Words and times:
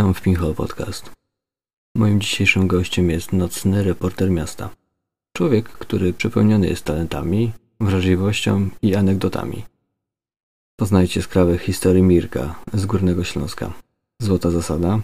Witam 0.00 0.14
w 0.14 0.22
Pinhole 0.22 0.54
Podcast. 0.54 1.10
Moim 1.96 2.20
dzisiejszym 2.20 2.66
gościem 2.66 3.10
jest 3.10 3.32
nocny 3.32 3.84
reporter 3.84 4.30
miasta. 4.30 4.70
Człowiek, 5.36 5.68
który 5.68 6.12
przepełniony 6.12 6.68
jest 6.68 6.84
talentami, 6.84 7.52
wrażliwością 7.80 8.70
i 8.82 8.94
anegdotami. 8.94 9.64
Poznajcie 10.76 11.22
skrawę 11.22 11.58
historii 11.58 12.02
Mirka 12.02 12.54
z 12.72 12.86
Górnego 12.86 13.24
Śląska. 13.24 13.72
Złota 14.22 14.50
zasada. 14.50 15.00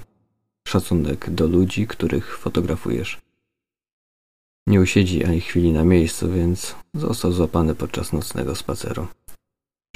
Szacunek 0.69 1.31
do 1.31 1.47
ludzi, 1.47 1.87
których 1.87 2.39
fotografujesz. 2.39 3.21
Nie 4.67 4.81
usiedzi 4.81 5.25
ani 5.25 5.41
chwili 5.41 5.73
na 5.73 5.85
miejscu, 5.85 6.33
więc 6.33 6.75
został 6.95 7.33
złapany 7.33 7.75
podczas 7.75 8.13
nocnego 8.13 8.55
spaceru. 8.55 9.07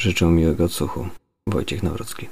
Życzę 0.00 0.26
miłego 0.26 0.64
odsłuchu. 0.64 1.08
Wojciech 1.46 1.82
Nawrocki. 1.82 2.28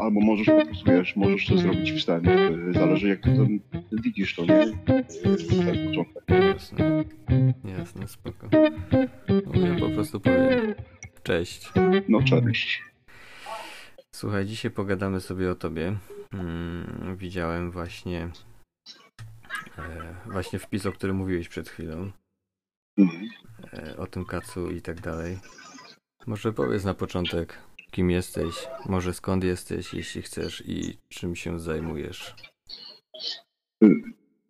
Albo 0.00 0.20
możesz 0.20 0.46
po 0.46 0.64
prostu, 0.66 0.84
wiesz, 0.90 1.16
możesz 1.16 1.46
to 1.46 1.58
zrobić 1.58 1.92
wstęp. 1.92 2.26
y, 2.26 2.72
Zależy 2.72 3.08
jak 3.08 3.20
ty 3.20 3.36
to 3.36 3.46
widzisz 3.92 4.34
to, 4.34 4.44
nie? 4.44 4.62
Y, 4.62 4.74
Ten 5.64 5.86
początek. 5.86 6.24
Jasne. 6.28 7.04
Jasne, 7.78 8.08
spoko. 8.08 8.48
No, 9.46 9.66
Ja 9.66 9.74
po 9.80 9.90
prostu 9.90 10.20
powiem. 10.20 10.74
Cześć. 11.22 11.72
No 12.08 12.22
cześć. 12.22 12.82
Słuchaj, 14.14 14.46
dzisiaj 14.46 14.70
pogadamy 14.70 15.20
sobie 15.20 15.50
o 15.50 15.54
tobie. 15.54 15.96
Mm, 16.32 17.16
widziałem 17.16 17.70
właśnie 17.70 18.28
e, 19.78 20.14
właśnie 20.26 20.58
wpis, 20.58 20.86
o 20.86 20.92
którym 20.92 21.16
mówiłeś 21.16 21.48
przed 21.48 21.68
chwilą. 21.68 22.10
Mhm. 22.98 23.28
E, 23.72 23.96
o 23.96 24.06
tym 24.06 24.24
kacu 24.24 24.70
i 24.70 24.82
tak 24.82 25.00
dalej. 25.00 25.38
Może 26.26 26.52
powiedz 26.52 26.84
na 26.84 26.94
początek, 26.94 27.58
kim 27.90 28.10
jesteś, 28.10 28.54
może 28.86 29.14
skąd 29.14 29.44
jesteś, 29.44 29.94
jeśli 29.94 30.22
chcesz 30.22 30.62
i 30.66 30.98
czym 31.08 31.36
się 31.36 31.60
zajmujesz. 31.60 32.34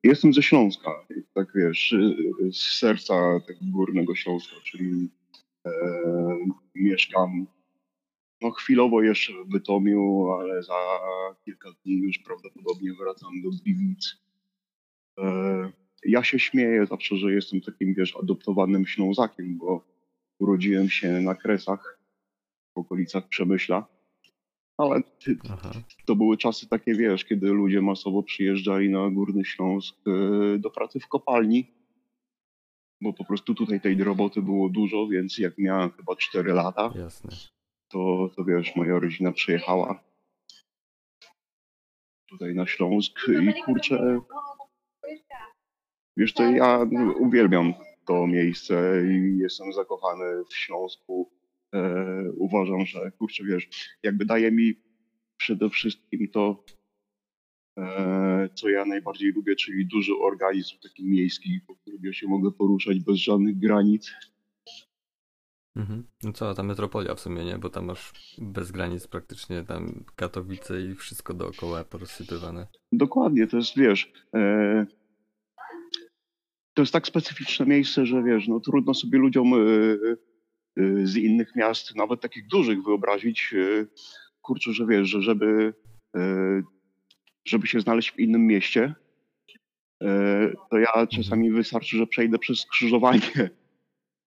Jestem 0.04 0.34
ze 0.34 0.42
Śląska, 0.42 0.90
tak 1.34 1.48
wiesz, 1.54 1.94
z 2.52 2.78
serca 2.78 3.40
tego 3.46 3.60
górnego 3.62 4.14
Śląska, 4.14 4.56
czyli 4.64 5.08
e, 5.66 5.70
mieszkam 6.74 7.46
no 8.40 8.50
chwilowo 8.50 9.02
jeszcze 9.02 9.32
w 9.32 9.48
Bytomiu, 9.48 10.28
ale 10.32 10.62
za 10.62 10.74
kilka 11.44 11.68
dni 11.84 11.94
już 11.94 12.18
prawdopodobnie 12.18 12.94
wracam 12.94 13.42
do 13.42 13.50
Gliwic. 13.50 14.16
E, 15.18 15.72
ja 16.04 16.24
się 16.24 16.38
śmieję 16.38 16.86
zawsze, 16.86 17.16
że 17.16 17.32
jestem 17.32 17.60
takim, 17.60 17.94
wiesz, 17.94 18.16
adoptowanym 18.16 18.86
Ślązakiem, 18.86 19.58
bo 19.58 19.84
urodziłem 20.38 20.88
się 20.90 21.08
na 21.20 21.34
Kresach, 21.34 21.97
w 22.78 22.86
okolicach 22.86 23.28
Przemyśla. 23.28 23.86
Ale 24.78 25.00
Aha. 25.50 25.72
to 26.06 26.16
były 26.16 26.36
czasy 26.36 26.68
takie, 26.68 26.94
wiesz, 26.94 27.24
kiedy 27.24 27.46
ludzie 27.46 27.82
masowo 27.82 28.22
przyjeżdżali 28.22 28.90
na 28.90 29.10
Górny 29.10 29.44
Śląsk 29.44 29.96
e, 30.06 30.58
do 30.58 30.70
pracy 30.70 31.00
w 31.00 31.08
kopalni, 31.08 31.74
bo 33.00 33.12
po 33.12 33.24
prostu 33.24 33.54
tutaj 33.54 33.80
tej 33.80 34.04
roboty 34.04 34.42
było 34.42 34.68
dużo, 34.68 35.06
więc 35.06 35.38
jak 35.38 35.58
miałem 35.58 35.90
chyba 35.90 36.16
4 36.16 36.52
lata, 36.52 36.92
Jasne. 36.94 37.30
to, 37.88 38.30
to 38.36 38.44
wiesz, 38.44 38.76
moja 38.76 38.98
rodzina 38.98 39.32
przyjechała 39.32 40.04
tutaj 42.28 42.54
na 42.54 42.66
Śląsk 42.66 43.12
i 43.42 43.62
kurczę, 43.62 44.20
wiesz, 46.16 46.32
to 46.34 46.42
ja 46.42 46.86
uwielbiam 47.20 47.74
to 48.08 48.26
miejsce 48.26 49.02
i 49.06 49.38
jestem 49.38 49.72
zakochany 49.72 50.44
w 50.50 50.56
Śląsku. 50.56 51.37
E, 51.74 52.32
uważam, 52.36 52.86
że 52.86 53.10
kurczę, 53.10 53.44
wiesz, 53.44 53.68
jakby 54.02 54.24
daje 54.24 54.52
mi 54.52 54.74
przede 55.36 55.70
wszystkim 55.70 56.28
to, 56.28 56.64
e, 57.78 58.48
co 58.54 58.68
ja 58.68 58.84
najbardziej 58.84 59.32
lubię, 59.32 59.56
czyli 59.56 59.86
duży 59.86 60.12
organizm 60.20 60.76
taki 60.82 61.04
miejski, 61.04 61.60
po 61.66 61.76
którym 61.76 62.00
ja 62.02 62.12
się 62.12 62.26
mogę 62.28 62.50
poruszać 62.50 63.00
bez 63.00 63.16
żadnych 63.16 63.58
granic. 63.58 64.12
Mhm. 65.76 66.04
No 66.22 66.32
cała 66.32 66.54
ta 66.54 66.62
metropolia 66.62 67.14
w 67.14 67.20
sumie, 67.20 67.44
nie? 67.44 67.58
Bo 67.58 67.70
tam 67.70 67.84
masz 67.84 68.12
bez 68.38 68.70
granic 68.70 69.06
praktycznie 69.06 69.64
tam 69.64 70.04
Katowice 70.16 70.82
i 70.82 70.94
wszystko 70.94 71.34
dookoła 71.34 71.84
porozsypywane. 71.84 72.66
Dokładnie, 72.92 73.46
to 73.46 73.56
jest, 73.56 73.76
wiesz, 73.76 74.12
e, 74.34 74.86
to 76.74 76.82
jest 76.82 76.92
tak 76.92 77.06
specyficzne 77.06 77.66
miejsce, 77.66 78.06
że 78.06 78.22
wiesz, 78.22 78.48
no 78.48 78.60
trudno 78.60 78.94
sobie 78.94 79.18
ludziom 79.18 79.54
e, 79.54 79.56
e, 79.56 80.16
z 81.02 81.16
innych 81.16 81.56
miast, 81.56 81.96
nawet 81.96 82.20
takich 82.20 82.46
dużych 82.46 82.82
wyobrazić, 82.82 83.54
e, 83.54 83.86
kurczę, 84.42 84.72
że 84.72 84.86
wiesz, 84.86 85.08
że 85.08 85.22
żeby, 85.22 85.74
e, 86.16 86.62
żeby 87.44 87.66
się 87.66 87.80
znaleźć 87.80 88.10
w 88.10 88.18
innym 88.18 88.46
mieście, 88.46 88.94
to 90.70 90.78
ja 90.78 91.06
czasami 91.06 91.50
wystarczy, 91.50 91.96
że 91.96 92.06
przejdę 92.06 92.38
przez 92.38 92.60
skrzyżowanie. 92.60 93.20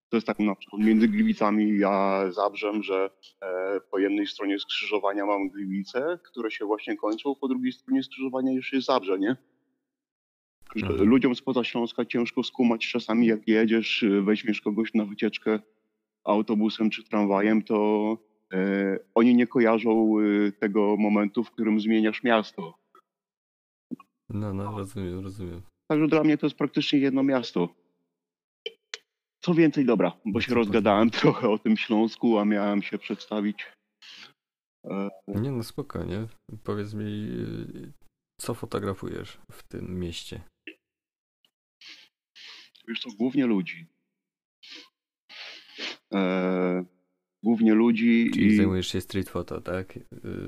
To 0.09 0.17
jest 0.17 0.27
tak 0.27 0.39
na 0.39 0.55
przykład 0.55 0.81
między 0.81 1.07
Gliwicami 1.07 1.83
a 1.83 2.23
Zabrzem, 2.31 2.83
że 2.83 3.09
e, 3.41 3.79
po 3.91 3.99
jednej 3.99 4.27
stronie 4.27 4.59
skrzyżowania 4.59 5.25
mam 5.25 5.49
Gliwice, 5.49 6.19
które 6.23 6.51
się 6.51 6.65
właśnie 6.65 6.97
kończą, 6.97 7.35
po 7.35 7.47
drugiej 7.47 7.71
stronie 7.71 8.03
skrzyżowania 8.03 8.51
już 8.51 8.73
jest 8.73 8.87
Zabrze, 8.87 9.19
nie? 9.19 9.35
Mhm. 10.75 11.09
Ludziom 11.09 11.35
spoza 11.35 11.63
Śląska 11.63 12.05
ciężko 12.05 12.43
skumać 12.43 12.87
czasami, 12.87 13.27
jak 13.27 13.47
jedziesz, 13.47 14.03
y, 14.03 14.21
weźmiesz 14.21 14.61
kogoś 14.61 14.93
na 14.93 15.05
wycieczkę 15.05 15.59
autobusem 16.23 16.89
czy 16.89 17.03
tramwajem, 17.03 17.63
to 17.63 18.17
e, 18.53 18.99
oni 19.15 19.35
nie 19.35 19.47
kojarzą 19.47 20.19
y, 20.19 20.51
tego 20.59 20.97
momentu, 20.97 21.43
w 21.43 21.51
którym 21.51 21.79
zmieniasz 21.79 22.23
miasto. 22.23 22.77
No, 24.29 24.53
no, 24.53 24.77
rozumiem, 24.77 25.19
rozumiem. 25.19 25.61
Także 25.87 26.07
dla 26.07 26.23
mnie 26.23 26.37
to 26.37 26.45
jest 26.45 26.57
praktycznie 26.57 26.99
jedno 26.99 27.23
miasto. 27.23 27.75
Co 29.39 29.53
więcej, 29.53 29.85
dobra, 29.85 30.17
bo 30.25 30.41
się 30.41 30.49
Co 30.49 30.55
rozgadałem 30.55 31.09
trochę 31.21 31.49
o 31.49 31.59
tym 31.59 31.77
Śląsku, 31.77 32.37
a 32.37 32.45
miałem 32.45 32.81
się 32.81 32.97
przedstawić. 32.97 33.65
E, 34.85 35.09
Nie 35.27 35.51
no, 35.51 35.63
spokojnie. 35.63 36.27
Powiedz 36.63 36.93
mi, 36.93 37.29
co 38.41 38.53
fotografujesz 38.53 39.39
w 39.51 39.63
tym 39.63 39.99
mieście? 39.99 40.41
Wiesz 42.87 42.99
co, 42.99 43.09
głównie 43.17 43.45
ludzi. 43.45 43.87
E, 46.13 46.85
głównie 47.43 47.73
ludzi 47.73 48.31
Czyli 48.33 48.47
i 48.47 48.55
zajmujesz 48.55 48.87
się 48.87 49.01
street 49.01 49.29
photo, 49.29 49.61
tak? 49.61 49.97
Y, 49.97 50.01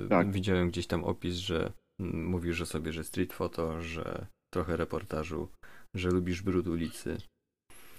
Tak. 0.09 0.31
Widziałem 0.31 0.69
gdzieś 0.69 0.87
tam 0.87 1.03
opis, 1.03 1.35
że 1.35 1.71
mówisz 1.99 2.61
o 2.61 2.65
sobie, 2.65 2.93
że 2.93 3.03
street 3.03 3.33
photo, 3.33 3.81
że 3.81 4.27
trochę 4.53 4.77
reportażu, 4.77 5.49
że 5.93 6.09
lubisz 6.09 6.41
brud 6.41 6.67
ulicy. 6.67 7.17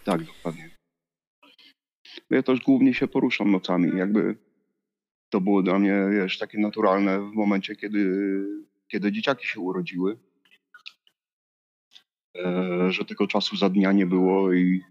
tak, 0.05 0.25
dokładnie. 0.25 0.71
Ja 2.31 2.43
też 2.43 2.61
głównie 2.61 2.95
się 2.95 3.09
poruszam 3.09 3.51
nocami, 3.51 3.99
jakby 3.99 4.37
to 5.33 5.41
było 5.41 5.63
dla 5.63 5.79
mnie, 5.79 6.09
wiesz, 6.13 6.39
takie 6.39 6.59
naturalne 6.59 7.21
w 7.21 7.33
momencie, 7.33 7.77
kiedy, 7.77 8.11
kiedy 8.89 9.13
dzieciaki 9.13 9.47
się 9.47 9.61
urodziły. 9.61 10.19
E, 12.37 12.93
że 12.93 13.05
tego 13.05 13.27
czasu 13.27 13.57
za 13.57 13.69
dnia 13.71 13.93
nie 13.93 14.07
było 14.07 14.53
i 14.53 14.83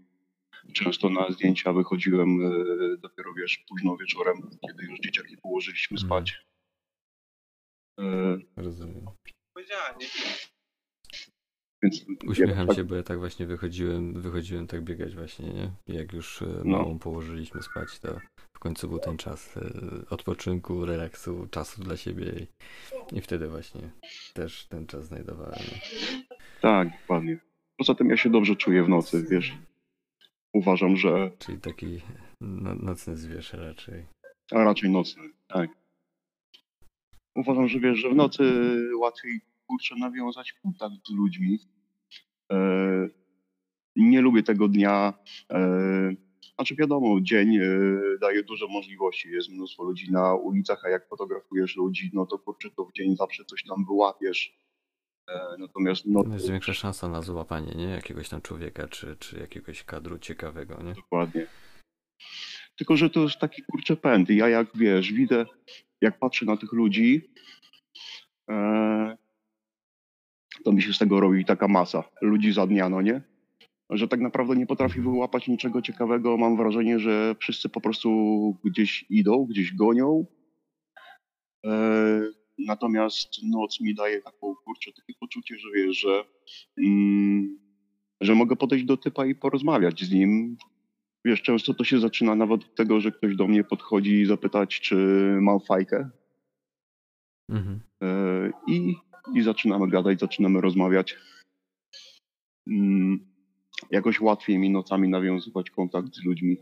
często 0.74 1.10
na 1.10 1.30
zdjęcia 1.30 1.72
wychodziłem 1.72 2.28
e, 2.46 2.96
dopiero, 2.96 3.34
wiesz, 3.34 3.64
późno 3.68 3.96
wieczorem, 3.96 4.36
kiedy 4.68 4.84
już 4.84 5.00
dzieciaki 5.00 5.36
położyliśmy 5.36 5.94
Mhm. 6.02 6.08
spać. 6.08 6.44
E, 8.00 8.38
Rozumiem. 8.56 9.06
więc 11.82 12.04
Uśmiecham 12.26 12.66
jak- 12.68 12.76
się, 12.76 12.84
bo 12.84 12.94
ja 12.94 13.02
tak 13.02 13.18
właśnie 13.18 13.46
wychodziłem, 13.46 14.20
wychodziłem 14.20 14.66
tak 14.66 14.82
biegać 14.84 15.14
właśnie, 15.14 15.52
nie? 15.52 15.70
Jak 15.86 16.12
już 16.12 16.42
e, 16.42 16.46
No. 16.64 16.78
małą 16.78 16.98
położyliśmy 16.98 17.62
spać, 17.62 18.00
to 18.00 18.20
w 18.56 18.58
końcu 18.58 18.88
był 18.88 18.98
ten 18.98 19.16
czas 19.16 19.58
odpoczynku, 20.10 20.84
relaksu, 20.86 21.48
czasu 21.50 21.82
dla 21.84 21.96
siebie 21.96 22.24
i, 23.12 23.16
i 23.16 23.20
wtedy 23.20 23.48
właśnie 23.48 23.90
też 24.34 24.66
ten 24.66 24.86
czas 24.86 25.06
znajdowałem. 25.06 25.58
Tak, 26.60 26.88
dokładnie. 27.00 27.38
Poza 27.78 27.94
tym 27.94 28.10
ja 28.10 28.16
się 28.16 28.30
dobrze 28.30 28.56
czuję 28.56 28.84
w 28.84 28.88
nocy, 28.88 29.26
wiesz. 29.30 29.52
Uważam, 30.54 30.96
że 30.96 31.30
Czyli 31.38 31.60
taki 31.60 32.00
no, 32.40 32.74
nocny 32.74 33.16
zwierz 33.16 33.52
raczej. 33.52 34.06
a 34.52 34.64
raczej 34.64 34.90
nocny, 34.90 35.22
tak. 35.48 35.70
Uważam, 37.34 37.68
że 37.68 37.80
wiesz, 37.80 37.98
że 37.98 38.10
w 38.10 38.14
nocy 38.14 38.42
łatwiej 38.98 39.40
kurczę 39.66 39.94
nawiązać 39.98 40.52
kontakt 40.52 40.94
z 41.08 41.10
ludźmi. 41.10 41.58
E, 42.52 43.08
nie 43.96 44.20
lubię 44.20 44.42
tego 44.42 44.68
dnia. 44.68 45.14
E, 45.50 46.14
znaczy 46.54 46.76
wiadomo, 46.76 47.20
dzień 47.20 47.56
e, 47.56 47.62
daje 48.20 48.42
dużo 48.42 48.68
możliwości. 48.68 49.30
Jest 49.30 49.48
mnóstwo 49.48 49.84
ludzi 49.84 50.12
na 50.12 50.34
ulicach, 50.34 50.84
a 50.84 50.88
jak 50.88 51.08
fotografujesz 51.08 51.76
ludzi, 51.76 52.10
no 52.12 52.26
to 52.26 52.38
kurczę, 52.38 52.70
to 52.70 52.84
w 52.84 52.92
dzień 52.92 53.16
zawsze 53.16 53.44
coś 53.44 53.64
tam 53.64 53.84
wyłapiesz. 53.84 54.63
E, 55.28 55.56
natomiast 55.58 56.06
no, 56.06 56.24
jest 56.32 56.50
większa 56.50 56.74
szansa 56.74 57.08
na 57.08 57.22
złapanie, 57.22 57.72
nie? 57.74 57.84
Jakiegoś 57.84 58.28
tam 58.28 58.42
człowieka, 58.42 58.88
czy, 58.88 59.16
czy 59.16 59.38
jakiegoś 59.38 59.84
kadru 59.84 60.18
ciekawego, 60.18 60.82
nie? 60.82 60.94
Dokładnie. 60.94 61.46
Tylko, 62.76 62.96
że 62.96 63.10
to 63.10 63.20
jest 63.20 63.38
taki 63.38 63.62
kurczę 63.62 63.96
pęd. 63.96 64.30
Ja 64.30 64.48
jak 64.48 64.68
wiesz, 64.74 65.12
widzę, 65.12 65.46
jak 66.00 66.18
patrzę 66.18 66.46
na 66.46 66.56
tych 66.56 66.72
ludzi, 66.72 67.30
e, 68.50 69.16
to 70.64 70.72
mi 70.72 70.82
się 70.82 70.92
z 70.92 70.98
tego 70.98 71.20
robi 71.20 71.44
taka 71.44 71.68
masa 71.68 72.04
ludzi 72.20 72.52
za 72.52 72.66
dnia, 72.66 72.88
no 72.88 73.02
nie? 73.02 73.22
Że 73.90 74.08
tak 74.08 74.20
naprawdę 74.20 74.56
nie 74.56 74.66
potrafi 74.66 75.00
wyłapać 75.00 75.48
niczego 75.48 75.82
ciekawego. 75.82 76.36
Mam 76.36 76.56
wrażenie, 76.56 76.98
że 76.98 77.34
wszyscy 77.40 77.68
po 77.68 77.80
prostu 77.80 78.10
gdzieś 78.64 79.04
idą, 79.10 79.44
gdzieś 79.44 79.74
gonią. 79.74 80.26
E, 81.66 82.20
natomiast 82.58 83.28
noc 83.42 83.80
mi 83.80 83.94
daje 83.94 84.22
taką, 84.22 84.54
kurczę, 84.54 84.92
takie 84.92 85.14
poczucie, 85.20 85.58
że 85.58 85.68
wiesz, 85.74 85.96
że, 85.96 86.24
mm, 86.78 87.58
że 88.20 88.34
mogę 88.34 88.56
podejść 88.56 88.84
do 88.84 88.96
typa 88.96 89.26
i 89.26 89.34
porozmawiać 89.34 90.04
z 90.04 90.10
nim. 90.10 90.56
Wiesz, 91.24 91.42
często 91.42 91.74
to 91.74 91.84
się 91.84 92.00
zaczyna 92.00 92.34
nawet 92.34 92.64
od 92.64 92.74
tego, 92.74 93.00
że 93.00 93.12
ktoś 93.12 93.36
do 93.36 93.46
mnie 93.46 93.64
podchodzi 93.64 94.20
i 94.20 94.26
zapytać, 94.26 94.80
czy 94.80 94.96
mam 95.40 95.60
fajkę. 95.60 96.10
Mhm. 97.50 97.80
E, 98.02 98.50
I 98.66 98.94
i 99.32 99.42
zaczynamy 99.42 99.88
gadać, 99.88 100.20
zaczynamy 100.20 100.60
rozmawiać. 100.60 101.16
Mm, 102.66 103.26
jakoś 103.90 104.20
łatwiej 104.20 104.58
mi 104.58 104.70
nocami 104.70 105.08
nawiązywać 105.08 105.70
kontakt 105.70 106.14
z 106.14 106.24
ludźmi. 106.24 106.56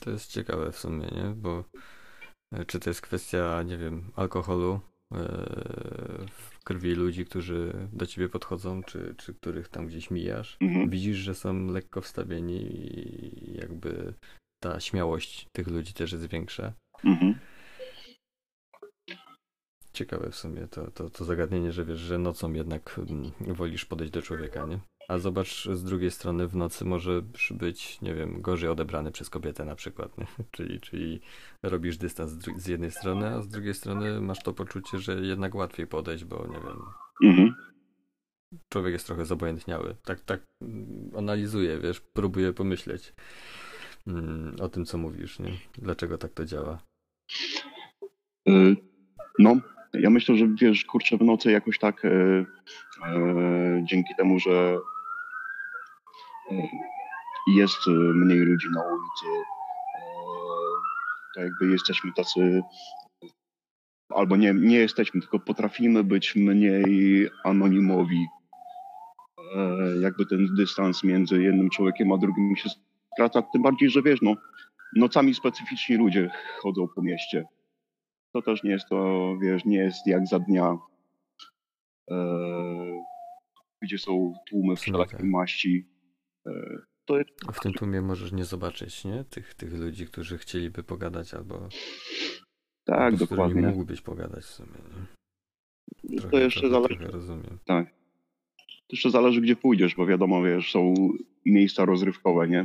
To 0.00 0.10
jest 0.10 0.32
ciekawe 0.32 0.72
w 0.72 0.78
sumie, 0.78 1.06
nie? 1.06 1.34
Bo 1.36 1.64
czy 2.66 2.80
to 2.80 2.90
jest 2.90 3.00
kwestia, 3.00 3.62
nie 3.62 3.78
wiem, 3.78 4.10
alkoholu 4.16 4.80
e, 5.12 5.16
w 6.30 6.64
krwi 6.64 6.94
ludzi, 6.94 7.24
którzy 7.24 7.88
do 7.92 8.06
ciebie 8.06 8.28
podchodzą, 8.28 8.82
czy, 8.82 9.14
czy 9.18 9.34
których 9.34 9.68
tam 9.68 9.86
gdzieś 9.86 10.10
mijasz? 10.10 10.56
Mhm. 10.60 10.90
Widzisz, 10.90 11.16
że 11.16 11.34
są 11.34 11.66
lekko 11.66 12.00
wstawieni 12.00 12.62
i 12.62 13.56
jakby 13.56 14.14
ta 14.62 14.80
śmiałość 14.80 15.48
tych 15.52 15.66
ludzi 15.66 15.92
też 15.92 16.12
jest 16.12 16.26
większa. 16.26 16.72
Mhm 17.04 17.34
ciekawe 19.96 20.30
w 20.30 20.36
sumie 20.36 20.68
to, 20.68 20.90
to, 20.90 21.10
to 21.10 21.24
zagadnienie, 21.24 21.72
że 21.72 21.84
wiesz, 21.84 21.98
że 21.98 22.18
nocą 22.18 22.52
jednak 22.52 23.00
mm, 23.10 23.32
wolisz 23.54 23.84
podejść 23.84 24.12
do 24.12 24.22
człowieka, 24.22 24.66
nie? 24.66 24.78
A 25.08 25.18
zobacz, 25.18 25.68
z 25.72 25.84
drugiej 25.84 26.10
strony 26.10 26.48
w 26.48 26.56
nocy 26.56 26.84
może 26.84 27.22
być, 27.50 28.00
nie 28.00 28.14
wiem, 28.14 28.42
gorzej 28.42 28.68
odebrany 28.68 29.12
przez 29.12 29.30
kobietę 29.30 29.64
na 29.64 29.74
przykład, 29.74 30.18
nie? 30.18 30.26
Czyli, 30.54 30.80
czyli 30.80 31.20
robisz 31.62 31.96
dystans 31.96 32.32
z 32.56 32.66
jednej 32.66 32.90
strony, 32.90 33.26
a 33.26 33.42
z 33.42 33.48
drugiej 33.48 33.74
strony 33.74 34.20
masz 34.20 34.42
to 34.42 34.52
poczucie, 34.52 34.98
że 34.98 35.20
jednak 35.20 35.54
łatwiej 35.54 35.86
podejść, 35.86 36.24
bo 36.24 36.46
nie 36.46 36.60
wiem. 36.60 36.82
Mhm. 37.24 37.54
Człowiek 38.72 38.92
jest 38.92 39.06
trochę 39.06 39.24
zobojętniały. 39.24 39.96
Tak, 40.04 40.20
tak 40.20 40.40
mm, 40.62 41.10
analizuje, 41.16 41.78
wiesz, 41.78 42.00
próbuje 42.00 42.52
pomyśleć 42.52 43.14
mm, 44.06 44.56
o 44.60 44.68
tym, 44.68 44.84
co 44.84 44.98
mówisz, 44.98 45.38
nie? 45.38 45.52
Dlaczego 45.78 46.18
tak 46.18 46.32
to 46.32 46.44
działa? 46.44 46.78
Y, 48.48 48.76
no, 49.38 49.56
ja 49.92 50.10
myślę, 50.10 50.36
że 50.36 50.48
wiesz, 50.60 50.84
kurczę, 50.84 51.16
w 51.16 51.22
nocy 51.22 51.52
jakoś 51.52 51.78
tak 51.78 52.04
e, 52.04 52.10
e, 52.10 52.44
dzięki 53.82 54.14
temu, 54.16 54.38
że 54.38 54.78
e, 56.50 56.68
jest 57.54 57.86
mniej 58.14 58.38
ludzi 58.38 58.66
na 58.74 58.82
ulicy, 58.82 59.44
e, 59.94 60.02
to 61.34 61.40
jakby 61.40 61.70
jesteśmy 61.70 62.12
tacy, 62.12 62.62
albo 64.08 64.36
nie, 64.36 64.54
nie 64.54 64.78
jesteśmy, 64.78 65.20
tylko 65.20 65.38
potrafimy 65.38 66.04
być 66.04 66.36
mniej 66.36 67.28
anonimowi. 67.44 68.26
E, 69.56 69.96
jakby 70.00 70.26
ten 70.26 70.54
dystans 70.54 71.04
między 71.04 71.42
jednym 71.42 71.70
człowiekiem 71.70 72.12
a 72.12 72.18
drugim 72.18 72.56
się 72.56 72.68
skraca, 73.12 73.42
tym 73.42 73.62
bardziej, 73.62 73.90
że 73.90 74.02
wiesz, 74.02 74.22
no, 74.22 74.34
nocami 74.96 75.34
specyficzni 75.34 75.96
ludzie 75.96 76.30
chodzą 76.60 76.88
po 76.94 77.02
mieście 77.02 77.44
to 78.36 78.42
też 78.42 78.62
nie 78.62 78.70
jest 78.70 78.88
to, 78.88 79.32
wiesz, 79.42 79.64
nie 79.64 79.78
jest 79.78 80.06
jak 80.06 80.26
za 80.26 80.38
dnia, 80.38 80.78
e, 82.10 82.16
gdzie 83.82 83.98
są 83.98 84.34
tłumy 84.48 84.76
wszelakiej 84.76 85.24
maści. 85.24 85.88
E, 86.46 86.52
to 87.04 87.18
jest... 87.18 87.30
W 87.52 87.60
tym 87.60 87.72
tłumie 87.72 88.00
możesz 88.02 88.32
nie 88.32 88.44
zobaczyć, 88.44 89.04
nie? 89.04 89.24
Tych, 89.24 89.54
tych 89.54 89.72
ludzi, 89.72 90.06
którzy 90.06 90.38
chcieliby 90.38 90.82
pogadać 90.82 91.34
albo 91.34 91.68
tak, 92.84 93.00
albo 93.00 93.16
dokładnie. 93.16 93.62
Z 93.62 93.64
mógłbyś 93.64 94.00
pogadać 94.00 94.44
w 94.44 94.50
sumie. 94.50 94.78
Nie? 96.04 96.18
Trochę, 96.18 96.30
to 96.30 96.38
jeszcze 96.38 96.60
trochę, 96.60 96.74
zależy. 96.74 96.96
Trochę 96.96 97.12
rozumiem. 97.12 97.58
Tak. 97.64 97.90
To 98.66 98.92
jeszcze 98.92 99.10
zależy, 99.10 99.40
gdzie 99.40 99.56
pójdziesz, 99.56 99.94
bo 99.94 100.06
wiadomo, 100.06 100.42
wiesz, 100.42 100.72
są 100.72 100.94
miejsca 101.46 101.84
rozrywkowe, 101.84 102.48
nie? 102.48 102.60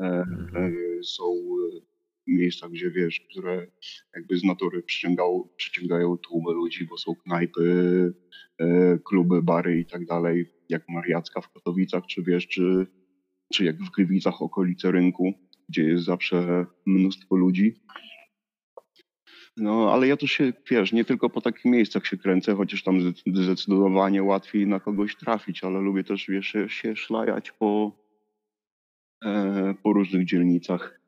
E, 0.00 0.04
mhm. 0.04 0.74
e, 1.00 1.02
są 1.02 1.24
miejsca, 2.26 2.68
gdzie 2.68 2.90
wiesz, 2.90 3.20
które 3.20 3.66
jakby 4.16 4.38
z 4.38 4.44
natury 4.44 4.82
przyciągają, 4.82 5.48
przyciągają 5.56 6.18
tłumy 6.18 6.52
ludzi, 6.52 6.84
bo 6.84 6.98
są 6.98 7.14
knajpy, 7.14 8.14
e, 8.58 8.98
kluby, 9.04 9.42
bary 9.42 9.80
i 9.80 9.86
tak 9.86 10.06
dalej, 10.06 10.46
jak 10.68 10.88
Mariacka 10.88 11.40
w 11.40 11.52
Katowicach, 11.52 12.06
czy 12.06 12.22
wiesz, 12.22 12.46
czy, 12.48 12.86
czy 13.52 13.64
jak 13.64 13.76
w 13.76 13.90
Gliwicach 13.90 14.42
okolice 14.42 14.92
rynku, 14.92 15.34
gdzie 15.68 15.82
jest 15.82 16.04
zawsze 16.04 16.66
mnóstwo 16.86 17.36
ludzi. 17.36 17.74
No, 19.56 19.92
ale 19.92 20.06
ja 20.06 20.16
tu 20.16 20.28
się, 20.28 20.52
wiesz, 20.70 20.92
nie 20.92 21.04
tylko 21.04 21.30
po 21.30 21.40
takich 21.40 21.64
miejscach 21.64 22.06
się 22.06 22.16
kręcę, 22.16 22.54
chociaż 22.54 22.82
tam 22.82 23.00
zdecydowanie 23.26 24.22
łatwiej 24.22 24.66
na 24.66 24.80
kogoś 24.80 25.16
trafić, 25.16 25.64
ale 25.64 25.80
lubię 25.80 26.04
też, 26.04 26.26
wiesz, 26.28 26.56
się 26.68 26.96
szlajać 26.96 27.52
po, 27.52 27.92
e, 29.24 29.74
po 29.82 29.92
różnych 29.92 30.24
dzielnicach. 30.24 31.05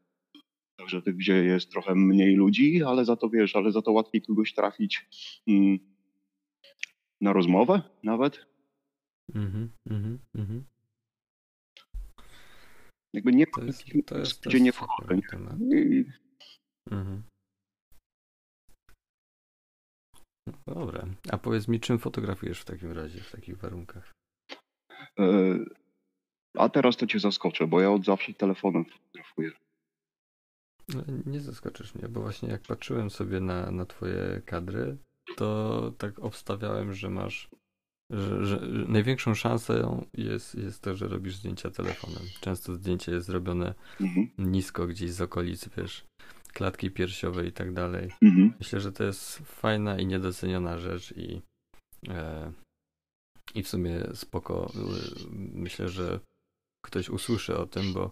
Także 0.88 1.02
tych, 1.02 1.16
gdzie 1.16 1.44
jest 1.44 1.70
trochę 1.70 1.94
mniej 1.94 2.34
ludzi, 2.34 2.82
ale 2.84 3.04
za 3.04 3.16
to 3.16 3.28
wiesz, 3.28 3.56
ale 3.56 3.72
za 3.72 3.82
to 3.82 3.92
łatwiej 3.92 4.22
kogoś 4.22 4.54
trafić 4.54 5.08
mm, 5.46 5.78
na 7.20 7.32
rozmowę 7.32 7.82
nawet. 8.02 8.46
Mhm, 9.34 9.70
mhm, 9.90 10.18
mhm. 10.34 10.64
Jakby 13.14 13.32
nie 13.32 13.46
to 13.46 13.64
jest, 13.64 13.84
to 14.06 14.18
jest, 14.18 14.46
gdzie 14.46 14.60
nie 14.60 14.72
wchodzę. 14.72 15.14
I... 15.14 16.04
Mhm. 16.90 17.22
Dobra. 20.66 21.06
A 21.30 21.38
powiedz 21.38 21.68
mi, 21.68 21.80
czym 21.80 21.98
fotografujesz 21.98 22.60
w 22.60 22.64
takim 22.64 22.92
razie, 22.92 23.20
w 23.20 23.30
takich 23.30 23.56
warunkach? 23.56 24.12
E, 25.18 25.24
a 26.58 26.68
teraz 26.68 26.96
to 26.96 27.06
cię 27.06 27.18
zaskoczę, 27.18 27.66
bo 27.66 27.80
ja 27.80 27.90
od 27.90 28.04
zawsze 28.04 28.34
telefonem 28.34 28.84
fotografuję. 28.84 29.67
No, 30.94 31.02
nie 31.26 31.40
zaskoczysz 31.40 31.94
mnie, 31.94 32.08
bo 32.08 32.20
właśnie 32.20 32.48
jak 32.48 32.62
patrzyłem 32.62 33.10
sobie 33.10 33.40
na, 33.40 33.70
na 33.70 33.86
twoje 33.86 34.42
kadry, 34.46 34.96
to 35.36 35.92
tak 35.98 36.18
obstawiałem, 36.18 36.94
że 36.94 37.10
masz, 37.10 37.48
że, 38.10 38.46
że 38.46 38.60
największą 38.88 39.34
szansą 39.34 40.04
jest, 40.14 40.54
jest 40.54 40.82
to, 40.82 40.96
że 40.96 41.08
robisz 41.08 41.36
zdjęcia 41.36 41.70
telefonem. 41.70 42.22
Często 42.40 42.74
zdjęcie 42.74 43.12
jest 43.12 43.26
zrobione 43.26 43.74
mhm. 44.00 44.28
nisko 44.38 44.86
gdzieś 44.86 45.10
z 45.10 45.20
okolicy, 45.20 45.70
wiesz, 45.76 46.04
klatki 46.52 46.90
piersiowej 46.90 47.48
i 47.48 47.52
tak 47.52 47.72
dalej. 47.72 48.10
Mhm. 48.22 48.52
Myślę, 48.58 48.80
że 48.80 48.92
to 48.92 49.04
jest 49.04 49.38
fajna 49.38 49.98
i 49.98 50.06
niedoceniona 50.06 50.78
rzecz 50.78 51.12
i, 51.16 51.42
e, 52.08 52.52
i 53.54 53.62
w 53.62 53.68
sumie 53.68 54.02
spoko. 54.14 54.72
Myślę, 55.52 55.88
że 55.88 56.20
ktoś 56.84 57.08
usłyszy 57.08 57.56
o 57.56 57.66
tym, 57.66 57.92
bo 57.92 58.10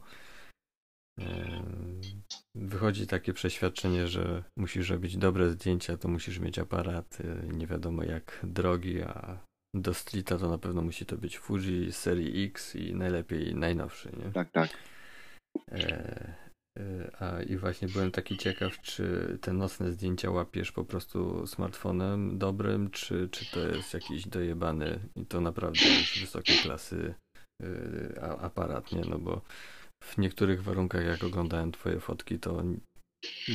Wychodzi 2.55 3.07
takie 3.07 3.33
przeświadczenie, 3.33 4.09
że 4.09 4.45
musisz 4.59 4.91
robić 4.91 5.17
dobre 5.17 5.51
zdjęcia, 5.51 5.97
to 5.97 6.09
musisz 6.09 6.39
mieć 6.39 6.59
aparat 6.59 7.19
nie 7.53 7.67
wiadomo 7.67 8.03
jak 8.03 8.41
drogi, 8.43 9.03
a 9.03 9.39
do 9.75 9.95
streeta 9.95 10.39
to 10.39 10.49
na 10.49 10.59
pewno 10.59 10.83
musi 10.83 11.07
to 11.07 11.17
być 11.17 11.39
Fuji 11.39 11.93
serii 11.93 12.45
X 12.45 12.77
i 12.77 12.95
najlepiej 12.95 13.55
najnowszy, 13.55 14.13
nie? 14.17 14.33
Tak, 14.33 14.51
tak. 14.51 14.71
E, 15.73 16.35
e, 16.79 17.11
a 17.19 17.43
i 17.43 17.57
właśnie 17.57 17.89
byłem 17.89 18.11
taki 18.11 18.37
ciekaw, 18.39 18.81
czy 18.81 19.39
te 19.41 19.53
nocne 19.53 19.93
zdjęcia 19.93 20.31
łapiesz 20.31 20.73
po 20.73 20.85
prostu 20.85 21.47
smartfonem 21.47 22.39
dobrym, 22.39 22.91
czy, 22.91 23.29
czy 23.29 23.51
to 23.53 23.69
jest 23.69 23.95
jakiś 23.95 24.29
dojebany 24.29 24.99
i 25.17 25.27
to 25.27 25.41
naprawdę 25.41 25.81
już 25.99 26.21
wysokiej 26.21 26.57
klasy 26.59 27.15
e, 27.63 28.21
aparat, 28.41 28.93
nie? 28.93 29.01
No 29.01 29.19
bo 29.19 29.43
w 30.03 30.19
niektórych 30.19 30.63
warunkach, 30.63 31.05
jak 31.05 31.25
oglądałem 31.25 31.73
Twoje 31.73 32.01
fotki, 32.01 32.39
to 32.39 32.63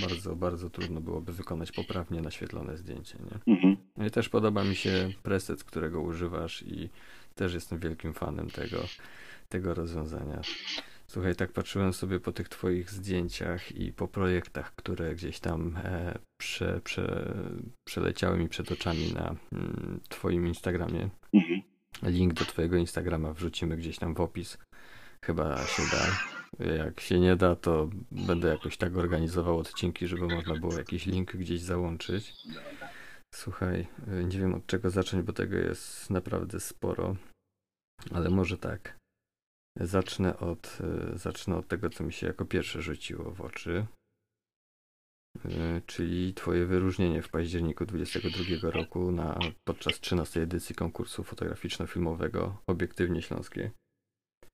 bardzo, 0.02 0.36
bardzo 0.36 0.70
trudno 0.70 1.02
byłoby 1.02 1.34
wykonać 1.34 1.72
poprawnie 1.72 2.22
naświetlone 2.22 2.78
zdjęcie. 2.78 3.18
Nie? 3.20 3.54
Mhm. 3.54 3.78
No 3.98 4.06
i 4.06 4.12
też 4.12 4.30
podoba 4.30 4.64
mi 4.64 4.76
się 4.76 5.10
preset, 5.24 5.64
którego 5.64 6.02
używasz 6.02 6.64
i 6.64 6.90
też 7.36 7.54
jestem 7.54 7.80
wielkim 7.80 8.14
fanem 8.14 8.50
tego, 8.50 8.78
tego 9.50 9.74
rozwiązania. 9.74 10.42
Słuchaj, 11.08 11.36
tak 11.36 11.52
patrzyłem 11.52 11.94
sobie 11.94 12.20
po 12.20 12.32
tych 12.32 12.50
Twoich 12.50 12.90
zdjęciach 12.90 13.72
i 13.72 13.94
po 13.94 14.08
projektach, 14.08 14.76
które 14.76 15.16
gdzieś 15.16 15.40
tam 15.40 15.78
e, 15.84 16.20
prze, 16.38 16.82
prze, 16.84 17.34
przeleciały 17.84 18.38
mi 18.38 18.50
przed 18.50 18.72
oczami 18.72 19.14
na 19.14 19.36
mm, 19.54 20.00
Twoim 20.10 20.48
Instagramie. 20.48 21.10
Mhm. 21.34 21.62
Link 22.04 22.34
do 22.34 22.46
Twojego 22.46 22.78
Instagrama 22.78 23.34
wrzucimy 23.34 23.78
gdzieś 23.78 23.98
tam 23.98 24.14
w 24.14 24.22
opis. 24.22 24.58
Chyba 25.26 25.66
się 25.66 25.84
da. 25.92 26.06
Jak 26.76 27.00
się 27.00 27.20
nie 27.20 27.36
da, 27.36 27.56
to 27.56 27.90
będę 28.12 28.48
jakoś 28.48 28.78
tak 28.78 28.98
organizował 28.98 29.58
odcinki, 29.58 30.08
żeby 30.08 30.28
można 30.28 30.56
było 30.60 30.78
jakiś 30.78 31.06
link 31.06 31.36
gdzieś 31.36 31.62
załączyć. 31.62 32.34
Słuchaj, 33.36 33.88
nie 34.08 34.40
wiem 34.40 34.54
od 34.54 34.66
czego 34.66 34.90
zacząć, 34.90 35.26
bo 35.26 35.34
tego 35.34 35.58
jest 35.58 36.10
naprawdę 36.10 36.60
sporo, 36.60 37.16
ale 38.12 38.30
może 38.30 38.58
tak. 38.58 38.98
Zacznę 39.80 40.38
od, 40.40 40.78
zacznę 41.14 41.58
od 41.58 41.68
tego, 41.68 41.90
co 41.90 42.04
mi 42.04 42.14
się 42.14 42.28
jako 42.28 42.46
pierwsze 42.46 42.82
rzuciło 42.82 43.32
w 43.32 43.42
oczy. 43.42 43.86
Czyli 45.86 46.34
Twoje 46.34 46.66
wyróżnienie 46.66 47.22
w 47.22 47.30
październiku 47.30 47.86
2022 47.86 48.72
roku 48.72 49.12
na, 49.12 49.40
podczas 49.64 50.00
13 50.00 50.42
edycji 50.42 50.76
konkursu 50.76 51.24
fotograficzno-filmowego 51.24 52.58
Obiektywnie 52.68 53.22
Śląskie. 53.22 53.72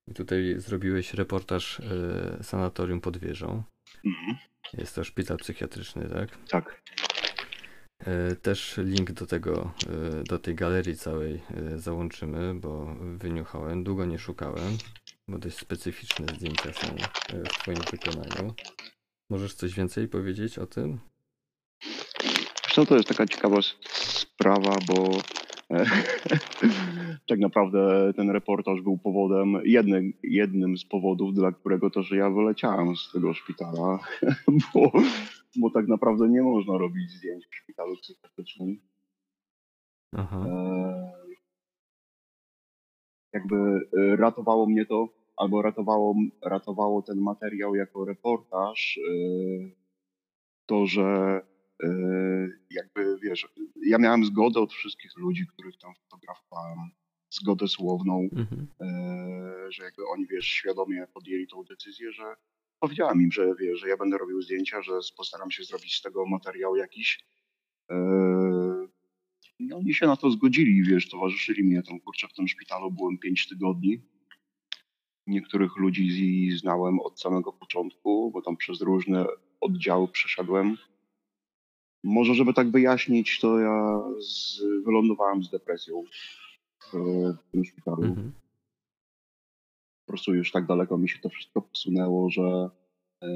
I 0.07 0.13
tutaj 0.13 0.55
zrobiłeś 0.57 1.13
reportaż 1.13 1.79
y, 1.79 2.43
Sanatorium 2.43 3.01
pod 3.01 3.17
wieżą. 3.17 3.63
Mhm. 4.05 4.37
Jest 4.73 4.95
to 4.95 5.03
szpital 5.03 5.37
psychiatryczny, 5.37 6.09
tak? 6.09 6.29
Tak. 6.47 6.81
Y, 8.31 8.35
też 8.35 8.77
link 8.77 9.11
do 9.11 9.27
tego, 9.27 9.73
y, 10.19 10.23
do 10.23 10.39
tej 10.39 10.55
galerii 10.55 10.97
całej 10.97 11.41
załączymy, 11.75 12.53
bo 12.55 12.95
wyniuchałem. 13.17 13.83
Długo 13.83 14.05
nie 14.05 14.19
szukałem, 14.19 14.77
bo 15.27 15.37
dość 15.37 15.57
specyficzne 15.57 16.25
zdjęcia 16.35 16.73
są 16.73 16.87
w 17.31 17.49
Twoim 17.49 17.79
wykonaniu. 17.91 18.53
Możesz 19.29 19.53
coś 19.53 19.73
więcej 19.73 20.07
powiedzieć 20.07 20.59
o 20.59 20.67
tym? 20.67 20.99
Co 22.71 22.85
to 22.85 22.95
jest 22.95 23.07
taka 23.07 23.25
ciekawa 23.25 23.57
sprawa, 23.93 24.75
bo 24.87 25.21
tak 27.29 27.39
naprawdę 27.39 28.13
ten 28.15 28.29
reportaż 28.29 28.81
był 28.81 28.97
powodem, 28.97 29.59
jednym, 29.63 30.13
jednym 30.23 30.77
z 30.77 30.85
powodów, 30.85 31.33
dla 31.33 31.51
którego 31.51 31.89
to, 31.89 32.03
że 32.03 32.15
ja 32.15 32.29
wyleciałem 32.29 32.95
z 32.95 33.11
tego 33.11 33.33
szpitala, 33.33 33.99
bo, 34.73 34.91
bo 35.55 35.69
tak 35.69 35.87
naprawdę 35.87 36.29
nie 36.29 36.41
można 36.41 36.77
robić 36.77 37.11
zdjęć 37.11 37.45
w 37.47 37.55
szpitalu 37.55 37.95
psychiatrycznym. 37.95 38.79
Aha. 40.15 40.45
E, 40.49 41.11
jakby 43.33 43.55
e, 43.55 44.15
ratowało 44.15 44.65
mnie 44.65 44.85
to, 44.85 45.09
albo 45.37 45.61
ratowało, 45.61 46.15
ratowało 46.41 47.01
ten 47.01 47.17
materiał 47.17 47.75
jako 47.75 48.05
reportaż, 48.05 48.97
e, 48.97 49.11
to, 50.65 50.85
że 50.85 51.41
jakby 52.69 53.17
wiesz, 53.23 53.47
ja 53.85 53.97
miałem 53.97 54.25
zgodę 54.25 54.59
od 54.59 54.73
wszystkich 54.73 55.17
ludzi, 55.17 55.47
których 55.47 55.77
tam 55.77 55.93
fotografowałem, 55.95 56.79
zgodę 57.29 57.67
słowną, 57.67 58.29
mhm. 58.31 58.67
E, 58.81 59.71
że 59.71 59.83
jakby 59.83 60.07
oni, 60.07 60.27
wiesz, 60.27 60.45
świadomie 60.45 61.07
podjęli 61.13 61.47
tą 61.47 61.63
decyzję, 61.63 62.11
że 62.11 62.23
powiedziałem 62.79 63.21
im, 63.21 63.31
że 63.31 63.55
wiesz, 63.59 63.79
że 63.79 63.89
ja 63.89 63.97
będę 63.97 64.17
robił 64.17 64.41
zdjęcia, 64.41 64.81
że 64.81 64.91
postaram 65.17 65.51
się 65.51 65.63
zrobić 65.63 65.95
z 65.95 66.01
tego 66.01 66.25
materiał 66.25 66.75
jakiś. 66.75 67.25
E, 67.91 67.97
I 69.59 69.73
oni 69.73 69.93
się 69.93 70.07
na 70.07 70.15
to 70.15 70.31
zgodzili, 70.31 70.83
wiesz, 70.83 71.09
towarzyszyli 71.09 71.63
mnie 71.63 71.83
tam, 71.83 71.99
kurczę, 71.99 72.27
w 72.27 72.33
tym 72.33 72.47
szpitalu 72.47 72.91
byłem 72.91 73.17
pięć 73.17 73.47
tygodni. 73.47 74.01
Niektórych 75.27 75.77
ludzi 75.77 76.51
znałem 76.57 76.99
od 76.99 77.21
samego 77.21 77.53
początku, 77.53 78.31
bo 78.31 78.41
tam 78.41 78.57
przez 78.57 78.81
różne 78.81 79.25
oddziały 79.61 80.07
przeszedłem 80.07 80.77
może, 82.07 82.33
żeby 82.33 82.53
tak 82.53 82.71
wyjaśnić, 82.71 83.39
to 83.39 83.59
ja 83.59 84.03
z, 84.19 84.61
wylądowałem 84.85 85.43
z 85.43 85.49
depresją 85.49 86.03
w, 86.79 86.91
w 87.47 87.51
tym 87.51 87.65
szpitalu. 87.65 88.03
Mhm. 88.03 88.31
Po 90.05 90.11
prostu 90.11 90.33
już 90.33 90.51
tak 90.51 90.65
daleko 90.65 90.97
mi 90.97 91.09
się 91.09 91.19
to 91.19 91.29
wszystko 91.29 91.61
posunęło, 91.61 92.29
że, 92.29 92.69
e, 93.23 93.29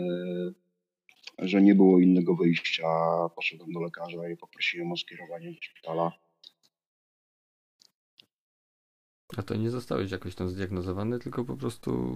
że 1.40 1.62
nie 1.62 1.76
było 1.76 2.00
innego 2.00 2.36
wyjścia. 2.36 2.88
Poszedłem 3.36 3.72
do 3.72 3.82
lekarza 3.82 4.30
i 4.30 4.38
poprosiłem 4.38 4.92
o 4.92 4.98
skierowanie 4.98 5.52
do 5.52 5.62
szpitala. 5.62 6.12
A 9.38 9.44
to 9.44 9.56
nie 9.56 9.70
zostałeś 9.70 10.12
jakoś 10.12 10.36
tam 10.36 10.50
zdiagnozowany, 10.50 11.20
tylko 11.20 11.46
po 11.46 11.58
prostu 11.58 12.16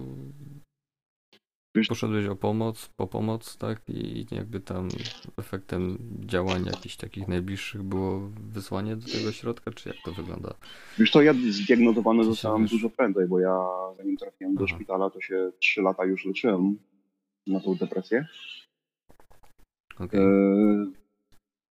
Poszedłeś 1.88 2.26
o 2.26 2.36
pomoc, 2.36 2.88
po 2.96 3.06
pomoc, 3.06 3.56
tak? 3.56 3.80
I 3.88 4.26
jakby 4.30 4.60
tam 4.60 4.88
efektem 5.36 5.98
działań 6.20 6.64
jakichś 6.66 6.96
takich 6.96 7.28
najbliższych 7.28 7.82
było 7.82 8.30
wysłanie 8.40 8.96
do 8.96 9.06
tego 9.06 9.32
środka, 9.32 9.70
czy 9.70 9.88
jak 9.88 9.98
to 10.04 10.12
wygląda? 10.12 10.54
Wiesz 10.98 11.10
to 11.10 11.22
ja 11.22 11.34
zdiagnozowany 11.50 12.24
zostałem 12.24 12.62
wiesz... 12.62 12.70
dużo 12.70 12.90
prędzej, 12.90 13.26
bo 13.28 13.40
ja 13.40 13.58
zanim 13.96 14.16
trafiłem 14.16 14.54
do 14.54 14.64
Aha. 14.64 14.74
szpitala, 14.76 15.10
to 15.10 15.20
się 15.20 15.52
trzy 15.58 15.82
lata 15.82 16.04
już 16.04 16.24
leczyłem 16.24 16.78
na 17.46 17.60
tą 17.60 17.74
depresję. 17.74 18.26
Okay. 19.98 20.20
E, 20.20 20.86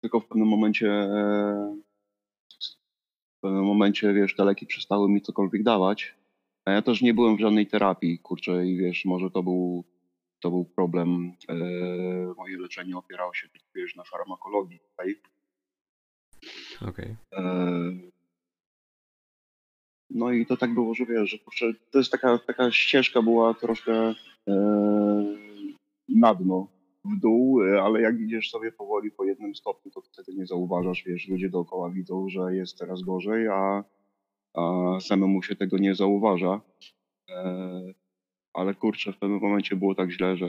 tylko 0.01 0.21
w 0.21 0.27
pewnym 0.27 0.49
momencie 0.49 0.89
e, 0.89 1.77
w 3.39 3.41
pewnym 3.41 3.65
momencie, 3.65 4.13
wiesz, 4.15 4.35
te 4.37 4.45
leki 4.45 4.67
przestały 4.67 5.09
mi 5.09 5.23
cokolwiek 5.23 5.63
dawać. 5.63 6.15
A 6.65 6.71
ja 6.71 6.83
też 6.83 7.03
nie 7.03 7.15
byłem 7.15 7.37
w 7.37 7.41
żadnej 7.41 7.67
terapii, 7.67 8.19
kurczę, 8.19 8.67
i 8.67 8.77
wiesz, 8.77 9.05
może 9.05 9.31
to 9.31 9.43
był 9.43 9.85
to 10.41 10.51
był 10.51 10.65
problem. 10.65 11.33
E, 11.49 11.55
moje 12.37 12.59
leczenie 12.59 12.97
opierało 12.97 13.35
się, 13.35 13.49
wiesz, 13.75 13.97
na 13.97 14.05
farmakologii 14.05 14.79
tutaj. 14.79 15.17
Okej. 16.89 17.17
Okay. 17.31 17.45
E, 17.45 17.93
no 20.11 20.33
i 20.33 20.47
to 20.47 20.57
tak 20.57 20.75
było, 20.75 20.95
że 20.95 21.07
wiesz, 21.07 21.31
że 21.31 21.39
kurczę, 21.39 21.73
to 21.91 21.99
jest 21.99 22.13
taka, 22.13 22.39
taka 22.39 22.71
ścieżka 22.71 23.23
była 23.23 23.55
troszkę 23.55 24.15
e, 24.49 24.55
na 26.09 26.35
dno, 26.35 26.69
w 27.05 27.21
dół, 27.21 27.61
ale 27.83 28.01
jak 28.01 28.21
idziesz 28.21 28.51
sobie 28.51 28.73
powoli 28.73 29.11
po 29.11 29.25
jednym 29.25 29.55
stopniu, 29.55 29.91
to 29.91 30.01
wtedy 30.01 30.35
nie 30.35 30.47
zauważasz, 30.47 31.05
wiesz, 31.07 31.29
ludzie 31.29 31.49
dookoła 31.49 31.91
widzą, 31.91 32.29
że 32.29 32.55
jest 32.57 32.79
teraz 32.79 33.03
gorzej, 33.03 33.49
a, 33.49 33.85
a 34.55 34.97
samemu 35.01 35.43
się 35.43 35.57
tego 35.57 35.79
nie 35.79 35.95
zauważa 35.95 36.61
ale 38.53 38.75
kurczę, 38.75 39.13
w 39.13 39.19
pewnym 39.19 39.41
momencie 39.41 39.77
było 39.77 39.95
tak 39.95 40.11
źle, 40.11 40.37
że 40.37 40.49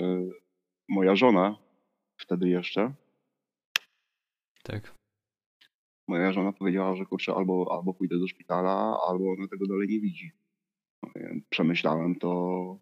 moja 0.89 1.15
żona, 1.15 1.58
wtedy 2.17 2.50
jeszcze, 2.50 2.93
tak. 4.63 4.96
Moja 6.08 6.34
żona 6.34 6.53
powiedziała, 6.53 6.96
że 6.96 7.05
kurczę, 7.05 7.34
albo, 7.34 7.77
albo 7.77 7.93
pójdę 7.93 8.20
do 8.20 8.27
szpitala, 8.27 9.00
albo 9.08 9.31
ona 9.31 9.48
tego 9.48 9.67
dalej 9.67 9.88
nie 9.88 10.00
widzi. 10.00 10.31
No, 11.03 11.10
przemyślałem 11.50 12.15
to 12.15 12.79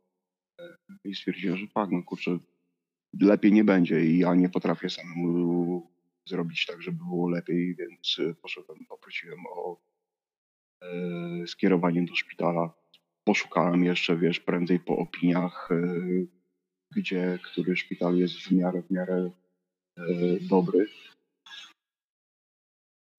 e, 0.59 0.77
i 1.03 1.15
stwierdziłem, 1.15 1.57
że 1.57 1.67
tak, 1.67 1.89
no 1.91 2.03
kurczę, 2.03 2.37
lepiej 3.21 3.51
nie 3.51 3.63
będzie 3.63 4.05
i 4.05 4.17
ja 4.17 4.35
nie 4.35 4.49
potrafię 4.49 4.89
samemu 4.89 5.91
zrobić 6.25 6.65
tak, 6.65 6.81
żeby 6.81 6.97
było 6.97 7.29
lepiej, 7.29 7.75
więc 7.75 8.17
poszedłem, 8.41 8.85
poprosiłem 8.85 9.39
o 9.49 9.77
e, 10.81 11.47
skierowanie 11.47 12.05
do 12.05 12.15
szpitala 12.15 12.79
poszukałem 13.29 13.83
jeszcze, 13.83 14.17
wiesz, 14.17 14.39
prędzej 14.39 14.79
po 14.79 14.97
opiniach, 14.97 15.69
e, 15.71 15.75
gdzie 16.95 17.39
który 17.43 17.75
szpital 17.77 18.15
jest 18.15 18.35
w 18.35 18.51
miarę, 18.51 18.81
w 18.81 18.91
miarę 18.91 19.31
e, 19.97 20.03
dobry. 20.49 20.87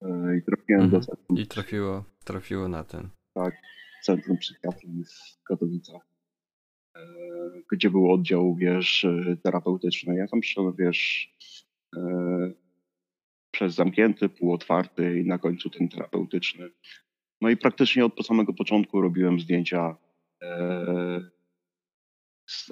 E, 0.01 0.37
I 0.37 0.41
trafiłem 0.41 0.81
mhm. 0.81 0.91
do 0.91 0.99
centrum. 1.07 1.37
I 1.37 1.47
trafiło, 1.47 2.05
trafiło 2.23 2.67
na 2.67 2.83
ten. 2.83 3.09
Tak, 3.33 3.53
Centrum 4.03 4.37
Psychiatrii 4.37 5.03
w 5.03 5.43
Katowicach, 5.43 6.01
gdzie 7.71 7.89
był 7.89 8.11
oddział, 8.11 8.55
wiesz, 8.55 9.05
terapeutyczny. 9.43 10.15
Ja 10.15 10.27
tam 10.27 10.41
przyszedłem, 10.41 10.75
wiesz, 10.79 11.33
przez 13.51 13.75
zamknięty, 13.75 14.29
półotwarty 14.29 15.19
i 15.19 15.27
na 15.27 15.37
końcu 15.37 15.69
ten 15.69 15.89
terapeutyczny. 15.89 16.69
No 17.41 17.49
i 17.49 17.57
praktycznie 17.57 18.05
od 18.05 18.25
samego 18.25 18.53
początku 18.53 19.01
robiłem 19.01 19.39
zdjęcia, 19.39 19.95
e, 20.41 21.21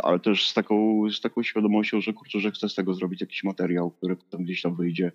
ale 0.03 0.19
też 0.19 0.49
z 0.49 0.53
taką, 0.53 1.03
z 1.11 1.21
taką 1.21 1.43
świadomością, 1.43 2.01
że 2.01 2.13
kurczę, 2.13 2.39
że 2.39 2.51
chcę 2.51 2.69
z 2.69 2.75
tego 2.75 2.93
zrobić 2.93 3.21
jakiś 3.21 3.43
materiał, 3.43 3.91
który 3.91 4.15
potem 4.15 4.43
gdzieś 4.43 4.61
tam 4.61 4.75
wyjdzie. 4.75 5.11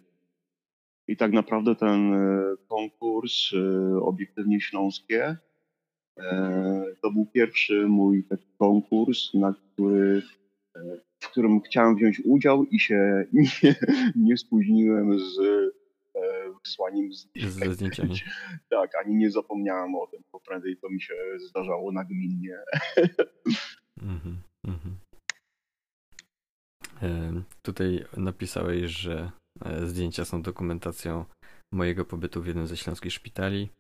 I 1.08 1.16
tak 1.16 1.32
naprawdę 1.32 1.75
ten 1.75 2.14
e, 2.14 2.42
konkurs 2.68 3.50
e, 3.52 3.96
obiektywnie 4.00 4.61
śląskie 4.61 5.37
to 7.02 7.11
był 7.11 7.26
pierwszy 7.26 7.88
mój 7.88 8.25
taki 8.25 8.46
konkurs, 8.58 9.34
na 9.34 9.54
który, 9.54 10.23
w 11.20 11.28
którym 11.30 11.61
chciałem 11.61 11.96
wziąć 11.96 12.23
udział 12.25 12.64
i 12.64 12.80
się 12.80 13.25
nie, 13.32 13.75
nie 14.16 14.37
spóźniłem 14.37 15.18
z 15.20 15.38
wysłaniem 16.64 17.12
zdjęć. 17.12 18.25
Tak, 18.71 18.90
ani 19.04 19.14
nie 19.14 19.30
zapomniałem 19.30 19.94
o 19.94 20.06
tym, 20.06 20.23
bo 20.33 20.40
prędzej 20.40 20.76
to 20.76 20.90
mi 20.90 21.02
się 21.02 21.14
zdarzało 21.49 21.92
nagminnie. 21.92 22.59
Mhm, 24.02 24.42
mhm. 24.64 24.97
Tutaj 27.62 28.04
napisałeś, 28.16 28.90
że 28.90 29.30
e, 29.64 29.87
zdjęcia 29.87 30.25
są 30.25 30.42
dokumentacją 30.42 31.25
mojego 31.73 32.04
pobytu 32.04 32.42
w 32.42 32.47
jednym 32.47 32.66
ze 32.66 32.76
śląskich 32.76 33.12
szpitali 33.12 33.71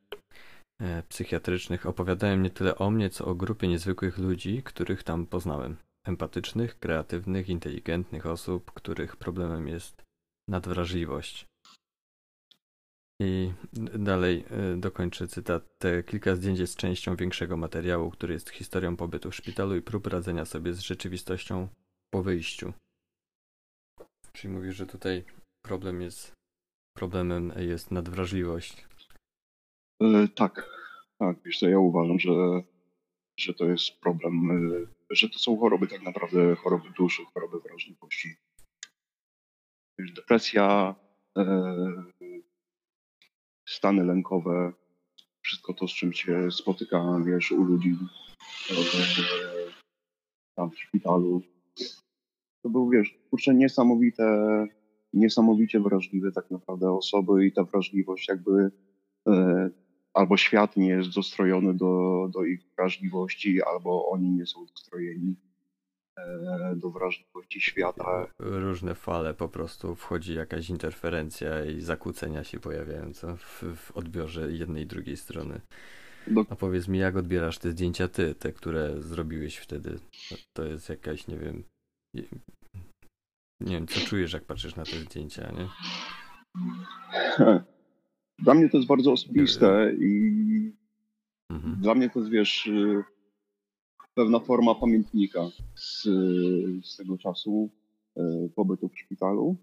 e, 0.80 1.02
psychiatrycznych. 1.02 1.86
Opowiadałem 1.86 2.42
nie 2.42 2.50
tyle 2.50 2.78
o 2.78 2.90
mnie, 2.90 3.10
co 3.10 3.24
o 3.24 3.34
grupie 3.34 3.68
niezwykłych 3.68 4.18
ludzi, 4.18 4.62
których 4.62 5.02
tam 5.02 5.26
poznałem. 5.26 5.76
empatycznych, 6.06 6.78
kreatywnych, 6.78 7.48
inteligentnych 7.48 8.26
osób, 8.26 8.72
których 8.72 9.16
problemem 9.16 9.68
jest 9.68 10.02
nadwrażliwość. 10.48 11.46
I 13.20 13.52
dalej 13.98 14.44
y, 14.74 14.76
dokończę 14.76 15.28
cytat. 15.28 15.78
Te 15.78 16.02
kilka 16.02 16.36
zdjęć 16.36 16.58
jest 16.58 16.76
częścią 16.76 17.16
większego 17.16 17.56
materiału, 17.56 18.10
który 18.10 18.32
jest 18.32 18.50
historią 18.50 18.96
pobytu 18.96 19.30
w 19.30 19.34
szpitalu 19.34 19.76
i 19.76 19.82
prób 19.82 20.06
radzenia 20.06 20.44
sobie 20.44 20.72
z 20.72 20.80
rzeczywistością 20.80 21.68
po 22.10 22.22
wyjściu. 22.22 22.72
Czyli 24.32 24.54
mówisz, 24.54 24.76
że 24.76 24.86
tutaj 24.86 25.24
problem 25.64 26.02
jest 26.02 26.32
problemem 26.96 27.52
jest 27.56 27.90
nadwrażliwość. 27.90 28.86
E, 30.02 30.28
tak, 30.28 30.70
tak. 31.18 31.36
Wiesz 31.44 31.62
ja 31.62 31.78
uważam, 31.78 32.18
że, 32.18 32.62
że 33.40 33.54
to 33.54 33.64
jest 33.64 34.00
problem, 34.00 34.50
e, 34.50 34.86
że 35.10 35.28
to 35.28 35.38
są 35.38 35.56
choroby 35.56 35.86
tak 35.86 36.02
naprawdę 36.02 36.56
choroby 36.56 36.90
duszy, 36.90 37.22
choroby 37.34 37.60
wrażliwości. 37.60 38.36
Depresja, 39.98 40.94
e, 41.38 41.44
stany 43.66 44.04
lękowe, 44.04 44.72
wszystko 45.42 45.74
to, 45.74 45.88
z 45.88 45.90
czym 45.90 46.12
się 46.12 46.50
spotyka, 46.50 47.20
wiesz, 47.26 47.52
u 47.52 47.62
ludzi 47.62 47.96
e, 48.70 48.74
tam 50.56 50.70
w 50.70 50.78
szpitalu. 50.78 51.42
To 52.62 52.68
był, 52.68 52.90
wiesz, 52.90 53.18
kurczę, 53.30 53.54
niesamowite, 53.54 54.66
niesamowicie 55.12 55.80
wrażliwe 55.80 56.32
tak 56.32 56.50
naprawdę 56.50 56.92
osoby 56.92 57.46
i 57.46 57.52
ta 57.52 57.64
wrażliwość 57.64 58.28
jakby 58.28 58.70
e, 59.28 59.70
albo 60.14 60.36
świat 60.36 60.76
nie 60.76 60.88
jest 60.88 61.14
dostrojony 61.14 61.74
do, 61.74 62.28
do 62.34 62.44
ich 62.44 62.60
wrażliwości, 62.76 63.62
albo 63.62 64.08
oni 64.08 64.30
nie 64.30 64.46
są 64.46 64.66
dostrojeni 64.66 65.36
do 66.76 66.90
wrażliwości 66.90 67.60
świata. 67.60 68.26
Różne 68.38 68.94
fale 68.94 69.34
po 69.34 69.48
prostu 69.48 69.94
wchodzi 69.94 70.34
jakaś 70.34 70.70
interferencja 70.70 71.64
i 71.64 71.80
zakłócenia 71.80 72.44
się 72.44 72.60
pojawiają 72.60 73.12
w, 73.36 73.62
w 73.76 73.96
odbiorze 73.96 74.52
jednej 74.52 74.82
i 74.82 74.86
drugiej 74.86 75.16
strony. 75.16 75.60
Do... 76.26 76.44
A 76.50 76.56
powiedz 76.56 76.88
mi, 76.88 76.98
jak 76.98 77.16
odbierasz 77.16 77.58
te 77.58 77.70
zdjęcia 77.70 78.08
ty, 78.08 78.34
te, 78.34 78.52
które 78.52 79.02
zrobiłeś 79.02 79.56
wtedy? 79.56 79.98
To 80.52 80.64
jest 80.64 80.88
jakaś, 80.88 81.26
nie 81.26 81.38
wiem, 81.38 81.64
nie 83.60 83.74
wiem, 83.74 83.86
co 83.86 84.00
czujesz, 84.00 84.32
jak 84.32 84.44
patrzysz 84.44 84.76
na 84.76 84.84
te 84.84 84.96
zdjęcia, 84.96 85.52
nie? 85.52 85.68
Dla 88.38 88.54
mnie 88.54 88.68
to 88.68 88.76
jest 88.76 88.88
bardzo 88.88 89.12
osobiste 89.12 89.92
i 89.98 90.72
mhm. 91.50 91.76
dla 91.80 91.94
mnie 91.94 92.10
to 92.10 92.18
jest, 92.18 92.30
wiesz, 92.30 92.70
pewna 94.14 94.40
forma 94.40 94.74
pamiętnika 94.74 95.40
z, 95.74 96.02
z 96.86 96.96
tego 96.96 97.18
czasu 97.18 97.70
e, 98.16 98.48
pobytu 98.54 98.88
w 98.88 98.98
szpitalu. 98.98 99.56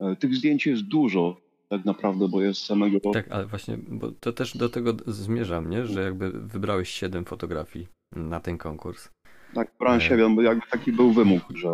E, 0.00 0.16
tych 0.16 0.34
zdjęć 0.34 0.66
jest 0.66 0.82
dużo 0.82 1.36
tak 1.68 1.84
naprawdę, 1.84 2.28
bo 2.28 2.42
jest 2.42 2.64
samego... 2.64 3.00
Tak, 3.12 3.28
ale 3.30 3.46
właśnie, 3.46 3.78
bo 3.88 4.12
to 4.12 4.32
też 4.32 4.56
do 4.56 4.68
tego 4.68 4.96
zmierzam, 5.06 5.70
nie? 5.70 5.86
Że 5.86 6.02
jakby 6.02 6.30
wybrałeś 6.32 6.88
siedem 6.88 7.24
fotografii 7.24 7.88
na 8.16 8.40
ten 8.40 8.58
konkurs. 8.58 9.08
Tak, 9.54 9.72
wybrałem 9.72 10.00
e... 10.00 10.04
siedem, 10.04 10.36
bo 10.36 10.42
jakby 10.42 10.66
taki 10.70 10.92
był 10.92 11.12
wymóg, 11.12 11.42
że... 11.54 11.68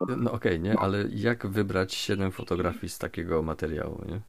No 0.00 0.32
okej, 0.32 0.52
okay, 0.52 0.58
nie? 0.58 0.78
Ale 0.78 1.08
jak 1.10 1.46
wybrać 1.46 1.94
siedem 1.94 2.32
fotografii 2.32 2.88
z 2.88 2.98
takiego 2.98 3.42
materiału, 3.42 4.04
nie? 4.08 4.20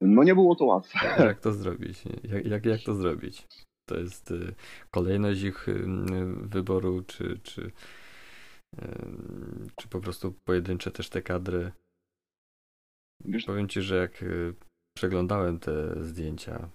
No 0.00 0.24
nie 0.24 0.34
było 0.34 0.54
to 0.54 0.64
łatwe. 0.64 0.98
Jak 1.24 1.40
to 1.40 1.52
zrobić? 1.52 2.04
Jak, 2.22 2.46
jak, 2.46 2.66
jak 2.66 2.80
to 2.80 2.94
zrobić? 2.94 3.46
To 3.88 3.98
jest 3.98 4.30
y, 4.30 4.54
kolejność 4.90 5.42
ich 5.42 5.68
y, 5.68 5.84
wyboru, 6.42 7.02
czy, 7.02 7.40
czy, 7.42 7.62
y, 7.62 8.86
czy 9.76 9.88
po 9.88 10.00
prostu 10.00 10.34
pojedyncze 10.44 10.90
też 10.90 11.08
te 11.08 11.22
kadry? 11.22 11.72
Wiesz, 13.24 13.44
Powiem 13.44 13.68
ci, 13.68 13.82
że 13.82 13.96
jak 13.96 14.24
przeglądałem 14.96 15.58
te 15.58 16.04
zdjęcia, 16.04 16.68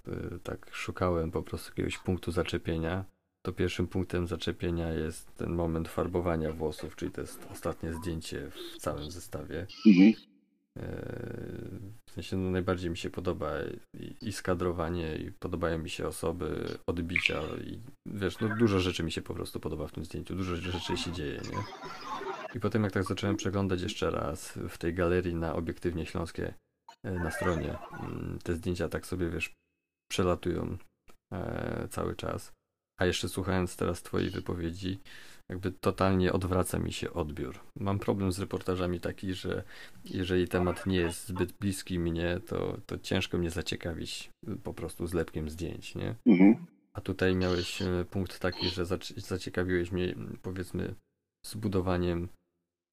tak 0.44 0.70
szukałem 0.72 1.32
po 1.32 1.44
prostu 1.44 1.72
jakiegoś 1.72 1.98
punktu 1.98 2.32
zaczepienia, 2.32 3.06
to 3.46 3.54
pierwszym 3.54 3.88
punktem 3.88 4.28
zaczepienia 4.28 4.94
jest 4.94 5.36
ten 5.36 5.54
moment 5.54 5.88
farbowania 5.88 6.52
włosów, 6.52 6.96
czyli 6.96 7.12
to 7.12 7.22
jest 7.22 7.48
ostatnie 7.52 7.94
zdjęcie 7.94 8.50
w 8.52 8.78
całym 8.78 9.12
zestawie. 9.12 9.68
Mhm. 9.88 10.33
W 12.10 12.12
sensie 12.12 12.38
no, 12.38 12.52
najbardziej 12.52 12.90
mi 12.90 12.98
się 12.98 13.10
podoba 13.10 13.52
i, 14.00 14.16
i 14.28 14.34
skadrowanie, 14.34 15.16
i 15.16 15.32
podobają 15.32 15.78
mi 15.78 15.90
się 15.90 16.08
osoby, 16.08 16.78
odbicia 16.88 17.42
i 17.66 17.80
wiesz, 18.06 18.40
no 18.40 18.56
dużo 18.58 18.80
rzeczy 18.80 19.04
mi 19.04 19.12
się 19.12 19.22
po 19.22 19.34
prostu 19.34 19.60
podoba 19.60 19.88
w 19.88 19.92
tym 19.92 20.06
zdjęciu, 20.06 20.36
dużo 20.36 20.56
rzeczy 20.56 20.98
się 20.98 21.12
dzieje, 21.12 21.42
nie? 21.52 21.58
I 22.56 22.60
potem 22.60 22.84
jak 22.84 22.92
tak 22.92 23.04
zacząłem 23.04 23.36
przeglądać 23.36 23.82
jeszcze 23.82 24.12
raz 24.12 24.60
w 24.70 24.78
tej 24.78 24.94
galerii 24.94 25.36
na 25.36 25.56
Obiektywnie 25.56 26.06
Śląskie 26.06 26.54
e, 27.06 27.12
na 27.12 27.32
stronie, 27.32 27.78
mm, 28.00 28.40
te 28.44 28.56
zdjęcia 28.56 28.90
tak 28.90 29.06
sobie, 29.06 29.30
wiesz, 29.30 29.54
przelatują 30.12 30.78
e, 31.34 31.88
cały 31.90 32.16
czas. 32.16 32.52
A 33.00 33.06
jeszcze 33.06 33.30
słuchając 33.30 33.76
teraz 33.76 34.04
twojej 34.04 34.30
wypowiedzi, 34.30 35.00
jakby 35.50 35.72
totalnie 35.72 36.34
odwraca 36.34 36.80
mi 36.80 36.94
się 36.94 37.14
odbiór. 37.14 37.60
Mam 37.80 38.00
problem 38.00 38.32
z 38.32 38.40
reportażami 38.40 39.00
taki, 39.00 39.34
że 39.34 39.64
jeżeli 40.06 40.48
temat 40.48 40.86
nie 40.86 40.98
jest 40.98 41.28
zbyt 41.28 41.52
bliski 41.52 42.00
mnie, 42.00 42.40
to, 42.48 42.78
to 42.86 42.98
ciężko 42.98 43.38
mnie 43.38 43.50
zaciekawić 43.50 44.30
po 44.64 44.74
prostu 44.74 45.08
zlepkiem 45.08 45.50
zdjęć, 45.50 45.96
nie? 45.96 46.16
Mhm. 46.26 46.66
A 46.94 47.02
tutaj 47.02 47.36
miałeś 47.36 47.82
e, 47.82 48.06
punkt 48.12 48.40
taki, 48.40 48.70
że 48.70 48.86
zaciekawiłeś 49.18 49.92
mnie 49.92 50.16
powiedzmy 50.42 50.96
zbudowaniem 51.46 52.28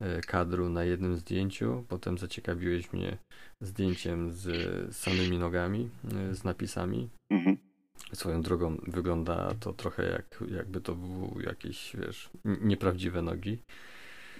e, 0.00 0.20
kadru 0.20 0.68
na 0.68 0.84
jednym 0.84 1.16
zdjęciu, 1.16 1.84
potem 1.88 2.18
zaciekawiłeś 2.18 2.92
mnie 2.92 3.18
zdjęciem 3.60 4.32
z 4.32 4.96
samymi 4.96 5.38
nogami, 5.38 5.90
e, 6.14 6.34
z 6.34 6.44
napisami. 6.44 7.08
Mhm 7.30 7.69
Swoją 8.12 8.42
drogą 8.42 8.76
wygląda 8.86 9.54
to 9.60 9.72
trochę 9.72 10.10
jak, 10.10 10.44
jakby 10.50 10.80
to 10.80 10.94
były 10.94 11.42
jakieś, 11.42 11.96
wiesz, 11.96 12.30
nieprawdziwe 12.44 13.22
nogi. 13.22 13.58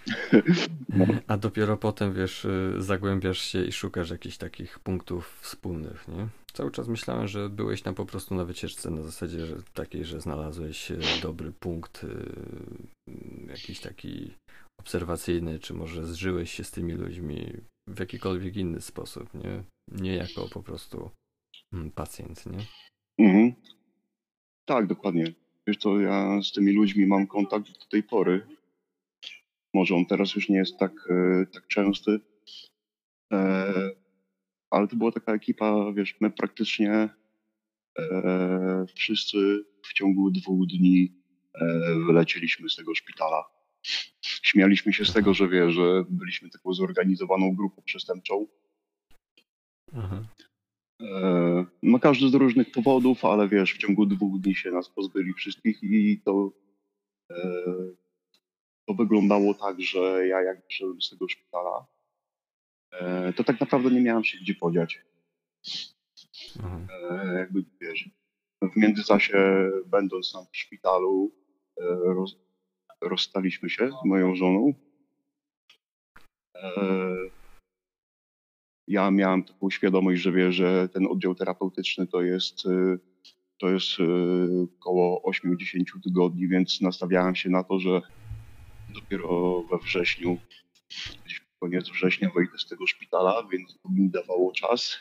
A 1.28 1.37
dopiero 1.37 1.76
potem, 1.76 2.14
wiesz, 2.14 2.44
y, 2.44 2.74
zagłębiasz 2.78 3.38
się 3.38 3.64
i 3.64 3.72
szukasz 3.72 4.11
jakichś 4.11 4.37
takich 4.37 4.78
punktów 4.78 5.38
wspólnych, 5.40 6.09
nie? 6.09 6.28
Cały 6.52 6.70
czas 6.70 6.88
myślałem, 6.88 7.28
że 7.28 7.48
byłeś 7.48 7.83
tam 7.83 7.94
po 7.94 8.06
prostu 8.06 8.35
na 8.35 8.44
wycieczce 8.44 8.90
na 8.90 9.02
zasadzie 9.02 9.46
że 9.46 9.56
takiej, 9.74 10.04
że 10.04 10.20
znalazłeś 10.20 10.90
y, 10.90 10.98
dobry 11.22 11.52
punkt, 11.52 12.04
y, 12.04 12.33
jakiś 13.48 13.80
taki 13.80 14.35
obserwacyjny, 14.80 15.59
czy 15.59 15.74
może 15.74 16.06
zżyłeś 16.06 16.50
się 16.50 16.64
z 16.64 16.70
tymi 16.70 16.92
ludźmi 16.92 17.52
w 17.88 18.00
jakikolwiek 18.00 18.56
inny 18.56 18.80
sposób, 18.80 19.35
nie? 19.35 19.64
Nie 19.88 20.16
jako 20.16 20.48
po 20.48 20.62
prostu 20.62 21.11
mm, 21.72 21.90
pacjent, 21.90 22.46
nie? 22.46 22.59
Mhm. 23.20 23.52
Tak, 24.64 24.87
dokładnie. 24.87 25.24
Wiesz 25.66 25.76
co, 25.76 26.00
ja 26.00 26.42
z 26.42 26.52
tymi 26.52 26.72
ludźmi 26.72 27.06
mam 27.06 27.26
kontakt 27.26 27.66
do 27.66 27.87
tej 27.90 28.02
pory. 28.02 28.46
Może 29.74 29.94
on 29.94 30.06
teraz 30.06 30.35
już 30.35 30.48
nie 30.48 30.56
jest 30.56 30.78
tak, 30.78 30.92
e, 31.11 31.46
tak 31.46 31.66
częsty, 31.66 32.20
e, 33.33 33.90
ale 34.70 34.88
to 34.88 34.96
była 34.96 35.12
taka 35.12 35.35
ekipa, 35.35 35.92
wiesz, 35.92 36.16
my 36.20 36.30
praktycznie 36.30 37.09
e, 37.98 38.87
wszyscy 38.94 39.64
w 39.87 39.92
ciągu 39.92 40.30
dwóch 40.30 40.66
dni 40.66 41.22
e, 41.54 41.94
wylecieliśmy 42.06 42.68
z 42.70 42.76
tego 42.76 42.94
szpitala. 42.94 43.44
Śmialiśmy 44.22 44.92
się 44.92 45.04
z 45.04 45.12
tego, 45.12 45.35
że 45.35 45.48
wiesz, 45.48 45.74
że 45.74 46.04
byliśmy 46.09 46.50
taką 46.50 46.74
zorganizowaną 46.74 47.54
grupą 47.54 47.83
przestępczą. 47.83 48.46
Mhm. 49.92 50.26
E, 51.02 51.64
no 51.82 51.98
każdy 51.98 52.28
z 52.28 52.34
różnych 52.34 52.72
powodów, 52.72 53.24
ale 53.24 53.48
wiesz, 53.48 53.74
w 53.74 53.78
ciągu 53.78 54.06
dwóch 54.06 54.40
dni 54.40 54.54
się 54.54 54.70
nas 54.70 54.88
pozbyli 54.88 55.32
wszystkich 55.32 55.82
i 55.82 56.20
to, 56.24 56.52
e, 57.30 57.36
to 58.88 58.94
wyglądało 58.94 59.54
tak, 59.54 59.80
że 59.80 60.26
ja 60.26 60.42
jak 60.42 60.64
wyszedłem 60.66 61.02
z 61.02 61.10
tego 61.10 61.28
szpitala, 61.28 61.86
e, 62.92 63.32
to 63.32 63.44
tak 63.44 63.60
naprawdę 63.60 63.90
nie 63.90 64.00
miałem 64.00 64.24
się 64.24 64.38
gdzie 64.38 64.54
podziać. 64.54 65.02
Mhm. 66.56 67.36
Jakby 67.36 67.64
wiesz, 67.80 68.10
w 68.62 68.76
międzyczasie 68.76 69.70
będąc 69.86 70.32
tam 70.32 70.44
w 70.52 70.56
szpitalu 70.56 71.32
roz, 72.04 72.36
rozstaliśmy 73.00 73.70
się 73.70 73.90
z 74.02 74.04
moją 74.04 74.34
żoną 74.34 74.74
ja 78.90 79.11
miałem 79.11 79.44
taką 79.44 79.70
świadomość, 79.70 80.22
że 80.22 80.33
wie, 80.33 80.53
że 80.53 80.88
ten 80.88 81.07
oddział 81.07 81.35
terapeutyczny 81.35 82.07
to 82.07 82.22
jest, 82.22 82.66
y, 82.66 82.98
to 83.59 83.70
jest 83.70 84.00
y, 84.00 84.05
około 84.81 85.22
8-10 85.31 85.85
tygodni, 86.05 86.48
więc 86.48 86.81
nastawiałem 86.81 87.35
się 87.35 87.50
na 87.50 87.64
to, 87.64 87.79
że 87.79 88.03
dopiero 88.94 89.62
we 89.62 89.79
wrześniu, 89.79 90.38
koniec 91.61 91.88
września 91.88 92.31
wyjdę 92.35 92.59
z 92.59 92.68
tego 92.68 92.87
szpitala, 92.87 93.48
więc 93.53 93.79
to 93.83 93.88
mi 93.88 94.11
dawało 94.11 94.53
czas, 94.53 94.96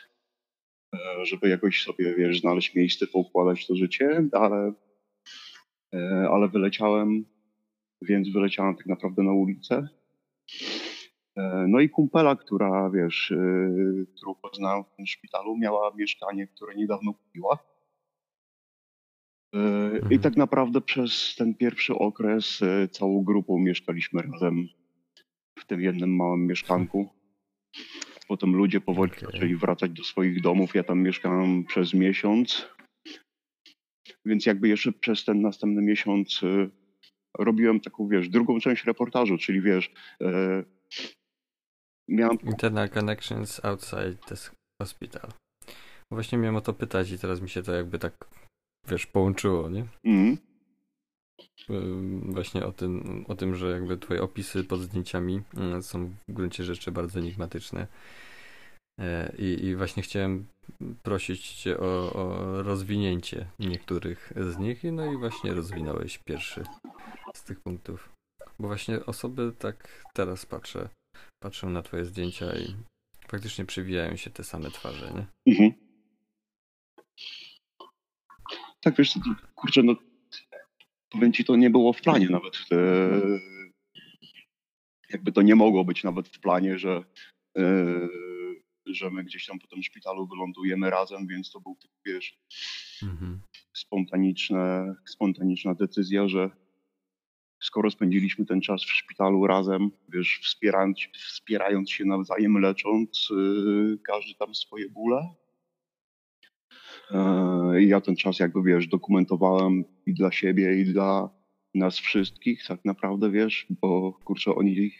e, 0.94 1.26
żeby 1.26 1.48
jakoś 1.48 1.82
sobie, 1.82 2.14
wiesz, 2.14 2.40
znaleźć 2.40 2.74
miejsce, 2.74 3.06
poukładać 3.06 3.66
to 3.66 3.76
życie, 3.76 4.24
ale 4.32 4.72
e, 5.94 6.28
ale 6.30 6.48
wyleciałem, 6.48 7.24
więc 8.02 8.28
wyleciałem 8.32 8.76
tak 8.76 8.86
naprawdę 8.86 9.22
na 9.22 9.32
ulicę. 9.32 9.88
E, 11.36 11.64
no 11.68 11.80
i 11.80 11.88
kumpela, 11.88 12.36
która, 12.36 12.90
wiesz, 12.90 13.34
którą 14.16 14.34
poznałem 14.34 14.84
w 14.84 14.96
tym 14.96 15.06
szpitalu, 15.06 15.56
miała 15.56 15.92
mieszkanie, 15.96 16.46
które 16.46 16.74
niedawno 16.74 17.14
kupiła. 17.14 17.58
I 19.54 19.56
Mhm. 19.96 20.20
tak 20.20 20.36
naprawdę 20.36 20.80
przez 20.80 21.34
ten 21.38 21.54
pierwszy 21.54 21.94
okres 21.94 22.60
całą 22.90 23.24
grupą 23.24 23.58
mieszkaliśmy 23.58 24.22
razem 24.22 24.68
w 25.58 25.66
tym 25.66 25.80
jednym 25.80 26.16
małym 26.16 26.46
mieszkanku. 26.46 27.08
Potem 28.28 28.56
ludzie 28.56 28.80
powoli 28.80 29.12
Okej. 29.12 29.24
zaczęli 29.32 29.54
wracać 29.56 29.90
do 29.90 30.04
swoich 30.04 30.40
domów. 30.42 30.74
Ja 30.74 30.84
tam 30.84 31.02
mieszkałem 31.02 31.64
przez 31.64 31.94
miesiąc. 31.94 32.68
Więc 34.24 34.46
jakby 34.46 34.68
jeszcze 34.68 34.92
przez 34.92 35.24
ten 35.24 35.40
następny 35.40 35.82
miesiąc 35.82 36.40
robiłem 37.38 37.80
taką, 37.80 38.08
wiesz, 38.08 38.28
drugą 38.28 38.60
część 38.60 38.84
reportażu, 38.84 39.38
czyli 39.38 39.60
wiesz, 39.60 39.92
miałem... 42.10 42.40
Internal 42.40 42.88
connections 42.88 43.64
outside 43.64 44.16
the 44.26 44.36
hospital. 44.82 45.30
Właśnie 46.12 46.38
miałem 46.38 46.56
o 46.56 46.60
to 46.60 46.72
pytać 46.72 47.10
i 47.10 47.18
teraz 47.18 47.40
mi 47.40 47.48
się 47.48 47.62
to 47.62 47.74
jakby 47.74 47.98
tak, 47.98 48.28
wiesz, 48.88 49.06
połączyło, 49.06 49.68
nie? 49.68 49.86
Ym, 51.70 52.32
Właśnie 52.32 52.66
o 52.66 52.72
tym, 52.72 53.24
o 53.28 53.34
tym, 53.34 53.54
że 53.56 53.70
jakby 53.70 53.98
twoje 53.98 54.22
opisy 54.22 54.64
pod 54.64 54.80
zdjęciami 54.80 55.42
mm, 55.56 55.82
są 55.82 56.06
w 56.28 56.32
gruncie 56.32 56.64
rzeczy 56.64 56.92
bardzo 56.92 57.18
enigmatyczne. 57.18 57.86
E, 59.00 59.32
I, 59.38 59.64
i 59.64 59.76
właśnie 59.76 60.02
chciałem 60.02 60.46
prosić 61.02 61.52
cię 61.52 61.78
o, 61.78 62.12
o 62.12 62.62
rozwinięcie 62.62 63.46
niektórych 63.58 64.32
z 64.36 64.58
nich, 64.58 64.84
no 64.92 65.12
i 65.12 65.16
właśnie 65.16 65.54
rozwinąłeś 65.54 66.18
pierwszy 66.18 66.64
z 67.34 67.44
tych 67.44 67.60
punktów. 67.60 68.08
Bo 68.58 68.68
właśnie 68.68 69.06
osoby 69.06 69.52
tak 69.58 70.04
teraz 70.14 70.46
patrzę, 70.46 70.88
patrzę 71.42 71.66
na 71.66 71.82
twoje 71.82 72.04
zdjęcia 72.04 72.46
i 72.58 72.74
faktycznie 73.28 73.64
przywijają 73.64 74.16
się 74.16 74.30
te 74.30 74.44
same 74.44 74.70
twarze, 74.70 75.12
nie? 75.14 75.52
mhm. 75.52 75.72
Tak, 78.82 78.96
wiesz, 78.96 79.14
kurczę, 79.54 79.82
no 79.82 79.96
powiem 81.10 81.32
ci, 81.32 81.44
to 81.44 81.56
nie 81.56 81.70
było 81.70 81.92
w 81.92 82.00
planie 82.02 82.28
nawet. 82.28 82.56
E, 82.72 83.20
jakby 85.10 85.32
to 85.32 85.42
nie 85.42 85.54
mogło 85.54 85.84
być 85.84 86.04
nawet 86.04 86.28
w 86.28 86.40
planie, 86.40 86.78
że, 86.78 87.04
e, 87.58 88.08
że 88.86 89.10
my 89.10 89.24
gdzieś 89.24 89.46
tam 89.46 89.58
po 89.58 89.66
tym 89.66 89.82
szpitalu 89.82 90.26
wylądujemy 90.26 90.90
razem, 90.90 91.26
więc 91.26 91.50
to 91.50 91.60
był, 91.60 91.76
wiesz, 92.06 92.38
Mhm. 93.02 93.40
spontaniczne, 93.76 94.94
spontaniczna 95.08 95.74
decyzja, 95.74 96.28
że 96.28 96.50
skoro 97.70 97.90
spędziliśmy 97.90 98.46
ten 98.46 98.60
czas 98.60 98.82
w 98.82 98.90
szpitalu 98.90 99.46
razem, 99.46 99.90
wiesz, 100.08 100.40
wspierając, 100.42 100.98
wspierając 101.14 101.90
się 101.90 102.04
nawzajem, 102.04 102.58
lecząc 102.58 103.28
yy, 103.30 103.98
każdy 104.06 104.34
tam 104.34 104.54
swoje 104.54 104.88
bóle. 104.88 105.34
Yy, 107.10 107.84
ja 107.84 108.00
ten 108.00 108.16
czas 108.16 108.38
jakby, 108.38 108.62
wiesz, 108.62 108.86
dokumentowałem 108.86 109.84
i 110.06 110.14
dla 110.14 110.32
siebie, 110.32 110.80
i 110.80 110.84
dla 110.84 111.30
nas 111.74 111.98
wszystkich 111.98 112.66
tak 112.66 112.84
naprawdę, 112.84 113.30
wiesz, 113.30 113.66
bo 113.70 114.12
kurczę, 114.12 114.54
oni 114.54 114.90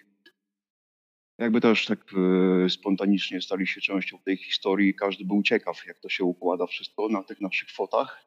jakby 1.38 1.60
też 1.60 1.86
tak 1.86 2.12
yy, 2.12 2.70
spontanicznie 2.70 3.42
stali 3.42 3.66
się 3.66 3.80
częścią 3.80 4.18
tej 4.18 4.36
historii 4.36 4.94
każdy 4.94 5.24
był 5.24 5.42
ciekaw, 5.42 5.86
jak 5.86 5.98
to 5.98 6.08
się 6.08 6.24
układa 6.24 6.66
wszystko 6.66 7.08
na 7.08 7.22
tych 7.22 7.40
naszych 7.40 7.70
fotach. 7.70 8.26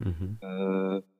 Mhm. 0.00 0.36
E, 0.42 1.11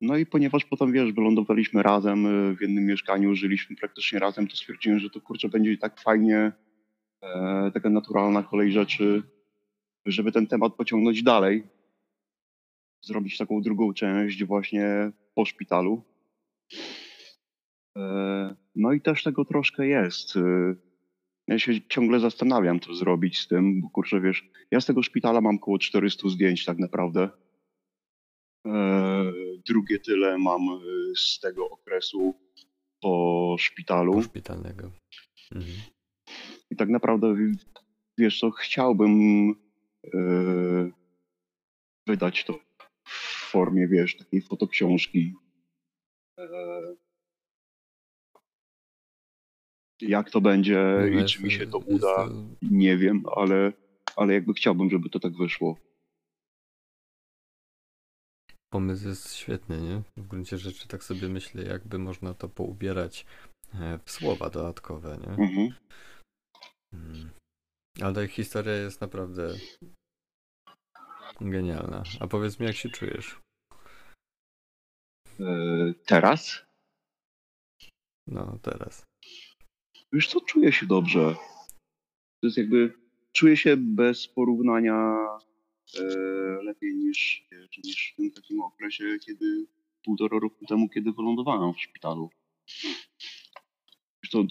No 0.00 0.16
i 0.16 0.26
ponieważ 0.26 0.64
potem, 0.64 0.92
wiesz, 0.92 1.12
wylądowaliśmy 1.12 1.82
razem 1.82 2.26
e, 2.26 2.56
w 2.56 2.60
jednym 2.60 2.86
mieszkaniu, 2.86 3.34
żyliśmy 3.34 3.76
praktycznie 3.76 4.18
razem, 4.18 4.48
to 4.48 4.56
stwierdziłem, 4.56 4.98
że 4.98 5.10
to 5.10 5.20
kurczę 5.20 5.48
będzie 5.48 5.78
tak 5.78 6.00
fajnie, 6.00 6.52
e, 7.22 7.70
taka 7.74 7.90
naturalna 7.90 8.42
kolej 8.42 8.72
rzeczy, 8.72 9.22
żeby 10.06 10.32
ten 10.32 10.46
temat 10.46 10.74
pociągnąć 10.74 11.22
dalej. 11.22 11.62
Zrobić 13.04 13.38
taką 13.38 13.62
drugą 13.62 13.94
część 13.94 14.44
właśnie 14.44 15.12
po 15.34 15.44
szpitalu. 15.44 16.02
E, 17.98 18.54
No 18.76 18.92
i 18.92 19.00
też 19.00 19.22
tego 19.22 19.44
troszkę 19.44 19.86
jest. 19.86 20.36
E, 20.36 20.74
Ja 21.48 21.58
się 21.58 21.72
ciągle 21.88 22.20
zastanawiam, 22.20 22.80
co 22.80 22.94
zrobić 22.94 23.38
z 23.38 23.48
tym, 23.48 23.80
bo 23.82 23.90
kurczę, 23.90 24.20
wiesz, 24.20 24.50
ja 24.70 24.80
z 24.80 24.86
tego 24.86 25.02
szpitala 25.02 25.40
mam 25.40 25.56
około 25.56 25.78
400 25.78 26.28
zdjęć 26.28 26.64
tak 26.64 26.78
naprawdę. 26.78 27.28
E, 28.66 29.32
Drugie 29.66 29.98
tyle 29.98 30.38
mam 30.38 30.68
e, 30.68 30.78
z 31.16 31.40
tego 31.40 31.70
okresu 31.70 32.34
po 33.02 33.56
szpitalu. 33.58 34.22
Szpitalnego. 34.22 34.90
Mhm. 35.52 35.76
I 36.70 36.76
tak 36.76 36.88
naprawdę, 36.88 37.36
wiesz 38.18 38.40
co, 38.40 38.50
chciałbym 38.50 39.10
e, 40.14 40.90
wydać 42.06 42.44
to 42.44 42.58
w 43.06 43.50
formie, 43.50 43.88
wiesz, 43.88 44.16
takiej 44.16 44.42
fotoksiążki. 44.42 45.34
Jak 50.00 50.30
to 50.30 50.40
będzie 50.40 50.96
No 51.00 51.06
i 51.20 51.24
czy 51.24 51.42
mi 51.42 51.50
się 51.50 51.66
to 51.66 51.78
uda, 51.78 52.14
to- 52.16 52.32
nie 52.62 52.96
wiem, 52.96 53.22
ale, 53.36 53.72
ale 54.16 54.34
jakby 54.34 54.54
chciałbym, 54.54 54.90
żeby 54.90 55.10
to 55.10 55.20
tak 55.20 55.36
wyszło. 55.36 55.76
Pomysł 58.74 59.08
jest 59.08 59.34
świetny, 59.34 59.80
nie? 59.80 60.02
W 60.16 60.26
gruncie 60.28 60.58
rzeczy 60.58 60.88
tak 60.88 61.04
sobie 61.04 61.28
myślę, 61.28 61.62
jakby 61.62 61.98
można 61.98 62.34
to 62.34 62.48
poubierać 62.48 63.26
e, 63.74 63.98
w 64.04 64.10
słowa 64.10 64.50
dodatkowe, 64.50 65.18
nie? 65.18 65.44
Mhm. 65.44 65.74
Mm. 66.92 67.30
Ale 68.02 68.14
ta 68.14 68.26
historia 68.26 68.74
jest 68.74 69.00
naprawdę 69.00 69.54
genialna. 71.40 72.02
A 72.20 72.26
powiedz 72.26 72.60
mi, 72.60 72.66
jak 72.66 72.76
się 72.76 72.88
czujesz? 72.88 73.40
E, 75.40 75.44
Teraz? 76.06 76.64
No, 78.26 78.58
teraz. 78.62 79.02
Wiesz 80.12 80.28
co, 80.28 80.40
czuję 80.40 80.72
się 80.72 80.86
dobrze. 80.86 81.34
To 82.40 82.46
jest 82.46 82.56
jakby, 82.56 82.94
czuję 83.32 83.56
się 83.56 83.76
bez 83.76 84.28
porównania 84.28 85.28
lepiej 86.62 86.94
niż, 86.94 87.48
niż 87.84 88.12
w 88.12 88.16
tym 88.16 88.30
takim 88.30 88.60
okresie, 88.60 89.04
kiedy 89.26 89.66
półtora 90.04 90.38
roku 90.38 90.66
temu, 90.66 90.88
kiedy 90.88 91.12
wylądowałem 91.12 91.74
w 91.74 91.80
szpitalu. 91.80 92.30
To, 94.30 94.40
e, 94.40 94.44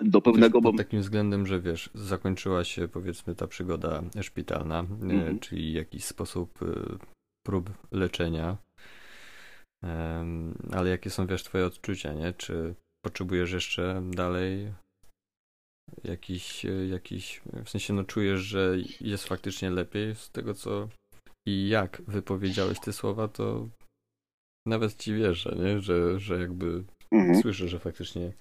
do 0.00 0.20
pewnego 0.20 0.62
Pod 0.62 0.76
takim 0.76 1.00
względem, 1.00 1.46
że 1.46 1.60
wiesz, 1.60 1.90
zakończyła 1.94 2.64
się 2.64 2.88
powiedzmy 2.88 3.34
ta 3.34 3.46
przygoda 3.46 4.02
szpitalna, 4.22 4.78
e, 4.80 4.82
Mhm. 4.90 5.38
czyli 5.38 5.72
jakiś 5.72 6.04
sposób 6.04 6.62
e, 6.62 6.98
prób 7.46 7.70
leczenia. 7.92 8.56
Ale 10.72 10.90
jakie 10.90 11.10
są, 11.10 11.26
wiesz, 11.26 11.42
twoje 11.44 11.66
odczucia, 11.66 12.12
nie? 12.14 12.32
Czy 12.32 12.74
potrzebujesz 13.04 13.52
jeszcze 13.52 14.02
dalej 14.10 14.72
jakiś, 16.04 16.64
e, 16.64 16.86
jakiś, 16.86 17.40
w 17.64 17.70
sensie 17.70 17.92
no 17.94 18.04
czujesz, 18.04 18.40
że 18.40 18.76
jest 19.00 19.24
faktycznie 19.24 19.70
lepiej 19.70 20.14
z 20.14 20.30
tego 20.30 20.54
co 20.54 20.88
i 21.48 21.68
jak 21.68 22.02
wypowiedziałeś 22.06 22.80
te 22.80 22.92
słowa, 22.92 23.28
to 23.28 23.68
nawet 24.66 24.96
ci 24.96 25.14
wierzę, 25.14 25.56
nie? 25.58 25.80
Że, 25.80 26.20
że 26.20 26.40
jakby 26.40 26.84
Mhm. 27.12 27.42
słyszę, 27.42 27.68
że 27.68 27.78
faktycznie 27.78 28.32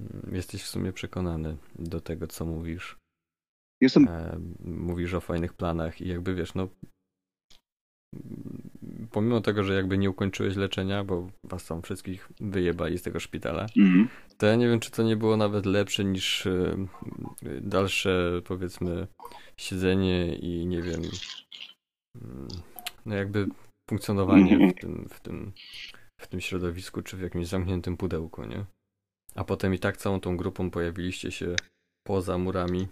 mm, 0.00 0.34
jesteś 0.34 0.62
w 0.62 0.66
sumie 0.68 0.92
przekonany 0.92 1.56
do 1.78 2.00
tego, 2.00 2.26
co 2.26 2.44
mówisz. 2.44 2.96
Jestem, 3.82 4.08
E, 4.08 4.38
mówisz 4.60 5.14
o 5.14 5.20
fajnych 5.20 5.54
planach 5.54 6.00
i 6.00 6.08
jakby 6.08 6.34
wiesz, 6.34 6.54
no 6.54 6.68
pomimo 9.16 9.40
tego, 9.40 9.64
że 9.64 9.74
jakby 9.74 9.98
nie 9.98 10.10
ukończyłeś 10.10 10.56
leczenia, 10.56 11.04
bo 11.04 11.30
was 11.44 11.66
tam 11.66 11.82
wszystkich 11.82 12.28
wyjebali 12.40 12.98
z 12.98 13.02
tego 13.02 13.20
szpitala, 13.20 13.66
mhm. 13.76 14.08
to 14.38 14.46
ja 14.46 14.56
nie 14.56 14.68
wiem, 14.68 14.80
czy 14.80 14.90
to 14.90 15.02
nie 15.02 15.16
było 15.16 15.36
nawet 15.36 15.66
lepsze 15.66 16.04
niż 16.04 16.46
e, 16.46 16.86
dalsze, 17.60 18.42
powiedzmy, 18.44 19.06
siedzenie 19.56 20.34
i 20.34 20.66
nie 20.66 20.82
wiem, 20.82 21.00
mm, 22.14 22.48
no 23.06 23.14
jakby 23.14 23.46
funkcjonowanie 23.90 24.52
Mhm. 24.52 24.70
w 24.70 24.74
tym, 24.74 25.08
w 25.10 25.20
tym, 25.20 25.52
w 26.20 26.26
tym 26.26 26.40
środowisku, 26.40 27.02
czy 27.02 27.16
w 27.16 27.20
jakimś 27.20 27.46
zamkniętym 27.46 27.96
pudełku, 27.96 28.44
nie? 28.44 28.64
A 29.34 29.44
potem 29.44 29.74
i 29.74 29.78
tak 29.78 29.96
całą 29.96 30.20
tą 30.20 30.36
grupą 30.36 30.70
pojawiliście 30.70 31.30
się 31.32 31.56
poza 32.06 32.38
murami. 32.38 32.88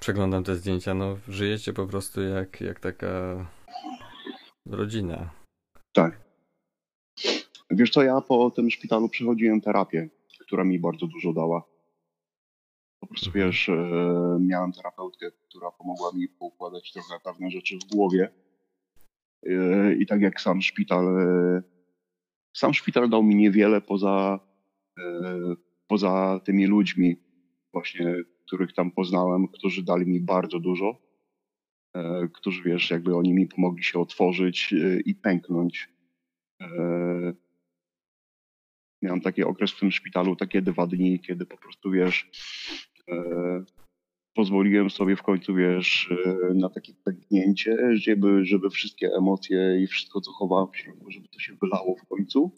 Przeglądam 0.00 0.44
te 0.44 0.56
zdjęcia, 0.56 0.94
no 0.94 1.18
żyjecie 1.28 1.72
po 1.72 1.86
prostu 1.86 2.22
jak, 2.22 2.60
jak 2.60 2.80
taka 2.80 3.46
rodzina. 4.66 5.30
tak. 5.92 6.24
Wiesz 7.70 7.90
co, 7.90 8.02
ja 8.02 8.20
po 8.20 8.50
tym 8.50 8.70
szpitalu 8.70 9.08
przechodziłem 9.08 9.60
terapię, 9.60 10.08
która 10.40 10.64
mi 10.64 10.78
bardzo 10.78 11.06
dużo 11.06 11.32
dała. 11.32 11.64
Po 13.00 13.06
prostu 13.06 13.30
wiesz, 13.30 13.68
e, 13.68 14.38
miałem 14.40 14.72
terapeutkę, 14.72 15.30
która 15.48 15.70
pomogła 15.70 16.10
mi 16.14 16.28
poukładać 16.28 16.92
trochę 16.92 17.20
pewne 17.24 17.50
rzeczy 17.50 17.78
w 17.78 17.94
głowie. 17.94 18.28
E, 19.46 19.94
I 19.94 20.06
tak 20.06 20.20
jak 20.20 20.40
sam 20.40 20.62
szpital, 20.62 21.18
e, 21.18 21.62
sam 22.56 22.74
szpital 22.74 23.08
dał 23.08 23.22
mi 23.22 23.34
niewiele 23.34 23.80
poza, 23.80 24.40
poza 25.86 26.40
tymi 26.44 26.66
ludźmi, 26.66 27.16
właśnie, 27.72 28.14
których 28.46 28.72
tam 28.74 28.90
poznałem, 28.90 29.48
którzy 29.48 29.82
dali 29.82 30.06
mi 30.06 30.20
bardzo 30.20 30.60
dużo, 30.60 31.03
którzy 32.32 32.62
wiesz, 32.62 32.90
jakby 32.90 33.16
oni 33.16 33.32
mi 33.34 33.46
pomogli 33.46 33.84
się 33.84 33.98
otworzyć 34.00 34.74
i 35.04 35.14
pęknąć. 35.14 35.88
Miałem 39.02 39.20
taki 39.20 39.44
okres 39.44 39.72
w 39.72 39.80
tym 39.80 39.92
szpitalu, 39.92 40.36
takie 40.36 40.62
dwa 40.62 40.86
dni, 40.86 41.20
kiedy 41.20 41.46
po 41.46 41.56
prostu 41.56 41.90
wiesz, 41.90 42.30
E, 43.10 43.64
pozwoliłem 44.34 44.90
sobie 44.90 45.16
w 45.16 45.22
końcu, 45.22 45.54
wiesz, 45.54 46.12
e, 46.50 46.54
na 46.54 46.68
takie 46.68 46.94
pęknięcie, 47.04 47.76
żeby, 47.94 48.44
żeby 48.44 48.70
wszystkie 48.70 49.10
emocje 49.18 49.80
i 49.82 49.86
wszystko, 49.86 50.20
co 50.20 50.32
chowałem 50.32 50.68
w 50.72 50.76
środku, 50.76 51.10
żeby 51.10 51.28
to 51.28 51.38
się 51.38 51.54
wylało 51.62 51.96
w 51.96 52.06
końcu. 52.06 52.50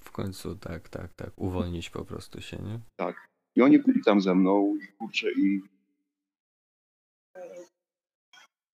W 0.00 0.10
końcu, 0.10 0.56
tak, 0.56 0.88
tak, 0.88 1.14
tak. 1.14 1.32
Uwolnić 1.36 1.90
po 1.90 2.04
prostu 2.04 2.40
się, 2.40 2.56
nie? 2.56 2.80
Tak. 2.96 3.28
I 3.56 3.62
oni 3.62 3.78
byli 3.78 4.02
tam 4.04 4.20
ze 4.20 4.34
mną 4.34 4.76
i 4.76 4.92
kurczę 4.98 5.32
i 5.32 5.60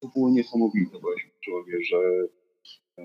to 0.00 0.08
było 0.08 0.30
niesamowite, 0.30 0.98
bo 1.00 1.12
ja 1.12 1.18
się 1.18 1.28
poczułem, 1.28 1.64
że 1.82 1.98
e, 2.98 3.04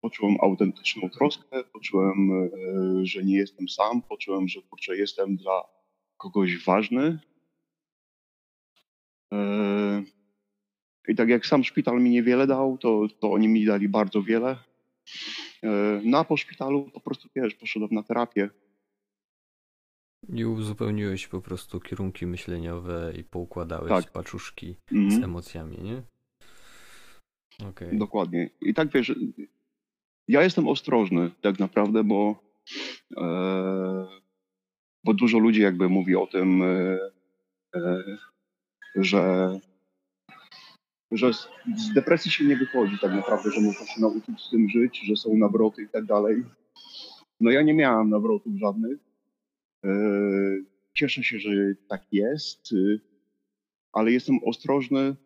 poczułem 0.00 0.36
autentyczną 0.40 1.10
troskę, 1.10 1.64
poczułem, 1.72 2.30
e, 2.32 3.06
że 3.06 3.24
nie 3.24 3.36
jestem 3.36 3.68
sam, 3.68 4.02
poczułem, 4.02 4.48
że 4.48 4.62
kurczę, 4.62 4.96
jestem 4.96 5.36
dla 5.36 5.64
kogoś 6.16 6.64
ważny. 6.64 7.18
E, 9.32 10.02
I 11.08 11.14
tak 11.14 11.28
jak 11.28 11.46
sam 11.46 11.64
szpital 11.64 12.00
mi 12.00 12.10
niewiele 12.10 12.46
dał, 12.46 12.78
to, 12.78 13.06
to 13.20 13.32
oni 13.32 13.48
mi 13.48 13.64
dali 13.64 13.88
bardzo 13.88 14.22
wiele. 14.22 14.56
E, 15.62 16.00
no 16.04 16.24
po 16.24 16.36
szpitalu 16.36 16.90
po 16.90 17.00
prostu, 17.00 17.28
wiesz, 17.36 17.54
poszedłem 17.54 17.90
na 17.92 18.02
terapię. 18.02 18.50
I 20.28 20.44
uzupełniłeś 20.44 21.28
po 21.28 21.40
prostu 21.40 21.80
kierunki 21.80 22.26
myśleniowe 22.26 23.12
i 23.18 23.24
poukładałeś 23.24 23.88
tak. 23.88 24.12
paczuszki 24.12 24.76
mm 24.92 25.08
-hmm. 25.08 25.20
z 25.20 25.24
emocjami, 25.24 25.78
nie? 25.82 26.02
Okay. 27.68 27.98
Dokładnie. 27.98 28.50
I 28.60 28.74
tak 28.74 28.92
wiesz, 28.92 29.14
ja 30.28 30.42
jestem 30.42 30.68
ostrożny 30.68 31.30
tak 31.40 31.58
naprawdę, 31.58 32.04
bo 32.04 32.42
e, 33.16 34.06
bo 35.04 35.14
dużo 35.14 35.38
ludzi 35.38 35.60
jakby 35.60 35.88
mówi 35.88 36.16
o 36.16 36.26
tym, 36.26 36.62
e, 36.62 36.98
e, 37.74 38.02
że, 38.94 39.58
że 41.10 41.32
z 41.76 41.92
depresji 41.94 42.30
się 42.30 42.44
nie 42.44 42.56
wychodzi 42.56 42.98
tak 42.98 43.12
naprawdę, 43.12 43.50
że 43.50 43.60
można 43.60 43.86
się 43.86 44.00
nauczyć 44.00 44.40
z 44.40 44.50
tym 44.50 44.68
żyć, 44.68 45.00
że 45.06 45.16
są 45.16 45.36
nawroty 45.36 45.82
i 45.82 45.88
tak 45.88 46.04
dalej. 46.04 46.44
No 47.40 47.50
ja 47.50 47.62
nie 47.62 47.74
miałem 47.74 48.10
nawrotów 48.10 48.52
żadnych. 48.56 49.11
E, 49.84 49.88
cieszę 50.94 51.22
się, 51.22 51.38
że 51.38 51.50
tak 51.88 52.02
jest, 52.12 52.74
ale 53.92 54.12
jestem 54.12 54.38
ostrożny. 54.46 55.16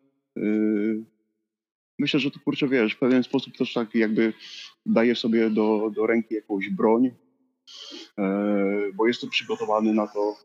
Myślę, 1.99 2.19
że 2.19 2.31
to 2.31 2.39
kurczę, 2.39 2.67
wiesz, 2.67 2.93
w 2.93 2.99
pewien 2.99 3.23
sposób 3.23 3.57
też 3.57 3.73
tak 3.73 3.95
jakby 3.95 4.33
daje 4.85 5.15
sobie 5.15 5.49
do, 5.49 5.91
do 5.95 6.07
ręki 6.07 6.35
jakąś 6.35 6.69
broń, 6.69 7.11
E, 8.17 8.91
bo 8.95 9.07
jestem 9.07 9.29
przygotowany 9.29 9.93
na 9.93 10.07
to, 10.07 10.35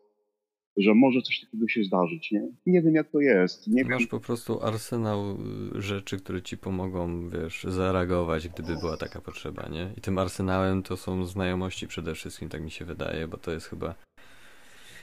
że 0.77 0.95
może 0.95 1.23
coś 1.23 1.41
takiego 1.41 1.69
się 1.69 1.85
zdarzyć. 1.85 2.31
Nie, 2.31 2.49
nie 2.67 2.83
wiem, 2.83 2.95
jak 2.95 3.11
to 3.11 3.21
jest. 3.21 3.67
Nie 3.67 3.85
Masz 3.85 3.99
wiem. 3.99 4.09
po 4.09 4.21
prostu 4.21 4.63
arsenał 4.63 5.37
y, 5.77 5.83
rzeczy, 5.83 6.19
które 6.19 6.43
ci 6.43 6.59
pomogą, 6.59 7.29
wiesz, 7.29 7.65
zareagować, 7.65 8.49
gdyby 8.49 8.77
była 8.77 8.97
taka 8.97 9.21
potrzeba, 9.21 9.69
nie? 9.69 9.93
I 9.97 10.01
tym 10.01 10.19
arsenałem 10.19 10.83
to 10.83 10.97
są 10.97 11.25
znajomości 11.27 11.89
przede 11.89 12.15
wszystkim, 12.15 12.49
tak 12.49 12.63
mi 12.63 12.71
się 12.71 12.85
wydaje, 12.85 13.29
bo 13.29 13.37
to 13.37 13.53
jest 13.53 13.67
chyba, 13.67 13.95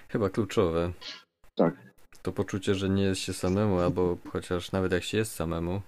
chyba 0.09 0.29
kluczowe. 0.29 0.93
Tak. 1.55 1.89
To 2.21 2.31
poczucie, 2.31 2.75
że 2.75 2.89
nie 2.89 3.03
jest 3.03 3.21
się 3.21 3.33
samemu, 3.33 3.79
albo 3.79 4.17
chociaż 4.27 4.71
nawet 4.71 4.91
jak 4.91 5.03
się 5.03 5.17
jest 5.17 5.31
samemu, 5.31 5.81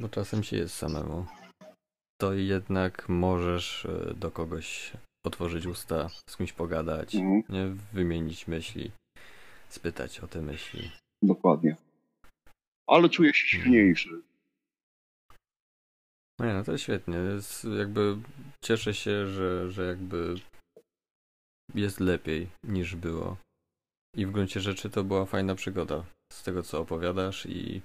bo 0.00 0.08
czasem 0.08 0.42
się 0.42 0.56
jest 0.56 0.74
samemu, 0.74 1.26
to 2.20 2.34
jednak 2.34 3.08
możesz 3.08 3.84
y, 3.84 4.14
do 4.16 4.30
kogoś 4.30 4.92
otworzyć 5.26 5.66
usta, 5.66 6.08
z 6.30 6.36
kimś 6.36 6.52
pogadać, 6.52 7.14
mhm. 7.14 7.42
nie? 7.48 7.76
wymienić 7.92 8.48
myśli, 8.48 8.90
spytać 9.74 10.20
o 10.20 10.26
te 10.26 10.42
myśli. 10.42 10.90
Dokładnie. 11.22 11.76
Ale 12.86 13.08
czuję 13.08 13.34
się 13.34 13.56
mhm. 13.56 13.62
silniejszy. 13.62 14.22
No, 16.38 16.46
nie, 16.46 16.54
no 16.54 16.64
to 16.64 16.78
świetnie. 16.78 17.16
Jest 17.16 17.64
jakby 17.78 18.16
cieszę 18.64 18.94
się, 18.94 19.26
że, 19.26 19.70
że 19.70 19.86
jakby 19.86 20.34
jest 21.74 22.00
lepiej 22.00 22.48
niż 22.64 22.96
było. 22.96 23.36
I 24.16 24.26
w 24.26 24.30
gruncie 24.30 24.60
rzeczy 24.60 24.90
to 24.90 25.04
była 25.04 25.26
fajna 25.26 25.54
przygoda 25.54 26.04
z 26.32 26.42
tego, 26.42 26.62
co 26.62 26.80
opowiadasz 26.80 27.46
i 27.46 27.82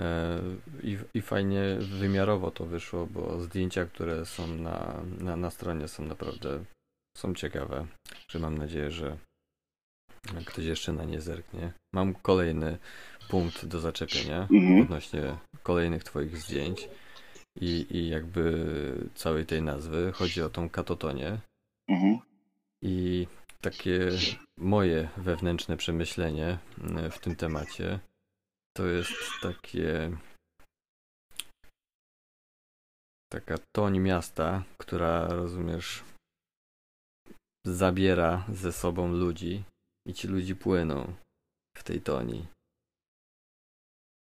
E, 0.00 0.40
I, 0.82 0.98
I 1.14 1.22
fajnie 1.22 1.76
wymiarowo 1.80 2.50
to 2.50 2.66
wyszło, 2.66 3.06
bo 3.06 3.40
zdjęcia, 3.40 3.86
które 3.86 4.26
są 4.26 4.46
na, 4.46 5.02
na, 5.18 5.36
na 5.36 5.50
stronie 5.50 5.88
są 5.88 6.04
naprawdę 6.04 6.64
są 7.16 7.34
ciekawe, 7.34 7.86
że 8.28 8.38
mam 8.38 8.58
nadzieję, 8.58 8.90
że 8.90 9.16
ktoś 10.46 10.64
jeszcze 10.64 10.92
na 10.92 11.04
nie 11.04 11.20
zerknie. 11.20 11.72
Mam 11.94 12.14
kolejny 12.14 12.78
punkt 13.28 13.66
do 13.66 13.80
zaczepienia 13.80 14.48
mhm. 14.52 14.82
odnośnie 14.82 15.36
kolejnych 15.62 16.04
twoich 16.04 16.36
zdjęć 16.36 16.88
i, 17.60 17.86
i 17.90 18.08
jakby 18.08 18.64
całej 19.14 19.46
tej 19.46 19.62
nazwy. 19.62 20.12
Chodzi 20.14 20.42
o 20.42 20.50
tą 20.50 20.68
katotonię. 20.68 21.38
Mhm. 21.88 22.18
I 22.82 23.26
takie 23.60 24.10
moje 24.58 25.08
wewnętrzne 25.16 25.76
przemyślenie 25.76 26.58
w 27.10 27.18
tym 27.18 27.36
temacie 27.36 27.98
to 28.76 28.86
jest 28.86 29.12
takie 29.42 30.16
taka 33.32 33.54
toń 33.76 33.98
miasta, 33.98 34.64
która 34.78 35.28
rozumiesz 35.28 36.04
zabiera 37.66 38.44
ze 38.52 38.72
sobą 38.72 39.12
ludzi 39.12 39.64
i 40.10 40.14
ci 40.14 40.28
ludzi 40.28 40.56
płyną 40.56 41.14
w 41.76 41.82
tej 41.82 42.00
toni. 42.00 42.46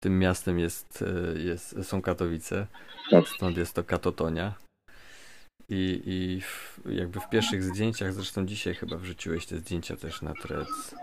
Tym 0.02 0.18
miastem 0.18 0.58
jest, 0.58 1.02
e, 1.02 1.38
jest, 1.38 1.76
są 1.82 2.02
Katowice, 2.02 2.66
tak. 3.10 3.28
stąd 3.28 3.56
jest 3.56 3.74
to 3.74 3.84
Katotonia. 3.84 4.54
I, 5.68 6.02
I 6.04 6.40
w, 6.40 6.80
jakby 6.86 7.20
w 7.20 7.28
pierwszych 7.28 7.62
zdjęciach, 7.62 8.12
zresztą 8.12 8.46
dzisiaj 8.46 8.74
chyba 8.74 8.96
wrzuciłeś 8.96 9.46
te 9.46 9.58
zdjęcia 9.58 9.96
też 9.96 10.22
na 10.22 10.34
Threads, 10.34 10.94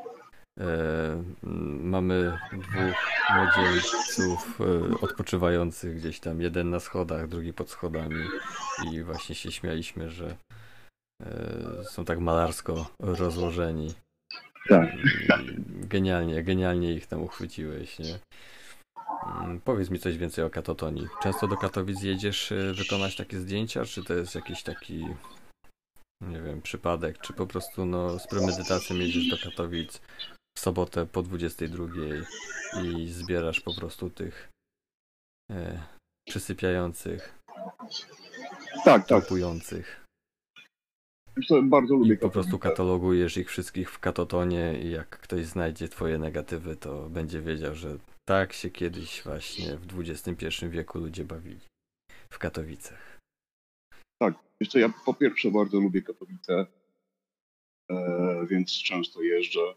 E, 0.59 1.23
mamy 1.81 2.37
dwóch 2.51 2.95
młodzieńców 3.35 4.59
e, 4.61 4.99
odpoczywających 5.01 5.97
gdzieś 5.97 6.19
tam, 6.19 6.41
jeden 6.41 6.69
na 6.69 6.79
schodach, 6.79 7.27
drugi 7.27 7.53
pod 7.53 7.69
schodami 7.69 8.25
i 8.91 9.03
właśnie 9.03 9.35
się 9.35 9.51
śmialiśmy, 9.51 10.09
że 10.09 10.37
e, 11.23 11.83
są 11.83 12.05
tak 12.05 12.19
malarsko 12.19 12.89
rozłożeni. 12.99 13.93
Tak. 14.69 14.89
Genialnie, 15.67 16.43
genialnie 16.43 16.93
ich 16.93 17.07
tam 17.07 17.21
uchwyciłeś, 17.23 17.99
nie? 17.99 18.19
Mm, 19.41 19.61
powiedz 19.61 19.89
mi 19.89 19.99
coś 19.99 20.17
więcej 20.17 20.45
o 20.45 20.49
katotonii. 20.49 21.07
Często 21.23 21.47
do 21.47 21.57
Katowic 21.57 22.03
jedziesz 22.03 22.53
wykonać 22.73 23.15
takie 23.15 23.39
zdjęcia, 23.39 23.85
czy 23.85 24.03
to 24.03 24.13
jest 24.13 24.35
jakiś 24.35 24.63
taki, 24.63 25.05
nie 26.21 26.41
wiem, 26.41 26.61
przypadek, 26.61 27.17
czy 27.17 27.33
po 27.33 27.47
prostu 27.47 27.85
no, 27.85 28.19
z 28.19 28.27
premedytacją 28.27 28.95
jedziesz 28.95 29.29
do 29.29 29.37
Katowic, 29.37 30.01
w 30.57 30.59
sobotę 30.59 31.05
po 31.05 31.23
22 31.23 31.85
i 32.83 33.07
zbierasz 33.07 33.59
po 33.59 33.75
prostu 33.75 34.09
tych 34.09 34.49
e, 35.51 35.83
przysypiających, 36.27 37.39
tak, 38.85 39.07
tak. 39.07 39.27
Bardzo 41.63 41.95
lubię 41.95 42.13
I 42.13 42.17
po 42.17 42.29
prostu 42.29 42.59
katalogujesz 42.59 43.37
ich 43.37 43.49
wszystkich 43.49 43.91
w 43.91 43.99
katotonie 43.99 44.79
i 44.83 44.91
jak 44.91 45.09
ktoś 45.09 45.45
znajdzie 45.45 45.87
twoje 45.87 46.17
negatywy, 46.17 46.75
to 46.75 47.09
będzie 47.09 47.41
wiedział, 47.41 47.75
że 47.75 47.97
tak 48.25 48.53
się 48.53 48.69
kiedyś 48.69 49.23
właśnie 49.23 49.77
w 49.77 49.99
XXI 49.99 50.67
wieku 50.69 50.99
ludzie 50.99 51.25
bawili 51.25 51.59
w 52.29 52.37
Katowicach. 52.37 53.19
Tak, 54.19 54.33
jeszcze 54.59 54.79
ja 54.79 54.93
po 55.05 55.13
pierwsze 55.13 55.51
bardzo 55.51 55.79
lubię 55.79 56.01
Katowice, 56.01 56.65
e, 57.91 58.45
więc 58.49 58.71
często 58.83 59.21
jeżdżę 59.21 59.73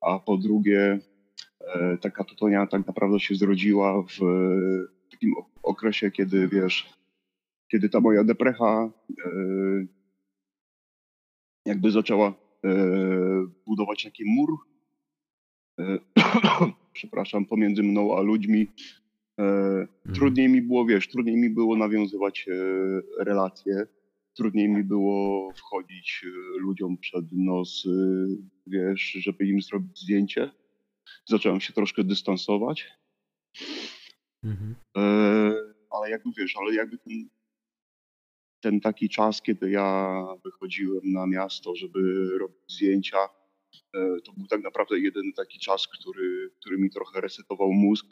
a 0.00 0.18
po 0.18 0.36
drugie 0.36 0.98
e, 1.60 1.98
ta 1.98 2.10
katotonia 2.10 2.66
tak 2.66 2.86
naprawdę 2.86 3.20
się 3.20 3.34
zrodziła 3.34 4.02
w 4.02 4.18
takim 5.10 5.34
okresie, 5.62 6.10
kiedy 6.10 6.48
wiesz, 6.48 6.94
kiedy 7.70 7.88
ta 7.88 8.00
moja 8.00 8.24
deprecha 8.24 8.90
e, 9.24 9.30
jakby 11.68 11.90
zaczęła 11.90 12.34
e, 12.64 12.70
budować 13.66 14.04
taki 14.04 14.24
mur 14.24 14.58
e, 15.80 15.98
przepraszam, 16.92 17.44
pomiędzy 17.44 17.82
mną 17.82 18.16
a 18.18 18.20
ludźmi. 18.20 18.66
E, 19.38 19.42
mhm. 19.42 19.88
Trudniej 20.14 20.48
mi 20.48 20.62
było, 20.62 20.86
wiesz, 20.86 21.08
trudniej 21.08 21.36
mi 21.36 21.50
było 21.50 21.76
nawiązywać 21.76 22.46
relacje, 23.18 23.86
trudniej 24.36 24.68
mi 24.68 24.84
było 24.84 25.52
wchodzić 25.52 26.24
ludziom 26.58 26.98
przed 26.98 27.24
nos, 27.32 27.84
wiesz, 28.66 29.00
żeby 29.00 29.46
im 29.46 29.62
zrobić 29.62 30.00
zdjęcie. 30.00 30.50
Zacząłem 31.26 31.60
się 31.60 31.72
troszkę 31.72 32.04
dystansować. 32.04 32.90
Mhm. 34.44 34.74
Ale 35.90 36.10
jakby 36.10 36.30
wiesz, 36.38 36.56
ale 36.56 36.74
jakby 36.74 36.98
ten, 36.98 37.28
ten 38.60 38.80
taki 38.80 39.08
czas, 39.08 39.42
kiedy 39.42 39.70
ja 39.70 40.24
wychodziłem 40.44 41.12
na 41.12 41.26
miasto, 41.26 41.76
żeby 41.76 42.30
robić 42.38 42.58
zdjęcia, 42.68 43.18
e, 43.94 44.20
to 44.24 44.32
był 44.32 44.46
tak 44.46 44.62
naprawdę 44.62 44.98
jeden 44.98 45.32
taki 45.32 45.58
czas, 45.58 45.88
który, 45.88 46.50
który 46.60 46.78
mi 46.78 46.90
trochę 46.90 47.20
resetował 47.20 47.72
mózg. 47.72 48.06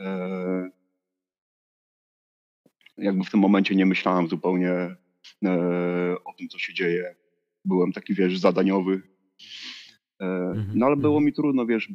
E, 0.00 0.70
jakby 2.98 3.24
w 3.24 3.30
tym 3.30 3.40
momencie 3.40 3.74
nie 3.74 3.86
myślałem 3.86 4.28
zupełnie 4.28 4.70
e, 4.70 4.96
o 6.24 6.32
tym, 6.38 6.48
co 6.48 6.58
się 6.58 6.74
dzieje. 6.74 7.16
Byłem 7.64 7.92
taki, 7.92 8.14
wiesz, 8.14 8.38
zadaniowy. 8.38 9.02
Mhm, 10.20 10.72
no 10.74 10.86
ale 10.86 10.96
było 10.96 11.14
mhm. 11.14 11.24
mi 11.24 11.32
trudno, 11.32 11.66
wiesz, 11.66 11.92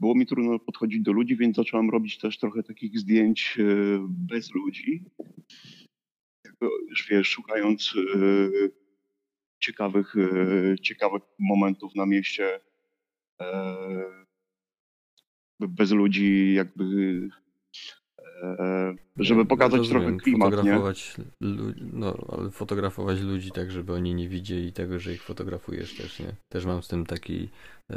było 0.00 0.14
mi 0.14 0.26
trudno 0.26 0.58
podchodzić 0.58 1.02
do 1.02 1.12
ludzi, 1.12 1.36
więc 1.36 1.56
zacząłem 1.56 1.90
robić 1.90 2.18
też 2.18 2.38
trochę 2.38 2.62
takich 2.62 2.98
zdjęć 2.98 3.58
bez 4.08 4.54
ludzi 4.54 5.04
już 6.88 7.08
wiesz, 7.10 7.28
szukając 7.28 7.94
e, 7.96 8.18
ciekawych, 9.60 10.14
e, 10.16 10.78
ciekawych 10.78 11.22
momentów 11.38 11.94
na 11.94 12.06
mieście, 12.06 12.60
e, 13.40 13.76
bez 15.60 15.90
ludzi, 15.90 16.54
jakby 16.54 16.84
żeby 19.16 19.46
pokazać 19.46 19.78
Rozumiem, 19.78 20.02
trochę 20.02 20.16
klimat, 20.16 20.50
fotografować 20.50 21.18
nie? 21.18 21.24
no, 21.92 22.16
ale 22.28 22.50
fotografować 22.50 23.20
ludzi 23.20 23.50
tak, 23.50 23.70
żeby 23.70 23.92
oni 23.92 24.14
nie 24.14 24.28
widzieli 24.28 24.72
tego, 24.72 24.98
że 24.98 25.12
ich 25.12 25.22
fotografujesz 25.22 25.96
też, 25.96 26.20
nie? 26.20 26.34
Też 26.48 26.64
mam 26.64 26.82
z 26.82 26.88
tym 26.88 27.06
taki 27.06 27.48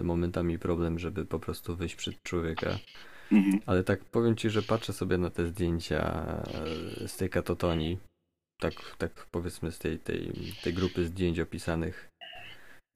momentami 0.04 0.60
problem, 0.60 1.00
żeby 1.00 1.26
po 1.26 1.40
prostu 1.40 1.76
wyjść 1.76 1.96
przed 1.96 2.24
człowieka. 2.24 2.80
Mhm. 3.32 3.60
Ale 3.66 3.84
tak 3.84 4.06
powiem 4.06 4.36
ci, 4.36 4.50
że 4.50 4.62
patrzę 4.62 4.94
sobie 4.94 5.18
na 5.18 5.30
te 5.30 5.46
zdjęcia 5.46 6.24
z 7.08 7.18
tej 7.18 7.30
katotonii 7.30 7.98
tak, 8.60 8.74
tak 8.98 9.28
powiedzmy 9.32 9.72
z 9.72 9.80
tej, 9.80 10.00
tej, 10.00 10.32
tej 10.63 10.74
grupy 10.74 11.06
zdjęć 11.06 11.39
opisanych 11.39 12.10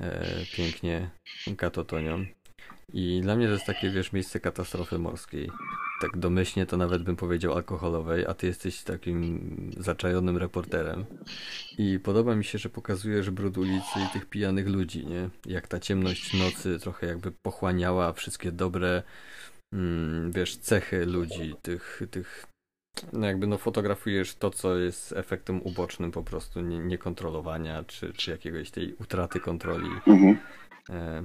e, 0.02 0.26
pięknie 0.56 1.10
katotonią. 1.58 2.26
I 2.94 3.22
dla 3.22 3.36
mnie 3.36 3.48
to 3.48 3.54
jest 3.54 3.66
takie, 3.66 3.90
wiesz, 3.90 4.14
miejsce 4.14 4.40
katastrofy 4.40 5.00
morskiej. 5.00 5.52
Tak 6.02 6.18
domyślnie 6.18 6.66
to 6.66 6.78
nawet 6.78 7.04
bym 7.04 7.16
powiedział 7.16 7.54
alkoholowej, 7.54 8.26
a 8.26 8.34
ty 8.34 8.48
jesteś 8.48 8.82
takim 8.82 9.72
zaczajonym 9.78 10.38
reporterem. 10.38 11.06
I 11.78 12.00
podoba 12.00 12.36
mi 12.36 12.44
się, 12.44 12.58
że 12.58 12.70
pokazujesz 12.70 13.30
brud 13.30 13.58
ulicy 13.58 14.00
i 14.10 14.14
tych 14.14 14.26
pijanych 14.26 14.68
ludzi, 14.68 15.06
nie? 15.06 15.30
Jak 15.46 15.68
ta 15.68 15.80
ciemność 15.80 16.34
nocy 16.34 16.80
trochę 16.80 17.08
jakby 17.08 17.32
pochłaniała 17.32 18.14
wszystkie 18.14 18.52
dobre, 18.52 19.04
mm, 19.74 20.32
wiesz, 20.32 20.58
cechy 20.58 21.06
ludzi, 21.06 21.56
tych, 21.62 22.02
tych 22.12 22.53
no 23.14 23.28
jakby 23.28 23.48
no 23.48 23.58
fotografujesz 23.58 24.36
to, 24.36 24.50
co 24.50 24.78
jest 24.78 25.12
efektem 25.12 25.62
ubocznym 25.62 26.12
po 26.12 26.24
prostu 26.24 26.62
nie, 26.62 26.80
niekontrolowania, 26.80 27.84
czy, 27.84 28.14
czy 28.14 28.32
jakiegoś 28.32 28.72
tej 28.72 28.94
utraty 28.94 29.40
kontroli. 29.40 29.90
Mhm. 30.08 30.38
E, 30.90 31.24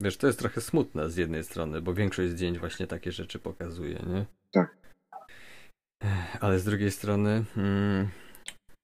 wiesz, 0.00 0.16
to 0.16 0.26
jest 0.26 0.38
trochę 0.38 0.60
smutne 0.60 1.10
z 1.10 1.16
jednej 1.16 1.44
strony, 1.44 1.82
bo 1.82 1.94
większość 1.94 2.30
zdjęć 2.30 2.58
właśnie 2.58 2.86
takie 2.86 3.12
rzeczy 3.12 3.38
pokazuje, 3.38 4.02
nie? 4.06 4.26
Tak. 4.50 4.76
E, 6.04 6.38
ale 6.40 6.58
z 6.58 6.64
drugiej 6.64 6.90
strony, 6.90 7.44
mm, 7.56 8.08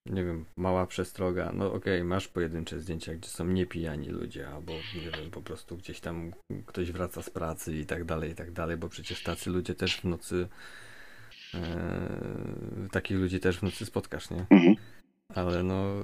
nie 0.07 0.25
wiem, 0.25 0.45
mała 0.57 0.87
przestroga, 0.87 1.53
no 1.55 1.67
okej, 1.67 1.79
okay, 1.97 2.05
masz 2.05 2.29
pojedyncze 2.29 2.81
zdjęcia, 2.81 3.15
gdzie 3.15 3.29
są 3.29 3.47
niepijani 3.47 4.09
ludzie, 4.09 4.49
albo 4.49 4.73
nie 4.73 5.11
wiem, 5.11 5.31
po 5.31 5.43
prostu 5.43 5.77
gdzieś 5.77 6.01
tam 6.01 6.33
ktoś 6.67 6.93
wraca 6.93 7.23
z 7.23 7.31
pracy 7.31 7.77
i 7.77 7.87
tak 7.87 8.05
dalej, 8.05 8.31
i 8.31 8.35
tak 8.35 8.53
dalej, 8.53 8.77
bo 8.77 8.89
przecież 8.89 9.23
tacy 9.23 9.51
ludzie 9.51 9.75
też 9.75 9.97
w 9.97 10.05
nocy 10.05 10.49
Yy, 11.55 12.89
takich 12.91 13.19
ludzi 13.19 13.41
też 13.41 13.59
w 13.59 13.63
nocy 13.63 13.87
spotkasz, 13.87 14.31
nie? 14.31 14.47
Mhm. 14.51 14.77
Ale 15.35 15.63
no, 15.63 15.95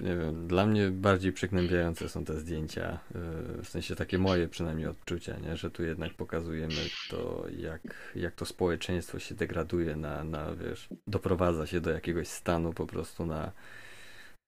nie 0.00 0.16
wiem, 0.16 0.46
dla 0.48 0.66
mnie 0.66 0.90
bardziej 0.90 1.32
przygnębiające 1.32 2.08
są 2.08 2.24
te 2.24 2.40
zdjęcia, 2.40 2.98
yy, 3.14 3.62
w 3.62 3.68
sensie 3.68 3.96
takie 3.96 4.18
moje 4.18 4.48
przynajmniej 4.48 4.86
odczucia, 4.86 5.38
nie? 5.38 5.56
że 5.56 5.70
tu 5.70 5.82
jednak 5.82 6.14
pokazujemy 6.14 6.74
to, 7.10 7.46
jak, 7.56 8.12
jak 8.16 8.34
to 8.34 8.44
społeczeństwo 8.44 9.18
się 9.18 9.34
degraduje 9.34 9.96
na, 9.96 10.24
na, 10.24 10.54
wiesz, 10.54 10.88
doprowadza 11.06 11.66
się 11.66 11.80
do 11.80 11.90
jakiegoś 11.90 12.28
stanu 12.28 12.72
po 12.72 12.86
prostu 12.86 13.26
na 13.26 13.52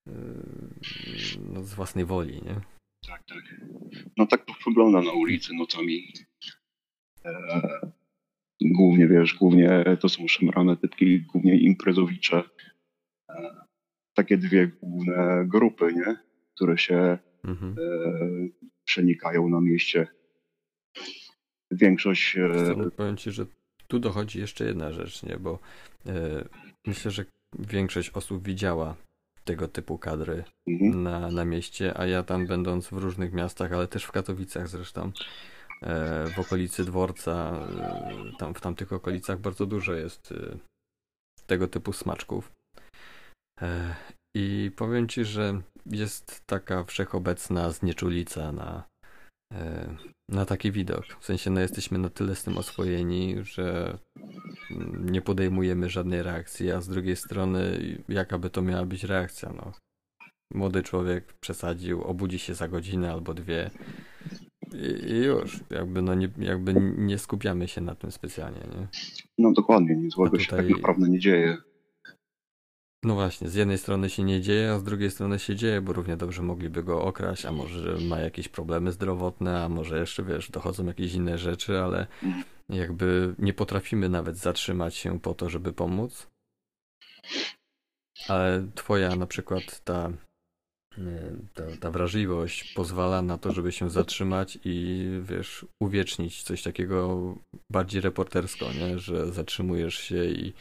yy, 0.07 0.15
no, 1.53 1.63
z 1.63 1.75
własnej 1.75 2.05
woli, 2.05 2.43
nie? 2.43 2.61
Tak, 3.07 3.25
tak. 3.25 3.61
No 4.17 4.27
tak 4.27 4.45
to 4.45 4.53
wygląda 4.67 5.03
na 5.03 5.13
ulicy 5.13 5.55
nocami. 5.55 6.13
E, 7.25 7.93
Głównie, 8.61 9.09
wiesz, 9.09 9.35
głównie 9.35 9.85
to 10.01 10.09
są 10.09 10.29
szemrane 10.29 10.77
typki, 10.77 11.21
głównie 11.21 11.61
imprezowicze. 11.61 12.43
Takie 14.15 14.37
dwie 14.37 14.71
główne 14.83 15.45
grupy, 15.47 15.93
nie? 15.93 16.17
Które 16.55 16.79
się 16.79 17.19
mhm. 17.45 17.77
e, 17.79 18.49
przenikają 18.85 19.49
na 19.49 19.61
mieście. 19.61 20.07
Większość... 21.71 22.37
E, 22.37 22.91
powiem 22.97 23.17
ci, 23.17 23.31
że 23.31 23.47
tu 23.89 23.99
dochodzi 23.99 24.39
jeszcze 24.39 24.65
jedna 24.65 24.93
rzecz, 24.93 25.23
nie? 25.23 25.37
Bo 25.37 25.59
e, 26.07 26.45
myślę, 26.87 27.11
że 27.11 27.25
większość 27.59 28.11
osób 28.11 28.47
widziała 28.47 28.97
tego 29.45 29.69
typu 29.69 29.99
kadry 29.99 30.45
mhm. 30.67 31.03
na, 31.03 31.31
na 31.31 31.45
mieście, 31.45 31.99
a 31.99 32.07
ja 32.07 32.23
tam 32.23 32.47
będąc 32.47 32.89
w 32.89 32.93
różnych 32.93 33.33
miastach, 33.33 33.73
ale 33.73 33.89
też 33.89 34.05
w 34.05 34.13
Katowicach 34.13 34.69
zresztą, 34.69 35.13
w 36.35 36.39
okolicy 36.39 36.85
dworca, 36.85 37.53
e, 37.53 38.33
tam 38.39 38.55
w 38.55 38.61
tamtych 38.61 38.93
okolicach 38.93 39.41
bardzo 39.41 39.67
dużo 39.67 39.93
jest 39.93 40.33
e, 40.33 40.59
tego 41.47 41.69
typu 41.69 41.93
smaczków. 41.93 42.53
I 44.37 44.71
powiem 44.77 45.09
ci, 45.09 45.25
że 45.25 45.61
jest 45.87 46.43
taka 46.47 46.85
wszechobecna 46.85 47.71
znieczulica 47.71 48.53
na, 48.53 48.85
na 50.31 50.47
taki 50.47 50.73
widok. 50.73 51.05
W 51.21 51.25
sensie, 51.25 51.51
no 51.51 51.61
jesteśmy 51.61 51.99
na 51.99 52.09
tyle 52.09 52.37
z 52.37 52.43
tym 52.43 52.59
oswojeni, 52.59 53.37
że 53.43 53.99
nie 55.01 55.23
podejmujemy 55.23 55.91
żadnej 55.91 56.23
reakcji, 56.23 56.71
a 56.71 56.81
z 56.81 56.89
drugiej 56.89 57.17
strony, 57.17 57.81
jaka 58.09 58.39
by 58.39 58.51
to 58.51 58.63
miała 58.63 58.85
być 58.85 59.05
reakcja? 59.05 59.53
No, 59.53 59.73
młody 60.55 60.83
człowiek 60.83 61.33
przesadził, 61.41 62.03
obudzi 62.03 62.39
się 62.39 62.55
za 62.55 62.69
godzinę 62.69 63.13
albo 63.13 63.35
dwie, 63.35 63.71
i 65.09 65.15
już, 65.15 65.61
jakby, 65.71 66.03
no 66.03 66.15
nie, 66.15 66.29
jakby 66.39 66.75
nie 66.97 67.19
skupiamy 67.19 67.69
się 67.69 67.81
na 67.81 67.95
tym 67.95 68.11
specjalnie, 68.11 68.61
nie? 68.61 68.89
No 69.39 69.53
dokładnie, 69.53 69.97
nic 69.97 70.15
złego 70.15 70.39
tutaj... 70.39 70.45
się 70.47 70.57
tak 70.57 70.77
naprawdę 70.77 71.09
nie 71.09 71.19
dzieje. 71.19 71.57
No 73.05 73.15
właśnie, 73.15 73.49
z 73.49 73.55
jednej 73.55 73.79
strony 73.79 74.11
się 74.11 74.23
nie 74.23 74.41
dzieje, 74.41 74.73
a 74.73 74.79
z 74.79 74.85
drugiej 74.85 75.11
strony 75.11 75.39
się 75.39 75.57
dzieje, 75.57 75.81
bo 75.81 75.93
równie 75.93 76.17
dobrze 76.17 76.43
mogliby 76.43 76.83
go 76.83 77.03
okraść, 77.03 77.47
a 77.47 77.53
może 77.53 77.97
ma 78.09 78.19
jakieś 78.19 78.49
problemy 78.49 78.93
zdrowotne, 78.93 79.65
a 79.65 79.69
może 79.69 79.99
jeszcze, 79.99 80.23
wiesz, 80.23 80.51
dochodzą 80.51 80.87
jakieś 80.87 81.15
inne 81.15 81.39
rzeczy, 81.39 81.79
ale 81.79 82.07
mhm. 82.23 82.45
jakby 82.69 83.35
nie 83.39 83.53
potrafimy 83.53 84.09
nawet 84.09 84.37
zatrzymać 84.37 84.95
się 84.95 85.21
po 85.21 85.35
to, 85.35 85.49
żeby 85.49 85.73
pomóc. 85.73 86.27
Ale 88.29 88.69
twoja 88.75 89.17
na 89.17 89.27
przykład 89.27 89.81
ta 89.85 90.13
ta, 91.55 91.63
ta 91.81 91.91
wrażliwość 91.91 92.75
pozwala 92.75 93.23
na 93.23 93.39
to, 93.39 93.53
żeby 93.53 93.73
się 93.73 93.91
zatrzymać 93.91 94.59
i 94.65 95.07
wiesz, 95.23 95.67
uwiecznić 95.83 96.43
coś 96.43 96.63
takiego 96.63 97.35
bardziej 97.73 98.01
reportersko, 98.01 98.73
nie? 98.73 98.99
że 98.99 99.33
zatrzymujesz 99.33 99.95
się 99.95 100.25
i, 100.25 100.53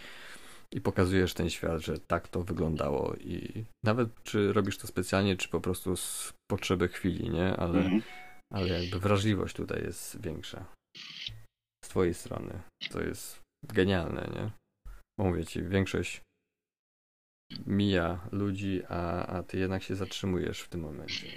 i 0.72 0.82
pokazujesz 0.82 1.34
ten 1.34 1.50
świat, 1.50 1.82
że 1.82 2.00
tak 2.00 2.28
to 2.28 2.44
wyglądało 2.44 3.16
i 3.16 3.66
nawet 3.86 4.10
czy 4.24 4.54
robisz 4.54 4.78
to 4.78 4.88
specjalnie, 4.88 5.38
czy 5.38 5.50
po 5.50 5.62
prostu 5.62 5.96
z 5.96 6.34
potrzeby 6.52 6.88
chwili, 6.88 7.30
nie? 7.30 7.56
Ale, 7.58 7.80
mhm. 7.80 8.02
ale 8.54 8.84
jakby 8.84 9.00
wrażliwość 9.00 9.56
tutaj 9.56 9.84
jest 9.84 10.22
większa 10.22 10.66
z 11.86 11.90
twojej 11.90 12.14
strony. 12.14 12.60
To 12.92 13.02
jest 13.02 13.40
genialne, 13.64 14.30
nie? 14.36 14.52
Bo 15.20 15.26
mówię 15.26 15.46
ci, 15.46 15.64
większość 15.64 16.22
mija 17.68 18.20
ludzi, 18.32 18.82
a, 18.90 19.26
a 19.26 19.44
ty 19.44 19.60
jednak 19.60 19.84
się 19.84 19.96
zatrzymujesz 19.96 20.62
w 20.62 20.70
tym 20.70 20.82
momencie. 20.82 21.28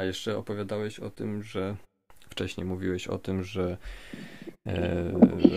A 0.00 0.04
jeszcze 0.04 0.38
opowiadałeś 0.38 1.00
o 1.00 1.10
tym, 1.10 1.42
że 1.42 1.76
wcześniej 2.30 2.66
mówiłeś 2.66 3.06
o 3.06 3.18
tym, 3.18 3.44
że 3.44 3.76
e, 4.68 5.12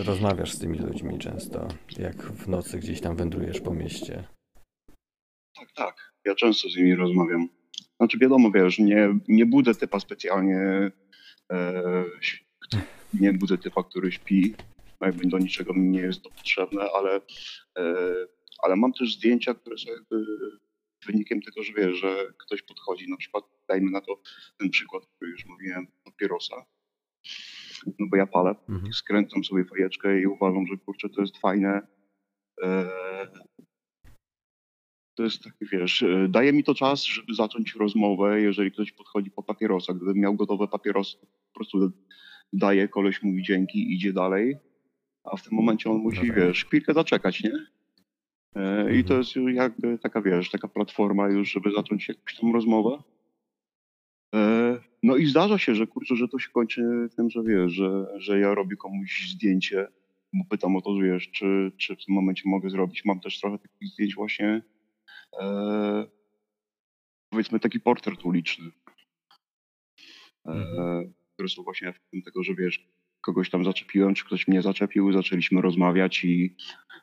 rozmawiasz 0.06 0.52
z 0.52 0.58
tymi 0.58 0.78
ludźmi 0.78 1.18
często, 1.18 1.68
jak 1.98 2.22
w 2.22 2.48
nocy 2.48 2.78
gdzieś 2.78 3.00
tam 3.00 3.16
wędrujesz 3.16 3.60
po 3.60 3.74
mieście. 3.74 4.24
Tak, 5.58 5.72
tak. 5.74 6.12
Ja 6.24 6.34
często 6.34 6.68
z 6.68 6.76
nimi 6.76 6.94
rozmawiam. 6.94 7.48
Znaczy 7.96 8.18
wiadomo, 8.18 8.50
wiesz, 8.50 8.78
nie, 8.78 9.18
nie 9.28 9.46
budzę 9.46 9.74
typa 9.74 10.00
specjalnie, 10.00 10.90
e, 11.52 11.82
nie 13.14 13.32
budzę 13.32 13.58
typa, 13.58 13.82
który 13.82 14.12
śpi, 14.12 14.54
jakby 15.00 15.26
do 15.26 15.38
niczego 15.38 15.74
mi 15.74 15.88
nie 15.88 16.00
jest 16.00 16.22
to 16.22 16.30
potrzebne, 16.30 16.82
ale, 16.94 17.20
e, 17.78 18.04
ale 18.62 18.76
mam 18.76 18.92
też 18.92 19.14
zdjęcia, 19.16 19.54
które 19.54 19.78
są 19.78 19.90
jakby 19.90 20.24
wynikiem 21.06 21.42
tego, 21.42 21.62
że 21.62 21.72
wiesz, 21.72 21.96
że 21.96 22.32
ktoś 22.38 22.62
podchodzi, 22.62 23.10
na 23.10 23.16
przykład 23.16 23.44
dajmy 23.68 23.90
na 23.90 24.00
to 24.00 24.20
ten 24.58 24.70
przykład, 24.70 25.06
który 25.06 25.30
już 25.30 25.46
mówiłem, 25.46 25.86
papierosa, 26.04 26.56
no 27.86 28.06
bo 28.10 28.16
ja 28.16 28.26
palę, 28.26 28.54
mhm. 28.68 28.92
skręcam 28.92 29.44
sobie 29.44 29.64
fajeczkę 29.64 30.20
i 30.20 30.26
uważam, 30.26 30.66
że 30.66 30.76
kurczę, 30.76 31.08
to 31.08 31.20
jest 31.20 31.38
fajne. 31.38 31.86
E, 32.62 32.88
to 35.14 35.22
jest 35.22 35.44
taki, 35.44 35.66
wiesz, 35.72 36.02
e, 36.02 36.28
daje 36.28 36.52
mi 36.52 36.64
to 36.64 36.74
czas, 36.74 37.04
żeby 37.04 37.34
zacząć 37.34 37.74
rozmowę, 37.74 38.40
jeżeli 38.40 38.72
ktoś 38.72 38.92
podchodzi 38.92 39.30
po 39.30 39.42
papierosa. 39.42 39.94
Gdybym 39.94 40.18
miał 40.18 40.34
gotowe 40.34 40.68
papierosy, 40.68 41.16
po 41.18 41.54
prostu 41.54 41.92
daje, 42.52 42.88
koleś 42.88 43.22
mówi 43.22 43.42
dzięki, 43.42 43.94
idzie 43.94 44.12
dalej, 44.12 44.56
a 45.24 45.36
w 45.36 45.42
tym 45.42 45.52
momencie 45.52 45.90
on 45.90 45.96
musi, 45.96 46.32
wiesz, 46.32 46.64
chwilkę 46.64 46.94
zaczekać, 46.94 47.42
nie? 47.42 47.66
E, 48.56 48.96
I 48.96 49.04
to 49.04 49.14
mhm. 49.14 49.18
jest 49.18 49.56
jakby 49.56 49.98
taka, 49.98 50.22
wiesz, 50.22 50.50
taka 50.50 50.68
platforma 50.68 51.28
już, 51.28 51.52
żeby 51.52 51.70
zacząć 51.72 52.08
jakąś 52.08 52.36
tam 52.36 52.52
rozmowę. 52.52 53.02
E, 54.34 54.78
no 55.02 55.16
i 55.16 55.26
zdarza 55.26 55.58
się, 55.58 55.74
że 55.74 55.86
kurczę, 55.86 56.16
że 56.16 56.28
to 56.28 56.38
się 56.38 56.50
kończy 56.50 57.08
tym, 57.16 57.30
że 57.30 57.42
wiesz, 57.42 57.72
że, 57.72 58.06
że 58.16 58.40
ja 58.40 58.54
robię 58.54 58.76
komuś 58.76 59.30
zdjęcie, 59.30 59.88
bo 60.32 60.44
pytam 60.50 60.76
o 60.76 60.80
to, 60.80 60.94
wiesz, 60.94 61.30
czy, 61.30 61.72
czy 61.76 61.96
w 61.96 62.04
tym 62.04 62.14
momencie 62.14 62.42
mogę 62.46 62.70
zrobić. 62.70 63.04
Mam 63.04 63.20
też 63.20 63.40
trochę 63.40 63.58
takich 63.58 63.88
zdjęć 63.88 64.14
właśnie, 64.14 64.62
e, 65.40 66.06
powiedzmy 67.30 67.60
taki 67.60 67.80
portret 67.80 68.24
uliczny, 68.24 68.70
e, 70.46 70.50
mhm. 70.50 71.14
które 71.34 71.48
są 71.48 71.62
właśnie 71.62 71.88
efektem 71.88 72.22
tego, 72.22 72.42
że 72.42 72.54
wiesz, 72.54 72.88
kogoś 73.26 73.50
tam 73.50 73.64
zaczepiłem, 73.64 74.14
czy 74.14 74.24
ktoś 74.24 74.48
mnie 74.48 74.62
zaczepił, 74.62 75.12
zaczęliśmy 75.12 75.62
rozmawiać 75.62 76.24
i, 76.24 76.56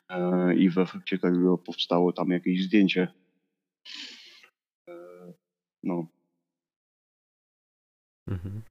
e, 0.08 0.54
i 0.54 0.70
w 0.70 0.78
efekcie 0.78 1.18
tego 1.18 1.58
powstało 1.58 2.12
tam 2.12 2.28
jakieś 2.28 2.64
zdjęcie. 2.64 3.08
E, 4.88 4.94
no. 5.82 6.06
Mhm. 8.28 8.62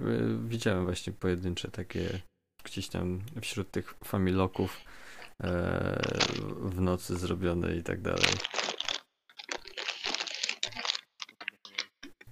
E, 0.00 0.48
widziałem 0.48 0.84
właśnie 0.84 1.12
pojedyncze 1.12 1.70
takie 1.70 2.20
gdzieś 2.64 2.88
tam 2.88 3.20
wśród 3.40 3.70
tych 3.70 3.94
familoków 4.04 4.84
w 6.60 6.80
nocy 6.80 7.16
zrobione 7.16 7.76
i 7.76 7.82
tak 7.82 8.00
dalej. 8.00 8.32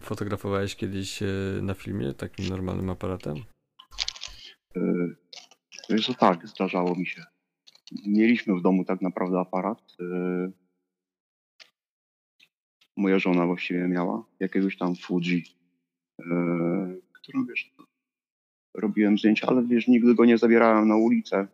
Fotografowałeś 0.01 0.77
kiedyś 0.77 1.21
na 1.63 1.75
filmie 1.75 2.15
takim 2.15 2.49
normalnym 2.49 2.91
aparatem? 2.91 3.45
Wiesz, 5.93 6.07
że 6.07 6.15
tak, 6.15 6.49
zdarzało 6.49 6.95
mi 6.95 7.07
się. 7.07 7.25
Mieliśmy 8.07 8.55
w 8.55 8.63
domu 8.63 8.85
tak 8.85 9.03
naprawdę 9.03 9.41
aparat. 9.41 9.97
Y, 10.01 10.53
moja 12.97 13.19
żona 13.19 13.47
właściwie 13.47 13.89
miała 13.89 14.25
jakiegoś 14.41 14.77
tam 14.77 14.97
Fuji, 14.97 15.45
y, 16.21 16.25
którą 17.13 17.47
wiesz, 17.47 17.75
robiłem 18.75 19.19
zdjęcia, 19.19 19.47
ale 19.47 19.67
wiesz, 19.67 19.89
nigdy 19.89 20.15
go 20.15 20.25
nie 20.25 20.39
zabierałem 20.39 20.89
na 20.89 20.97
ulicę. 20.97 21.49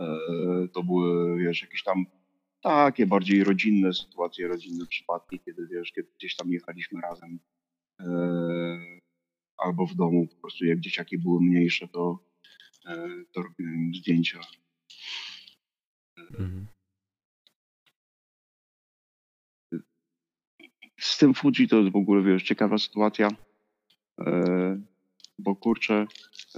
Y, 0.00 0.68
to 0.72 0.82
były, 0.82 1.38
wiesz, 1.38 1.62
jakieś 1.62 1.82
tam 1.82 2.06
takie 2.62 3.06
bardziej 3.06 3.44
rodzinne 3.44 3.92
sytuacje, 3.92 4.48
rodzinne 4.48 4.86
przypadki, 4.86 5.40
kiedy 5.40 5.66
wiesz, 5.66 5.92
kiedy 5.92 6.08
gdzieś 6.18 6.36
tam 6.36 6.52
jechaliśmy 6.52 7.00
razem 7.00 7.38
albo 9.64 9.86
w 9.86 9.94
domu. 9.94 10.26
Po 10.26 10.36
prostu 10.36 10.64
jak 10.64 10.80
dzieciaki 10.80 11.18
były 11.18 11.40
mniejsze, 11.40 11.88
to, 11.88 12.18
e, 12.86 13.08
to 13.32 13.42
robiłem 13.42 13.74
im 13.74 13.94
zdjęcia. 13.94 14.40
Mhm. 16.18 16.66
Z 21.00 21.18
tym 21.18 21.34
Fuji 21.34 21.68
to 21.68 21.76
jest 21.76 21.92
w 21.92 21.96
ogóle, 21.96 22.22
wiesz, 22.22 22.42
ciekawa 22.42 22.78
sytuacja, 22.78 23.28
e, 24.20 24.80
bo 25.38 25.56
kurczę, 25.56 26.06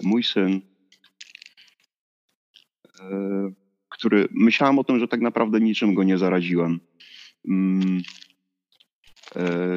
mój 0.03 0.25
syn, 0.25 0.61
e, 3.01 3.53
który 3.89 4.29
myślałem 4.31 4.79
o 4.79 4.85
tym, 4.85 4.99
że 4.99 5.09
tak 5.09 5.21
naprawdę 5.21 5.61
niczym 5.61 5.95
go 5.95 6.03
nie 6.03 6.19
zaraziłem. 6.19 6.81
Mm, 7.49 8.03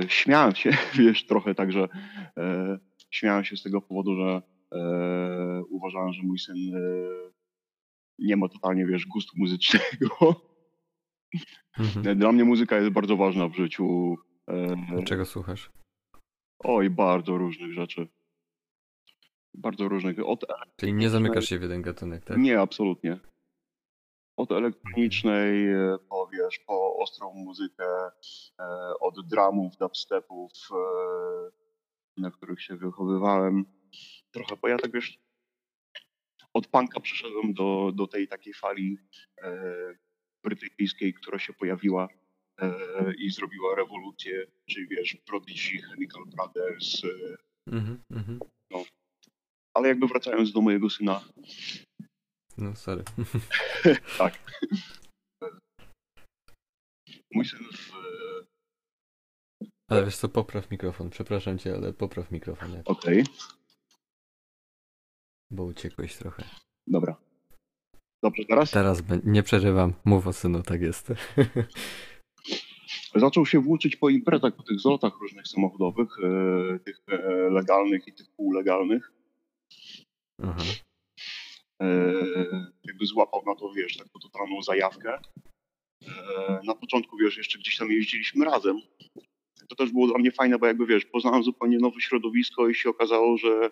śmiałem 0.08 0.56
się, 0.56 0.72
wiesz, 1.00 1.26
trochę 1.26 1.56
także 1.56 1.88
śmiałem 3.18 3.44
się 3.44 3.58
z 3.58 3.64
tego 3.64 3.82
powodu, 3.82 4.16
że 4.16 4.42
e, 4.72 5.64
uważałem, 5.70 6.14
że 6.14 6.24
mój 6.24 6.40
syn 6.40 6.76
e, 6.76 6.80
nie 8.20 8.38
ma 8.38 8.50
totalnie, 8.50 8.86
wiesz, 8.86 9.06
gustu 9.06 9.34
muzycznego. 9.36 10.42
Mhm. 11.80 12.18
Dla 12.20 12.32
mnie 12.32 12.44
muzyka 12.44 12.78
jest 12.78 12.90
bardzo 12.90 13.18
ważna 13.18 13.48
w 13.48 13.56
życiu. 13.56 14.16
E, 14.50 15.04
Czego 15.04 15.26
słuchasz? 15.26 15.72
Oj, 16.60 16.90
bardzo 16.90 17.38
różnych 17.38 17.74
rzeczy. 17.74 18.08
Bardzo 19.54 19.88
różnych. 19.88 20.28
Od 20.28 20.46
Czyli 20.76 20.94
nie 20.94 21.10
zamykasz 21.10 21.46
się 21.46 21.60
w 21.60 21.62
jeden 21.62 21.82
gatunek, 21.82 22.26
tak? 22.26 22.38
Nie, 22.38 22.60
absolutnie. 22.60 23.20
Od 24.38 24.52
elektronicznej, 24.52 25.74
e, 25.74 25.98
po, 26.10 26.28
wiesz, 26.28 26.60
po 26.60 26.96
ostrą 26.96 27.34
muzykę, 27.34 27.86
e, 28.60 29.00
od 29.00 29.28
dramów, 29.28 29.78
dubstepów, 29.78 30.52
na 32.18 32.32
których 32.32 32.62
się 32.62 32.76
wychowywałem. 32.76 33.66
Trochę, 34.32 34.58
bo 34.62 34.68
ja 34.68 34.78
tak 34.78 34.92
wiesz, 34.92 35.20
od 36.54 36.68
punka 36.68 37.00
przeszedłem 37.00 37.54
do, 37.54 37.92
do 37.96 38.08
tej 38.08 38.28
takiej 38.28 38.54
fali 38.54 38.98
e, 39.42 39.96
brytyjskiej, 40.44 41.14
która 41.14 41.40
się 41.40 41.54
pojawiła 41.54 42.08
e, 42.62 42.74
i 43.14 43.30
zrobiła 43.30 43.76
rewolucję, 43.76 44.46
czyli 44.66 44.88
wiesz, 44.88 45.18
Prodigy, 45.26 45.82
Chemical 45.82 46.24
Brothers. 46.26 47.04
E, 47.04 47.08
mm 47.72 48.00
-hmm. 48.12 48.40
no. 48.72 48.84
Ale 49.74 49.88
jakby 49.88 50.08
wracając 50.08 50.52
do 50.52 50.62
mojego 50.62 50.90
syna. 50.90 51.22
No, 52.58 52.76
sorry. 52.76 53.04
tak. 54.18 54.34
Mój 57.34 57.46
syn 57.46 57.60
w 57.60 58.07
ale 59.90 60.06
wiesz 60.06 60.18
co, 60.18 60.30
popraw 60.30 60.72
mikrofon. 60.72 61.10
Przepraszam 61.10 61.58
cię, 61.58 61.76
ale 61.76 61.94
popraw 61.94 62.32
mikrofon. 62.32 62.82
Okej. 62.86 63.22
Okay. 63.22 63.34
Bo 65.52 65.64
uciekłeś 65.64 66.16
trochę. 66.16 66.44
Dobra. 66.88 67.18
Dobrze, 68.24 68.46
teraz? 68.46 68.72
Teraz 68.72 69.04
nie 69.24 69.44
przerywam. 69.44 69.94
Mów 70.06 70.28
o 70.28 70.34
synu, 70.34 70.64
tak 70.64 70.82
jest. 70.82 71.08
Zaczął 73.16 73.46
się 73.46 73.60
włóczyć 73.60 73.96
po 73.96 74.10
imprezach, 74.10 74.56
po 74.56 74.64
tych 74.64 74.80
zlotach 74.80 75.20
różnych 75.22 75.48
samochodowych, 75.48 76.10
e, 76.20 76.80
tych 76.80 77.02
e, 77.08 77.50
legalnych 77.50 78.08
i 78.08 78.14
tych 78.14 78.30
półlegalnych. 78.30 79.12
Aha. 80.44 80.64
E, 81.82 82.14
jakby 82.84 83.06
złapał 83.06 83.44
na 83.46 83.56
to, 83.56 83.74
wiesz, 83.74 83.98
taką 83.98 84.20
totalną 84.20 84.62
zajawkę. 84.62 85.20
Na 86.64 86.76
początku, 86.76 87.18
wiesz, 87.18 87.38
jeszcze 87.38 87.60
gdzieś 87.60 87.78
tam 87.78 87.92
jeździliśmy 87.92 88.46
razem, 88.46 88.82
to 89.68 89.76
też 89.76 89.92
było 89.92 90.08
dla 90.08 90.18
mnie 90.18 90.32
fajne, 90.32 90.60
bo 90.60 90.66
jakby 90.66 90.86
wiesz, 90.86 91.06
poznałem 91.06 91.44
zupełnie 91.44 91.78
nowe 91.78 92.02
środowisko 92.02 92.70
i 92.70 92.76
się 92.76 92.90
okazało, 92.90 93.38
że, 93.38 93.70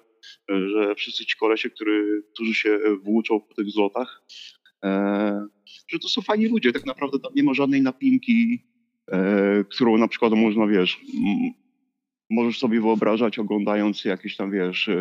że 0.50 0.96
wszyscy 0.96 1.26
ci 1.26 1.38
kolesie, 1.38 1.70
który, 1.70 2.24
którzy 2.34 2.54
się 2.54 2.80
włóczą 3.04 3.41
po 3.41 3.54
tych 3.54 3.70
zlotach, 3.70 4.24
e, 4.84 5.48
że 5.88 6.00
to 6.00 6.08
są 6.08 6.22
fajni 6.22 6.48
ludzie. 6.48 6.74
Tak 6.74 6.86
naprawdę 6.86 7.20
tam 7.20 7.32
nie 7.36 7.43
ma 7.43 7.54
żadnej 7.54 7.82
napinki, 7.82 8.64
e, 9.12 9.64
którą 9.64 9.98
na 9.98 10.08
przykład 10.08 10.34
można, 10.34 10.68
wiesz, 10.68 11.02
m, 11.14 11.52
możesz 12.30 12.60
sobie 12.60 12.82
wyobrażać 12.82 13.39
oglądając 13.39 14.06
jakieś 14.06 14.36
tam, 14.38 14.52
wiesz, 14.52 14.88
e, 14.88 15.00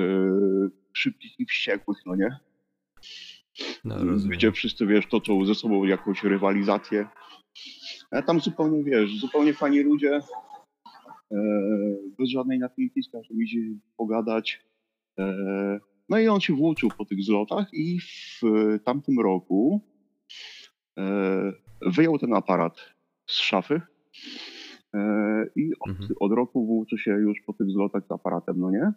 szybkich 0.92 1.40
i 1.40 1.46
wściekłych, 1.46 1.98
no 2.06 2.16
nie? 2.16 2.36
No, 3.84 3.96
Gdzie 4.28 4.52
wszyscy, 4.52 4.86
wiesz, 4.86 5.06
toczą 5.06 5.46
ze 5.46 5.54
sobą 5.54 5.84
jakąś 5.84 6.22
rywalizację. 6.22 7.08
A 8.10 8.22
tam 8.22 8.40
zupełnie, 8.40 8.84
wiesz, 8.84 9.18
zupełnie 9.18 9.54
fajni 9.54 9.80
ludzie, 9.80 10.20
E, 10.20 10.53
bez 12.18 12.28
żadnej 12.28 12.58
napinki, 12.58 13.02
z 13.02 13.10
każdym 13.10 13.42
idzie 13.42 13.60
pogadać. 13.96 14.62
E, 15.18 15.80
no 16.08 16.18
i 16.18 16.28
on 16.28 16.40
się 16.40 16.54
włóczył 16.54 16.90
po 16.98 17.04
tych 17.04 17.22
zlotach 17.22 17.66
i 17.72 17.98
w 18.00 18.40
tamtym 18.84 19.20
roku 19.20 19.80
e, 20.98 21.52
wyjął 21.86 22.18
ten 22.18 22.34
aparat 22.34 22.94
z 23.26 23.34
szafy 23.34 23.80
i 25.56 25.72
od, 25.80 25.90
mhm. 25.90 26.10
od 26.20 26.32
roku 26.32 26.66
włóczy 26.66 26.98
się 26.98 27.10
już 27.10 27.40
po 27.46 27.52
tych 27.52 27.70
zlotach 27.70 28.06
z 28.06 28.12
aparatem, 28.12 28.60
no 28.60 28.70
nie? 28.70 28.92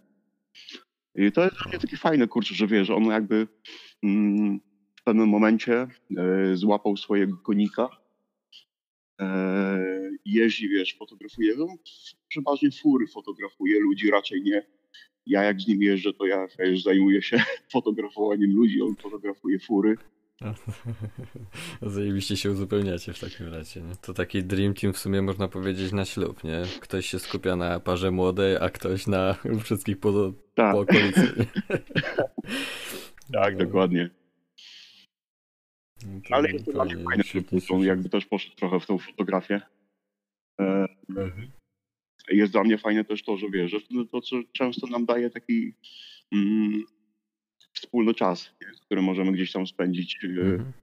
I 1.16 1.32
to 1.32 1.44
jest 1.44 1.56
takie 1.82 1.98
fajne, 1.98 2.28
kurczę, 2.28 2.56
że 2.56 2.68
wiesz, 2.68 2.90
on 2.90 3.04
jakby 3.04 3.48
mm, 4.04 4.60
w 5.00 5.04
pewnym 5.04 5.30
momencie 5.30 5.88
złapał 6.54 6.98
swojego 6.98 7.38
konika 7.38 7.90
E, 7.90 8.07
jeździ, 10.26 10.70
wiesz, 10.70 10.96
fotografuje, 11.00 11.56
no, 11.58 11.68
przeważnie 12.28 12.72
fury 12.72 13.08
fotografuje, 13.08 13.80
ludzi 13.80 14.12
raczej 14.12 14.42
nie, 14.42 14.64
ja 15.28 15.44
jak 15.44 15.62
z 15.62 15.68
nim 15.68 15.82
jeżdżę, 15.82 16.14
to 16.14 16.26
ja 16.26 16.48
już 16.60 16.84
zajmuję 16.84 17.22
się 17.22 17.42
fotografowaniem 17.74 18.56
ludzi, 18.56 18.82
on 18.82 18.96
fotografuje 18.96 19.60
fury. 19.60 19.98
Zajebiście 21.82 22.38
się 22.38 22.52
uzupełniacie 22.52 23.14
w 23.14 23.20
takim 23.20 23.48
razie. 23.48 23.82
Nie? 23.82 23.96
To 24.02 24.14
taki 24.14 24.44
dream 24.44 24.74
team 24.74 24.94
w 24.94 24.98
sumie 24.98 25.22
można 25.22 25.48
powiedzieć 25.48 25.92
na 25.92 26.06
ślub, 26.06 26.44
nie? 26.44 26.62
Ktoś 26.80 27.06
się 27.06 27.20
skupia 27.20 27.56
na 27.56 27.80
parze 27.80 28.12
młodej, 28.12 28.58
a 28.58 28.70
ktoś 28.70 29.08
na 29.08 29.36
wszystkich 29.64 30.00
po, 30.00 30.34
tak. 30.56 30.74
po 30.74 30.80
okolicy. 30.80 31.46
tak, 33.34 33.58
dokładnie. 33.58 34.10
No 36.06 36.22
Ale 36.30 36.52
jest 36.52 36.66
to 36.66 36.72
fajne, 36.72 37.04
fajne 37.04 37.86
jakby 37.86 38.10
też 38.10 38.26
poszedł 38.26 38.56
trochę 38.56 38.80
w 38.80 38.86
tą 38.86 38.98
fotografię. 38.98 39.62
E, 40.62 40.86
mhm. 41.10 41.52
Jest 42.30 42.52
dla 42.52 42.64
mnie 42.64 42.78
fajne 42.78 43.04
też 43.04 43.24
to, 43.24 43.38
że 43.38 43.50
wiesz, 43.50 43.72
że 43.72 43.78
to, 44.12 44.22
co 44.22 44.36
często 44.52 44.88
nam 44.88 45.06
daje 45.06 45.30
taki 45.30 45.74
mm, 46.32 46.84
wspólny 47.74 48.14
czas, 48.14 48.56
który 48.86 49.02
możemy 49.02 49.32
gdzieś 49.32 49.52
tam 49.52 49.68
spędzić. 49.68 50.20
E, 50.24 50.28
mhm. 50.28 50.74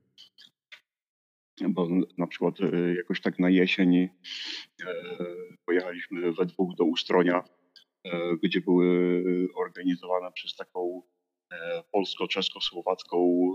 Bo 1.69 1.89
na 2.19 2.27
przykład 2.27 2.61
e, 2.61 2.95
jakoś 2.95 3.21
tak 3.21 3.39
na 3.39 3.51
jesień 3.51 3.97
e, 3.97 4.09
pojechaliśmy 5.67 6.33
we 6.33 6.47
dwóch 6.47 6.77
do 6.77 6.85
Ustronia, 6.85 7.45
gdzie 8.43 8.61
były 8.61 8.89
organizowane 9.55 10.33
przez 10.33 10.57
taką 10.57 11.03
polsko-czesko-słowacką 11.93 13.51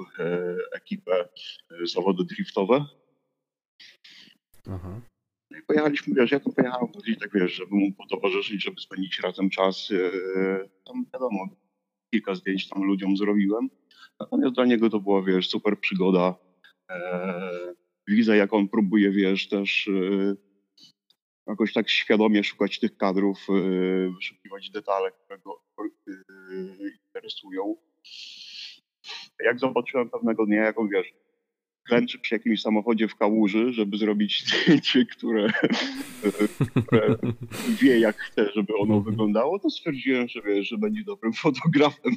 ekipę 0.74 1.30
zawody 1.84 2.24
driftowe. 2.24 2.86
Aha. 4.70 5.02
No 5.52 5.58
pojechaliśmy, 5.68 6.16
wiesz, 6.16 6.32
ja 6.32 6.40
to 6.40 6.50
pojechałem, 6.50 6.88
i 7.08 7.18
tak 7.18 7.34
wiesz, 7.34 7.54
żeby 7.54 7.76
mu 7.76 7.94
potowarzyszyć, 7.94 8.64
żeby 8.64 8.82
spędzić 8.82 9.20
razem 9.20 9.50
czas. 9.50 9.90
Tam 10.86 11.06
wiadomo, 11.14 11.48
kilka 12.14 12.36
zdjęć 12.36 12.70
tam 12.70 12.84
ludziom 12.84 13.18
zrobiłem. 13.18 13.70
Natomiast 14.20 14.56
dla 14.56 14.66
niego 14.66 14.90
to 14.90 15.00
była, 15.00 15.22
wiesz, 15.22 15.50
super 15.50 15.80
przygoda. 15.80 16.36
Widzę, 18.08 18.38
jak 18.38 18.54
on 18.54 18.70
próbuje, 18.70 19.12
wiesz, 19.12 19.48
też 19.50 19.88
e, 19.88 20.36
jakoś 21.50 21.74
tak 21.74 21.90
świadomie 21.90 22.44
szukać 22.44 22.80
tych 22.80 22.98
kadrów, 22.98 23.48
e, 23.50 24.10
wyszukiwać 24.16 24.70
detale, 24.70 25.12
które 25.12 25.40
go 25.40 25.62
e, 25.80 25.84
interesują. 27.06 27.76
Jak 29.46 29.60
zobaczyłem 29.60 30.10
pewnego 30.10 30.46
dnia, 30.46 30.64
jak 30.64 30.80
on, 30.80 30.90
wiesz, 30.90 31.14
klęczy 31.84 32.20
przy 32.20 32.36
jakimś 32.36 32.62
samochodzie 32.62 33.08
w 33.08 33.16
kałuży, 33.16 33.74
żeby 33.74 33.98
zrobić 33.98 34.44
zdjęcie, 34.46 35.06
które, 35.06 35.48
które 36.88 37.16
wie 37.82 38.00
jak 38.00 38.18
chce, 38.18 38.52
żeby 38.56 38.74
ono 38.76 38.96
mhm. 38.96 39.04
wyglądało, 39.04 39.60
to 39.60 39.70
stwierdziłem, 39.70 40.28
że 40.28 40.42
wiesz, 40.42 40.68
że 40.68 40.78
będzie 40.78 41.04
dobrym 41.04 41.34
fotografem. 41.34 42.16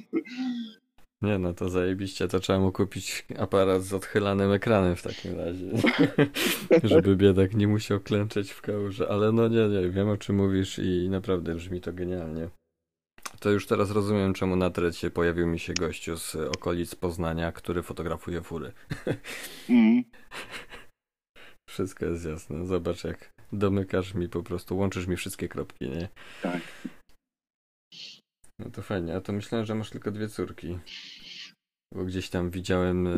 Nie 1.23 1.39
no, 1.39 1.55
to 1.55 1.68
zajebiście, 1.68 2.29
to 2.29 2.41
trzeba 2.41 2.59
mu 2.59 2.73
kupić 2.73 3.27
aparat 3.39 3.83
z 3.83 3.95
odchylanym 3.95 4.53
ekranem 4.53 4.97
w 4.97 5.03
takim 5.03 5.39
razie. 5.39 5.70
Żeby 6.93 7.16
biedak 7.16 7.55
nie 7.55 7.68
musiał 7.68 8.01
klęczeć 8.01 8.51
w 8.51 8.62
kałuży, 8.62 9.09
ale 9.09 9.33
no 9.33 9.49
nie, 9.49 9.68
nie, 9.68 9.91
wiem 9.91 10.09
o 10.09 10.16
czym 10.16 10.37
mówisz 10.37 10.79
i 10.79 11.09
naprawdę 11.11 11.55
brzmi 11.55 11.81
to 11.81 11.93
genialnie. 11.93 12.49
To 13.41 13.51
już 13.51 13.66
teraz 13.66 13.91
rozumiem, 13.91 14.35
czemu 14.35 14.57
na 14.57 14.70
trecie 14.70 15.11
pojawił 15.11 15.47
mi 15.47 15.59
się 15.59 15.75
gościu 15.75 16.16
z 16.16 16.37
okolic 16.37 16.95
Poznania, 16.95 17.53
który 17.53 17.83
fotografuje 17.83 18.43
fury. 18.43 18.73
Mm. 19.68 20.05
Wszystko 21.70 22.07
jest 22.07 22.25
jasne. 22.25 22.66
Zobacz, 22.66 23.05
jak 23.05 23.33
domykasz 23.53 24.14
mi 24.14 24.29
po 24.29 24.43
prostu, 24.43 24.77
łączysz 24.77 25.07
mi 25.07 25.16
wszystkie 25.16 25.49
kropki, 25.49 25.91
nie? 25.91 26.09
Tak. 26.43 26.61
No 28.64 28.70
to 28.70 28.82
fajnie, 28.82 29.16
a 29.16 29.20
to 29.20 29.32
myślałem, 29.32 29.66
że 29.66 29.74
masz 29.74 29.90
tylko 29.90 30.10
dwie 30.10 30.28
córki. 30.28 30.78
Bo 31.94 32.04
gdzieś 32.04 32.28
tam 32.28 32.50
widziałem 32.50 33.08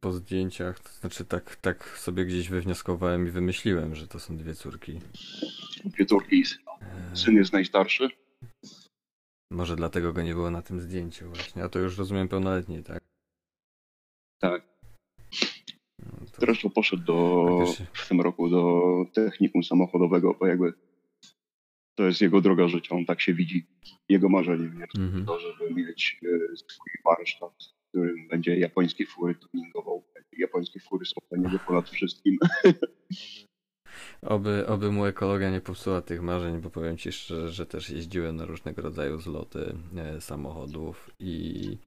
po 0.00 0.12
zdjęciach, 0.12 0.80
to 0.80 0.88
znaczy 0.88 1.24
tak, 1.24 1.56
tak 1.56 1.98
sobie 1.98 2.24
gdzieś 2.24 2.48
wywnioskowałem 2.48 3.28
i 3.28 3.30
wymyśliłem, 3.30 3.94
że 3.94 4.08
to 4.08 4.18
są 4.18 4.36
dwie 4.36 4.54
córki. 4.54 5.00
Dwie 5.84 6.06
córki. 6.06 6.44
Syn 7.14 7.34
jest 7.34 7.52
najstarszy. 7.52 8.08
Może 9.50 9.76
dlatego 9.76 10.12
go 10.12 10.22
nie 10.22 10.34
było 10.34 10.50
na 10.50 10.62
tym 10.62 10.80
zdjęciu 10.80 11.28
właśnie. 11.28 11.64
A 11.64 11.68
to 11.68 11.78
już 11.78 11.98
rozumiem 11.98 12.28
pełnoletni, 12.28 12.82
tak? 12.82 13.02
Tak. 14.40 14.62
No 15.98 16.26
to... 16.32 16.40
Zresztą 16.40 16.70
poszedł 16.70 17.02
do, 17.02 17.46
w 17.92 18.08
tym 18.08 18.20
roku 18.20 18.50
do 18.50 18.82
technikum 19.12 19.64
samochodowego, 19.64 20.34
bo 20.40 20.46
jakby 20.46 20.72
to 21.94 22.06
jest 22.06 22.20
jego 22.20 22.40
droga 22.40 22.68
życia, 22.68 22.94
on 22.94 23.06
tak 23.06 23.20
się 23.20 23.34
widzi. 23.34 23.66
Jego 24.08 24.28
marzeniem 24.28 24.80
jest 24.80 24.96
mm 24.98 25.10
-hmm. 25.12 25.26
to, 25.26 25.40
żeby 25.40 25.74
mieć 25.74 26.20
e, 26.22 26.56
swój 26.56 26.92
warsztat, 27.04 27.52
w 27.84 27.88
którym 27.88 28.28
będzie 28.28 28.58
japońskie 28.58 29.06
fury 29.06 29.34
tuningował. 29.34 30.04
Japońskie 30.38 30.80
fury 30.80 31.06
są 31.06 31.14
dla 31.30 31.38
niego 31.38 31.58
ponad 31.66 31.90
wszystkim. 31.90 32.38
Oby, 34.22 34.66
oby 34.66 34.92
mu 34.92 35.04
ekologia 35.04 35.50
nie 35.50 35.60
popsuła 35.60 36.02
tych 36.02 36.22
marzeń, 36.22 36.60
bo 36.60 36.70
powiem 36.70 36.96
ci 36.96 37.12
szczerze, 37.12 37.48
że 37.48 37.66
też 37.66 37.90
jeździłem 37.90 38.36
na 38.36 38.44
różnego 38.44 38.82
rodzaju 38.82 39.18
zloty 39.18 39.76
e, 39.96 40.20
samochodów 40.20 41.10
i 41.18 41.78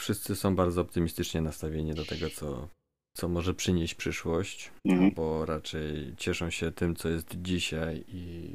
wszyscy 0.00 0.36
są 0.36 0.56
bardzo 0.56 0.80
optymistycznie 0.80 1.40
nastawieni 1.40 1.94
do 1.94 2.04
tego, 2.04 2.30
co, 2.30 2.68
co 3.16 3.28
może 3.28 3.54
przynieść 3.54 3.94
przyszłość, 3.94 4.72
mhm. 4.86 5.10
bo 5.14 5.46
raczej 5.46 6.14
cieszą 6.16 6.50
się 6.50 6.72
tym, 6.72 6.96
co 6.96 7.08
jest 7.08 7.42
dzisiaj 7.42 8.04
i, 8.08 8.50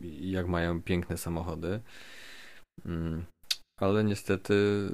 i 0.00 0.30
jak 0.30 0.48
mają 0.48 0.82
piękne 0.82 1.16
samochody. 1.16 1.80
Mm. 2.84 3.24
Ale 3.80 4.04
niestety, 4.04 4.88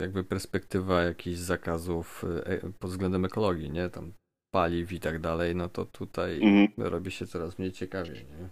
jakby 0.00 0.24
perspektywa 0.24 1.02
jakichś 1.02 1.38
zakazów 1.38 2.24
e, 2.44 2.72
pod 2.78 2.90
względem 2.90 3.24
ekologii, 3.24 3.70
nie? 3.70 3.88
Tam 3.88 4.12
paliw 4.54 4.92
i 4.92 5.00
tak 5.00 5.20
dalej, 5.20 5.54
no 5.54 5.68
to 5.68 5.84
tutaj 5.84 6.42
mhm. 6.42 6.88
robi 6.88 7.10
się 7.10 7.26
coraz 7.26 7.58
mniej 7.58 7.72
ciekawie, 7.72 8.12
nie? 8.12 8.48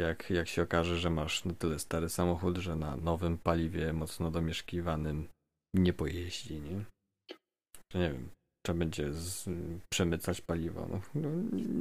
Jak, 0.00 0.30
jak 0.30 0.48
się 0.48 0.62
okaże, 0.62 0.98
że 0.98 1.10
masz 1.10 1.44
na 1.44 1.54
tyle 1.54 1.78
stary 1.78 2.08
samochód, 2.08 2.56
że 2.56 2.76
na 2.76 2.96
nowym 2.96 3.38
paliwie 3.38 3.92
mocno 3.92 4.30
domieszkiwanym 4.30 5.28
nie 5.74 5.92
pojeździ, 5.92 6.60
nie? 6.60 6.84
Że 7.92 7.98
nie 7.98 8.10
wiem, 8.12 8.28
trzeba 8.68 8.78
będzie 8.78 9.12
z, 9.12 9.48
przemycać 9.92 10.40
paliwo. 10.40 10.86
No, 10.90 11.00
no, 11.14 11.28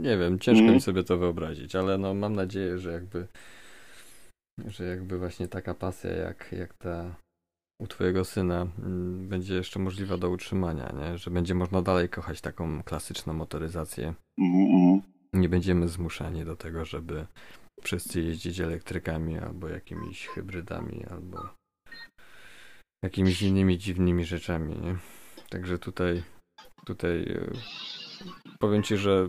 nie 0.02 0.18
wiem, 0.18 0.40
ciężko 0.40 0.60
mhm. 0.60 0.74
mi 0.74 0.82
sobie 0.82 1.04
to 1.04 1.18
wyobrazić, 1.18 1.76
ale 1.76 1.98
no 1.98 2.14
mam 2.14 2.36
nadzieję, 2.36 2.78
że 2.78 2.92
jakby 2.92 3.28
że 4.66 4.84
jakby 4.84 5.20
właśnie 5.20 5.48
taka 5.48 5.74
pasja 5.74 6.12
jak, 6.12 6.52
jak 6.52 6.74
ta 6.74 7.16
u 7.82 7.88
twojego 7.88 8.26
syna 8.26 8.68
mm, 8.80 9.28
będzie 9.30 9.56
jeszcze 9.56 9.80
możliwa 9.80 10.18
do 10.18 10.30
utrzymania, 10.30 10.94
nie? 11.00 11.18
że 11.18 11.32
będzie 11.32 11.56
można 11.56 11.82
dalej 11.82 12.10
kochać 12.10 12.42
taką 12.42 12.84
klasyczną 12.84 13.34
motoryzację. 13.34 14.14
Mm-hmm. 14.40 15.02
Nie 15.34 15.50
będziemy 15.50 15.88
zmuszani 15.88 16.46
do 16.46 16.56
tego, 16.56 16.86
żeby 16.86 17.26
wszyscy 17.82 18.22
jeździć 18.22 18.60
elektrykami 18.60 19.38
albo 19.38 19.68
jakimiś 19.68 20.28
hybrydami, 20.28 21.06
albo 21.10 21.50
jakimiś 23.04 23.42
innymi 23.42 23.78
dziwnymi 23.78 24.26
rzeczami. 24.26 24.76
Nie? 24.80 24.96
Także 25.50 25.80
tutaj, 25.80 26.24
tutaj 26.88 27.22
e, 27.22 27.52
powiem 28.60 28.84
ci, 28.84 28.98
że 28.98 29.28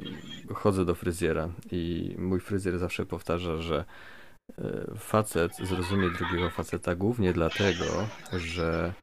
chodzę 0.55 0.85
do 0.85 0.95
fryzjera 0.95 1.49
i 1.71 2.15
mój 2.19 2.41
fryzjer 2.41 2.79
zawsze 2.79 3.07
powtarza, 3.07 3.57
że 3.57 3.85
E, 4.59 4.95
facet 4.97 5.57
zrozumie 5.57 6.11
drugiego 6.11 6.51
faceta 6.51 6.95
głównie 6.95 7.33
dlatego, 7.33 7.85
że 8.33 8.95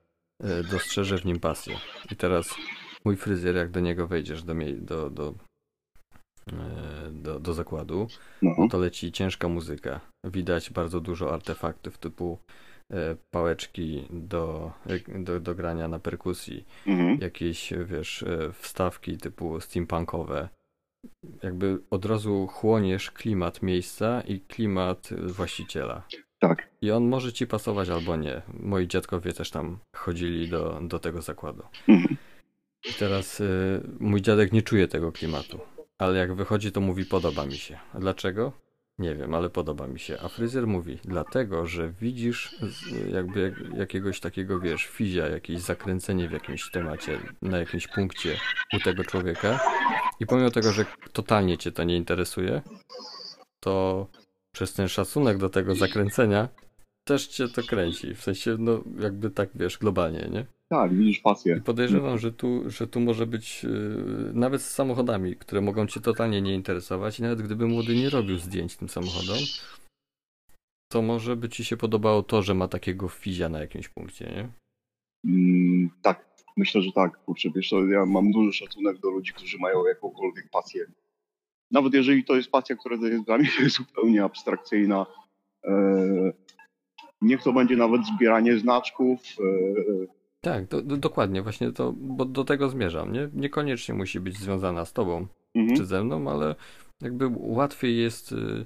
e, 0.43 0.63
dostrzeże 0.63 1.17
w 1.17 1.25
nim 1.25 1.39
pasję. 1.39 1.77
I 2.11 2.15
teraz 2.15 2.55
mój 3.05 3.15
fryzjer, 3.15 3.55
jak 3.55 3.71
do 3.71 3.79
niego 3.79 4.07
wejdziesz 4.07 4.43
do, 4.43 4.55
do, 4.79 5.09
do, 5.09 5.33
do, 7.11 7.39
do 7.39 7.53
zakładu, 7.53 8.07
no 8.41 8.67
to 8.71 8.77
leci 8.77 9.11
ciężka 9.11 9.47
muzyka. 9.47 9.99
Widać 10.23 10.69
bardzo 10.69 10.99
dużo 10.99 11.33
artefaktów 11.33 11.97
typu 11.97 12.39
pałeczki 13.31 14.07
do, 14.09 14.71
do, 15.07 15.39
do 15.39 15.55
grania 15.55 15.87
na 15.87 15.99
perkusji, 15.99 16.65
mhm. 16.87 17.17
jakieś, 17.21 17.73
wiesz, 17.85 18.25
wstawki 18.53 19.17
typu 19.17 19.61
steampunkowe, 19.61 20.49
jakby 21.43 21.79
od 21.89 22.05
razu 22.05 22.47
chłoniesz 22.47 23.11
klimat 23.11 23.61
miejsca 23.61 24.21
i 24.21 24.39
klimat 24.39 25.09
właściciela. 25.21 26.03
Tak. 26.39 26.69
I 26.81 26.91
on 26.91 27.07
może 27.07 27.33
ci 27.33 27.47
pasować 27.47 27.89
albo 27.89 28.15
nie. 28.15 28.41
Moi 28.59 28.87
dziadkowie 28.87 29.33
też 29.33 29.51
tam 29.51 29.79
chodzili 29.95 30.49
do, 30.49 30.79
do 30.81 30.99
tego 30.99 31.21
zakładu. 31.21 31.63
Mhm. 31.87 32.17
I 32.89 32.93
teraz 32.93 33.39
y, 33.39 33.81
mój 33.99 34.21
dziadek 34.21 34.53
nie 34.53 34.61
czuje 34.61 34.87
tego 34.87 35.11
klimatu, 35.11 35.59
ale 35.97 36.17
jak 36.17 36.35
wychodzi, 36.35 36.71
to 36.71 36.81
mówi: 36.81 37.05
Podoba 37.05 37.45
mi 37.45 37.57
się. 37.57 37.77
A 37.93 37.99
dlaczego? 37.99 38.64
Nie 38.99 39.15
wiem, 39.15 39.33
ale 39.33 39.49
podoba 39.49 39.87
mi 39.87 39.99
się. 39.99 40.17
A 40.21 40.27
fryzjer 40.27 40.67
mówi, 40.67 40.99
dlatego, 41.03 41.65
że 41.65 41.91
widzisz 41.91 42.55
jakby 43.11 43.41
jak, 43.41 43.77
jakiegoś 43.77 44.19
takiego, 44.19 44.59
wiesz, 44.59 44.85
fizia, 44.85 45.27
jakieś 45.27 45.61
zakręcenie 45.61 46.29
w 46.29 46.31
jakimś 46.31 46.71
temacie, 46.71 47.19
na 47.41 47.57
jakimś 47.57 47.87
punkcie 47.87 48.37
u 48.73 48.79
tego 48.79 49.03
człowieka 49.03 49.59
i 50.19 50.25
pomimo 50.25 50.51
tego, 50.51 50.71
że 50.71 50.85
totalnie 51.13 51.57
cię 51.57 51.71
to 51.71 51.83
nie 51.83 51.97
interesuje, 51.97 52.61
to 53.59 54.07
przez 54.51 54.73
ten 54.73 54.87
szacunek 54.87 55.37
do 55.37 55.49
tego 55.49 55.75
zakręcenia 55.75 56.49
też 57.03 57.27
cię 57.27 57.47
to 57.47 57.63
kręci, 57.63 58.15
w 58.15 58.23
sensie, 58.23 58.55
no 58.59 58.83
jakby 58.99 59.29
tak, 59.29 59.49
wiesz, 59.55 59.77
globalnie, 59.77 60.29
nie? 60.31 60.45
Tak, 60.69 60.93
widzisz 60.93 61.19
pasję. 61.19 61.57
I 61.57 61.61
podejrzewam, 61.61 62.17
że 62.17 62.31
tu, 62.31 62.69
że 62.69 62.87
tu 62.87 62.99
może 62.99 63.27
być 63.27 63.63
yy, 63.63 64.31
nawet 64.33 64.61
z 64.61 64.69
samochodami, 64.69 65.35
które 65.35 65.61
mogą 65.61 65.87
cię 65.87 65.99
totalnie 65.99 66.41
nie 66.41 66.55
interesować 66.55 67.19
i 67.19 67.23
nawet 67.23 67.41
gdyby 67.41 67.67
młody 67.67 67.95
nie 67.95 68.09
robił 68.09 68.37
zdjęć 68.37 68.75
tym 68.75 68.89
samochodom, 68.89 69.37
to 70.91 71.01
może 71.01 71.35
by 71.35 71.49
ci 71.49 71.65
się 71.65 71.77
podobało 71.77 72.23
to, 72.23 72.41
że 72.41 72.53
ma 72.53 72.67
takiego 72.67 73.07
fizia 73.09 73.49
na 73.49 73.59
jakimś 73.59 73.89
punkcie, 73.89 74.25
nie? 74.25 74.49
Mm, 75.31 75.89
tak, 76.01 76.25
myślę, 76.57 76.81
że 76.81 76.91
tak. 76.91 77.23
Kurczę, 77.23 77.49
wiesz 77.55 77.69
co, 77.69 77.85
ja 77.85 78.05
mam 78.05 78.31
duży 78.31 78.53
szacunek 78.53 78.99
do 78.99 79.09
ludzi, 79.09 79.33
którzy 79.33 79.57
mają 79.57 79.85
jakąkolwiek 79.85 80.49
pasję. 80.49 80.85
Nawet 81.71 81.93
jeżeli 81.93 82.23
to 82.23 82.35
jest 82.35 82.51
pasja, 82.51 82.75
która 82.75 82.95
jest 82.95 83.25
dla 83.25 83.37
mnie 83.37 83.49
zupełnie 83.77 84.23
abstrakcyjna. 84.23 85.05
E, 85.63 85.73
niech 87.21 87.43
to 87.43 87.53
będzie 87.53 87.75
nawet 87.75 88.01
zbieranie 88.05 88.57
znaczków. 88.59 89.19
E, 89.21 90.24
tak, 90.45 90.67
do, 90.67 90.81
do, 90.81 90.97
dokładnie, 90.97 91.41
właśnie 91.41 91.71
to, 91.71 91.93
bo 91.97 92.25
do 92.25 92.43
tego 92.43 92.69
zmierzam, 92.69 93.13
nie? 93.13 93.29
Niekoniecznie 93.33 93.95
musi 93.95 94.19
być 94.19 94.37
związana 94.37 94.85
z 94.85 94.93
tobą 94.93 95.27
mhm. 95.55 95.77
czy 95.77 95.85
ze 95.85 96.03
mną, 96.03 96.31
ale 96.31 96.55
jakby 97.01 97.31
łatwiej 97.37 97.97
jest 97.97 98.31
y, 98.31 98.65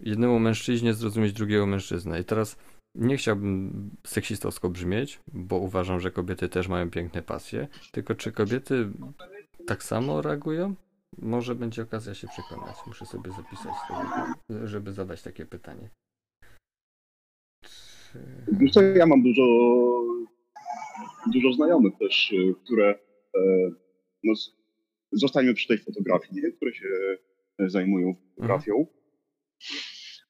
jednemu 0.00 0.38
mężczyźnie 0.38 0.94
zrozumieć 0.94 1.32
drugiego 1.32 1.66
mężczyznę. 1.66 2.20
I 2.20 2.24
teraz 2.24 2.56
nie 2.94 3.16
chciałbym 3.16 3.90
seksistowsko 4.06 4.70
brzmieć, 4.70 5.20
bo 5.32 5.56
uważam, 5.56 6.00
że 6.00 6.10
kobiety 6.10 6.48
też 6.48 6.68
mają 6.68 6.90
piękne 6.90 7.22
pasje, 7.22 7.68
tylko 7.92 8.14
czy 8.14 8.32
kobiety 8.32 8.88
tak 9.66 9.82
samo 9.82 10.22
reagują? 10.22 10.74
Może 11.18 11.54
będzie 11.54 11.82
okazja 11.82 12.14
się 12.14 12.28
przekonać. 12.28 12.76
Muszę 12.86 13.06
sobie 13.06 13.30
zapisać, 13.30 13.74
żeby 14.64 14.92
zadać 14.92 15.22
takie 15.22 15.46
pytanie. 15.46 15.90
Wiesz 18.52 18.70
co, 18.72 18.82
ja 18.82 19.06
mam 19.06 19.22
dużo, 19.22 19.42
dużo 21.32 21.52
znajomych 21.52 21.92
też, 21.98 22.32
y, 22.32 22.54
które 22.64 22.98
e, 23.36 23.70
no, 24.24 24.32
zostańmy 25.12 25.54
przy 25.54 25.68
tej 25.68 25.78
fotografii, 25.78 26.42
nie? 26.42 26.52
które 26.52 26.74
się 26.74 26.88
e, 27.58 27.70
zajmują 27.70 28.14
fotografią. 28.14 28.72
Mhm. 28.72 28.86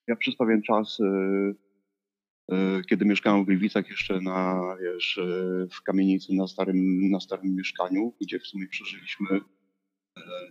Ja 0.06 0.16
przez 0.16 0.36
pewien 0.36 0.62
czas, 0.62 0.98
e, 2.50 2.82
kiedy 2.88 3.04
mieszkałem 3.04 3.42
w 3.44 3.46
Gliwicach 3.46 3.90
jeszcze 3.90 4.20
na, 4.20 4.60
wiesz, 4.82 5.20
w 5.72 5.82
kamienicy 5.82 6.34
na 6.34 6.46
starym, 6.46 7.10
na 7.10 7.20
starym 7.20 7.56
mieszkaniu, 7.56 8.12
gdzie 8.20 8.38
w 8.38 8.46
sumie 8.46 8.68
przeżyliśmy 8.68 9.40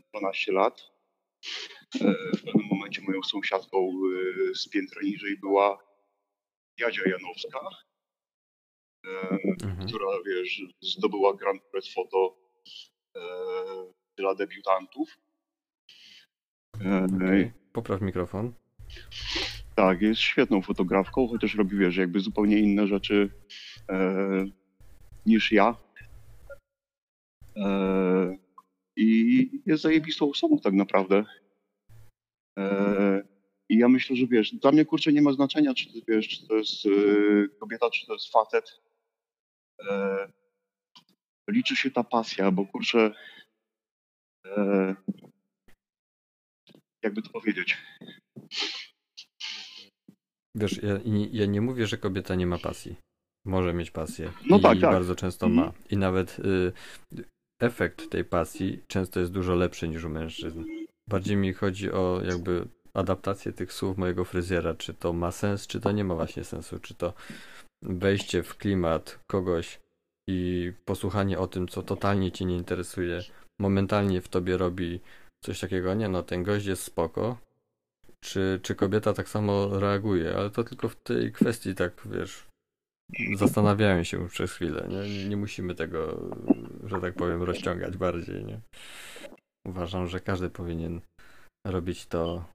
12 0.09 0.51
lat. 0.51 0.81
W 2.35 2.43
pewnym 2.45 2.67
momencie 2.71 3.01
moją 3.01 3.23
sąsiadką 3.23 3.91
z 4.55 4.69
piętra 4.69 5.01
niżej 5.01 5.37
była 5.37 5.90
Jadzia 6.81 7.01
Janowska, 7.05 7.59
mhm. 9.63 9.87
która, 9.87 10.07
wiesz, 10.25 10.61
zdobyła 10.81 11.33
Grand 11.33 11.61
Prix 11.63 11.93
Foto 11.93 12.37
e, 13.17 13.21
dla 14.17 14.35
debiutantów. 14.35 15.17
Okay. 16.75 17.51
Popraw 17.73 18.01
mikrofon. 18.01 18.53
Tak, 19.75 20.01
jest 20.01 20.21
świetną 20.21 20.61
fotografką, 20.61 21.27
chociaż 21.27 21.55
robi, 21.55 21.77
wiesz, 21.77 21.97
jakby 21.97 22.19
zupełnie 22.19 22.59
inne 22.59 22.87
rzeczy 22.87 23.29
e, 23.89 24.45
niż 25.25 25.51
ja. 25.51 25.75
E, 27.55 28.37
I 28.95 29.49
jest 29.65 29.83
zajebistą 29.83 30.29
osobą 30.29 30.59
tak 30.59 30.73
naprawdę. 30.73 31.25
E, 32.59 33.30
i 33.71 33.77
ja 33.77 33.89
myślę, 33.89 34.15
że 34.15 34.27
wiesz, 34.27 34.55
dla 34.55 34.71
mnie 34.71 34.85
kurczę 34.85 35.13
nie 35.13 35.21
ma 35.21 35.33
znaczenia, 35.33 35.73
czy, 35.73 35.89
wiesz, 36.07 36.27
czy 36.27 36.47
to 36.47 36.55
jest 36.55 36.85
yy, 36.85 37.49
kobieta, 37.59 37.89
czy 37.89 38.05
to 38.05 38.13
jest 38.13 38.31
facet. 38.31 38.81
E, 39.89 40.27
liczy 41.49 41.75
się 41.75 41.91
ta 41.91 42.03
pasja, 42.03 42.51
bo 42.51 42.65
kurczę, 42.65 43.11
e, 44.45 44.95
jakby 47.03 47.21
to 47.21 47.29
powiedzieć. 47.29 47.77
Wiesz, 50.55 50.83
ja, 50.83 50.99
ja, 51.31 51.45
nie 51.45 51.61
mówię, 51.61 51.87
że 51.87 51.97
kobieta 51.97 52.35
nie 52.35 52.47
ma 52.47 52.57
pasji. 52.57 52.95
Może 53.45 53.73
mieć 53.73 53.91
pasję. 53.91 54.31
No 54.49 54.57
I 54.57 54.61
tak, 54.61 54.79
tak. 54.79 54.91
bardzo 54.91 55.15
często 55.15 55.45
mhm. 55.45 55.67
ma. 55.67 55.73
I 55.89 55.97
nawet 55.97 56.39
y, 56.39 56.73
efekt 57.61 58.09
tej 58.09 58.25
pasji 58.25 58.79
często 58.87 59.19
jest 59.19 59.31
dużo 59.31 59.55
lepszy 59.55 59.87
niż 59.87 60.03
u 60.03 60.09
mężczyzn. 60.09 60.63
Bardziej 61.09 61.37
mi 61.37 61.53
chodzi 61.53 61.91
o 61.91 62.21
jakby 62.25 62.67
adaptację 62.93 63.53
tych 63.53 63.73
słów 63.73 63.97
mojego 63.97 64.25
fryzjera, 64.25 64.73
czy 64.73 64.93
to 64.93 65.13
ma 65.13 65.31
sens, 65.31 65.67
czy 65.67 65.79
to 65.79 65.91
nie 65.91 66.03
ma 66.03 66.15
właśnie 66.15 66.43
sensu, 66.43 66.79
czy 66.79 66.95
to 66.95 67.13
wejście 67.81 68.43
w 68.43 68.57
klimat 68.57 69.19
kogoś 69.27 69.79
i 70.29 70.71
posłuchanie 70.85 71.39
o 71.39 71.47
tym, 71.47 71.67
co 71.67 71.83
totalnie 71.83 72.31
cię 72.31 72.45
nie 72.45 72.57
interesuje, 72.57 73.21
momentalnie 73.61 74.21
w 74.21 74.27
tobie 74.27 74.57
robi 74.57 74.99
coś 75.43 75.59
takiego, 75.59 75.93
nie 75.93 76.09
no, 76.09 76.23
ten 76.23 76.43
gość 76.43 76.65
jest 76.65 76.83
spoko, 76.83 77.37
czy, 78.19 78.59
czy 78.63 78.75
kobieta 78.75 79.13
tak 79.13 79.29
samo 79.29 79.79
reaguje, 79.79 80.35
ale 80.35 80.49
to 80.49 80.63
tylko 80.63 80.89
w 80.89 80.95
tej 80.95 81.31
kwestii 81.31 81.75
tak, 81.75 82.01
wiesz, 82.05 82.47
zastanawiałem 83.35 84.05
się 84.05 84.27
przez 84.27 84.53
chwilę, 84.53 84.87
nie? 84.89 85.29
nie 85.29 85.37
musimy 85.37 85.75
tego, 85.75 86.29
że 86.83 87.01
tak 87.01 87.13
powiem, 87.13 87.43
rozciągać 87.43 87.97
bardziej, 87.97 88.45
nie? 88.45 88.61
Uważam, 89.67 90.07
że 90.07 90.19
każdy 90.19 90.49
powinien 90.49 91.01
robić 91.65 92.05
to, 92.05 92.45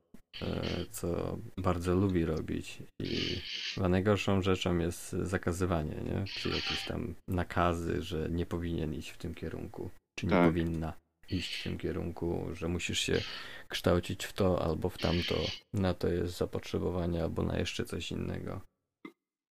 co 0.91 1.39
bardzo 1.57 1.95
lubi 1.95 2.25
robić 2.25 2.79
i 3.01 3.41
chyba 3.75 3.89
najgorszą 3.89 4.43
rzeczą 4.43 4.79
jest 4.79 5.11
zakazywanie, 5.11 5.95
nie? 6.05 6.25
Czy 6.27 6.49
jakieś 6.49 6.87
tam 6.87 7.15
nakazy, 7.29 8.03
że 8.03 8.29
nie 8.31 8.47
powinien 8.47 8.95
iść 8.95 9.11
w 9.11 9.19
tym 9.19 9.35
kierunku, 9.35 9.91
czy 10.19 10.27
nie 10.27 10.31
tak. 10.31 10.49
powinna 10.49 10.93
iść 11.31 11.61
w 11.61 11.63
tym 11.63 11.79
kierunku, 11.79 12.47
że 12.53 12.69
musisz 12.69 13.01
się 13.01 13.21
kształcić 13.69 14.25
w 14.25 14.33
to 14.33 14.63
albo 14.65 14.89
w 14.89 14.99
tamto, 14.99 15.35
na 15.73 15.95
to 15.95 16.09
jest 16.09 16.37
zapotrzebowanie 16.37 17.23
albo 17.23 17.43
na 17.43 17.59
jeszcze 17.59 17.85
coś 17.85 18.11
innego. 18.11 18.61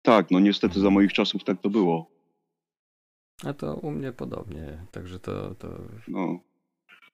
Tak, 0.02 0.30
no 0.30 0.40
niestety 0.40 0.80
za 0.80 0.90
moich 0.90 1.12
czasów 1.12 1.44
tak 1.44 1.60
to 1.60 1.70
było. 1.70 2.10
A 3.44 3.52
to 3.52 3.74
u 3.74 3.90
mnie 3.90 4.12
podobnie, 4.12 4.86
także 4.90 5.18
to, 5.18 5.54
to 5.54 5.68
no. 6.08 6.40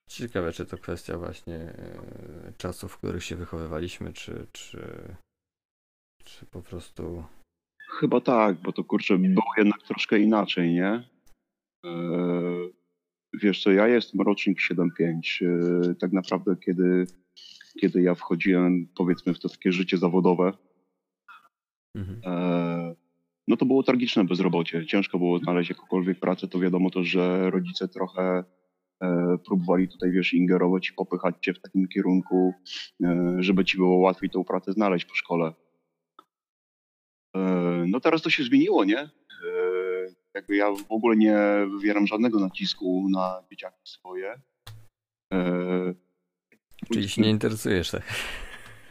Ciekawe, 0.07 0.51
czy 0.51 0.65
to 0.65 0.77
kwestia 0.77 1.17
właśnie 1.17 1.55
e, 1.55 2.53
czasów, 2.57 2.91
w 2.91 2.97
których 2.97 3.23
się 3.23 3.35
wychowywaliśmy, 3.35 4.13
czy, 4.13 4.47
czy, 4.51 4.79
czy 6.23 6.45
po 6.45 6.61
prostu. 6.61 7.23
Chyba 7.99 8.21
tak, 8.21 8.61
bo 8.61 8.71
to 8.71 8.83
kurczę, 8.83 9.17
było 9.17 9.53
jednak 9.57 9.83
troszkę 9.83 10.19
inaczej, 10.19 10.73
nie? 10.73 11.09
E, 11.85 11.91
wiesz 13.33 13.63
co, 13.63 13.71
ja 13.71 13.87
jestem 13.87 14.21
rocznik 14.21 14.59
7-5. 14.59 15.45
E, 15.91 15.95
tak 15.95 16.11
naprawdę, 16.11 16.55
kiedy, 16.65 17.07
kiedy 17.81 18.01
ja 18.01 18.15
wchodziłem, 18.15 18.87
powiedzmy, 18.95 19.33
w 19.33 19.39
to 19.39 19.49
takie 19.49 19.71
życie 19.71 19.97
zawodowe, 19.97 20.53
mhm. 21.95 22.21
no 23.47 23.57
to 23.57 23.65
było 23.65 23.83
tragiczne 23.83 24.23
bezrobocie. 24.23 24.85
Ciężko 24.85 25.17
było 25.17 25.39
znaleźć 25.39 25.69
jakąkolwiek 25.69 26.19
pracę. 26.19 26.47
To 26.47 26.59
wiadomo 26.59 26.89
to, 26.89 27.03
że 27.03 27.51
rodzice 27.51 27.87
trochę 27.87 28.43
próbowali 29.45 29.87
tutaj, 29.87 30.11
wiesz, 30.11 30.33
ingerować 30.33 30.89
i 30.89 30.93
popychać 30.93 31.35
cię 31.41 31.53
w 31.53 31.61
takim 31.61 31.87
kierunku, 31.87 32.53
e, 33.03 33.35
żeby 33.39 33.65
ci 33.65 33.77
było 33.77 33.97
łatwiej 33.97 34.29
tą 34.29 34.43
pracę 34.43 34.73
znaleźć 34.73 35.05
po 35.05 35.15
szkole. 35.15 35.53
E, 37.35 37.39
no 37.87 37.99
teraz 37.99 38.21
to 38.21 38.29
się 38.29 38.43
zmieniło, 38.43 38.85
nie? 38.85 39.09
Jakby 40.33 40.55
ja 40.55 40.71
w 40.71 40.91
ogóle 40.91 41.15
nie 41.15 41.37
wywieram 41.71 42.07
żadnego 42.07 42.39
nacisku 42.39 43.07
na 43.09 43.43
dzieciaki 43.51 43.81
swoje. 43.83 44.41
Czyli 46.93 47.09
się 47.09 47.21
nie 47.21 47.29
interesujesz, 47.29 47.91
tak? 47.91 48.03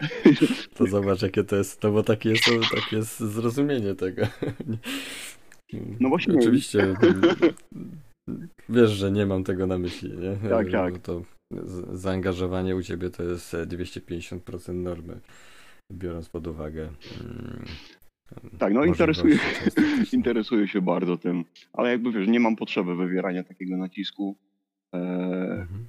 To 0.74 0.86
zobacz, 0.86 1.22
jakie 1.22 1.44
to 1.44 1.56
jest, 1.56 1.82
no 1.82 1.92
bo 1.92 2.02
takie 2.02 2.28
jest, 2.28 2.44
takie 2.74 2.96
jest 2.96 3.20
zrozumienie 3.20 3.94
tego. 3.94 4.22
No 6.00 6.08
właśnie. 6.08 6.34
Oczywiście 6.34 6.78
Wiesz, 8.68 8.90
że 8.90 9.12
nie 9.12 9.26
mam 9.26 9.44
tego 9.44 9.66
na 9.66 9.78
myśli, 9.78 10.10
nie? 10.18 10.48
Tak, 10.50 10.70
tak. 10.70 10.98
To 10.98 11.22
zaangażowanie 11.92 12.76
u 12.76 12.82
ciebie 12.82 13.10
to 13.10 13.22
jest 13.22 13.54
250% 13.54 14.74
normy, 14.74 15.20
biorąc 15.92 16.28
pod 16.28 16.46
uwagę. 16.46 16.88
Hmm, 17.18 17.64
tak, 18.58 18.72
no 18.72 18.84
interesuje, 18.84 19.38
interesuję 20.12 20.68
się 20.68 20.80
bardzo 20.80 21.16
tym, 21.16 21.44
ale 21.72 21.90
jakby 21.90 22.12
wiesz, 22.12 22.28
nie 22.28 22.40
mam 22.40 22.56
potrzeby 22.56 22.96
wywierania 22.96 23.44
takiego 23.44 23.76
nacisku. 23.76 24.36
E, 24.94 24.98
mhm. 25.60 25.88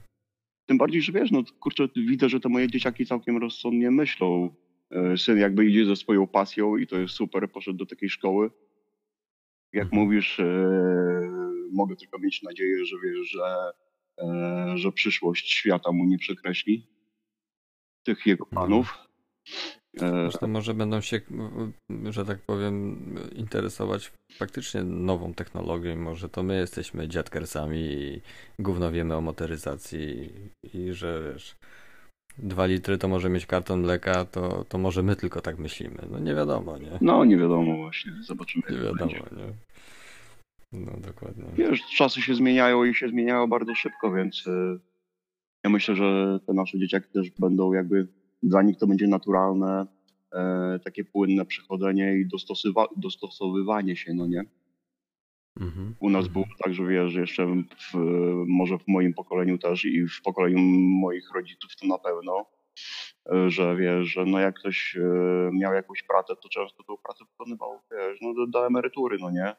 Tym 0.66 0.78
bardziej, 0.78 1.02
że 1.02 1.12
wiesz, 1.12 1.32
no 1.32 1.44
kurczę, 1.60 1.88
widzę, 1.96 2.30
że 2.30 2.40
te 2.40 2.50
moje 2.50 2.68
dzieciaki 2.68 3.06
całkiem 3.06 3.38
rozsądnie 3.38 3.92
myślą. 3.92 4.50
E, 4.92 5.18
syn 5.18 5.38
jakby 5.38 5.66
idzie 5.66 5.86
ze 5.86 5.96
swoją 5.96 6.28
pasją 6.28 6.78
i 6.78 6.88
to 6.88 6.98
jest 6.98 7.14
super, 7.14 7.52
poszedł 7.52 7.78
do 7.78 7.86
takiej 7.86 8.10
szkoły. 8.10 8.52
Jak 9.74 9.86
mhm. 9.86 10.04
mówisz, 10.04 10.40
e, 10.40 11.47
mogę 11.74 11.96
tylko 11.96 12.20
mieć 12.20 12.44
nadzieję, 12.44 12.86
że 12.86 12.96
wiesz, 13.04 13.28
że, 13.28 13.72
e, 14.22 14.78
że 14.78 14.92
przyszłość 14.92 15.52
świata 15.52 15.92
mu 15.92 16.06
nie 16.06 16.18
przekreśli 16.18 16.88
tych 18.04 18.26
jego 18.26 18.46
mhm. 18.46 18.68
planów. 18.68 19.08
Zresztą 19.94 20.48
może 20.48 20.74
będą 20.74 21.02
się, 21.02 21.22
że 22.10 22.26
tak 22.26 22.42
powiem, 22.42 22.98
interesować 23.36 24.12
faktycznie 24.34 24.84
nową 24.84 25.34
technologią. 25.34 25.96
Może 25.96 26.30
to 26.30 26.44
my 26.44 26.58
jesteśmy 26.58 27.08
dziadkersami 27.08 27.78
i 27.78 28.22
gówno 28.60 28.92
wiemy 28.92 29.16
o 29.16 29.22
motoryzacji 29.22 30.30
i, 30.64 30.78
i 30.78 30.94
że 30.94 31.34
wiesz, 31.34 31.56
dwa 32.38 32.66
litry 32.66 32.98
to 32.98 33.08
może 33.08 33.30
mieć 33.30 33.46
karton 33.46 33.82
mleka, 33.82 34.26
to, 34.26 34.66
to 34.70 34.78
może 34.78 35.04
my 35.04 35.16
tylko 35.16 35.42
tak 35.42 35.58
myślimy. 35.58 36.08
No 36.12 36.20
nie 36.20 36.36
wiadomo, 36.36 36.78
nie? 36.78 36.98
No 37.02 37.26
nie 37.26 37.38
wiadomo 37.38 37.78
właśnie, 37.78 38.12
zobaczymy. 38.22 38.64
Nie 38.70 38.78
wiadomo, 38.78 39.12
nie? 39.12 39.54
No 40.72 40.92
dokładnie. 40.98 41.46
Wiesz, 41.54 41.86
czasy 41.98 42.22
się 42.22 42.36
zmieniają 42.36 42.84
i 42.84 42.96
się 42.96 43.10
zmieniają 43.10 43.48
bardzo 43.48 43.76
szybko, 43.76 44.12
więc 44.12 44.48
y, 44.48 44.80
ja 45.64 45.70
myślę, 45.70 45.96
że 45.96 46.40
te 46.48 46.54
nasze 46.54 46.80
dzieciaki 46.80 47.08
też 47.14 47.32
będą 47.40 47.74
jakby, 47.74 48.08
dla 48.44 48.62
nich 48.62 48.78
to 48.78 48.88
będzie 48.88 49.08
naturalne, 49.08 49.88
e, 50.34 50.80
takie 50.84 51.04
płynne 51.04 51.46
przechodzenie 51.46 52.18
i 52.18 52.28
dostosowywanie 52.98 53.96
się, 53.96 54.14
no 54.14 54.28
nie? 54.28 54.44
Mhm. 55.60 55.96
U 56.00 56.10
nas 56.10 56.26
mhm. 56.26 56.34
było 56.34 56.46
tak, 56.64 56.74
że 56.74 56.86
wiesz, 56.86 57.14
jeszcze 57.14 57.46
w, 57.46 57.98
może 58.48 58.78
w 58.78 58.88
moim 58.88 59.14
pokoleniu 59.14 59.58
też 59.58 59.86
i 59.86 60.08
w 60.08 60.22
pokoleniu 60.22 60.60
moich 61.00 61.32
rodziców 61.36 61.72
to 61.76 61.88
na 61.88 61.98
pewno, 61.98 62.46
e, 63.32 63.50
że 63.50 63.76
wiesz, 63.76 64.08
że 64.08 64.26
no 64.26 64.40
jak 64.40 64.60
ktoś 64.60 64.98
e, 64.98 65.50
miał 65.54 65.74
jakąś 65.74 66.04
pracę, 66.04 66.36
to 66.44 66.50
często 66.50 66.84
tą 66.84 66.98
pracę 66.98 67.26
wykonywał, 67.32 67.80
wiesz, 67.92 68.20
no 68.22 68.34
do, 68.34 68.48
do 68.48 68.68
emerytury, 68.68 69.18
no 69.22 69.32
nie? 69.32 69.56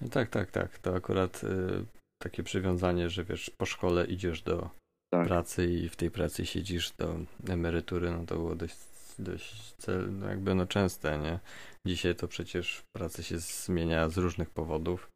No 0.00 0.08
tak, 0.08 0.30
tak, 0.30 0.50
tak. 0.50 0.78
To 0.78 0.94
akurat 0.94 1.44
y, 1.44 1.84
takie 2.22 2.42
przywiązanie, 2.42 3.10
że 3.10 3.24
wiesz, 3.24 3.50
po 3.58 3.66
szkole 3.66 4.06
idziesz 4.06 4.42
do 4.42 4.70
Tak. 5.12 5.26
pracy 5.26 5.66
i 5.66 5.88
w 5.88 5.96
tej 5.96 6.10
pracy 6.10 6.46
siedzisz 6.46 6.92
do 6.92 7.18
emerytury, 7.48 8.10
no 8.10 8.26
to 8.26 8.34
było 8.34 8.54
dość, 8.54 8.76
dość 9.18 9.74
cel, 9.74 10.18
no 10.18 10.28
jakby 10.28 10.54
no 10.54 10.66
częste, 10.66 11.18
nie? 11.18 11.38
Dzisiaj 11.86 12.14
to 12.14 12.28
przecież 12.28 12.82
praca 12.96 13.22
się 13.22 13.38
zmienia 13.38 14.08
z 14.08 14.18
różnych 14.18 14.50
powodów, 14.50 15.08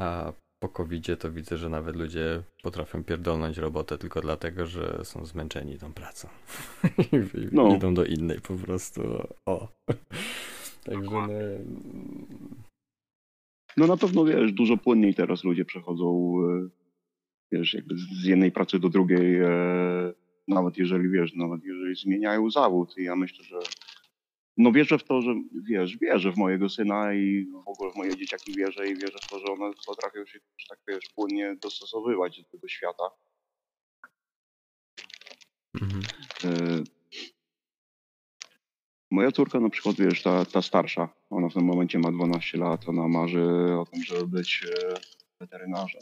a 0.00 0.32
po 0.62 0.68
covid 0.68 1.06
to 1.20 1.32
widzę, 1.32 1.56
że 1.58 1.68
nawet 1.68 1.96
ludzie 1.96 2.42
potrafią 2.62 3.04
pierdolnąć 3.04 3.58
robotę 3.58 3.98
tylko 3.98 4.20
dlatego, 4.20 4.66
że 4.66 5.04
są 5.04 5.26
zmęczeni 5.26 5.78
tą 5.78 5.92
pracą. 5.92 6.28
I 7.12 7.48
No. 7.52 7.76
idą 7.76 7.94
do 7.94 8.04
innej 8.04 8.40
po 8.40 8.54
prostu. 8.54 9.02
O. 9.48 9.68
Także 10.84 11.08
no, 11.16 11.30
No 13.80 13.86
na 13.86 13.96
pewno 13.96 14.24
wiesz, 14.24 14.52
dużo 14.52 14.76
płynniej 14.76 15.14
teraz 15.14 15.44
ludzie 15.44 15.64
przechodzą, 15.64 16.34
e, 16.44 16.68
wiesz, 17.52 17.74
jakby 17.74 17.94
z 17.98 18.24
jednej 18.24 18.52
pracy 18.52 18.78
do 18.78 18.88
drugiej, 18.88 19.36
e, 19.36 19.48
nawet 20.48 20.78
jeżeli 20.78 21.08
wiesz, 21.08 21.34
nawet 21.34 21.64
jeżeli 21.64 21.94
zmieniają 21.94 22.50
zawód. 22.50 22.98
I 22.98 23.04
ja 23.04 23.16
myślę, 23.16 23.44
że 23.44 23.58
no 24.56 24.72
wierzę 24.72 24.98
w 24.98 25.04
to, 25.04 25.22
że 25.22 25.34
wiesz, 25.68 25.98
wierzę 25.98 26.32
w 26.32 26.36
mojego 26.36 26.68
syna 26.68 27.14
i 27.14 27.46
w 27.66 27.68
ogóle 27.68 27.92
w 27.92 27.96
moje 27.96 28.16
dzieciaki 28.16 28.54
wierzę 28.54 28.88
i 28.88 28.94
wierzę 28.94 29.18
w 29.22 29.28
to, 29.28 29.38
że 29.38 29.52
one 29.52 29.70
potrafią 29.86 30.26
się 30.26 30.40
też 30.40 30.66
tak 30.68 30.78
wiesz, 30.88 31.04
płynnie 31.14 31.56
dostosowywać 31.62 32.42
do 32.42 32.48
tego 32.48 32.68
świata. 32.68 33.04
mhm. 35.82 36.02
E, 36.44 36.99
Moja 39.10 39.32
córka 39.32 39.60
na 39.60 39.70
przykład, 39.70 39.96
wiesz, 39.96 40.22
ta, 40.22 40.44
ta 40.44 40.62
starsza, 40.62 41.08
ona 41.30 41.48
w 41.48 41.54
tym 41.54 41.64
momencie 41.64 41.98
ma 41.98 42.12
12 42.12 42.58
lat, 42.58 42.88
ona 42.88 43.08
marzy 43.08 43.44
o 43.78 43.86
tym, 43.86 44.02
żeby 44.02 44.26
być 44.26 44.66
e, 44.66 44.94
weterynarzem. 45.40 46.00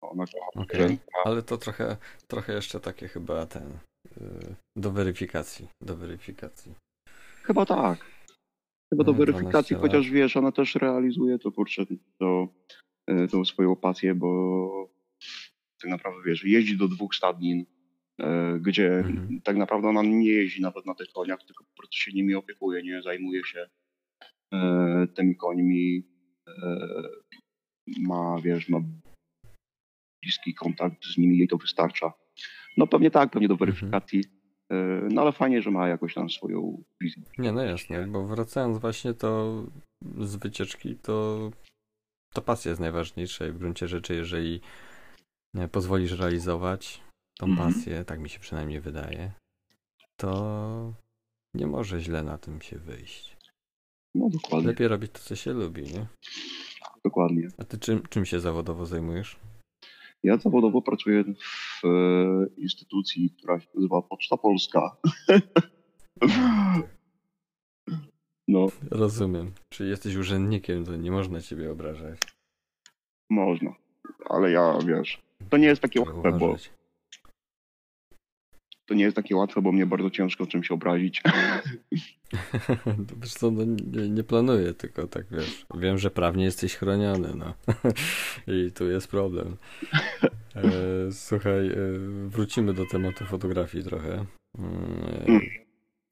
Ona 0.00 0.24
kocha 0.26 0.64
zwierzęta. 0.64 1.04
ale 1.24 1.42
to 1.42 1.58
trochę, 1.58 1.96
trochę 2.26 2.52
jeszcze 2.52 2.80
takie 2.80 3.08
chyba 3.08 3.46
ten, 3.46 3.78
y, 4.16 4.54
do 4.76 4.90
weryfikacji, 4.90 5.68
do 5.80 5.96
weryfikacji. 5.96 6.74
Chyba 7.42 7.66
tak. 7.66 7.98
Chyba 8.90 9.04
do 9.04 9.12
weryfikacji, 9.12 9.50
12 9.50 9.74
lat. 9.74 9.82
chociaż 9.82 10.10
wiesz, 10.10 10.36
ona 10.36 10.52
też 10.52 10.74
realizuje 10.74 11.38
to, 11.38 11.52
kurczę, 11.52 11.86
to, 12.18 12.48
e, 13.06 13.28
tą 13.28 13.44
swoją 13.44 13.76
pasję, 13.76 14.14
bo 14.14 14.90
tak 15.82 15.90
naprawdę, 15.90 16.20
wiesz, 16.26 16.44
jeździ 16.44 16.76
do 16.76 16.88
dwóch 16.88 17.14
stadnin, 17.14 17.66
gdzie 18.60 18.98
Mhm. 18.98 19.40
tak 19.44 19.56
naprawdę 19.56 19.88
ona 19.88 20.02
nie 20.02 20.28
jeździ 20.32 20.62
nawet 20.62 20.86
na 20.86 20.94
tych 20.94 21.08
koniach, 21.08 21.42
tylko 21.42 21.64
po 21.64 21.76
prostu 21.76 21.96
się 21.96 22.12
nimi 22.12 22.34
opiekuje, 22.34 22.82
nie 22.82 23.02
zajmuje 23.02 23.44
się 23.44 23.66
e, 24.54 25.06
tymi 25.14 25.36
końmi, 25.36 26.02
e, 26.48 26.78
ma, 28.00 28.36
wiesz, 28.44 28.68
ma 28.68 28.78
bliski 30.22 30.54
kontakt 30.54 31.04
z 31.04 31.18
nimi, 31.18 31.38
jej 31.38 31.48
to 31.48 31.56
wystarcza. 31.56 32.12
No 32.76 32.86
pewnie 32.86 33.10
tak, 33.10 33.30
pewnie 33.30 33.48
do 33.48 33.54
Mhm. 33.54 33.70
weryfikacji, 33.70 34.24
e, 34.72 34.74
no 35.12 35.22
ale 35.22 35.32
fajnie, 35.32 35.62
że 35.62 35.70
ma 35.70 35.88
jakoś 35.88 36.14
tam 36.14 36.30
swoją 36.30 36.84
wizję. 37.00 37.22
Nie, 37.38 37.52
no 37.52 37.62
jasne, 37.62 38.06
bo 38.06 38.26
wracając 38.26 38.78
właśnie 38.78 39.14
to 39.14 39.62
z 40.20 40.36
wycieczki, 40.36 40.96
to, 40.96 41.50
to 42.34 42.42
pasja 42.42 42.68
jest 42.68 42.80
najważniejsza 42.80 43.46
i 43.46 43.50
w 43.50 43.58
gruncie 43.58 43.88
rzeczy, 43.88 44.14
jeżeli 44.14 44.60
e, 45.56 45.68
pozwolisz 45.68 46.12
realizować 46.18 47.00
tą 47.38 47.46
Mhm. 47.46 47.72
pasję, 47.74 48.04
tak 48.04 48.20
mi 48.20 48.28
się 48.28 48.38
przynajmniej 48.40 48.80
wydaje, 48.80 49.32
to 50.16 50.94
nie 51.54 51.66
może 51.66 52.00
źle 52.00 52.22
na 52.22 52.38
tym 52.38 52.60
się 52.60 52.78
wyjść. 52.78 53.36
No 54.14 54.28
dokładnie, 54.30 54.68
Lepiej 54.68 54.88
robić 54.88 55.12
to, 55.12 55.18
co 55.18 55.36
się 55.36 55.52
lubi, 55.52 55.82
nie? 55.82 56.06
dokładnie. 57.04 57.48
A 57.58 57.64
ty 57.64 57.78
czym, 57.78 58.02
czym 58.10 58.24
się 58.26 58.40
zawodowo 58.40 58.86
zajmujesz? 58.86 59.36
Ja 60.22 60.36
zawodowo 60.36 60.82
pracuję 60.82 61.24
w 61.24 61.84
e, 61.84 61.88
instytucji, 62.56 63.30
która 63.30 63.60
się 63.60 63.66
nazywa 63.74 64.02
Poczta 64.02 64.36
Polska. 64.36 64.96
No, 68.48 68.66
Rozumiem. 68.90 69.52
Czy 69.68 69.86
jesteś 69.88 70.14
urzędnikiem, 70.16 70.84
to 70.84 70.96
nie 70.96 71.10
można 71.10 71.40
ciebie 71.40 71.72
obrażać. 71.72 72.18
można, 73.30 73.74
ale 74.30 74.50
ja, 74.50 74.78
wiesz, 74.86 75.22
to 75.50 75.56
nie 75.56 75.66
jest 75.66 75.82
takie 75.82 76.00
łatwe, 76.00 76.32
bo. 76.32 76.56
To 78.88 78.94
nie 78.94 79.04
jest 79.04 79.16
takie 79.16 79.36
łatwe, 79.36 79.62
bo 79.62 79.72
mnie 79.72 79.86
bardzo 79.86 80.10
ciężko 80.10 80.46
czym 80.46 80.64
się 80.64 80.74
obrazić. 80.74 81.22
To 83.08 83.14
Wiesz 83.20 83.32
co, 83.32 83.50
no 83.50 83.64
nie, 83.64 84.08
nie 84.08 84.24
planuję, 84.24 84.74
tylko 84.74 85.06
tak 85.06 85.26
wiesz. 85.30 85.66
Wiem, 85.74 85.98
że 85.98 86.10
prawnie 86.10 86.44
jesteś 86.44 86.76
chroniony, 86.76 87.32
no. 87.34 87.54
I 88.54 88.72
tu 88.72 88.90
jest 88.90 89.08
problem. 89.08 89.56
E, 90.56 90.62
słuchaj, 91.12 91.68
e, 91.68 91.74
wrócimy 92.28 92.74
do 92.74 92.86
tematu 92.86 93.24
fotografii 93.24 93.84
trochę. 93.84 94.24
Mm, 94.58 94.76
e, 95.28 95.40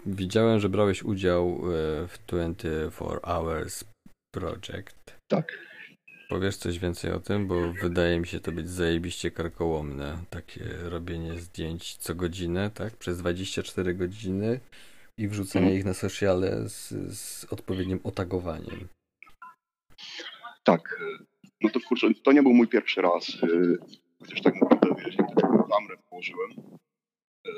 Widziałem, 0.07 0.61
że 0.61 0.69
brałeś 0.69 1.03
udział 1.03 1.49
e, 1.49 2.07
w 2.09 2.19
24 2.27 3.21
Hours 3.25 3.85
Project. 4.35 5.19
Tak. 5.29 5.59
Powiesz 6.29 6.57
coś 6.57 6.79
więcej 6.79 7.13
o 7.13 7.21
tym, 7.21 7.47
bo 7.47 7.73
wydaje 7.73 8.21
mi 8.21 8.27
się 8.27 8.41
to 8.41 8.53
być 8.53 8.71
zajebiście 8.71 9.31
karkołomne. 9.31 10.19
Takie 10.31 10.65
robienie 10.83 11.39
zdjęć 11.39 11.97
co 11.97 12.15
godzinę, 12.15 12.71
tak? 12.71 12.97
Przez 12.97 13.19
24 13.19 13.95
godziny 13.95 14.61
i 15.19 15.29
wrzucenie 15.29 15.65
Mhm. 15.67 15.79
ich 15.79 15.85
na 15.85 15.95
sociale 15.95 16.69
z, 16.69 16.89
z 17.19 17.45
odpowiednim 17.53 18.01
otagowaniem. 18.05 18.89
Tak. 20.65 21.01
No 21.61 21.71
to 21.71 21.81
kurczę, 21.89 22.07
to 22.25 22.33
nie 22.33 22.43
był 22.43 22.53
mój 22.55 22.69
pierwszy 22.69 23.03
raz. 23.03 23.29
e, 23.43 23.47
Chociaż 24.21 24.43
tak 24.43 24.55
naprawdę, 24.61 25.03
wiesz, 25.05 25.17
jak 25.19 25.29
taką 25.41 25.63
klamrę 25.63 25.97
położyłem. 26.11 26.51
e, 27.47 27.51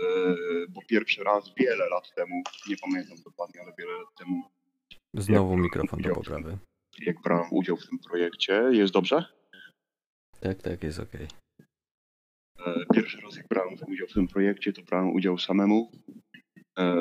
Bo 0.68 0.80
pierwszy 0.88 1.24
raz 1.24 1.50
wiele 1.56 1.88
lat 1.88 2.14
temu, 2.14 2.42
nie 2.68 2.76
pamiętam 2.76 3.16
dokładnie, 3.24 3.60
ale 3.62 3.72
wiele 3.78 3.92
lat 3.92 4.08
temu, 4.18 4.42
Znowu 5.16 5.56
mikrofon 5.56 6.02
do 6.02 6.14
poprawy. 6.14 6.58
Jak 7.00 7.20
brałem 7.22 7.46
udział 7.50 7.76
w 7.76 7.86
tym 7.88 7.98
projekcie. 7.98 8.62
Jest 8.72 8.92
dobrze? 8.92 9.24
Tak, 10.40 10.62
tak, 10.62 10.82
jest 10.82 10.98
okej. 10.98 11.26
E, 12.66 12.74
Pierwszy 12.94 13.20
raz 13.20 13.36
jak 13.36 13.48
brałem 13.48 13.74
udział 13.88 14.06
w 14.08 14.12
tym 14.12 14.28
projekcie, 14.28 14.72
to 14.72 14.82
brałem 14.82 15.12
udział 15.12 15.38
samemu. 15.38 15.90
E, 16.78 16.96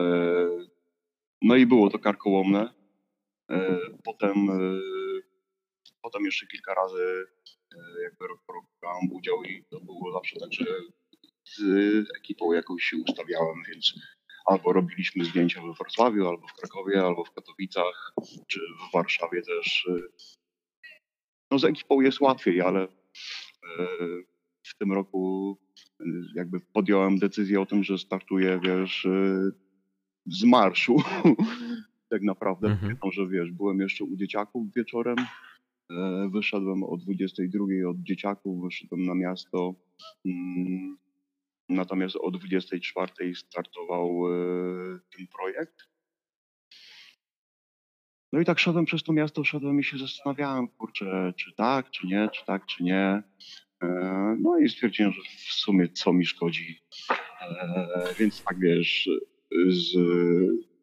No 1.42 1.56
i 1.56 1.66
było 1.66 1.90
to 1.90 2.00
karkołomne. 2.00 2.74
E, 3.52 3.78
Potem, 4.04 4.36
potem 6.02 6.26
jeszcze 6.26 6.48
kilka 6.48 6.74
razy 6.74 7.26
jakby 8.04 8.26
brałem 8.82 9.12
udział 9.12 9.44
i 9.44 9.64
to 9.70 9.80
było 9.80 10.12
zawsze 10.12 10.40
tak, 10.40 10.54
że 10.54 10.66
z 11.46 11.62
ekipą 12.18 12.54
jakąś 12.54 12.84
się 12.84 12.98
ustawiałem, 12.98 13.64
więc 13.68 13.94
albo 14.48 14.74
robiliśmy 14.74 15.26
zdjęcia 15.26 15.62
we 15.62 15.74
Wrocławiu, 15.74 16.28
albo 16.28 16.48
w 16.48 16.54
Krakowie, 16.54 17.02
albo 17.02 17.24
w 17.26 17.32
Katowicach, 17.32 18.14
czy 18.48 18.60
w 18.60 18.94
Warszawie 18.94 19.42
też. 19.42 19.88
e. 19.92 20.00
No 21.52 21.60
z 21.60 21.64
ekipą 21.64 22.02
jest 22.02 22.22
łatwiej, 22.22 22.62
ale 22.62 22.84
e, 22.84 22.88
w 24.64 24.78
tym 24.78 24.94
roku 24.94 25.58
e, 26.00 26.04
jakby 26.36 26.60
podjąłem 26.60 27.18
decyzję 27.20 27.62
o 27.62 27.66
tym, 27.66 27.84
że 27.84 27.98
startuję, 27.98 28.60
wiesz, 28.64 29.08
z 30.26 30.44
marszu. 30.44 30.96
tak 32.10 32.22
naprawdę, 32.22 32.68
Mhm. 32.68 32.82
pamiętam, 32.82 33.12
że 33.12 33.28
wiesz, 33.28 33.52
byłem 33.52 33.80
jeszcze 33.80 34.04
u 34.04 34.16
dzieciaków 34.16 34.74
wieczorem, 34.76 35.16
e, 35.92 36.30
wyszedłem 36.34 36.84
o 36.84 36.98
22 36.98 37.66
od 37.90 37.98
dzieciaków, 37.98 38.64
wyszedłem 38.64 39.06
na 39.06 39.16
miasto, 39.16 39.76
mm, 40.26 40.98
Natomiast 41.70 42.16
o 42.16 42.32
24 42.32 43.36
startował 43.36 44.22
ten 45.18 45.28
projekt. 45.28 45.88
No 48.34 48.40
i 48.40 48.46
tak 48.46 48.60
szedłem 48.60 48.86
przez 48.86 49.04
to 49.04 49.14
miasto, 49.14 49.44
szedłem 49.44 49.80
i 49.80 49.84
się 49.84 49.98
zastanawiałem, 49.98 50.68
kurczę, 50.68 51.34
czy 51.38 51.54
tak, 51.56 51.92
czy 51.92 52.08
nie, 52.08 52.30
czy 52.34 52.46
tak, 52.46 52.66
czy 52.66 52.84
nie. 52.84 53.24
No 54.40 54.58
i 54.60 54.70
stwierdziłem, 54.70 55.12
że 55.12 55.22
w 55.22 55.54
sumie 55.54 55.90
co 55.90 56.14
mi 56.14 56.26
szkodzi. 56.26 56.80
Więc 58.20 58.44
tak 58.44 58.60
wiesz, 58.60 59.10
z, 59.68 59.92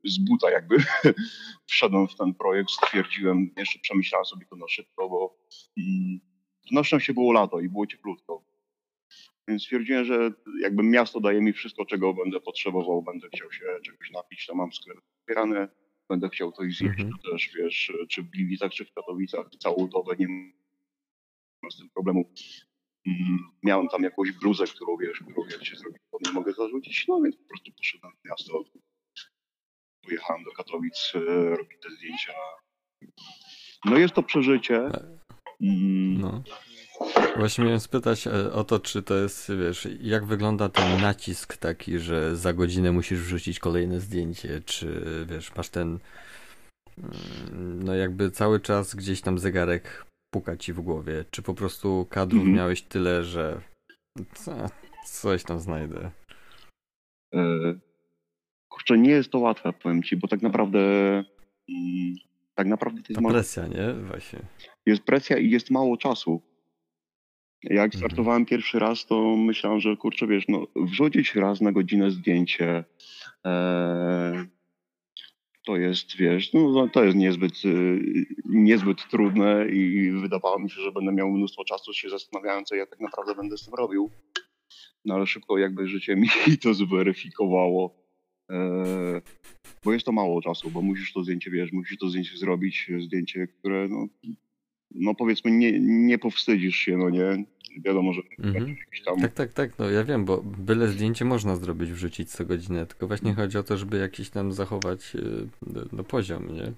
z 0.05 0.19
buta 0.19 0.51
jakby 0.51 0.77
wszedłem 1.67 2.09
w 2.09 2.17
ten 2.17 2.35
projekt, 2.35 2.71
stwierdziłem, 2.71 3.51
jeszcze 3.57 3.79
przemyślałem 3.79 4.25
sobie 4.25 4.47
to 4.47 4.57
na 4.57 4.69
szybko, 4.69 5.09
bo 5.09 5.39
mm, 5.79 6.21
na 6.71 6.85
szczęście 6.85 7.15
było 7.15 7.33
lato 7.33 7.61
i 7.61 7.69
było 7.69 7.87
cieplutko. 7.87 8.54
Więc 9.49 9.63
stwierdziłem, 9.63 10.05
że 10.05 10.33
jakby 10.61 10.83
miasto 10.83 11.21
daje 11.21 11.41
mi 11.41 11.53
wszystko, 11.53 11.85
czego 11.85 12.15
będę 12.15 12.41
potrzebował, 12.41 13.03
będę 13.03 13.29
chciał 13.29 13.53
się 13.53 13.65
czegoś 13.85 14.11
napić, 14.11 14.47
to 14.47 14.55
mam 14.55 14.73
sklep 14.73 14.99
otwierany, 15.23 15.69
będę 16.09 16.29
chciał 16.29 16.53
coś 16.53 16.77
zjeść, 16.77 17.01
mhm. 17.01 17.11
to 17.23 17.31
też 17.31 17.51
wiesz, 17.57 17.93
czy 18.09 18.23
w 18.23 18.31
Gliwicach, 18.31 18.73
czy 18.73 18.85
w 18.85 18.93
Katowicach, 18.93 19.47
całą 19.59 19.89
dobę 19.89 20.17
nie 20.19 20.29
mam 21.63 21.71
z 21.71 21.79
tym 21.79 21.91
problemu. 21.91 22.33
Mm, 23.07 23.39
miałem 23.63 23.89
tam 23.89 24.03
jakąś 24.03 24.33
bluzę, 24.33 24.65
którą 24.67 24.97
wiesz, 24.97 25.21
którą 25.21 25.47
jak 25.51 25.65
się 25.65 25.77
zrobić, 25.77 26.03
to 26.11 26.19
nie 26.27 26.33
mogę 26.33 26.53
zarzucić, 26.53 27.05
no 27.09 27.21
więc 27.21 27.37
po 27.37 27.49
prostu 27.49 27.73
poszedłem 27.73 28.13
w 28.13 28.29
miasto, 28.29 28.65
pojechałem 30.03 30.45
do 30.45 30.51
Katowic, 30.51 31.13
e, 31.15 31.21
robić 31.57 31.79
te 31.83 31.91
zdjęcia. 31.91 32.33
No 33.85 33.99
jest 33.99 34.15
to 34.15 34.23
przeżycie. 34.23 34.77
Mm. 35.61 36.21
No. 36.21 36.43
Właśnie 37.37 37.65
miałem 37.65 37.81
spytać 37.81 38.27
e, 38.27 38.53
o 38.53 38.65
to, 38.65 38.81
czy 38.81 39.03
to 39.03 39.15
jest, 39.15 39.53
wiesz, 39.61 39.89
jak 40.01 40.25
wygląda 40.25 40.69
ten 40.69 41.01
nacisk 41.01 41.57
taki, 41.57 41.99
że 41.99 42.37
za 42.37 42.53
godzinę 42.53 42.93
musisz 42.93 43.21
wrzucić 43.21 43.59
kolejne 43.59 44.01
zdjęcie, 44.01 44.61
czy 44.61 45.03
wiesz, 45.29 45.57
masz 45.57 45.69
ten, 45.69 45.99
mm, 46.99 47.83
no 47.83 47.95
jakby 47.95 48.31
cały 48.31 48.61
czas 48.61 48.95
gdzieś 48.95 49.21
tam 49.21 49.39
zegarek 49.39 50.07
puka 50.31 50.57
ci 50.57 50.73
w 50.73 50.81
głowie, 50.81 51.25
czy 51.31 51.43
po 51.43 51.55
prostu 51.55 52.07
kadrów 52.11 52.45
-hmm. 52.45 52.55
miałeś 52.55 52.83
tyle, 52.83 53.25
że 53.25 53.61
co, 54.35 54.71
coś 55.07 55.45
tam 55.45 55.61
znajdę. 55.61 56.11
E, 57.35 57.41
kurczę, 58.69 58.99
nie 58.99 59.11
jest 59.11 59.31
to 59.31 59.39
łatwe, 59.39 59.73
powiem 59.73 60.03
ci, 60.03 60.17
bo 60.17 60.29
tak 60.29 60.43
naprawdę 60.43 60.79
mm, 61.69 62.15
tak 62.55 62.67
naprawdę 62.67 63.03
to 63.03 63.13
jest 63.13 63.23
Ta 63.23 63.29
presja, 63.29 63.67
nie? 63.67 63.93
Właśnie. 63.93 64.39
Jest 64.87 65.03
presja 65.03 65.39
i 65.39 65.51
jest 65.51 65.71
mało 65.71 65.97
czasu. 65.97 66.43
Jak 67.71 67.95
mhm. 67.95 67.99
startowałem 67.99 68.47
pierwszy 68.47 68.79
raz, 68.79 69.07
to 69.07 69.37
myślałem, 69.37 69.81
że 69.81 69.97
kurczę, 69.97 70.27
wiesz, 70.27 70.49
no 70.49 70.67
wrzucić 70.77 71.35
raz 71.35 71.61
na 71.61 71.73
godzinę 71.73 72.11
zdjęcie, 72.11 72.85
e, 73.45 74.47
to 75.65 75.77
jest, 75.77 76.17
wiesz, 76.17 76.53
no, 76.53 76.71
no 76.71 76.89
to 76.89 77.05
jest 77.05 77.17
niezbyt, 77.17 77.65
y, 77.65 78.27
niezbyt 78.45 79.09
trudne 79.09 79.69
i 79.69 80.11
wydawało 80.11 80.59
mi 80.59 80.71
się, 80.71 80.81
że 80.81 80.93
będę 80.93 81.13
miał 81.13 81.31
mnóstwo 81.31 81.65
czasu, 81.65 81.93
się 81.93 82.11
zastanawiałem, 82.11 82.65
co 82.65 82.75
ja 82.75 82.87
tak 82.87 83.01
naprawdę 83.01 83.35
będę 83.35 83.59
z 83.59 83.65
tym 83.65 83.75
robił. 83.75 84.11
No 85.05 85.15
ale 85.15 85.27
szybko 85.27 85.59
jakby 85.59 85.89
życie 85.89 86.17
mi 86.17 86.29
to 86.63 86.75
zweryfikowało, 86.75 87.95
e, 88.51 89.23
bo 89.85 89.93
jest 89.93 90.07
to 90.07 90.13
mało 90.13 90.43
czasu, 90.43 90.71
bo 90.71 90.83
musisz 90.83 91.13
to 91.13 91.23
zdjęcie, 91.23 91.51
wiesz, 91.51 91.73
musisz 91.73 91.99
to 91.99 92.09
zdjęcie 92.09 92.37
zrobić, 92.37 92.91
zdjęcie, 93.05 93.47
które 93.47 93.89
no, 93.89 94.07
no 94.91 95.15
powiedzmy 95.15 95.51
nie, 95.51 95.81
nie 95.81 96.19
powstydzisz 96.19 96.77
się, 96.77 96.97
no 96.97 97.11
nie, 97.11 97.45
wiadomo, 97.81 98.13
że 98.13 98.23
mhm. 98.39 98.77
tam... 99.05 99.21
Tak, 99.21 99.33
tak, 99.33 99.53
tak, 99.53 99.79
no 99.79 99.91
ja 99.91 100.05
wiem, 100.05 100.25
bo 100.25 100.43
byle 100.43 100.89
zdjęcie 100.89 101.25
można 101.25 101.57
zrobić, 101.57 101.91
wrzucić 101.91 102.31
co 102.31 102.45
godzinę, 102.45 102.87
tylko 102.87 103.07
właśnie 103.07 103.35
chodzi 103.35 103.59
o 103.59 103.63
to, 103.63 103.77
żeby 103.77 103.99
jakiś 103.99 104.31
tam 104.31 104.53
zachować 104.53 105.15
y, 105.15 105.49
no, 105.93 106.05
poziom, 106.05 106.55
nie? 106.55 106.73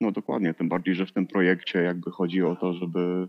No 0.00 0.12
dokładnie, 0.12 0.54
tym 0.54 0.68
bardziej, 0.68 0.94
że 0.94 1.06
w 1.06 1.12
tym 1.12 1.26
projekcie 1.26 1.82
jakby 1.82 2.10
chodzi 2.10 2.42
o 2.42 2.56
to, 2.56 2.72
żeby 2.72 3.28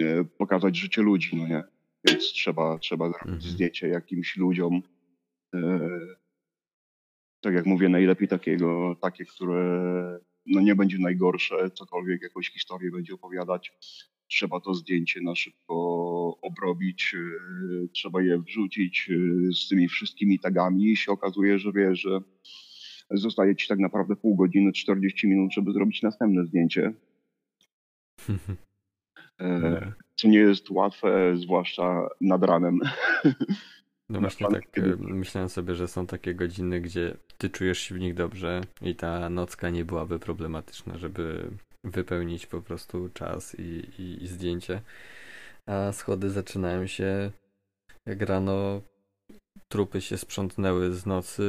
e, 0.00 0.24
pokazać 0.24 0.76
życie 0.76 1.02
ludzi, 1.02 1.36
no 1.36 1.48
nie? 1.48 1.62
Więc 2.08 2.24
trzeba, 2.24 2.78
trzeba 2.78 3.08
zrobić 3.08 3.34
mhm. 3.34 3.52
zdjęcie 3.52 3.88
jakimś 3.88 4.36
ludziom. 4.36 4.82
E, 5.54 5.80
tak 7.40 7.54
jak 7.54 7.66
mówię, 7.66 7.88
najlepiej 7.88 8.28
takiego, 8.28 8.96
takie, 9.00 9.24
które 9.24 10.18
no 10.46 10.60
nie 10.60 10.74
będzie 10.74 10.98
najgorsze, 10.98 11.70
cokolwiek 11.70 12.22
jakąś 12.22 12.50
historię 12.50 12.90
będzie 12.90 13.14
opowiadać. 13.14 13.72
Trzeba 14.28 14.60
to 14.60 14.74
zdjęcie 14.74 15.20
na 15.20 15.34
szybko 15.34 15.74
obrobić, 16.42 17.12
yy, 17.12 17.88
trzeba 17.92 18.22
je 18.22 18.38
wrzucić 18.38 19.08
yy, 19.08 19.52
z 19.52 19.68
tymi 19.68 19.88
wszystkimi 19.88 20.38
tagami 20.38 20.92
i 20.92 20.96
się 20.96 21.12
okazuje, 21.12 21.58
że 21.58 21.72
wie, 21.72 21.96
że 21.96 22.20
zostaje 23.10 23.56
ci 23.56 23.68
tak 23.68 23.78
naprawdę 23.78 24.16
pół 24.16 24.36
godziny, 24.36 24.72
40 24.72 25.28
minut, 25.28 25.52
żeby 25.52 25.72
zrobić 25.72 26.02
następne 26.02 26.44
zdjęcie. 26.44 26.92
E, 29.40 29.92
co 30.16 30.28
nie 30.28 30.38
jest 30.38 30.70
łatwe, 30.70 31.36
zwłaszcza 31.36 32.08
nad 32.20 32.44
ranem. 32.44 32.80
No 34.08 34.20
właśnie 34.24 34.46
tak 34.46 34.78
e, 34.78 34.96
myślałem 34.98 35.48
sobie, 35.48 35.74
że 35.74 35.88
są 35.88 36.06
takie 36.06 36.34
godziny, 36.34 36.80
gdzie 36.80 37.16
ty 37.38 37.50
czujesz 37.50 37.78
się 37.78 37.94
w 37.94 37.98
nich 37.98 38.14
dobrze 38.14 38.60
i 38.82 38.94
ta 38.94 39.30
nocka 39.30 39.70
nie 39.70 39.84
byłaby 39.84 40.18
problematyczna, 40.18 40.98
żeby 40.98 41.50
wypełnić 41.84 42.46
po 42.46 42.62
prostu 42.62 43.08
czas 43.08 43.54
i, 43.58 43.62
i, 43.98 44.22
i 44.22 44.26
zdjęcie. 44.26 44.82
A 45.66 45.92
schody 45.92 46.30
zaczynają 46.30 46.86
się 46.86 47.30
jak 48.06 48.22
rano 48.22 48.82
trupy 49.68 50.00
się 50.00 50.18
sprzątnęły 50.18 50.94
z 50.94 51.06
nocy, 51.06 51.42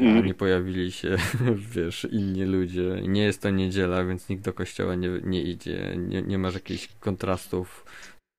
a 0.00 0.04
mhm. 0.04 0.26
nie 0.26 0.34
pojawili 0.34 0.92
się, 0.92 1.16
wiesz, 1.74 2.06
inni 2.12 2.44
ludzie. 2.44 3.02
Nie 3.08 3.22
jest 3.22 3.42
to 3.42 3.50
niedziela, 3.50 4.04
więc 4.04 4.28
nikt 4.28 4.44
do 4.44 4.52
kościoła 4.52 4.94
nie, 4.94 5.08
nie 5.24 5.42
idzie. 5.42 5.96
Nie, 5.98 6.22
nie 6.22 6.38
masz 6.38 6.54
jakichś 6.54 6.88
kontrastów. 7.00 7.84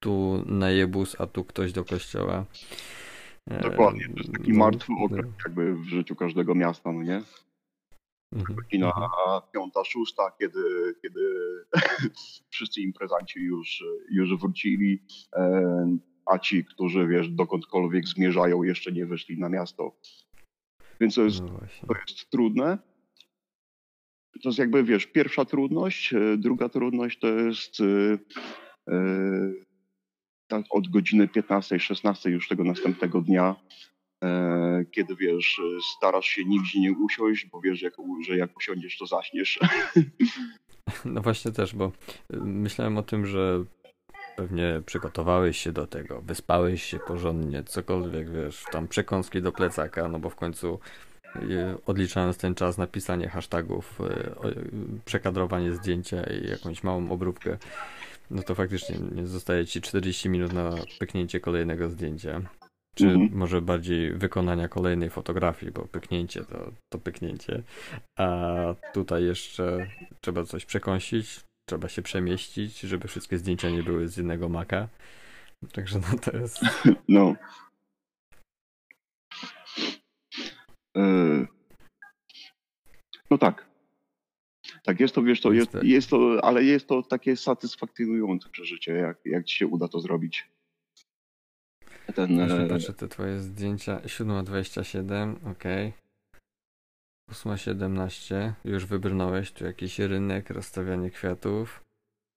Tu 0.04 0.44
najebus, 0.46 1.22
a 1.22 1.28
tu 1.28 1.44
ktoś 1.44 1.72
do 1.72 1.86
kościoła. 1.86 2.46
Dokładnie, 3.62 4.06
to 4.06 4.18
jest 4.18 4.32
taki 4.32 4.52
no, 4.52 4.60
martwy 4.60 4.94
okres 5.04 5.26
jakby 5.46 5.76
w 5.76 5.86
życiu 5.86 6.16
każdego 6.16 6.56
miasta, 6.56 6.92
no 6.92 7.04
nie? 7.04 7.22
Mhm, 8.36 8.56
Godzina 8.56 8.88
mhm. 8.88 9.42
piąta, 9.54 9.84
szósta, 9.84 10.32
kiedy, 10.40 10.96
kiedy 11.02 11.22
wszyscy 12.54 12.82
imprezanci 12.82 13.40
już, 13.40 13.84
już 14.12 14.40
wrócili, 14.40 15.04
e, 15.36 15.98
a 16.26 16.40
ci, 16.40 16.66
którzy 16.66 17.08
wiesz, 17.08 17.30
dokądkolwiek 17.30 18.08
zmierzają, 18.08 18.64
jeszcze 18.64 18.92
nie 18.92 19.06
wyszli 19.06 19.40
na 19.40 19.50
miasto. 19.50 19.96
Więc 21.00 21.16
to 21.16 21.22
jest, 21.22 21.42
no 21.42 21.60
to 21.88 21.94
jest 22.08 22.30
trudne. 22.30 22.78
To 24.44 24.50
jest 24.50 24.60
jakby, 24.60 24.84
wiesz, 24.84 25.06
pierwsza 25.06 25.46
trudność. 25.46 26.14
E, 26.14 26.38
druga 26.38 26.70
trudność 26.70 27.20
to 27.20 27.28
jest 27.28 27.78
e, 27.82 28.18
tak 30.48 30.66
od 30.70 30.88
godziny 30.88 31.28
15-16 31.28 32.30
już 32.30 32.48
tego 32.48 32.64
następnego 32.64 33.22
dnia, 33.22 33.56
kiedy 34.92 35.16
wiesz, 35.16 35.62
starasz 35.98 36.26
się 36.26 36.46
nigdzie 36.46 36.80
nie 36.80 36.92
usiąść, 36.92 37.46
bo 37.46 37.62
wiesz, 37.62 37.82
jak, 37.82 37.94
że 38.28 38.38
jak 38.38 38.58
usiądziesz, 38.58 38.98
to 38.98 39.06
zaśniesz. 39.06 39.60
No 41.06 41.22
właśnie 41.22 41.52
też, 41.52 41.76
bo 41.76 41.86
y, 42.34 42.38
myślałem 42.42 42.98
o 42.98 43.04
tym, 43.04 43.26
że 43.26 43.64
pewnie 44.36 44.82
przygotowałeś 44.86 45.58
się 45.58 45.72
do 45.72 45.88
tego, 45.88 46.22
wyspałeś 46.22 46.84
się 46.84 47.00
porządnie, 47.00 47.64
cokolwiek, 47.64 48.32
wiesz, 48.32 48.64
tam 48.72 48.88
przekąski 48.88 49.42
do 49.42 49.52
plecaka, 49.52 50.08
no 50.08 50.20
bo 50.20 50.30
w 50.30 50.36
końcu 50.36 50.80
y, 51.36 51.40
odliczając 51.86 52.38
ten 52.38 52.56
czas 52.56 52.78
na 52.78 52.88
pisanie 52.88 53.30
hashtagów, 53.30 54.02
y, 54.02 55.02
przekadrowanie 55.06 55.74
zdjęcia 55.74 56.24
i 56.24 56.50
jakąś 56.50 56.84
małą 56.84 57.12
obróbkę, 57.12 57.58
no 58.32 58.44
to 58.44 58.56
faktycznie 58.56 58.96
nie 59.16 59.28
zostaje 59.28 59.66
ci 59.66 59.82
40 59.82 60.30
minut 60.30 60.54
na 60.54 60.72
pyknięcie 61.00 61.40
kolejnego 61.40 61.90
zdjęcia. 61.90 62.42
Czy 62.96 63.08
mhm. 63.08 63.30
może 63.34 63.62
bardziej 63.62 64.14
wykonania 64.14 64.68
kolejnej 64.68 65.10
fotografii, 65.10 65.72
bo 65.72 65.88
pyknięcie 65.88 66.44
to, 66.44 66.72
to 66.94 67.00
pyknięcie. 67.00 67.64
A 68.20 68.58
tutaj 68.94 69.24
jeszcze 69.24 69.88
trzeba 70.22 70.44
coś 70.44 70.66
przekąsić, 70.66 71.40
trzeba 71.70 71.90
się 71.90 72.02
przemieścić, 72.02 72.80
żeby 72.80 73.08
wszystkie 73.08 73.38
zdjęcia 73.38 73.70
nie 73.70 73.84
były 73.84 74.08
z 74.08 74.18
jednego 74.18 74.50
maka. 74.50 74.88
Także 75.72 76.00
no 76.00 76.20
to 76.20 76.38
jest. 76.38 76.60
No. 77.08 77.36
E, 80.98 81.46
no 83.32 83.38
tak. 83.38 83.70
Tak, 84.84 85.00
jest 85.00 85.16
to, 85.16 85.24
wiesz, 85.24 85.42
to 85.42 85.52
jest, 85.52 85.78
jest 85.84 86.10
to, 86.10 86.40
ale 86.44 86.64
jest 86.64 86.88
to 86.88 87.04
takie 87.04 87.36
satysfakcjonujące 87.38 88.50
przeżycie, 88.50 88.94
jak, 88.94 89.18
jak 89.26 89.46
ci 89.46 89.56
się 89.58 89.68
uda 89.68 89.88
to 89.88 90.00
zrobić. 90.00 90.55
Ten, 92.16 92.40
e, 92.40 92.68
patrzę 92.68 92.94
te 92.94 93.08
twoje 93.08 93.40
zdjęcia. 93.40 94.00
7.27, 94.00 95.36
ok. 95.52 95.64
8.17, 97.32 98.54
już 98.66 98.86
wybrnąłeś, 98.86 99.52
tu 99.52 99.66
jakiś 99.66 100.00
rynek, 100.00 100.50
rozstawianie 100.50 101.12
kwiatów. 101.12 101.84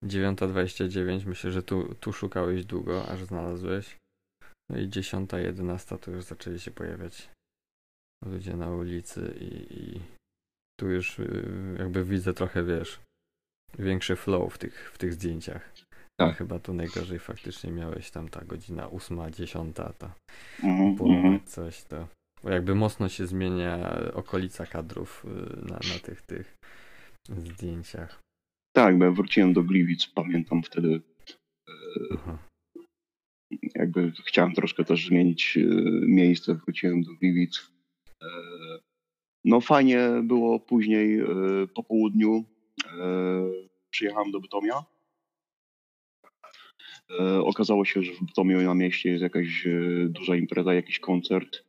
9.29, 0.05 1.27
myślę, 1.27 1.53
że 1.53 1.63
tu, 1.63 1.95
tu 1.95 2.13
szukałeś 2.13 2.65
długo, 2.65 3.09
aż 3.09 3.25
znalazłeś. 3.25 3.97
No 4.71 4.79
i 4.79 4.89
10, 4.89 5.31
11 5.33 5.99
to 5.99 6.11
już 6.11 6.25
zaczęli 6.25 6.61
się 6.61 6.71
pojawiać 6.71 7.29
ludzie 8.25 8.57
na 8.57 8.71
ulicy 8.71 9.35
i, 9.41 9.81
i 9.81 10.01
tu 10.81 10.91
już 10.91 11.19
y, 11.19 11.77
jakby 11.79 12.05
widzę 12.05 12.35
trochę, 12.35 12.65
wiesz, 12.65 13.01
większy 13.79 14.17
flow 14.17 14.55
w 14.55 14.59
tych, 14.59 14.91
w 14.95 14.99
tych 14.99 15.13
zdjęciach. 15.13 15.73
Tak. 16.21 16.37
Chyba 16.37 16.59
tu 16.59 16.75
najgorzej 16.75 17.19
faktycznie 17.19 17.71
miałeś 17.71 18.11
tam 18.11 18.29
ta 18.29 18.45
godzina 18.45 18.89
ósma, 18.89 19.31
dziesiąta, 19.31 19.93
ta 19.93 20.15
mm 20.63 20.97
-hmm. 20.97 21.45
coś 21.45 21.83
to. 21.83 22.09
Bo 22.43 22.51
jakby 22.51 22.75
mocno 22.75 23.09
się 23.09 23.27
zmienia 23.27 24.01
okolica 24.15 24.67
kadrów 24.67 25.25
y, 25.25 25.29
na, 25.57 25.75
na 25.75 25.99
tych, 26.03 26.23
tych 26.23 26.55
zdjęciach. 27.29 28.21
Tak, 28.77 28.99
bo 28.99 29.05
ja 29.05 29.11
wróciłem 29.11 29.53
do 29.53 29.63
Gliwic, 29.63 30.07
pamiętam 30.07 30.63
wtedy. 30.63 31.01
E, 31.69 31.73
Aha. 32.15 32.39
Jakby 33.75 34.13
chciałem 34.27 34.53
troszkę 34.53 34.85
też 34.85 35.07
zmienić 35.07 35.57
e, 35.57 35.61
miejsce, 36.07 36.55
wróciłem 36.55 37.03
do 37.03 37.15
Gliwic. 37.15 37.71
E, 38.23 38.29
no 39.45 39.61
fajnie 39.61 40.09
było 40.23 40.61
później 40.61 41.21
po 41.75 41.83
południu. 41.83 42.45
Przyjechałem 43.91 44.31
do 44.31 44.41
Bytomia. 44.41 44.85
Okazało 47.45 47.85
się, 47.85 48.03
że 48.03 48.13
w 48.13 48.25
Bytomiu 48.25 48.63
na 48.63 48.75
mieście 48.75 49.11
jest 49.11 49.23
jakaś 49.23 49.69
duża 50.09 50.37
impreza, 50.37 50.75
jakiś 50.75 50.99
koncert 50.99 51.65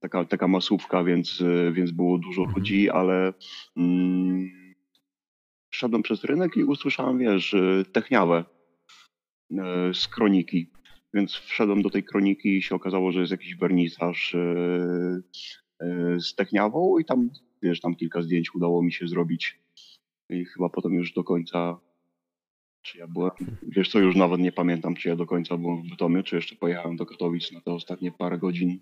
taka, 0.00 0.24
taka 0.24 0.48
masówka, 0.48 1.04
więc, 1.04 1.42
więc 1.72 1.90
było 1.90 2.18
dużo 2.18 2.42
mhm. 2.42 2.58
ludzi, 2.58 2.90
ale 2.90 3.32
mm, 3.76 4.50
szedłem 5.70 6.02
przez 6.02 6.24
rynek 6.24 6.56
i 6.56 6.64
usłyszałem, 6.64 7.18
wiesz, 7.18 7.54
techniawę 7.92 8.44
e, 9.58 9.94
z 9.94 10.08
kroniki. 10.08 10.70
Więc 11.14 11.32
wszedłem 11.32 11.82
do 11.82 11.90
tej 11.90 12.04
kroniki 12.04 12.56
i 12.56 12.62
się 12.62 12.74
okazało, 12.74 13.12
że 13.12 13.20
jest 13.20 13.32
jakiś 13.32 13.56
wernisaż 13.56 14.34
e, 14.34 14.38
e, 15.80 16.20
z 16.20 16.34
techniawą 16.34 16.98
i 16.98 17.04
tam, 17.04 17.30
wiesz, 17.62 17.80
tam 17.80 17.94
kilka 17.94 18.22
zdjęć 18.22 18.54
udało 18.54 18.82
mi 18.82 18.92
się 18.92 19.08
zrobić. 19.08 19.58
I 20.30 20.44
chyba 20.44 20.68
potem 20.68 20.94
już 20.94 21.12
do 21.12 21.24
końca, 21.24 21.80
czy 22.82 22.98
ja 22.98 23.06
byłem, 23.06 23.30
wiesz 23.62 23.90
co, 23.90 23.98
już 23.98 24.16
nawet 24.16 24.40
nie 24.40 24.52
pamiętam, 24.52 24.94
czy 24.94 25.08
ja 25.08 25.16
do 25.16 25.26
końca 25.26 25.56
byłem 25.56 25.82
w 25.82 25.90
Bytomiu, 25.90 26.22
czy 26.22 26.36
jeszcze 26.36 26.56
pojechałem 26.56 26.96
do 26.96 27.06
Katowic 27.06 27.52
na 27.52 27.60
te 27.60 27.72
ostatnie 27.72 28.12
parę 28.12 28.38
godzin. 28.38 28.80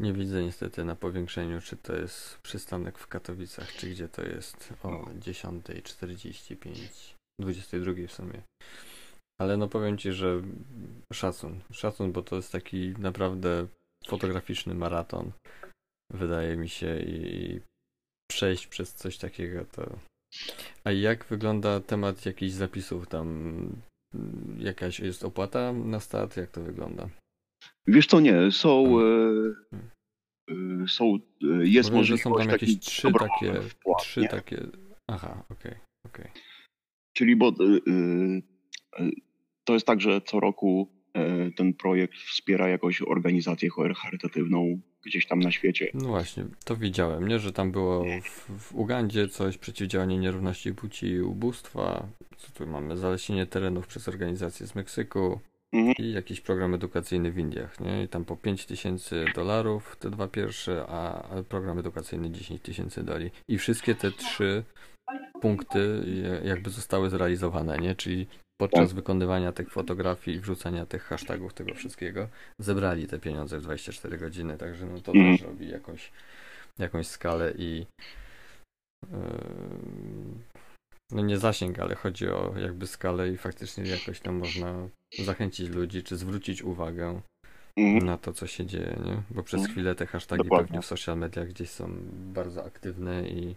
Nie 0.00 0.12
widzę 0.12 0.42
niestety 0.42 0.84
na 0.84 0.96
powiększeniu, 0.96 1.60
czy 1.60 1.76
to 1.76 1.96
jest 1.96 2.38
przystanek 2.38 2.98
w 2.98 3.06
Katowicach, 3.06 3.72
czy 3.72 3.90
gdzie 3.90 4.08
to 4.08 4.22
jest 4.22 4.74
o 4.82 4.88
10.45, 4.88 7.14
22 7.40 7.92
w 8.08 8.12
sumie. 8.12 8.42
Ale 9.40 9.56
no 9.56 9.68
powiem 9.68 9.98
Ci, 9.98 10.12
że 10.12 10.42
szacun, 11.12 11.60
szacun, 11.72 12.12
bo 12.12 12.22
to 12.22 12.36
jest 12.36 12.52
taki 12.52 12.94
naprawdę 12.98 13.66
fotograficzny 14.06 14.74
maraton, 14.74 15.32
wydaje 16.12 16.56
mi 16.56 16.68
się, 16.68 17.00
i 17.00 17.60
przejść 18.30 18.66
przez 18.66 18.94
coś 18.94 19.18
takiego 19.18 19.64
to... 19.64 19.98
A 20.84 20.92
jak 20.92 21.24
wygląda 21.24 21.80
temat 21.80 22.26
jakichś 22.26 22.52
zapisów 22.52 23.06
tam? 23.08 23.68
Jakaś 24.58 25.00
jest 25.00 25.24
opłata 25.24 25.72
na 25.72 26.00
start? 26.00 26.36
Jak 26.36 26.50
to 26.50 26.62
wygląda? 26.62 27.08
Wiesz 27.86 28.06
co, 28.06 28.20
nie, 28.20 28.50
są, 28.50 28.84
hmm. 28.84 29.56
e, 30.50 30.82
e, 30.84 30.88
są 30.88 31.04
e, 31.14 31.46
jest 31.66 31.88
Mówię, 31.90 31.98
możliwość 31.98 32.22
są 32.22 32.34
tam 32.34 32.48
jakieś 32.48 32.78
trzy 32.78 33.12
takie, 33.12 33.62
wpłat, 33.62 34.02
trzy 34.02 34.20
nie? 34.20 34.28
takie, 34.28 34.66
aha, 35.10 35.44
okej, 35.50 35.72
okay, 35.72 35.80
okej. 36.06 36.30
Okay. 36.30 36.42
Czyli 37.16 37.36
bo 37.36 37.52
to 39.64 39.72
jest 39.72 39.86
tak, 39.86 40.00
że 40.00 40.20
co 40.20 40.40
roku 40.40 41.01
ten 41.56 41.74
projekt 41.74 42.14
wspiera 42.14 42.68
jakąś 42.68 43.02
organizację 43.02 43.68
charytatywną 43.96 44.80
gdzieś 45.04 45.26
tam 45.26 45.40
na 45.40 45.50
świecie. 45.50 45.90
No 45.94 46.08
właśnie, 46.08 46.44
to 46.64 46.76
widziałem, 46.76 47.28
nie? 47.28 47.38
Że 47.38 47.52
tam 47.52 47.72
było 47.72 48.04
w, 48.22 48.58
w 48.58 48.74
Ugandzie 48.74 49.28
coś, 49.28 49.58
przeciwdziałanie 49.58 50.18
nierówności 50.18 50.74
płci 50.74 51.06
i 51.06 51.20
ubóstwa. 51.20 52.08
Co 52.36 52.52
tu 52.52 52.66
mamy? 52.66 52.96
Zalesienie 52.96 53.46
terenów 53.46 53.86
przez 53.86 54.08
organizację 54.08 54.66
z 54.66 54.74
Meksyku. 54.74 55.40
Mhm. 55.72 55.94
I 55.98 56.12
jakiś 56.12 56.40
program 56.40 56.74
edukacyjny 56.74 57.32
w 57.32 57.38
Indiach, 57.38 57.80
nie? 57.80 58.04
I 58.04 58.08
tam 58.08 58.24
po 58.24 58.36
5 58.36 58.66
tysięcy 58.66 59.24
dolarów 59.34 59.96
te 59.96 60.10
dwa 60.10 60.28
pierwsze, 60.28 60.84
a 60.88 61.28
program 61.48 61.78
edukacyjny 61.78 62.30
10 62.30 62.62
tysięcy 62.62 63.04
dali. 63.04 63.30
I 63.48 63.58
wszystkie 63.58 63.94
te 63.94 64.10
trzy 64.10 64.64
punkty 65.40 66.04
jakby 66.44 66.70
zostały 66.70 67.10
zrealizowane, 67.10 67.78
nie? 67.78 67.94
Czyli 67.94 68.26
podczas 68.62 68.88
tak. 68.88 68.94
wykonywania 68.96 69.52
tych 69.52 69.70
fotografii 69.70 70.36
i 70.36 70.40
wrzucania 70.40 70.86
tych 70.86 71.02
hashtagów, 71.02 71.54
tego 71.54 71.74
wszystkiego, 71.74 72.28
zebrali 72.58 73.06
te 73.06 73.18
pieniądze 73.18 73.58
w 73.58 73.62
24 73.62 74.18
godziny, 74.18 74.58
także 74.58 74.86
no 74.86 75.00
to 75.00 75.12
mhm. 75.12 75.36
też 75.36 75.46
robi 75.46 75.68
jakąś, 75.68 76.12
jakąś 76.78 77.06
skalę 77.06 77.54
i 77.58 77.86
yy, 79.10 79.18
no 81.10 81.22
nie 81.22 81.38
zasięg, 81.38 81.78
ale 81.78 81.94
chodzi 81.94 82.28
o 82.28 82.54
jakby 82.58 82.86
skalę 82.86 83.28
i 83.28 83.36
faktycznie 83.36 83.84
jakoś 83.84 84.20
tam 84.20 84.34
można 84.34 84.88
zachęcić 85.18 85.68
ludzi, 85.68 86.02
czy 86.02 86.16
zwrócić 86.16 86.62
uwagę 86.62 87.20
mm. 87.78 88.06
na 88.06 88.18
to, 88.18 88.32
co 88.32 88.46
się 88.46 88.66
dzieje, 88.66 88.96
nie? 89.04 89.22
Bo 89.30 89.42
przez 89.42 89.60
mm. 89.60 89.72
chwilę 89.72 89.94
te 89.94 90.06
hasztagi 90.06 90.42
Dokładnie. 90.42 90.66
pewnie 90.66 90.82
w 90.82 90.86
social 90.86 91.18
mediach 91.18 91.48
gdzieś 91.48 91.70
są 91.70 91.96
bardzo 92.12 92.64
aktywne 92.64 93.28
i, 93.28 93.56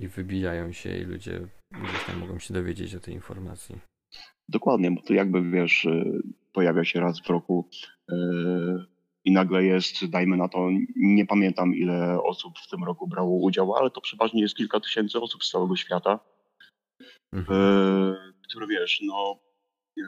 i 0.00 0.08
wybijają 0.08 0.72
się 0.72 0.96
i 0.96 1.04
ludzie 1.04 1.40
gdzieś 1.72 2.04
tam 2.04 2.18
mogą 2.18 2.38
się 2.38 2.54
dowiedzieć 2.54 2.94
o 2.94 3.00
tej 3.00 3.14
informacji. 3.14 3.91
Dokładnie, 4.48 4.90
bo 4.90 5.02
to 5.02 5.14
jakby 5.14 5.50
wiesz, 5.50 5.84
y, 5.84 6.22
pojawia 6.52 6.84
się 6.84 7.00
raz 7.00 7.20
w 7.20 7.30
roku 7.30 7.68
yy, 8.08 8.84
i 9.24 9.32
nagle 9.32 9.64
jest, 9.64 10.06
dajmy 10.06 10.36
na 10.36 10.48
to, 10.48 10.68
nie 10.96 11.26
pamiętam 11.26 11.74
ile 11.74 12.22
osób 12.22 12.58
w 12.58 12.68
tym 12.68 12.84
roku 12.84 13.06
brało 13.06 13.36
udział, 13.36 13.74
ale 13.74 13.90
to 13.90 14.00
przeważnie 14.00 14.42
jest 14.42 14.56
kilka 14.56 14.80
tysięcy 14.80 15.20
osób 15.20 15.44
z 15.44 15.50
całego 15.50 15.76
świata 15.76 16.20
mhm. 17.32 17.60
E, 17.60 18.14
które 18.48 18.66
wiesz, 18.66 19.00
no 19.06 19.40
e, 19.98 20.04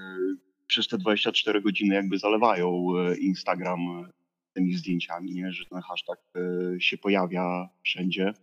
przez 0.67 0.89
te 0.89 0.99
24 0.99 1.63
godziny 1.63 1.95
jakby 1.95 2.19
zalewają 2.19 2.87
e, 2.99 3.17
Instagram 3.17 4.11
tymi 4.53 4.75
zdjęciami, 4.75 5.35
nie? 5.35 5.53
że 5.53 5.65
ten 5.65 5.81
hashtag 5.81 6.19
się 6.79 6.99
pojawia 6.99 7.69
wszędzie. 7.83 8.35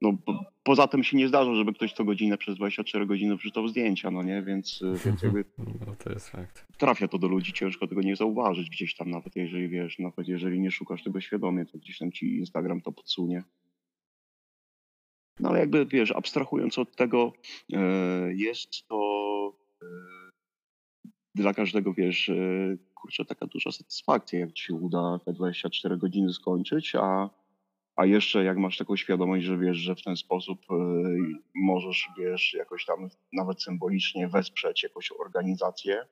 No, 0.00 0.12
po, 0.26 0.44
poza 0.62 0.86
tym 0.86 1.04
się 1.04 1.16
nie 1.16 1.28
zdarza, 1.28 1.54
żeby 1.54 1.72
ktoś 1.72 1.92
co 1.92 2.04
godzinę 2.04 2.38
przez 2.38 2.56
24 2.56 3.06
godziny 3.06 3.36
wrzucał 3.36 3.68
zdjęcia, 3.68 4.10
no 4.10 4.22
nie, 4.22 4.42
więc, 4.42 4.80
więc 5.04 5.22
jakby 5.22 5.44
no, 5.86 5.96
to 6.04 6.12
jest 6.12 6.28
fakt. 6.28 6.66
trafia 6.78 7.08
to 7.08 7.18
do 7.18 7.28
ludzi, 7.28 7.52
ciężko 7.52 7.86
tego 7.86 8.02
nie 8.02 8.16
zauważyć 8.16 8.70
gdzieś 8.70 8.96
tam, 8.96 9.10
nawet 9.10 9.36
jeżeli 9.36 9.68
wiesz, 9.68 9.98
nawet 9.98 10.28
jeżeli 10.28 10.60
nie 10.60 10.70
szukasz 10.70 11.02
tego 11.02 11.20
świadomie, 11.20 11.66
to 11.66 11.78
gdzieś 11.78 11.98
tam 11.98 12.12
ci 12.12 12.36
Instagram 12.36 12.80
to 12.80 12.92
podsunie. 12.92 13.42
No 15.40 15.48
ale 15.48 15.58
jakby 15.58 15.86
wiesz, 15.86 16.12
abstrahując 16.12 16.78
od 16.78 16.96
tego, 16.96 17.32
e, 17.72 17.78
jest 18.34 18.88
to 18.88 19.52
e, 19.82 19.86
dla 21.34 21.54
każdego, 21.54 21.94
wiesz, 21.94 22.28
e, 22.28 22.76
kurczę, 22.94 23.24
taka 23.24 23.46
duża 23.46 23.72
satysfakcja, 23.72 24.38
jak 24.38 24.52
ci 24.52 24.64
się 24.64 24.74
uda 24.74 25.18
te 25.24 25.32
24 25.32 25.96
godziny 25.96 26.32
skończyć, 26.32 26.94
a, 26.94 27.30
a 27.96 28.06
jeszcze 28.06 28.44
jak 28.44 28.58
masz 28.58 28.78
taką 28.78 28.96
świadomość, 28.96 29.44
że 29.44 29.58
wiesz, 29.58 29.76
że 29.76 29.94
w 29.94 30.02
ten 30.02 30.16
sposób 30.16 30.60
możesz, 31.54 32.08
wiesz, 32.18 32.54
jakoś 32.54 32.84
tam 32.84 33.08
nawet 33.32 33.62
symbolicznie 33.62 34.28
wesprzeć 34.28 34.82
jakąś 34.82 35.12
organizację, 35.20 36.06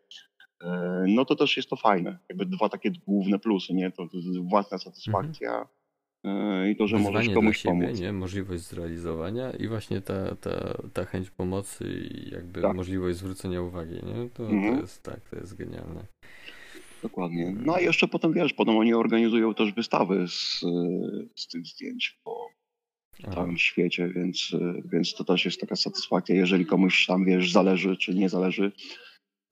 no 1.07 1.25
to 1.25 1.37
też 1.37 1.57
jest 1.57 1.71
to 1.71 1.77
fajne. 1.77 2.19
Jakby 2.29 2.47
dwa 2.47 2.69
takie 2.69 2.91
główne 3.07 3.39
plusy, 3.39 3.75
nie? 3.75 3.91
To, 3.91 4.09
własna 4.43 4.79
satysfakcja, 4.79 5.51
mhm 5.51 5.81
i 6.71 6.77
to, 6.77 6.87
że 6.87 6.99
możesz 6.99 7.29
komuś 7.29 7.59
siebie, 7.59 7.87
pomóc. 7.87 8.01
Nie? 8.01 8.13
Możliwość 8.13 8.63
zrealizowania 8.63 9.51
i 9.51 9.69
właśnie 9.69 10.01
ta, 10.01 10.35
ta, 10.37 10.75
ta 10.93 11.05
chęć 11.05 11.31
pomocy 11.31 11.85
i 11.89 12.31
jakby 12.31 12.63
tak. 12.63 12.77
możliwość 12.77 13.19
zwrócenia 13.19 13.63
uwagi, 13.63 13.95
nie? 13.95 14.29
To, 14.35 14.43
mhm. 14.49 14.75
to 14.75 14.81
jest 14.81 15.03
tak, 15.03 15.21
to 15.31 15.37
jest 15.37 15.57
genialne. 15.57 16.05
Dokładnie. 17.03 17.47
Mm. 17.47 17.65
No 17.67 17.75
a 17.75 17.81
jeszcze 17.81 18.09
potem 18.09 18.33
wiesz, 18.33 18.53
potem 18.53 18.77
oni 18.77 18.95
organizują 18.95 19.55
też 19.55 19.73
wystawy 19.73 20.29
z, 20.29 20.61
z 21.37 21.49
tych 21.49 21.67
zdjęć 21.67 22.21
po 22.25 22.47
całym 23.35 23.57
świecie, 23.57 24.09
więc, 24.09 24.57
więc 24.85 25.15
to 25.15 25.25
też 25.25 25.45
jest 25.45 25.61
taka 25.61 25.77
satysfakcja, 25.77 26.35
jeżeli 26.35 26.67
komuś 26.67 27.07
tam 27.07 27.25
wiesz, 27.25 27.53
zależy 27.53 27.97
czy 27.97 28.15
nie 28.15 28.29
zależy, 28.29 28.73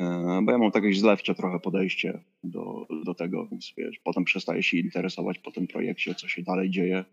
E, 0.01 0.40
bo 0.44 0.53
ja 0.53 0.59
mam 0.59 0.70
takie 0.70 0.94
zlewcze 0.94 1.34
trochę 1.34 1.61
podejście 1.61 2.24
do, 2.44 2.86
do 3.05 3.14
tego, 3.14 3.46
więc 3.46 3.72
wiesz, 3.76 3.99
potem 4.05 4.24
przestaję 4.24 4.62
się 4.62 4.76
interesować 4.76 5.38
po 5.38 5.51
tym 5.51 5.66
projekcie, 5.66 6.14
co 6.14 6.28
się 6.28 6.42
dalej 6.42 6.70
dzieje. 6.70 7.05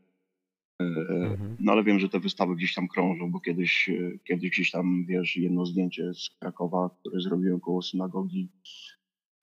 E, 0.82 0.86
mhm. 1.10 1.58
No 1.60 1.72
ale 1.72 1.84
wiem, 1.84 2.00
że 2.00 2.10
te 2.10 2.20
wystawy 2.20 2.56
gdzieś 2.56 2.74
tam 2.74 2.88
krążą, 2.88 3.32
bo 3.32 3.40
kiedyś, 3.40 3.90
kiedyś 4.28 4.50
gdzieś 4.50 4.72
tam, 4.72 5.06
wiesz, 5.06 5.38
jedno 5.38 5.66
zdjęcie 5.66 6.14
z 6.14 6.30
Krakowa, 6.40 6.90
które 7.00 7.22
zrobiłem 7.22 7.60
koło 7.60 7.82
synagogi, 7.82 8.50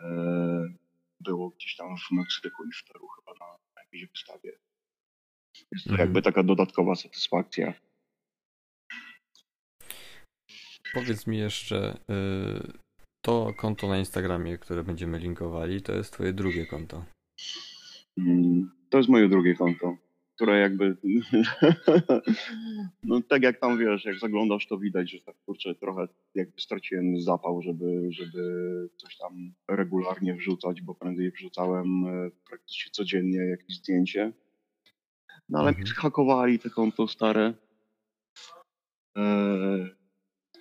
e, 0.01 0.82
było 1.23 1.51
gdzieś 1.51 1.77
tam 1.77 1.97
w 1.97 2.11
Meksyku 2.11 2.65
i 2.65 2.73
w 2.73 2.85
Peru 2.85 3.09
chyba 3.09 3.33
na, 3.41 3.53
na 3.77 3.83
jakiejś 3.83 4.07
wystawie. 4.07 4.53
Jest 5.73 5.85
to 5.85 5.91
mhm. 5.91 6.09
jakby 6.09 6.23
taka 6.23 6.43
dodatkowa 6.43 6.95
satysfakcja 6.95 7.75
powiedz 10.95 11.27
mi 11.27 11.39
jeszcze, 11.39 11.99
y, 12.11 12.79
to 13.25 13.55
konto 13.57 13.89
na 13.89 13.99
Instagramie, 13.99 14.59
które 14.59 14.85
będziemy 14.85 15.19
linkowali, 15.19 15.83
to 15.83 15.93
jest 15.93 16.13
twoje 16.13 16.33
drugie 16.33 16.67
konto. 16.67 17.05
Mm, 18.19 18.71
to 18.91 18.99
jest 18.99 19.11
moje 19.11 19.29
drugie 19.29 19.55
konto, 19.55 19.97
które 20.43 20.59
jakby, 20.59 20.97
no 23.05 23.21
tak 23.29 23.43
jak 23.43 23.61
tam 23.61 23.79
wiesz, 23.79 24.05
jak 24.05 24.19
zaglądasz, 24.19 24.67
to 24.67 24.79
widać, 24.79 25.11
że 25.11 25.21
tak 25.21 25.37
kurczę, 25.47 25.75
trochę 25.75 26.09
jakby 26.35 26.61
straciłem 26.61 27.21
zapał, 27.21 27.63
żeby, 27.63 28.09
żeby 28.11 28.43
coś 28.97 29.17
tam 29.17 29.53
regularnie 29.69 30.35
wrzucać, 30.35 30.81
bo 30.81 30.95
prędzej 30.95 31.31
wrzucałem 31.31 32.07
e, 32.07 32.31
praktycznie 32.49 32.91
codziennie 32.93 33.39
jakieś 33.39 33.77
zdjęcie. 33.77 34.33
No 35.49 35.59
ale 35.59 35.69
mhm. 35.69 35.85
mi 35.85 35.91
zhakowali 35.91 36.59
te 36.59 36.71
konto 36.71 37.09
stare. 37.09 37.55
E, 39.17 39.89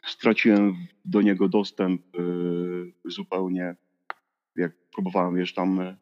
straciłem 0.05 0.75
do 1.05 1.21
niego 1.21 1.49
dostęp 1.49 2.01
e, 2.01 2.21
zupełnie. 3.05 3.75
Jak 4.55 4.71
próbowałem, 4.91 5.35
wiesz, 5.35 5.53
tam 5.53 5.97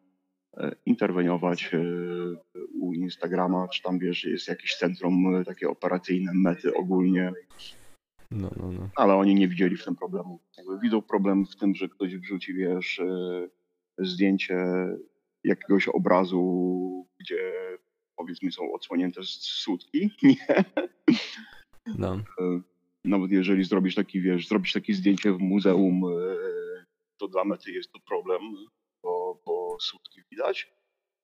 interweniować 0.85 1.73
e, 1.73 1.79
u 2.79 2.93
Instagrama, 2.93 3.67
czy 3.67 3.81
tam, 3.81 3.99
wiesz, 3.99 4.23
jest 4.23 4.47
jakieś 4.47 4.75
centrum 4.75 5.35
e, 5.35 5.45
takie 5.45 5.69
operacyjne, 5.69 6.31
mety 6.35 6.73
ogólnie. 6.73 7.33
No, 8.31 8.49
no, 8.57 8.71
no. 8.71 8.89
Ale 8.95 9.15
oni 9.15 9.35
nie 9.35 9.47
widzieli 9.47 9.77
w 9.77 9.85
tym 9.85 9.95
problemu. 9.95 10.39
Jakby 10.57 10.79
widzą 10.79 11.01
problem 11.01 11.45
w 11.45 11.55
tym, 11.55 11.75
że 11.75 11.89
ktoś 11.89 12.17
wrzuci, 12.17 12.53
wiesz, 12.53 12.99
e, 12.99 13.47
zdjęcie 13.97 14.65
jakiegoś 15.43 15.87
obrazu, 15.87 17.07
gdzie 17.19 17.53
powiedzmy 18.15 18.51
są 18.51 18.73
odsłonięte 18.73 19.21
sutki, 19.23 20.09
nie? 20.23 20.63
No. 21.97 22.13
E, 22.15 22.61
nawet 23.05 23.31
jeżeli 23.31 23.63
zrobisz 23.63 23.95
taki, 23.95 24.21
wiesz, 24.21 24.47
zrobisz 24.47 24.73
takie 24.73 24.93
zdjęcie 24.93 25.33
w 25.33 25.39
muzeum, 25.39 26.03
e, 26.05 26.35
to 27.17 27.27
dla 27.27 27.43
mety 27.45 27.71
jest 27.71 27.91
to 27.91 27.99
problem, 27.99 28.41
sutki 29.83 30.21
widać. 30.31 30.71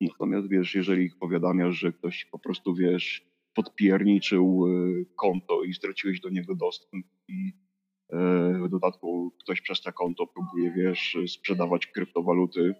Natomiast 0.01 0.49
wiesz, 0.49 0.75
jeżeli 0.75 1.03
ich 1.03 1.17
powiadamiasz, 1.17 1.75
że 1.75 1.91
ktoś 1.93 2.25
po 2.25 2.39
prostu, 2.39 2.75
wiesz, 2.75 3.25
podpierniczył 3.53 4.65
e, 4.67 5.05
konto 5.15 5.63
i 5.63 5.73
straciłeś 5.73 6.19
do 6.19 6.29
niego 6.29 6.55
dostęp 6.55 7.05
i 7.27 7.53
w 8.65 8.69
dodatku 8.69 9.31
ktoś 9.39 9.61
przez 9.61 9.81
to 9.81 9.93
konto 9.93 10.27
próbuje, 10.27 10.71
wiesz, 10.71 11.17
sprzedawać 11.27 11.87
kryptowaluty, 11.87 12.75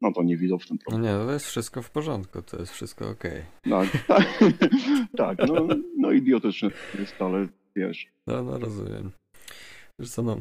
no 0.00 0.12
to 0.12 0.22
nie 0.22 0.36
widzą 0.36 0.58
w 0.58 0.66
tym 0.66 0.78
problemu. 0.78 1.04
No 1.04 1.20
nie, 1.20 1.26
to 1.26 1.32
jest 1.32 1.46
wszystko 1.46 1.82
w 1.82 1.90
porządku, 1.90 2.42
to 2.42 2.58
jest 2.58 2.72
wszystko 2.72 3.08
ok. 3.08 3.24
Tak, 3.62 4.06
tak, 4.06 4.38
tak 5.16 5.38
no, 5.48 5.68
no 5.98 6.12
idiotyczne 6.12 6.70
jest, 6.98 7.22
ale 7.22 7.48
wiesz. 7.76 8.06
No, 8.26 8.42
no 8.42 8.58
rozumiem. 8.58 9.10
Wiesz 9.98 10.10
co, 10.10 10.22
no, 10.22 10.40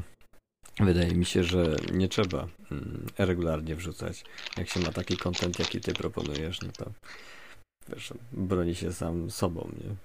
wydaje 0.79 1.15
mi 1.15 1.25
się, 1.25 1.43
że 1.43 1.75
nie 1.93 2.07
trzeba 2.07 2.47
mm, 2.71 3.05
regularnie 3.17 3.75
wrzucać. 3.75 4.23
Jak 4.57 4.69
się 4.69 4.79
ma 4.79 4.91
taki 4.91 5.17
kontent, 5.17 5.59
jaki 5.59 5.81
ty 5.81 5.93
proponujesz, 5.93 6.61
no 6.61 6.71
to 6.77 6.91
wiesz, 7.89 8.13
broni 8.31 8.75
się 8.75 8.93
sam 8.93 9.31
sobą, 9.31 9.71
nie? 9.83 9.95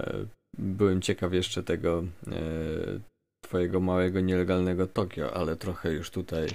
E, 0.00 0.26
byłem 0.58 1.02
ciekaw 1.02 1.32
jeszcze 1.32 1.62
tego 1.62 2.04
e, 2.26 2.40
twojego 3.44 3.80
małego, 3.80 4.20
nielegalnego 4.20 4.86
Tokio, 4.86 5.34
ale 5.34 5.56
trochę 5.56 5.92
już 5.92 6.10
tutaj 6.10 6.48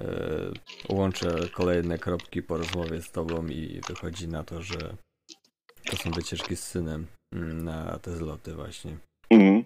E, 0.00 0.52
łączę 0.88 1.48
kolejne 1.52 1.98
kropki 1.98 2.42
po 2.42 2.56
rozmowie 2.56 3.02
z 3.02 3.10
tobą 3.10 3.46
i 3.46 3.80
wychodzi 3.88 4.28
na 4.28 4.44
to, 4.44 4.62
że 4.62 4.96
to 5.90 5.96
są 5.96 6.10
wycieczki 6.10 6.56
z 6.56 6.62
synem 6.62 7.06
mm, 7.34 7.64
na 7.64 7.98
te 7.98 8.16
zloty 8.16 8.54
właśnie. 8.54 8.96
Mhm. 9.30 9.64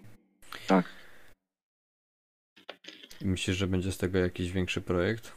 Tak. 0.67 0.98
Myślisz, 3.25 3.57
że 3.57 3.67
będzie 3.67 3.93
z 3.93 3.99
tego 3.99 4.19
jakiś 4.19 4.53
większy 4.53 4.81
projekt? 4.81 5.33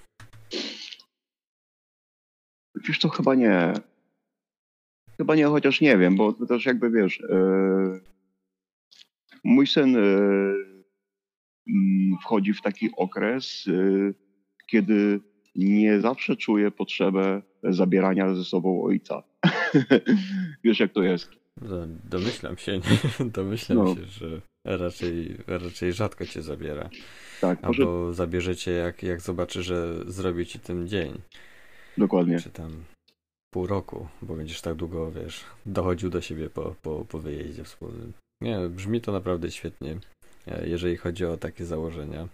Wiesz 2.87 2.99
to 2.99 3.09
chyba 3.09 3.35
nie. 3.35 3.73
Chyba 5.17 5.35
nie, 5.35 5.45
chociaż 5.45 5.81
nie 5.81 5.97
wiem, 5.97 6.15
bo 6.15 6.33
to 6.33 6.45
też 6.45 6.65
jakby 6.65 6.91
wiesz, 6.91 7.19
yy, 7.19 8.01
mój 9.43 9.67
syn 9.67 9.93
yy, 9.93 10.81
wchodzi 12.23 12.53
w 12.53 12.61
taki 12.61 12.89
okres, 12.97 13.65
yy, 13.65 14.13
kiedy 14.67 15.19
nie 15.55 16.01
zawsze 16.01 16.35
czuję 16.35 16.71
potrzebę 16.71 17.41
zabierania 17.63 18.35
ze 18.35 18.43
sobą 18.43 18.83
ojca. 18.83 19.23
Wiesz, 20.63 20.79
jak 20.79 20.91
to 20.91 21.03
jest? 21.03 21.40
Domyślam 22.09 22.57
się, 22.57 22.79
domyślam 23.19 23.77
no. 23.77 23.95
się, 23.95 24.05
że 24.05 24.41
raczej, 24.65 25.37
raczej 25.47 25.93
rzadko 25.93 26.25
cię 26.25 26.41
zabiera. 26.41 26.89
Tak, 27.41 27.59
Albo 27.61 27.85
może... 27.85 28.13
zabierze 28.13 28.55
cię, 28.55 28.71
jak, 28.71 29.03
jak 29.03 29.21
zobaczy, 29.21 29.63
że 29.63 29.95
zrobi 30.07 30.45
ci 30.45 30.59
ten 30.59 30.87
dzień. 30.87 31.21
Dokładnie. 31.97 32.39
Czy 32.39 32.49
tam 32.49 32.83
pół 33.53 33.67
roku, 33.67 34.07
bo 34.21 34.35
będziesz 34.35 34.61
tak 34.61 34.75
długo, 34.75 35.11
wiesz, 35.11 35.43
dochodził 35.65 36.09
do 36.09 36.21
siebie 36.21 36.49
po, 36.49 36.75
po, 36.81 37.05
po 37.05 37.19
wyjeździe 37.19 37.63
wspólnym. 37.63 38.13
Nie, 38.41 38.57
brzmi 38.69 39.01
to 39.01 39.11
naprawdę 39.11 39.51
świetnie, 39.51 39.99
e, 40.47 40.67
jeżeli 40.67 40.97
chodzi 40.97 41.25
o 41.25 41.37
takie 41.37 41.65
założenia. 41.65 42.27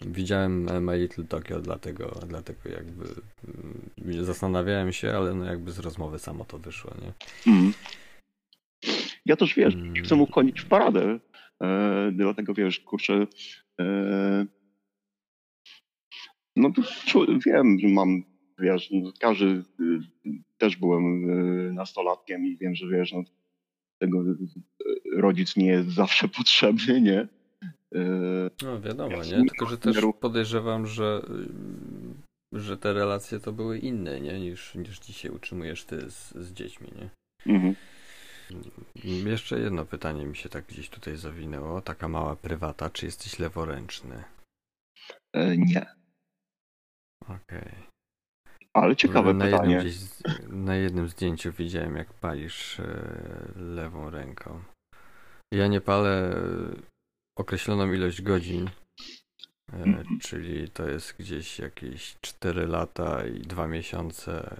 Widziałem 0.00 0.84
My 0.84 0.98
Little 0.98 1.24
Tokyo, 1.24 1.60
dlatego, 1.60 2.20
dlatego 2.26 2.68
jakby 2.68 3.04
mm, 4.04 4.24
zastanawiałem 4.24 4.92
się, 4.92 5.16
ale 5.16 5.34
no 5.34 5.44
jakby 5.44 5.72
z 5.72 5.78
rozmowy 5.78 6.18
samo 6.18 6.44
to 6.44 6.58
wyszło, 6.58 6.90
nie? 7.02 7.12
Mm. 7.52 7.72
Ja 9.28 9.36
też 9.36 9.54
wiesz, 9.54 9.74
mm. 9.74 9.94
chcę 10.04 10.16
mu 10.16 10.26
konić 10.26 10.60
w 10.60 10.68
paradę, 10.68 11.20
e, 11.62 12.10
dlatego 12.12 12.54
wiesz, 12.54 12.80
kurczę, 12.80 13.26
e, 13.80 14.46
no 16.56 16.72
to 16.72 16.82
wiem, 17.46 17.78
że 17.78 17.88
mam, 17.88 18.22
wiesz, 18.58 18.90
no, 18.90 19.12
każdy, 19.20 19.44
y, 19.80 20.00
też 20.58 20.76
byłem 20.76 21.30
y, 21.30 21.72
nastolatkiem 21.72 22.46
i 22.46 22.56
wiem, 22.56 22.74
że 22.74 22.88
wiesz, 22.88 23.12
no, 23.12 23.22
tego 23.98 24.22
y, 24.22 24.36
rodzic 25.16 25.56
nie 25.56 25.66
jest 25.66 25.88
zawsze 25.88 26.28
potrzebny, 26.38 27.00
nie? 27.00 27.28
Yy, 27.92 28.50
no 28.62 28.80
wiadomo, 28.80 29.16
nie? 29.16 29.44
Tylko, 29.48 29.66
że 29.66 29.78
też 29.78 29.96
podejrzewam, 30.20 30.86
że, 30.86 31.22
że 32.52 32.76
te 32.76 32.92
relacje 32.92 33.40
to 33.40 33.52
były 33.52 33.78
inne, 33.78 34.20
nie? 34.20 34.40
Niż, 34.40 34.74
niż 34.74 34.98
dzisiaj 34.98 35.30
utrzymujesz 35.30 35.84
ty 35.84 36.10
z, 36.10 36.34
z 36.34 36.52
dziećmi, 36.52 36.88
nie? 36.96 37.10
Mhm. 37.54 37.74
Jeszcze 39.04 39.60
jedno 39.60 39.84
pytanie 39.84 40.26
mi 40.26 40.36
się 40.36 40.48
tak 40.48 40.64
gdzieś 40.66 40.88
tutaj 40.88 41.16
zawinęło. 41.16 41.80
Taka 41.80 42.08
mała 42.08 42.36
prywata. 42.36 42.90
Czy 42.90 43.06
jesteś 43.06 43.38
leworęczny? 43.38 44.24
E, 45.32 45.56
nie. 45.56 45.86
Okej. 47.22 47.36
Okay. 47.58 47.88
Ale 48.72 48.96
ciekawe 48.96 49.34
na 49.34 49.44
pytanie. 49.44 49.74
Jednym 49.74 49.90
gdzieś, 49.90 49.98
na 50.48 50.76
jednym 50.76 51.08
zdjęciu 51.08 51.52
widziałem, 51.52 51.96
jak 51.96 52.12
palisz 52.12 52.80
e, 52.80 53.12
lewą 53.56 54.10
ręką. 54.10 54.62
Ja 55.52 55.66
nie 55.66 55.80
palę 55.80 56.34
określoną 57.38 57.92
ilość 57.92 58.22
godzin, 58.22 58.70
mm. 59.72 60.04
czyli 60.20 60.70
to 60.70 60.88
jest 60.88 61.16
gdzieś 61.18 61.58
jakieś 61.58 62.16
4 62.20 62.66
lata 62.66 63.26
i 63.26 63.40
2 63.40 63.66
miesiące 63.66 64.56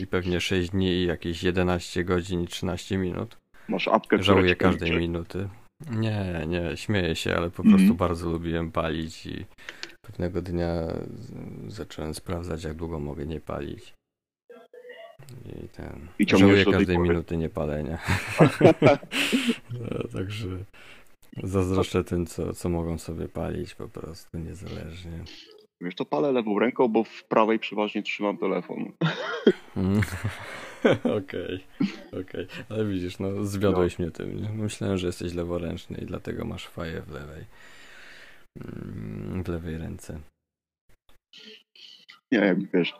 i 0.00 0.06
pewnie 0.06 0.40
6 0.40 0.70
dni 0.70 0.86
i 0.86 1.06
jakieś 1.06 1.42
11 1.42 2.04
godzin 2.04 2.42
i 2.42 2.46
13 2.46 2.98
minut. 2.98 3.36
Masz 3.68 3.88
apkę, 3.88 4.22
Żałuję 4.22 4.56
każdej 4.56 4.90
minuty. 4.90 5.48
Nie, 5.90 6.44
nie, 6.46 6.76
śmieję 6.76 7.16
się, 7.16 7.36
ale 7.36 7.50
po 7.50 7.62
mm. 7.62 7.76
prostu 7.76 7.94
bardzo 7.94 8.30
lubiłem 8.30 8.72
palić 8.72 9.26
i 9.26 9.44
pewnego 10.02 10.42
dnia 10.42 10.72
zacząłem 11.68 12.14
sprawdzać, 12.14 12.64
jak 12.64 12.74
długo 12.74 12.98
mogę 12.98 13.26
nie 13.26 13.40
palić. 13.40 13.94
I 15.46 15.68
ten. 15.68 16.08
I 16.18 16.26
Żałuję 16.28 16.64
każdej 16.64 16.98
minuty 16.98 17.36
niepalenia. 17.36 17.98
no, 19.70 20.08
także 20.18 20.48
Zazdroszczę 21.42 22.04
tym, 22.04 22.26
co, 22.26 22.52
co 22.52 22.68
mogą 22.68 22.98
sobie 22.98 23.28
palić 23.28 23.74
po 23.74 23.88
prostu, 23.88 24.38
niezależnie. 24.38 25.24
Wiesz, 25.82 25.94
to 25.94 26.04
palę 26.04 26.32
lewą 26.32 26.58
ręką, 26.58 26.88
bo 26.88 27.04
w 27.04 27.24
prawej 27.24 27.58
przeważnie 27.58 28.02
trzymam 28.02 28.38
telefon. 28.38 28.78
Okej, 31.04 31.04
okej. 31.12 31.64
Okay, 32.10 32.20
okay. 32.20 32.46
Ale 32.68 32.84
widzisz, 32.84 33.18
no 33.18 33.44
zwiodłeś 33.44 33.98
no. 33.98 34.02
mnie 34.02 34.12
tym. 34.12 34.56
Myślałem, 34.56 34.98
że 34.98 35.06
jesteś 35.06 35.34
leworęczny 35.34 35.98
i 36.02 36.06
dlatego 36.06 36.44
masz 36.44 36.68
faję 36.68 37.02
w 37.02 37.10
lewej. 37.10 37.44
Mm, 38.56 39.42
w 39.44 39.48
lewej 39.48 39.78
ręce. 39.78 40.20
Nie, 42.32 42.38
jak 42.38 42.70
wiesz, 42.70 42.94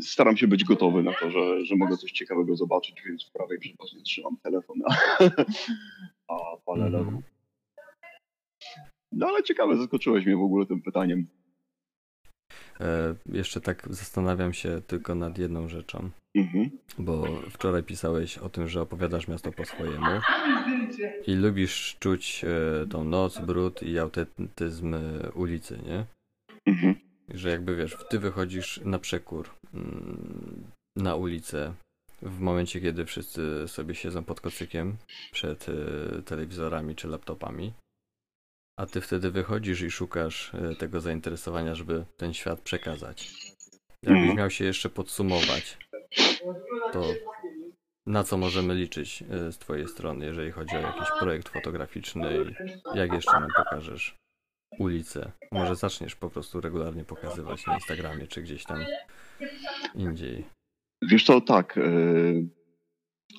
staram 0.00 0.36
się 0.36 0.48
być 0.48 0.64
gotowy 0.64 1.02
na 1.02 1.12
to, 1.12 1.30
że, 1.30 1.64
że 1.64 1.76
mogę 1.76 1.96
coś 1.96 2.12
ciekawego 2.12 2.56
zobaczyć, 2.56 3.02
więc 3.06 3.28
w 3.28 3.32
prawej 3.32 3.58
przeważnie 3.58 4.02
trzymam 4.02 4.36
telefon, 4.42 4.76
a, 4.88 5.18
a 6.34 6.56
palę 6.66 6.86
mm 6.86 6.92
lewą. 6.92 7.22
No 9.12 9.26
ale 9.26 9.42
ciekawe, 9.42 9.76
zaskoczyłeś 9.76 10.26
mnie 10.26 10.36
w 10.36 10.42
ogóle 10.42 10.66
tym 10.66 10.82
pytaniem. 10.82 11.26
E, 12.80 13.14
jeszcze 13.26 13.60
tak 13.60 13.86
zastanawiam 13.90 14.52
się 14.52 14.82
tylko 14.86 15.14
nad 15.14 15.38
jedną 15.38 15.68
rzeczą. 15.68 16.10
Mhm. 16.34 16.70
Bo 16.98 17.40
wczoraj 17.50 17.82
pisałeś 17.82 18.38
o 18.38 18.48
tym, 18.48 18.68
że 18.68 18.82
opowiadasz 18.82 19.28
miasto 19.28 19.52
po 19.52 19.64
swojemu 19.64 20.20
i 21.26 21.34
lubisz 21.34 21.96
czuć 22.00 22.44
e, 22.44 22.86
tą 22.86 23.04
noc, 23.04 23.38
brud 23.38 23.82
i 23.82 23.98
autentyzm 23.98 24.94
e, 24.94 25.32
ulicy, 25.34 25.78
nie? 25.86 26.06
Mhm. 26.66 26.94
Że 27.28 27.50
jakby 27.50 27.76
wiesz, 27.76 27.96
ty 28.10 28.18
wychodzisz 28.18 28.80
na 28.84 28.98
przekór 28.98 29.50
mm, 29.74 30.64
na 30.96 31.14
ulicę 31.14 31.74
w 32.22 32.40
momencie, 32.40 32.80
kiedy 32.80 33.04
wszyscy 33.06 33.68
sobie 33.68 33.94
siedzą 33.94 34.24
pod 34.24 34.40
kocykiem 34.40 34.96
przed 35.32 35.66
telewizorami 36.24 36.94
czy 36.94 37.08
laptopami 37.08 37.72
a 38.76 38.86
ty 38.86 39.00
wtedy 39.00 39.30
wychodzisz 39.30 39.80
i 39.80 39.90
szukasz 39.90 40.54
e, 40.54 40.76
tego 40.76 41.00
zainteresowania, 41.00 41.74
żeby 41.74 42.04
ten 42.16 42.34
świat 42.34 42.60
przekazać. 42.60 43.30
Jakbyś 44.02 44.20
mhm. 44.20 44.36
miał 44.36 44.50
się 44.50 44.64
jeszcze 44.64 44.88
podsumować, 44.90 45.78
to 46.92 47.04
na 48.06 48.24
co 48.24 48.36
możemy 48.36 48.74
liczyć 48.74 49.24
e, 49.30 49.52
z 49.52 49.58
twojej 49.58 49.88
strony, 49.88 50.26
jeżeli 50.26 50.50
chodzi 50.50 50.76
o 50.76 50.80
jakiś 50.80 51.08
projekt 51.20 51.48
fotograficzny 51.48 52.36
i 52.94 52.98
jak 52.98 53.12
jeszcze 53.12 53.40
nam 53.40 53.50
pokażesz 53.56 54.16
ulicę? 54.78 55.32
Może 55.52 55.76
zaczniesz 55.76 56.14
po 56.16 56.30
prostu 56.30 56.60
regularnie 56.60 57.04
pokazywać 57.04 57.66
na 57.66 57.74
Instagramie 57.74 58.26
czy 58.26 58.42
gdzieś 58.42 58.64
tam 58.64 58.84
indziej. 59.94 60.44
Wiesz 61.02 61.24
co, 61.24 61.40
tak. 61.40 61.78
E, 61.78 61.82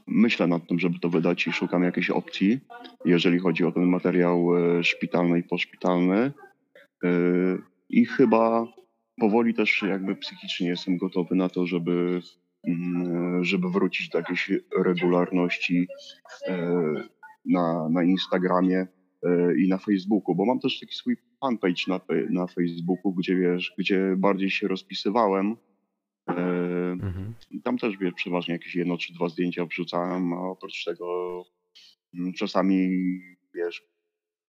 myślę 0.08 0.48
nad 0.48 0.68
tym, 0.68 0.80
żeby 0.80 1.00
to 1.00 1.10
wydać 1.10 1.48
i 1.48 1.52
szukam 1.52 1.84
jakiejś 1.84 2.10
opcji, 2.10 2.60
jeżeli 3.06 3.40
chodzi 3.40 3.64
o 3.66 3.72
ten 3.72 3.84
materiał 3.84 4.58
e, 4.58 4.84
szpitalny 4.84 5.40
i 5.40 5.44
poszpitalny. 5.44 6.32
E, 7.04 7.12
I 7.90 8.06
chyba 8.06 8.68
powoli 9.20 9.54
też 9.54 9.84
jakby 9.90 10.16
psychicznie 10.16 10.68
jestem 10.68 10.98
gotowy 10.98 11.36
na 11.36 11.50
to, 11.50 11.66
żeby, 11.66 12.22
mm, 12.68 13.44
żeby 13.44 13.70
wrócić 13.70 14.10
do 14.10 14.18
jakiejś 14.18 14.52
regularności 14.84 15.88
e, 16.48 16.72
na, 17.46 17.90
na 17.90 18.04
Instagramie 18.04 18.88
i 19.58 19.68
na 19.68 19.78
Facebooku, 19.78 20.36
bo 20.36 20.46
mam 20.46 20.60
też 20.60 20.80
taki 20.80 20.96
swój 20.96 21.18
fanpage 21.42 21.84
na, 21.88 22.00
na 22.30 22.48
Facebooku, 22.48 23.14
gdzie 23.14 23.36
wiesz, 23.36 23.74
gdzie 23.78 24.16
bardziej 24.18 24.50
się 24.50 24.68
rozpisywałem 24.68 25.56
Mhm. 27.04 27.34
Tam 27.64 27.78
też 27.78 27.98
wiesz, 27.98 28.14
przeważnie 28.14 28.54
jakieś 28.54 28.76
jedno 28.76 28.98
czy 28.98 29.14
dwa 29.14 29.30
zdjęcia 29.30 29.66
wrzucałem, 29.66 30.34
a 30.34 30.42
oprócz 30.42 30.84
tego 30.84 31.44
mm, 32.14 32.34
czasami 32.34 32.90
wiesz, 33.56 33.84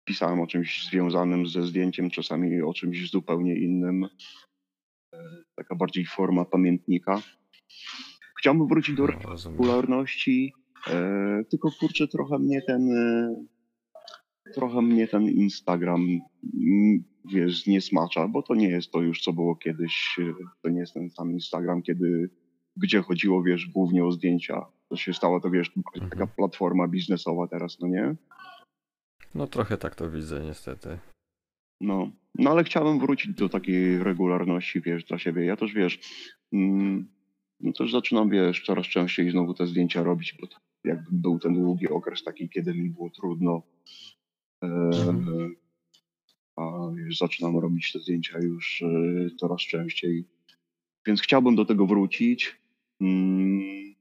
pisałem 0.05 0.41
o 0.41 0.47
czymś 0.47 0.85
związanym 0.85 1.47
ze 1.47 1.63
zdjęciem, 1.63 2.09
czasami 2.09 2.61
o 2.61 2.73
czymś 2.73 3.11
zupełnie 3.11 3.55
innym. 3.55 4.07
E, 5.13 5.19
taka 5.55 5.75
bardziej 5.75 6.05
forma 6.05 6.45
pamiętnika. 6.45 7.21
Chciałbym 8.39 8.67
wrócić 8.67 8.95
do 8.95 9.07
no, 9.07 9.13
regularności, 9.45 10.53
e, 10.87 11.43
tylko 11.49 11.71
kurczę, 11.79 12.07
trochę 12.07 12.39
mnie 12.39 12.61
ten 12.61 12.91
e, 12.91 13.35
trochę 14.53 14.81
mnie 14.81 15.07
ten 15.07 15.23
Instagram 15.23 16.07
mm, 16.53 17.03
wiesz, 17.25 17.67
nie 17.67 17.81
smacza, 17.81 18.27
bo 18.27 18.41
to 18.41 18.55
nie 18.55 18.69
jest 18.69 18.91
to 18.91 19.01
już, 19.01 19.21
co 19.21 19.33
było 19.33 19.55
kiedyś. 19.55 20.19
To 20.61 20.69
nie 20.69 20.79
jest 20.79 20.93
ten 20.93 21.09
sam 21.09 21.31
Instagram, 21.31 21.81
kiedy, 21.81 22.29
gdzie 22.77 23.01
chodziło, 23.01 23.43
wiesz, 23.43 23.67
głównie 23.67 24.05
o 24.05 24.11
zdjęcia. 24.11 24.65
To 24.89 24.95
się 24.95 25.13
stało 25.13 25.39
to, 25.39 25.49
wiesz, 25.49 25.71
mhm. 25.77 26.09
taka 26.09 26.27
platforma 26.27 26.87
biznesowa 26.87 27.47
teraz, 27.47 27.79
no 27.79 27.87
nie? 27.87 28.15
No 29.35 29.47
trochę 29.47 29.77
tak 29.77 29.95
to 29.95 30.09
widzę, 30.09 30.43
niestety. 30.45 30.99
No, 31.81 32.11
no 32.35 32.51
ale 32.51 32.63
chciałbym 32.63 32.99
wrócić 32.99 33.33
do 33.35 33.49
takiej 33.49 34.03
regularności, 34.03 34.81
wiesz, 34.81 35.03
dla 35.03 35.17
siebie. 35.17 35.45
Ja 35.45 35.57
też, 35.57 35.73
wiesz, 35.73 35.99
mm, 36.53 37.07
no 37.59 37.73
też 37.73 37.91
zaczynam, 37.91 38.29
wiesz, 38.29 38.63
coraz 38.65 38.85
częściej 38.85 39.31
znowu 39.31 39.53
te 39.53 39.67
zdjęcia 39.67 40.03
robić, 40.03 40.37
bo 40.41 40.47
jakby 40.83 41.07
był 41.11 41.39
ten 41.39 41.53
długi 41.53 41.89
okres 41.89 42.23
taki, 42.23 42.49
kiedy 42.49 42.73
mi 42.73 42.89
było 42.89 43.09
trudno. 43.09 43.61
Mhm 44.63 45.55
a 46.55 46.91
już 46.95 47.17
zaczynam 47.17 47.57
robić 47.57 47.91
te 47.91 47.99
zdjęcia 47.99 48.39
już 48.39 48.81
y, 48.81 49.35
coraz 49.39 49.61
częściej. 49.61 50.25
Więc 51.05 51.21
chciałbym 51.21 51.55
do 51.55 51.65
tego 51.65 51.85
wrócić. 51.85 52.61
Mm, 53.01 53.95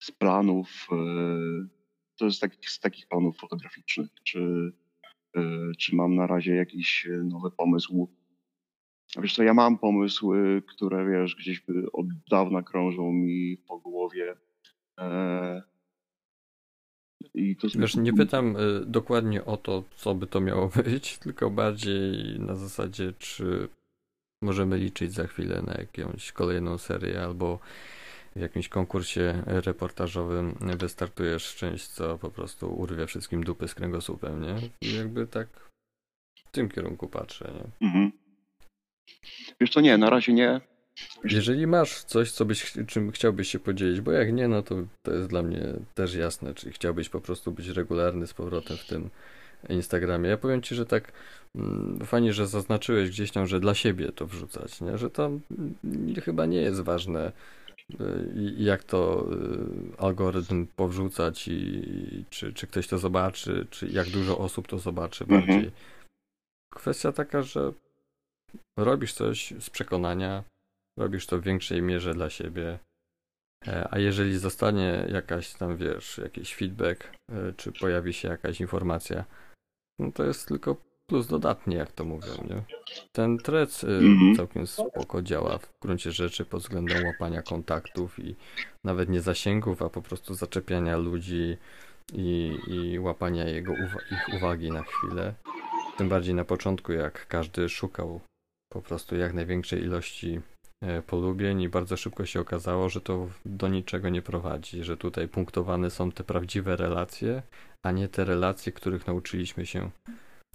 z 0.00 0.10
planów, 0.10 0.88
y, 0.92 1.68
to 2.18 2.24
jest 2.24 2.40
takich, 2.40 2.70
z 2.70 2.80
takich 2.80 3.06
planów 3.06 3.36
fotograficznych, 3.36 4.08
czy, 4.24 4.72
czy 5.78 5.96
mam 5.96 6.14
na 6.14 6.26
razie 6.26 6.54
jakiś 6.54 7.08
nowy 7.24 7.50
pomysł. 7.50 8.08
Wiesz 9.22 9.34
co, 9.34 9.42
ja 9.42 9.54
mam 9.54 9.78
pomysły, 9.78 10.62
które 10.66 11.10
wiesz, 11.10 11.36
gdzieś 11.36 11.62
od 11.92 12.06
dawna 12.30 12.62
krążą 12.62 13.12
mi 13.12 13.56
po 13.56 13.78
głowie. 13.78 14.36
Wiesz, 17.78 17.96
nie 17.96 18.12
pytam 18.12 18.56
y, 18.56 18.84
dokładnie 18.86 19.44
o 19.44 19.56
to, 19.56 19.84
co 19.96 20.14
by 20.14 20.26
to 20.26 20.40
miało 20.40 20.68
być, 20.84 21.18
tylko 21.18 21.50
bardziej 21.50 22.40
na 22.40 22.54
zasadzie, 22.54 23.12
czy 23.18 23.68
możemy 24.42 24.78
liczyć 24.78 25.12
za 25.12 25.26
chwilę 25.26 25.62
na 25.62 25.74
jakąś 25.74 26.32
kolejną 26.32 26.78
serię 26.78 27.22
albo 27.22 27.58
w 28.36 28.40
jakimś 28.40 28.68
konkursie 28.68 29.42
reportażowym 29.46 30.54
wystartujesz 30.78 31.56
część, 31.56 31.86
co 31.88 32.18
po 32.18 32.30
prostu 32.30 32.74
urwie 32.74 33.06
wszystkim 33.06 33.44
dupy 33.44 33.68
z 33.68 33.74
kręgosłupem, 33.74 34.42
nie? 34.42 34.56
I 34.80 34.94
jakby 34.94 35.26
tak 35.26 35.48
w 36.46 36.50
tym 36.50 36.68
kierunku 36.68 37.08
patrzę, 37.08 37.52
nie? 37.54 37.88
Mhm. 37.88 38.12
Wiesz 39.60 39.70
co, 39.70 39.80
nie, 39.80 39.98
na 39.98 40.10
razie 40.10 40.32
nie. 40.32 40.60
Jeżeli 41.24 41.66
masz 41.66 42.02
coś, 42.04 42.32
co 42.32 42.44
byś, 42.44 42.72
czym 42.86 43.12
chciałbyś 43.12 43.48
się 43.48 43.58
podzielić, 43.58 44.00
bo 44.00 44.12
jak 44.12 44.32
nie, 44.32 44.48
no 44.48 44.62
to 44.62 44.74
to 45.02 45.14
jest 45.14 45.28
dla 45.28 45.42
mnie 45.42 45.72
też 45.94 46.14
jasne, 46.14 46.54
czy 46.54 46.70
chciałbyś 46.70 47.08
po 47.08 47.20
prostu 47.20 47.52
być 47.52 47.68
regularny 47.68 48.26
z 48.26 48.34
powrotem 48.34 48.76
w 48.76 48.86
tym 48.86 49.10
Instagramie. 49.68 50.28
Ja 50.28 50.36
powiem 50.36 50.62
ci, 50.62 50.74
że 50.74 50.86
tak 50.86 51.12
mm, 51.54 51.98
fajnie, 52.06 52.32
że 52.32 52.46
zaznaczyłeś 52.46 53.10
gdzieś 53.10 53.30
tam, 53.30 53.46
że 53.46 53.60
dla 53.60 53.74
siebie 53.74 54.12
to 54.12 54.26
wrzucać, 54.26 54.80
nie? 54.80 54.98
że 54.98 55.10
to 55.10 55.26
mm, 55.26 56.14
chyba 56.24 56.46
nie 56.46 56.60
jest 56.60 56.80
ważne, 56.80 57.32
y, 57.90 58.54
jak 58.58 58.84
to 58.84 59.28
y, 59.32 59.98
algorytm 59.98 60.66
powrzucać 60.76 61.48
i 61.48 62.24
czy, 62.30 62.52
czy 62.52 62.66
ktoś 62.66 62.88
to 62.88 62.98
zobaczy, 62.98 63.66
czy 63.70 63.88
jak 63.88 64.08
dużo 64.08 64.38
osób 64.38 64.68
to 64.68 64.78
zobaczy 64.78 65.24
mhm. 65.24 65.40
bardziej. 65.40 65.70
Kwestia 66.74 67.12
taka, 67.12 67.42
że 67.42 67.72
robisz 68.78 69.12
coś 69.12 69.54
z 69.60 69.70
przekonania, 69.70 70.44
robisz 70.98 71.26
to 71.26 71.38
w 71.38 71.42
większej 71.42 71.82
mierze 71.82 72.14
dla 72.14 72.30
siebie. 72.30 72.78
E, 73.66 73.88
a 73.90 73.98
jeżeli 73.98 74.38
zostanie 74.38 75.06
jakaś 75.08 75.54
tam, 75.54 75.76
wiesz, 75.76 76.18
jakiś 76.18 76.54
feedback, 76.54 77.04
e, 77.32 77.52
czy 77.56 77.72
pojawi 77.72 78.12
się 78.12 78.28
jakaś 78.28 78.60
informacja, 78.60 79.24
no 79.98 80.12
to 80.12 80.24
jest 80.24 80.48
tylko 80.48 80.76
plus 81.06 81.26
dodatnie, 81.26 81.76
jak 81.76 81.92
to 81.92 82.04
mówią, 82.04 82.32
nie? 82.50 82.62
Ten 83.12 83.38
trec 83.38 83.84
mm 83.84 84.36
całkiem 84.36 84.66
spoko 84.66 85.22
działa 85.22 85.58
w 85.58 85.70
gruncie 85.82 86.12
rzeczy 86.12 86.44
pod 86.44 86.62
względem 86.62 87.06
łapania 87.06 87.42
kontaktów 87.42 88.18
i 88.18 88.36
nawet 88.84 89.08
nie 89.08 89.20
zasięgów, 89.20 89.82
a 89.82 89.88
po 89.88 90.02
prostu 90.02 90.34
zaczepiania 90.34 90.96
ludzi 90.96 91.56
i, 92.12 92.58
i 92.68 92.98
łapania 92.98 93.44
jego 93.44 93.72
ich 94.12 94.34
uwagi 94.36 94.70
na 94.70 94.82
chwilę. 94.82 95.34
Tym 95.96 96.08
bardziej 96.08 96.34
na 96.34 96.44
początku, 96.44 96.92
jak 96.92 97.26
każdy 97.28 97.68
szukał 97.68 98.20
po 98.72 98.82
prostu 98.82 99.16
jak 99.16 99.34
największej 99.34 99.82
ilości 99.82 100.40
E, 100.40 100.57
polubień 101.06 101.60
i 101.60 101.68
bardzo 101.68 101.96
szybko 101.96 102.26
się 102.26 102.40
okazało, 102.40 102.88
że 102.88 103.00
to 103.00 103.28
do 103.44 103.68
niczego 103.68 104.08
nie 104.08 104.22
prowadzi, 104.22 104.84
że 104.84 104.96
tutaj 104.96 105.28
punktowane 105.28 105.90
są 105.90 106.12
te 106.12 106.24
prawdziwe 106.24 106.76
relacje, 106.76 107.42
a 107.86 107.92
nie 107.92 108.08
te 108.08 108.24
relacje, 108.24 108.72
których 108.72 109.06
nauczyliśmy 109.06 109.66
się 109.66 109.90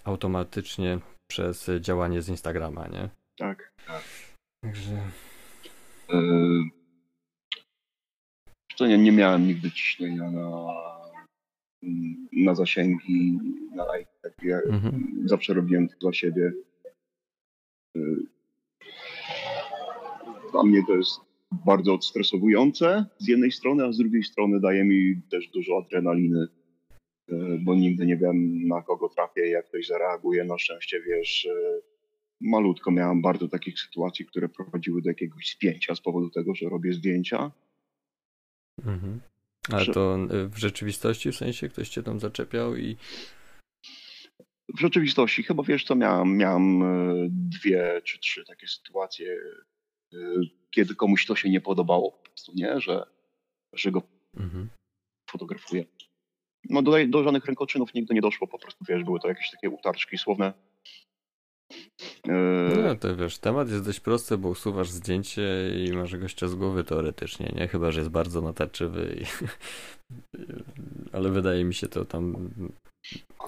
automatycznie 0.04 1.00
przez 1.32 1.72
działanie 1.80 2.22
z 2.22 2.30
Instagrama, 2.30 2.88
nie? 2.88 3.10
Tak, 3.38 3.74
tak. 3.88 4.04
Także... 4.64 5.02
Yy, 8.80 8.88
nie, 8.88 8.98
nie 8.98 9.12
miałem 9.12 9.48
nigdy 9.48 9.72
ciśnienia 9.72 10.32
na, 10.32 10.50
na 12.32 12.56
zasięgi, 12.56 13.40
na. 13.76 13.86
Tak, 14.22 14.34
ja 14.44 14.58
mhm. 14.58 15.22
Zawsze 15.26 15.54
robiłem 15.54 15.90
to 15.90 15.96
dla 16.00 16.14
siebie. 16.14 16.54
Yy, 17.96 18.33
dla 20.54 20.64
mnie 20.64 20.84
to 20.88 20.96
jest 20.96 21.20
bardzo 21.66 21.94
odstresowujące 21.94 23.06
z 23.18 23.28
jednej 23.28 23.52
strony, 23.52 23.86
a 23.86 23.92
z 23.92 23.98
drugiej 23.98 24.24
strony 24.24 24.60
daje 24.60 24.84
mi 24.84 25.22
też 25.32 25.48
dużo 25.48 25.78
adrenaliny, 25.78 26.48
e, 27.30 27.36
bo 27.62 27.76
nigdy 27.76 28.06
nie 28.06 28.18
wiem 28.18 28.68
na 28.68 28.82
kogo 28.82 29.10
trafię, 29.10 29.48
jak 29.50 29.68
ktoś 29.68 29.88
zareaguje. 29.88 30.44
Na 30.44 30.58
szczęście, 30.58 31.02
wiesz, 31.02 31.46
e, 31.46 31.82
malutko 32.42 32.92
miałem 32.92 33.22
bardzo 33.22 33.48
takich 33.48 33.80
sytuacji, 33.80 34.26
które 34.26 34.50
prowadziły 34.50 35.02
do 35.02 35.10
jakiegoś 35.10 35.50
spięcia 35.50 35.96
z 35.96 36.02
powodu 36.02 36.30
tego, 36.30 36.56
że 36.56 36.70
robię 36.70 36.94
zdjęcia. 36.94 37.52
Mhm. 38.86 39.20
Ale 39.72 39.86
to 39.86 40.18
w 40.50 40.58
rzeczywistości, 40.58 41.32
w 41.32 41.36
sensie 41.36 41.70
ktoś 41.70 41.90
cię 41.90 42.04
tam 42.04 42.20
zaczepiał 42.20 42.76
i 42.76 42.98
w 44.76 44.80
rzeczywistości 44.80 45.44
chyba 45.44 45.64
wiesz 45.64 45.84
co, 45.84 45.96
miałem, 45.96 46.38
miałem 46.38 46.84
e, 46.84 47.14
dwie 47.30 48.02
czy 48.04 48.20
trzy 48.20 48.44
takie 48.46 48.68
sytuacje, 48.68 49.34
e, 49.34 49.73
kiedy 50.72 50.96
komuś 50.96 51.26
to 51.26 51.36
się 51.36 51.50
nie 51.50 51.62
podobało 51.62 52.12
po 52.12 52.24
prostu, 52.30 52.52
nie? 52.56 52.80
Że, 52.80 53.04
że 53.74 53.92
go 53.92 54.02
mhm. 54.38 54.70
fotografuję. 55.30 55.86
No 56.70 56.82
do, 56.82 56.92
do 57.08 57.24
żadnych 57.24 57.46
rękoczynów 57.46 57.94
nigdy 57.94 58.14
nie 58.14 58.22
doszło, 58.22 58.48
po 58.48 58.60
prostu 58.60 58.86
wiesz, 58.90 59.04
były 59.04 59.20
to 59.20 59.28
jakieś 59.28 59.52
takie 59.52 59.70
utarczki 59.70 60.18
słowne. 60.18 60.54
No 62.86 62.96
to 62.96 63.16
wiesz, 63.16 63.38
temat 63.38 63.70
jest 63.70 63.86
dość 63.86 64.00
prosty, 64.00 64.38
bo 64.38 64.50
usuwasz 64.50 64.90
zdjęcie 64.90 65.44
i 65.86 65.94
masz 65.94 66.18
gościa 66.18 66.48
z 66.48 66.56
głowy 66.56 66.84
teoretycznie, 66.84 67.54
nie? 67.56 67.68
Chyba, 67.68 67.92
że 67.92 68.00
jest 68.00 68.12
bardzo 68.12 68.42
natarczywy 68.42 69.18
i... 69.22 69.26
ale 71.16 71.30
wydaje 71.30 71.64
mi 71.64 71.74
się 71.74 71.88
to 71.88 72.06
tam 72.06 72.50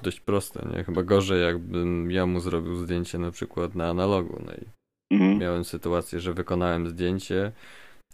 dość 0.03 0.19
proste, 0.19 0.69
nie? 0.73 0.83
Chyba 0.83 1.03
gorzej 1.03 1.41
jakbym 1.41 2.11
ja 2.11 2.25
mu 2.25 2.39
zrobił 2.39 2.75
zdjęcie 2.75 3.17
na 3.17 3.31
przykład 3.31 3.75
na 3.75 3.89
analogu, 3.89 4.41
no 4.45 4.53
i 4.53 4.65
mhm. 5.11 5.38
miałem 5.38 5.64
sytuację, 5.64 6.19
że 6.19 6.34
wykonałem 6.34 6.88
zdjęcie 6.88 7.52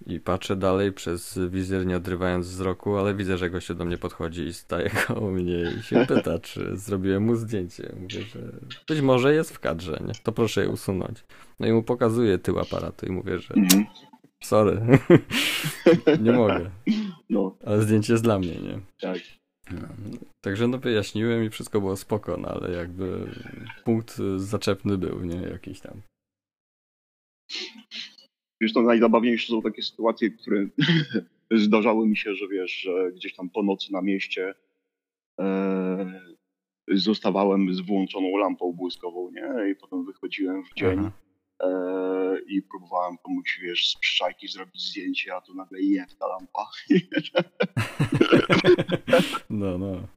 i 0.05 0.19
patrzę 0.19 0.55
dalej 0.55 0.91
przez 0.91 1.39
wizjer, 1.49 1.85
nie 1.85 1.97
odrywając 1.97 2.47
wzroku, 2.47 2.97
ale 2.97 3.15
widzę, 3.15 3.37
że 3.37 3.49
gościu 3.49 3.75
do 3.75 3.85
mnie 3.85 3.97
podchodzi 3.97 4.41
i 4.41 4.53
staje 4.53 4.89
koło 5.07 5.31
mnie 5.31 5.73
i 5.79 5.83
się 5.83 6.05
pyta, 6.05 6.39
czy 6.39 6.77
zrobiłem 6.77 7.23
mu 7.23 7.35
zdjęcie. 7.35 7.95
Mówię, 8.01 8.21
że 8.21 8.39
być 8.87 9.01
może 9.01 9.33
jest 9.33 9.53
w 9.53 9.59
kadrze, 9.59 10.01
nie? 10.07 10.13
To 10.23 10.31
proszę 10.31 10.61
je 10.61 10.69
usunąć. 10.69 11.23
No 11.59 11.67
i 11.67 11.71
mu 11.71 11.83
pokazuję 11.83 12.37
tył 12.37 12.59
aparatu 12.59 13.05
i 13.05 13.11
mówię, 13.11 13.39
że 13.39 13.53
mhm. 13.53 13.85
sorry, 14.43 14.81
nie 16.23 16.31
mogę. 16.31 16.71
No. 17.29 17.55
Ale 17.65 17.81
zdjęcie 17.81 18.13
jest 18.13 18.23
dla 18.23 18.39
mnie, 18.39 18.55
nie? 18.55 18.79
Tak. 19.01 19.17
No, 19.71 19.87
także 20.41 20.67
no 20.67 20.77
wyjaśniłem 20.77 21.43
i 21.43 21.49
wszystko 21.49 21.81
było 21.81 21.95
spoko, 21.97 22.37
no 22.37 22.47
ale 22.47 22.71
jakby 22.71 23.31
punkt 23.83 24.17
zaczepny 24.37 24.97
był, 24.97 25.23
nie? 25.23 25.41
Jakiś 25.41 25.79
tam. 25.79 26.01
Wiesz, 28.61 28.73
to 28.73 28.81
najzabawniejsze 28.81 29.47
są 29.47 29.61
takie 29.61 29.83
sytuacje, 29.83 30.29
które 30.29 30.67
zdarzały 31.51 32.07
mi 32.07 32.17
się, 32.17 32.35
że 32.35 32.47
wiesz, 32.47 32.71
że 32.71 33.11
gdzieś 33.11 33.35
tam 33.35 33.49
po 33.49 33.63
nocy 33.63 33.93
na 33.93 34.01
mieście 34.01 34.53
e, 35.39 36.21
zostawałem 36.87 37.73
z 37.73 37.79
włączoną 37.79 38.37
lampą 38.37 38.73
błyskową, 38.73 39.31
nie? 39.31 39.71
I 39.71 39.75
potem 39.75 40.05
wychodziłem 40.05 40.63
w 40.63 40.73
dzień 40.73 41.09
e, 41.63 42.39
i 42.47 42.61
próbowałem 42.61 43.17
komuś, 43.17 43.59
wiesz, 43.61 43.89
z 43.89 43.97
przyczajki 43.97 44.47
zrobić 44.47 44.89
zdjęcie, 44.89 45.35
a 45.35 45.41
tu 45.41 45.53
nagle 45.53 45.81
jest 45.81 46.19
ta 46.19 46.27
lampa. 46.27 46.69
no, 49.49 49.77
no. 49.77 50.07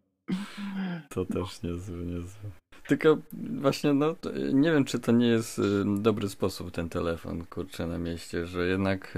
To 1.11 1.25
też 1.25 1.63
niezły, 1.63 2.07
niezły. 2.07 2.51
Tylko 2.89 3.19
właśnie, 3.61 3.93
no, 3.93 4.15
nie 4.53 4.73
wiem, 4.73 4.85
czy 4.85 4.99
to 4.99 5.13
nie 5.13 5.27
jest 5.27 5.59
y, 5.59 5.63
dobry 6.03 6.29
sposób 6.29 6.71
ten 6.71 6.89
telefon, 6.89 7.45
kurczę, 7.45 7.87
na 7.87 7.99
mieście, 7.99 8.47
że 8.47 8.67
jednak 8.67 9.17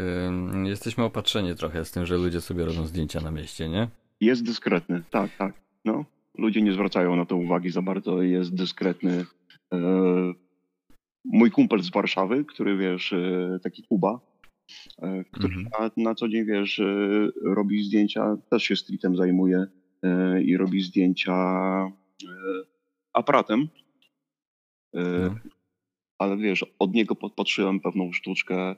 y, 0.64 0.68
jesteśmy 0.68 1.04
opatrzeni 1.04 1.54
trochę 1.54 1.84
z 1.84 1.90
tym, 1.90 2.06
że 2.06 2.16
ludzie 2.16 2.40
sobie 2.40 2.64
robią 2.64 2.86
zdjęcia 2.86 3.20
na 3.20 3.30
mieście, 3.30 3.68
nie? 3.68 3.88
Jest 4.20 4.44
dyskretny, 4.44 5.02
tak, 5.10 5.36
tak. 5.36 5.54
No, 5.84 6.04
ludzie 6.38 6.62
nie 6.62 6.72
zwracają 6.72 7.16
na 7.16 7.26
to 7.26 7.36
uwagi 7.36 7.70
za 7.70 7.82
bardzo, 7.82 8.22
jest 8.22 8.54
dyskretny. 8.54 9.24
E, 9.72 9.78
mój 11.24 11.50
kumpel 11.50 11.82
z 11.82 11.90
Warszawy, 11.90 12.44
który, 12.44 12.76
wiesz, 12.76 13.12
e, 13.12 13.58
taki 13.62 13.82
Kuba, 13.82 14.20
e, 14.98 15.24
który 15.24 15.54
mhm. 15.54 15.68
na, 15.96 16.04
na, 16.04 16.14
co 16.14 16.28
dzień, 16.28 16.44
wiesz, 16.44 16.82
robi 17.44 17.84
zdjęcia, 17.84 18.36
też 18.50 18.62
się 18.62 18.76
streetem 18.76 19.16
zajmuje 19.16 19.66
i 20.44 20.56
robi 20.56 20.82
zdjęcia 20.82 21.34
aparatem. 23.16 23.68
No. 24.94 25.34
Ale 26.18 26.36
wiesz, 26.36 26.64
od 26.78 26.92
niego 26.92 27.14
podpatrzyłem 27.14 27.80
pewną 27.80 28.12
sztuczkę 28.12 28.54
e, 28.56 28.76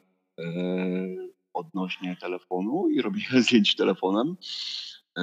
odnośnie 1.55 2.17
telefonu 2.17 2.89
i 2.89 3.03
robiłem 3.03 3.43
zdjęć 3.43 3.77
telefonem. 3.77 4.37
E, 5.19 5.23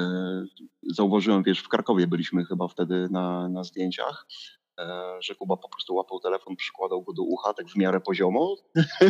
zauważyłem, 0.83 1.43
wiesz, 1.43 1.59
w 1.59 1.69
Krakowie 1.69 2.07
byliśmy 2.07 2.45
chyba 2.45 2.67
wtedy 2.67 3.07
na, 3.11 3.49
na 3.49 3.63
zdjęciach, 3.63 4.27
że 5.19 5.35
Kuba 5.35 5.57
po 5.57 5.69
prostu 5.69 5.95
łapał 5.95 6.19
telefon, 6.19 6.55
przykładał 6.55 7.03
go 7.03 7.13
do 7.13 7.23
ucha 7.23 7.53
tak 7.53 7.67
w 7.67 7.75
miarę 7.75 8.01
poziomo, 8.01 8.55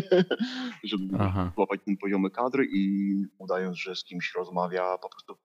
żeby 0.84 1.18
Aha. 1.20 1.52
złapać 1.56 1.80
ten 1.86 1.98
poziomy 1.98 2.30
kadr 2.30 2.64
i 2.74 3.14
udając, 3.38 3.78
że 3.78 3.96
z 3.96 4.04
kimś 4.04 4.34
rozmawia, 4.36 4.98
po 4.98 5.10
prostu 5.10 5.38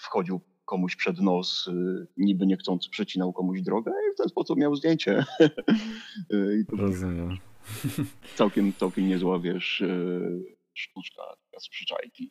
wchodził 0.00 0.40
komuś 0.64 0.96
przed 0.96 1.20
nos, 1.20 1.66
y, 1.66 2.06
niby 2.16 2.46
niechcący 2.46 2.90
przecinał 2.90 3.32
komuś 3.32 3.62
drogę 3.62 3.92
i 4.10 4.14
w 4.14 4.16
ten 4.16 4.28
sposób 4.28 4.58
miał 4.58 4.76
zdjęcie. 4.76 5.24
Y, 6.32 6.64
Rozumiem. 6.72 7.38
Całkiem, 8.36 8.72
całkiem 8.72 9.08
niezła, 9.08 9.38
wiesz, 9.38 9.80
y, 9.80 10.56
sztuczka 10.74 11.22
z 11.60 11.68
przyczajki. 11.68 12.30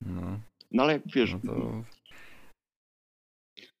No. 0.00 0.40
no 0.72 0.82
ale 0.82 1.00
wiesz... 1.14 1.34
No, 1.44 1.54
to... 1.54 1.84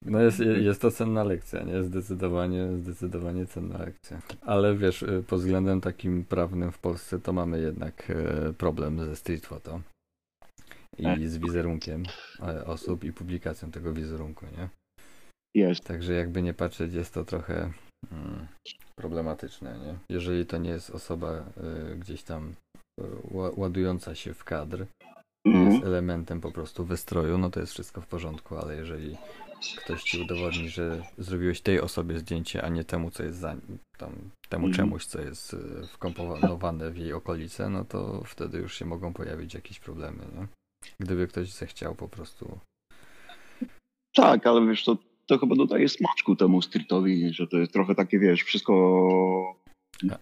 no 0.02 0.20
jest, 0.20 0.40
jest 0.40 0.80
to 0.80 0.90
cenna 0.90 1.24
lekcja, 1.24 1.62
nie? 1.62 1.82
Zdecydowanie, 1.82 2.76
zdecydowanie 2.76 3.46
cenna 3.46 3.78
lekcja. 3.78 4.22
Ale 4.40 4.76
wiesz, 4.76 5.04
pod 5.26 5.38
względem 5.38 5.80
takim 5.80 6.24
prawnym 6.24 6.72
w 6.72 6.78
Polsce 6.78 7.18
to 7.18 7.32
mamy 7.32 7.60
jednak 7.60 8.12
problem 8.58 9.00
ze 9.04 9.16
street 9.16 9.46
photo 9.46 9.80
i 10.98 11.02
tak. 11.02 11.28
z 11.28 11.38
wizerunkiem 11.38 12.02
e, 12.40 12.64
osób 12.66 13.04
i 13.04 13.12
publikacją 13.12 13.70
tego 13.70 13.92
wizerunku, 13.92 14.46
nie? 14.46 14.68
Jest. 15.54 15.84
Także 15.84 16.12
jakby 16.12 16.42
nie 16.42 16.54
patrzeć, 16.54 16.94
jest 16.94 17.14
to 17.14 17.24
trochę 17.24 17.72
mm, 18.12 18.46
problematyczne, 18.98 19.78
nie? 19.78 19.98
Jeżeli 20.16 20.46
to 20.46 20.58
nie 20.58 20.70
jest 20.70 20.90
osoba 20.90 21.44
y, 21.92 21.96
gdzieś 21.96 22.22
tam 22.22 22.54
y, 23.00 23.04
ładująca 23.56 24.14
się 24.14 24.34
w 24.34 24.44
kadr, 24.44 24.86
mm. 25.46 25.72
jest 25.72 25.84
elementem 25.84 26.40
po 26.40 26.52
prostu 26.52 26.84
wystroju, 26.84 27.38
no 27.38 27.50
to 27.50 27.60
jest 27.60 27.72
wszystko 27.72 28.00
w 28.00 28.06
porządku, 28.06 28.56
ale 28.56 28.76
jeżeli 28.76 29.16
ktoś 29.76 30.02
ci 30.02 30.22
udowodni, 30.22 30.68
że 30.68 31.02
zrobiłeś 31.18 31.60
tej 31.60 31.80
osobie 31.80 32.18
zdjęcie, 32.18 32.62
a 32.62 32.68
nie 32.68 32.84
temu, 32.84 33.10
co 33.10 33.22
jest 33.22 33.38
za 33.38 33.56
tam, 33.98 34.30
temu 34.48 34.64
mm. 34.64 34.76
czemuś, 34.76 35.04
co 35.04 35.20
jest 35.20 35.56
wkomponowane 35.92 36.90
w 36.90 36.96
jej 36.96 37.12
okolice, 37.12 37.68
no 37.68 37.84
to 37.84 38.22
wtedy 38.24 38.58
już 38.58 38.74
się 38.78 38.84
mogą 38.84 39.12
pojawić 39.12 39.54
jakieś 39.54 39.80
problemy, 39.80 40.24
nie? 40.36 40.46
Gdyby 41.00 41.26
ktoś 41.26 41.52
zechciał 41.52 41.94
po 41.94 42.08
prostu. 42.08 42.58
Tak, 44.14 44.46
ale 44.46 44.66
wiesz, 44.66 44.84
to, 44.84 44.98
to 45.26 45.38
chyba 45.38 45.56
dodaje 45.56 45.88
smaczku 45.88 46.36
temu 46.36 46.62
streetowi, 46.62 47.32
że 47.32 47.46
to 47.46 47.58
jest 47.58 47.72
trochę 47.72 47.94
takie, 47.94 48.18
wiesz, 48.18 48.42
wszystko... 48.42 48.74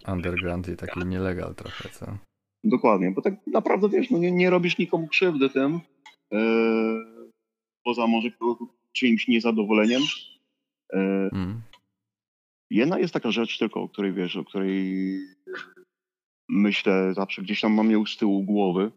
Underground 0.07 0.67
i 0.67 0.75
taki 0.75 0.99
nielegal 1.05 1.55
trochę, 1.55 1.89
co? 1.89 2.17
Dokładnie, 2.63 3.11
bo 3.11 3.21
tak 3.21 3.47
naprawdę, 3.47 3.89
wiesz, 3.89 4.09
no 4.09 4.17
nie, 4.17 4.31
nie 4.31 4.49
robisz 4.49 4.77
nikomu 4.77 5.07
krzywdy 5.07 5.49
tym, 5.49 5.79
yy, 6.31 7.29
poza 7.83 8.07
może 8.07 8.29
czyimś 8.93 9.27
niezadowoleniem. 9.27 10.01
Yy, 10.93 11.29
mm. 11.33 11.61
Jedna 12.71 12.99
jest 12.99 13.13
taka 13.13 13.31
rzecz 13.31 13.57
tylko, 13.57 13.81
o 13.81 13.89
której 13.89 14.13
wiesz, 14.13 14.35
o 14.35 14.43
której 14.43 15.19
myślę 16.49 17.13
zawsze 17.13 17.41
gdzieś 17.41 17.61
tam 17.61 17.73
mam 17.73 17.91
ją 17.91 18.05
z 18.05 18.17
tyłu 18.17 18.43
głowy, 18.43 18.91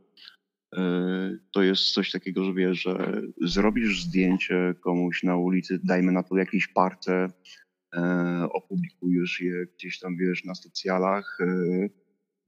to 1.53 1.63
jest 1.63 1.93
coś 1.93 2.11
takiego, 2.11 2.45
że 2.45 2.55
wiesz, 2.55 2.79
że 2.79 3.23
zrobisz 3.41 4.05
zdjęcie 4.05 4.75
komuś 4.81 5.23
na 5.23 5.37
ulicy, 5.37 5.81
dajmy 5.85 6.13
na 6.13 6.23
to 6.23 6.37
jakiejś 6.37 6.69
parce, 6.69 7.29
e, 7.95 8.49
opublikujesz 8.53 9.41
je 9.41 9.67
gdzieś 9.77 9.99
tam, 9.99 10.17
wiesz, 10.17 10.45
na 10.45 10.55
socjalach, 10.55 11.39
e, 11.41 11.89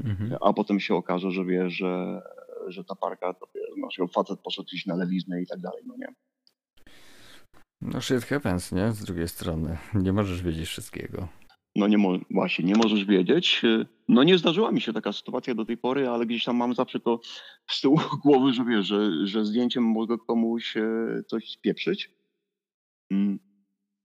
mhm. 0.05 0.37
a 0.41 0.53
potem 0.53 0.81
się 0.81 0.95
okaże, 0.95 1.31
że 1.31 1.45
wiesz, 1.45 1.73
że, 1.73 2.23
że 2.69 2.85
ta 2.85 2.95
parka, 2.95 3.35
to 3.35 3.47
wiesz, 3.55 3.99
no, 3.99 4.09
facet 4.09 4.41
poszedł 4.41 4.69
iść 4.73 4.87
na 4.87 4.97
lewiznę 4.97 5.43
i 5.43 5.47
tak 5.47 5.61
dalej, 5.61 5.83
no 5.87 5.95
nie? 5.99 6.15
No 7.81 8.01
shit 8.01 8.25
happens, 8.25 8.73
nie? 8.73 8.93
Z 8.93 9.05
drugiej 9.05 9.29
strony. 9.29 9.79
Nie 9.95 10.13
możesz 10.13 10.43
wiedzieć 10.43 10.69
wszystkiego. 10.69 11.29
No 11.77 11.89
nie 11.89 11.99
mo- 11.99 12.19
właśnie, 12.31 12.65
nie 12.65 12.75
możesz 12.75 13.05
wiedzieć. 13.05 13.63
No 14.09 14.23
nie 14.23 14.39
zdarzyła 14.39 14.73
mi 14.73 14.81
się 14.81 14.93
taka 14.93 15.13
sytuacja 15.13 15.55
do 15.55 15.65
tej 15.65 15.77
pory, 15.77 16.09
ale 16.09 16.27
gdzieś 16.27 16.45
tam 16.45 16.57
mam 16.57 16.75
zawsze 16.75 17.01
to 17.01 17.21
z 17.71 17.81
tyłu 17.81 18.01
głowy, 18.25 18.53
że 18.53 18.65
wiesz, 18.65 18.87
że, 18.87 19.27
że 19.27 19.45
zdjęciem 19.45 19.85
mogę 19.85 20.19
komuś 20.19 20.77
e, 20.77 21.23
coś 21.27 21.51
spieprzyć. 21.51 22.11
Mm. 23.13 23.39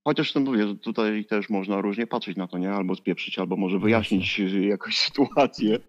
Chociaż 0.08 0.34
ten 0.34 0.44
mówię, 0.44 0.68
że 0.68 0.76
tutaj 0.76 1.26
też 1.26 1.50
można 1.50 1.82
różnie 1.82 2.08
patrzeć 2.08 2.38
na 2.38 2.48
to, 2.48 2.58
nie? 2.58 2.72
Albo 2.72 2.96
spieprzyć, 2.96 3.40
albo 3.40 3.58
może 3.58 3.80
wyjaśnić 3.80 4.40
jakoś 4.62 4.98
sytuację. 5.08 5.80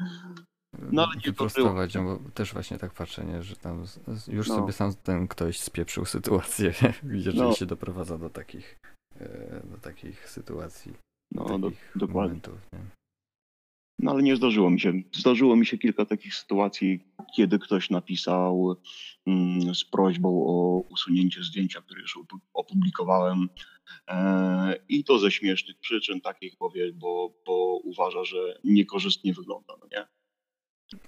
No 0.92 1.04
ale 1.04 1.14
nie 1.14 1.22
Wyprostować, 1.22 1.94
no, 1.94 2.18
bo 2.18 2.30
też 2.30 2.52
właśnie 2.52 2.78
tak 2.78 2.92
patrzę, 2.92 3.24
nie? 3.24 3.42
że 3.42 3.56
tam 3.56 3.84
już 4.28 4.48
no. 4.48 4.54
sobie 4.54 4.72
sam 4.72 4.94
ten 5.02 5.28
ktoś 5.28 5.60
spieprzył 5.60 6.04
sytuację, 6.16 6.74
gdzie 7.02 7.32
no. 7.32 7.52
się 7.52 7.66
doprowadza 7.66 8.18
do 8.18 8.30
takich, 8.30 8.78
do 9.64 9.78
takich 9.78 10.30
sytuacji. 10.30 10.92
No, 11.32 11.58
do, 11.58 11.70
dokładnie. 11.96 12.40
Momentów, 12.46 12.68
No 13.98 14.10
ale 14.10 14.22
nie 14.22 14.36
zdarzyło 14.36 14.70
mi 14.70 14.80
się. 14.80 14.92
Zdarzyło 15.12 15.56
mi 15.56 15.66
się 15.66 15.78
kilka 15.78 16.04
takich 16.04 16.34
sytuacji, 16.34 17.00
kiedy 17.36 17.58
ktoś 17.58 17.90
napisał 17.90 18.76
mm, 19.26 19.74
z 19.74 19.84
prośbą 19.84 20.28
o 20.46 20.84
usunięcie 20.90 21.42
zdjęcia, 21.42 21.80
które 21.80 22.00
już 22.00 22.18
opublikowałem. 22.54 23.48
E, 24.08 24.76
I 24.88 25.04
to 25.04 25.18
ze 25.18 25.30
śmiesznych 25.30 25.78
przyczyn, 25.78 26.20
takich 26.20 26.56
powie, 26.56 26.92
bo, 26.92 27.34
bo 27.46 27.80
uważa, 27.84 28.24
że 28.24 28.58
niekorzystnie 28.64 29.34
wygląda, 29.34 29.74
no 29.80 29.86
nie? 29.92 30.06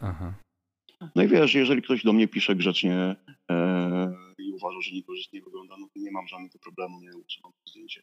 Aha. 0.01 0.35
No 1.15 1.23
i 1.23 1.29
wiesz, 1.29 1.55
jeżeli 1.55 1.83
ktoś 1.83 2.05
do 2.05 2.13
mnie 2.13 2.29
pisze 2.29 2.57
grzecznie 2.57 3.17
e, 3.51 4.15
i 4.39 4.53
uważa, 4.53 4.81
że 4.81 4.95
niekorzystnie 4.95 5.43
wygląda, 5.43 5.77
no 5.81 5.87
to 5.95 6.01
nie 6.01 6.11
mam 6.11 6.29
żadnego 6.29 6.59
problemu, 6.59 7.01
nie 7.01 7.17
usuwam 7.17 7.53
zdjęcie. 7.69 8.03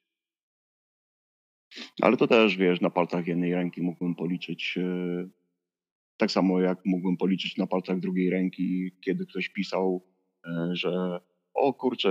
Ale 2.02 2.18
to 2.18 2.28
też, 2.28 2.58
wiesz, 2.58 2.82
na 2.82 2.90
palcach 2.90 3.28
jednej 3.28 3.54
ręki 3.54 3.82
mógłbym 3.82 4.16
policzyć, 4.16 4.78
e, 4.78 5.28
tak 6.18 6.32
samo 6.32 6.62
jak 6.62 6.86
mógłbym 6.86 7.18
policzyć 7.18 7.58
na 7.58 7.68
palcach 7.68 8.00
drugiej 8.00 8.30
ręki, 8.30 8.92
kiedy 9.02 9.26
ktoś 9.26 9.50
pisał, 9.50 10.02
e, 10.46 10.70
że 10.72 11.20
o 11.54 11.74
kurczę, 11.74 12.10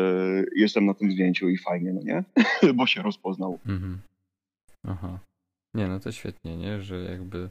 jestem 0.57 0.87
na 0.87 0.95
tym 0.95 1.13
zdjęciu 1.13 1.49
i 1.49 1.59
fajnie, 1.59 1.93
no 1.93 2.01
nie? 2.03 2.25
Bo 2.77 2.87
się 2.87 3.03
rozpoznał. 3.03 3.59
Mhm. 3.67 4.01
Aha. 4.87 5.19
Nie, 5.75 5.89
no 5.89 6.01
to 6.01 6.13
świetnie, 6.13 6.57
nie? 6.57 6.83
Że 6.83 6.97
jakby 6.97 7.51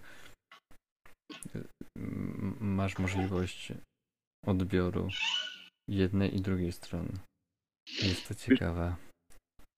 masz 2.60 3.00
możliwość 3.00 3.74
odbioru 4.46 5.08
jednej 5.90 6.36
i 6.36 6.42
drugiej 6.42 6.72
strony. 6.72 7.12
Jest 8.04 8.28
to 8.28 8.36
ciekawa 8.36 8.98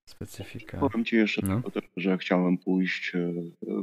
specyfika. 0.07 0.77
Powiem 0.77 1.05
ci 1.05 1.15
jeszcze 1.15 1.41
no. 1.41 1.71
tylko, 1.71 1.91
że 1.97 2.17
chciałem 2.17 2.57
pójść 2.57 3.15
e, 3.15 3.33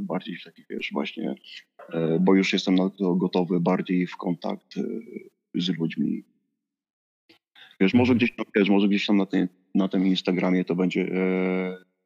bardziej 0.01 0.37
w 0.37 0.45
taki, 0.45 0.65
wiesz, 0.71 0.91
właśnie, 0.93 1.35
e, 1.93 2.19
bo 2.21 2.35
już 2.35 2.53
jestem 2.53 2.75
na 2.75 2.91
to 2.91 3.15
gotowy 3.15 3.61
bardziej 3.61 4.07
w 4.07 4.17
kontakt 4.17 4.77
e, 4.77 4.83
z 5.55 5.79
ludźmi. 5.79 6.25
Wiesz, 7.81 7.95
może 7.95 8.13
mhm. 8.13 8.19
gdzieś 8.19 8.37
tam, 8.37 8.47
wiesz, 8.57 8.69
może 8.69 8.89
gdzieś 8.89 9.07
tam 9.07 9.17
na, 9.17 9.27
tym, 9.27 9.49
na 9.75 9.89
tym 9.89 10.07
Instagramie 10.07 10.65
to 10.65 10.75
będzie 10.75 11.09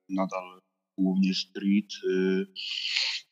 nadal 0.09 0.61
głównie 0.99 1.35
street, 1.35 1.93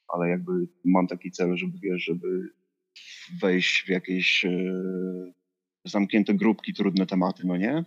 ale 0.09 0.29
jakby 0.29 0.53
mam 0.85 1.07
taki 1.07 1.31
cel, 1.31 1.57
żeby, 1.57 1.79
wiesz, 1.83 2.05
żeby 2.05 2.49
wejść 3.41 3.85
w 3.87 3.89
jakieś 3.89 4.45
zamknięte 5.85 6.35
grupki, 6.35 6.75
trudne 6.75 7.07
tematy, 7.07 7.47
no 7.47 7.57
nie? 7.57 7.85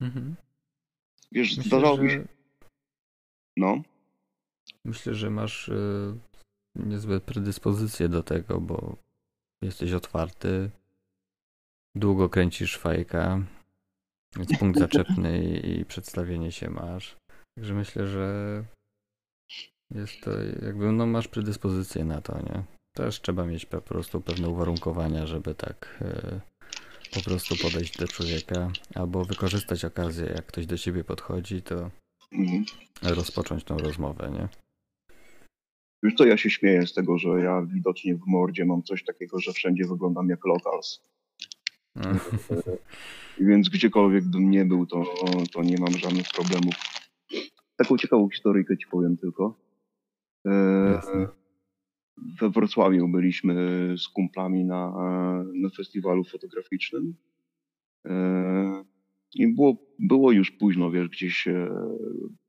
Mhm. 0.00 0.36
Wiesz, 1.32 1.56
Myślę, 1.56 1.62
zdarzało 1.64 1.96
że... 1.96 2.02
mi 2.02 2.10
się... 2.10 2.24
No. 3.56 3.82
Myślę, 4.84 5.14
że 5.14 5.30
masz 5.30 5.68
y, 5.68 6.18
niezłe 6.74 7.20
predyspozycje 7.20 8.08
do 8.08 8.22
tego, 8.22 8.60
bo 8.60 8.96
jesteś 9.62 9.92
otwarty, 9.92 10.70
długo 11.94 12.28
kręcisz 12.28 12.78
fajka, 12.78 13.42
więc 14.36 14.58
punkt 14.58 14.78
zaczepny 14.86 15.44
i, 15.44 15.80
i 15.80 15.84
przedstawienie 15.84 16.52
się 16.52 16.70
masz. 16.70 17.16
Także 17.56 17.74
myślę, 17.74 18.06
że 18.06 18.64
jest 19.90 20.20
to 20.20 20.30
jakby, 20.62 20.92
no 20.92 21.06
masz 21.06 21.28
predyspozycję 21.28 22.04
na 22.04 22.20
to, 22.20 22.42
nie? 22.42 22.64
Też 22.96 23.20
trzeba 23.20 23.44
mieć 23.44 23.66
po 23.66 23.80
prostu 23.80 24.20
pewne 24.20 24.48
uwarunkowania, 24.48 25.26
żeby 25.26 25.54
tak 25.54 25.98
y, 26.02 26.40
po 27.14 27.20
prostu 27.20 27.56
podejść 27.56 27.98
do 27.98 28.08
człowieka 28.08 28.70
albo 28.94 29.24
wykorzystać 29.24 29.84
okazję, 29.84 30.24
jak 30.26 30.46
ktoś 30.46 30.66
do 30.66 30.78
ciebie 30.78 31.04
podchodzi, 31.04 31.62
to 31.62 31.90
mhm. 32.32 32.64
rozpocząć 33.02 33.64
tą 33.64 33.78
rozmowę, 33.78 34.30
nie? 34.30 34.48
Wiesz 36.02 36.14
co, 36.14 36.24
ja 36.24 36.36
się 36.36 36.50
śmieję 36.50 36.86
z 36.86 36.94
tego, 36.94 37.18
że 37.18 37.28
ja 37.28 37.62
widocznie 37.62 38.14
w 38.16 38.26
mordzie 38.26 38.64
mam 38.64 38.82
coś 38.82 39.04
takiego, 39.04 39.40
że 39.40 39.52
wszędzie 39.52 39.84
wyglądam 39.84 40.28
jak 40.28 40.44
locals. 40.44 41.00
Więc 43.40 43.68
gdziekolwiek 43.68 44.24
bym 44.24 44.50
nie 44.50 44.64
był, 44.64 44.86
to, 44.86 45.04
to 45.52 45.62
nie 45.62 45.78
mam 45.78 45.98
żadnych 45.98 46.28
problemów. 46.28 46.74
Taką 47.76 47.98
ciekawą 47.98 48.30
historyjkę 48.30 48.78
ci 48.78 48.86
powiem 48.86 49.16
tylko. 49.16 49.54
E, 50.46 51.00
we 52.40 52.50
Wrocławiu 52.50 53.08
byliśmy 53.08 53.54
z 53.98 54.08
kumplami 54.08 54.64
na, 54.64 54.92
na 55.54 55.70
festiwalu 55.70 56.24
fotograficznym. 56.24 57.14
E, 58.06 58.84
I 59.34 59.48
było, 59.48 59.76
było 59.98 60.32
już 60.32 60.50
późno, 60.50 60.90
wiesz, 60.90 61.08
gdzieś 61.08 61.48
e, 61.48 61.68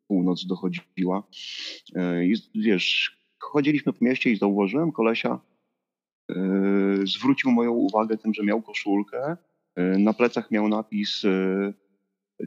północ 0.08 0.46
dochodziła. 0.46 1.24
E, 1.96 2.26
I 2.26 2.36
wiesz, 2.56 3.18
chodziliśmy 3.40 3.94
po 3.94 4.06
mieście 4.06 4.32
i 4.32 4.36
zauważyłem 4.36 4.92
kolesia, 4.92 5.40
zwrócił 7.04 7.52
moją 7.52 7.72
uwagę 7.72 8.18
tym, 8.18 8.34
że 8.34 8.44
miał 8.44 8.62
koszulkę, 8.62 9.38
na 9.78 10.14
plecach 10.14 10.52
miał 10.52 10.68
napis 10.68 11.22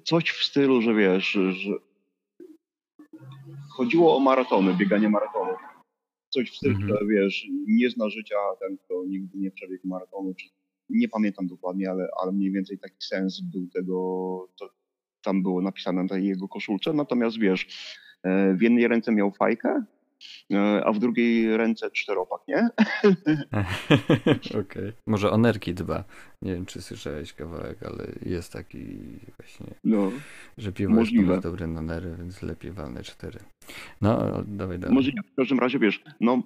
coś 0.04 0.30
w 0.30 0.44
stylu, 0.44 0.82
że 0.82 0.94
wiesz, 0.94 1.38
że 1.50 1.74
chodziło 3.68 4.16
o 4.16 4.20
maratony, 4.20 4.74
bieganie 4.74 5.08
maratonów 5.08 5.73
coś 6.34 6.50
w 6.50 6.56
stylu, 6.56 6.74
mhm. 6.74 6.88
że 6.88 7.06
wiesz, 7.06 7.46
nie 7.66 7.90
zna 7.90 8.08
życia 8.08 8.36
ten, 8.60 8.76
kto 8.78 9.04
nigdy 9.06 9.38
nie 9.38 9.50
przebiegł 9.50 9.88
maratonu, 9.88 10.34
czy 10.34 10.46
nie 10.88 11.08
pamiętam 11.08 11.46
dokładnie, 11.46 11.90
ale, 11.90 12.08
ale 12.22 12.32
mniej 12.32 12.52
więcej 12.52 12.78
taki 12.78 12.96
sens 13.00 13.40
był 13.40 13.68
tego, 13.68 13.94
co 14.58 14.68
tam 15.22 15.42
było 15.42 15.62
napisane 15.62 16.02
na 16.02 16.08
tej 16.08 16.26
jego 16.26 16.48
koszulce. 16.48 16.92
Natomiast 16.92 17.38
wiesz, 17.38 17.66
e, 18.22 18.54
w 18.54 18.62
jednej 18.62 18.88
ręce 18.88 19.12
miał 19.12 19.32
fajkę, 19.32 19.84
a 20.84 20.92
w 20.92 20.98
drugiej 20.98 21.56
ręce 21.56 21.90
czteropak, 21.90 22.40
nie? 22.48 22.68
Okej. 24.50 24.60
Okay. 24.60 24.92
Może 25.06 25.30
o 25.30 25.38
nerki 25.38 25.74
dba. 25.74 26.04
Nie 26.42 26.54
wiem, 26.54 26.66
czy 26.66 26.82
słyszałeś 26.82 27.32
kawałek, 27.32 27.82
ale 27.82 28.06
jest 28.26 28.52
taki 28.52 28.78
właśnie, 29.38 29.74
no, 29.84 30.12
że 30.58 30.72
piwo 30.72 30.92
możliwe. 30.92 31.32
jest 31.32 31.42
dobre 31.42 31.66
na 31.66 31.82
nery, 31.82 32.14
więc 32.18 32.42
lepiej 32.42 32.72
walne 32.72 33.02
cztery. 33.02 33.38
No, 34.00 34.42
dawaj 34.46 34.78
dalej. 34.78 34.94
Możliwe. 34.94 35.22
W 35.32 35.34
każdym 35.36 35.58
razie, 35.58 35.78
wiesz, 35.78 36.02
no 36.20 36.42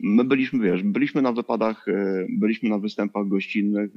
my 0.00 0.24
byliśmy, 0.24 0.64
wiesz, 0.64 0.82
byliśmy 0.82 1.22
na 1.22 1.32
wypadach, 1.32 1.88
e, 1.88 2.26
byliśmy 2.38 2.68
na 2.68 2.78
występach 2.78 3.28
gościnnych, 3.28 3.90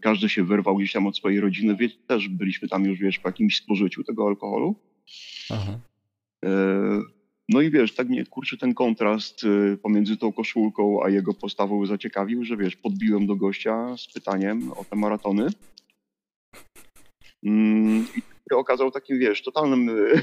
każdy 0.00 0.28
się 0.28 0.44
wyrwał 0.44 0.76
gdzieś 0.76 0.92
tam 0.92 1.06
od 1.06 1.16
swojej 1.16 1.40
rodziny, 1.40 1.76
więc 1.76 1.92
też 2.06 2.28
byliśmy 2.28 2.68
tam 2.68 2.84
już, 2.84 2.98
wiesz, 2.98 3.18
po 3.18 3.28
jakimś 3.28 3.56
spożyciu 3.56 4.04
tego 4.04 4.26
alkoholu. 4.26 4.74
Aha. 5.50 5.78
E, 6.44 7.14
no 7.48 7.60
i 7.60 7.70
wiesz, 7.70 7.94
tak 7.94 8.08
mnie 8.08 8.26
kurczę 8.26 8.56
ten 8.56 8.74
kontrast 8.74 9.44
y, 9.44 9.78
pomiędzy 9.82 10.16
tą 10.16 10.32
koszulką 10.32 11.04
a 11.04 11.08
jego 11.08 11.34
postawą 11.34 11.86
zaciekawił, 11.86 12.44
że 12.44 12.56
wiesz, 12.56 12.76
podbiłem 12.76 13.26
do 13.26 13.36
gościa 13.36 13.96
z 13.96 14.12
pytaniem 14.12 14.72
o 14.72 14.84
te 14.84 14.96
maratony. 14.96 15.48
Mm, 17.42 18.06
I 18.50 18.54
okazał 18.54 18.90
takim, 18.90 19.18
wiesz, 19.18 19.42
totalnym 19.42 19.88
y, 19.88 20.22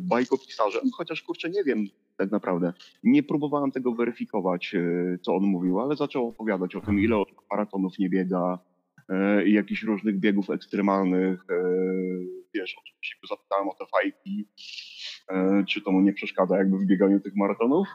bajkopisarzem, 0.00 0.82
chociaż 0.94 1.22
kurczę 1.22 1.50
nie 1.50 1.64
wiem 1.64 1.86
tak 2.16 2.30
naprawdę. 2.30 2.72
Nie 3.02 3.22
próbowałem 3.22 3.72
tego 3.72 3.94
weryfikować, 3.94 4.74
co 5.22 5.36
on 5.36 5.42
mówił, 5.42 5.80
ale 5.80 5.96
zaczął 5.96 6.28
opowiadać 6.28 6.76
o 6.76 6.80
tym, 6.80 7.00
ile 7.00 7.16
on 7.16 7.24
maratonów 7.50 7.98
nie 7.98 8.08
biega, 8.08 8.58
i 9.46 9.52
jakichś 9.52 9.82
różnych 9.82 10.18
biegów 10.18 10.50
ekstremalnych. 10.50 11.44
Wiesz, 12.54 12.76
oczywiście 12.80 13.16
go 13.22 13.26
zapytałem 13.26 13.68
o 13.68 13.74
te 13.74 13.86
fajki, 13.86 14.46
E, 14.48 14.99
czy 15.68 15.80
to 15.80 15.92
mu 15.92 16.00
nie 16.00 16.12
przeszkadza 16.12 16.58
jakby 16.58 16.78
w 16.78 16.86
bieganiu 16.86 17.20
tych 17.20 17.36
maratonów. 17.36 17.88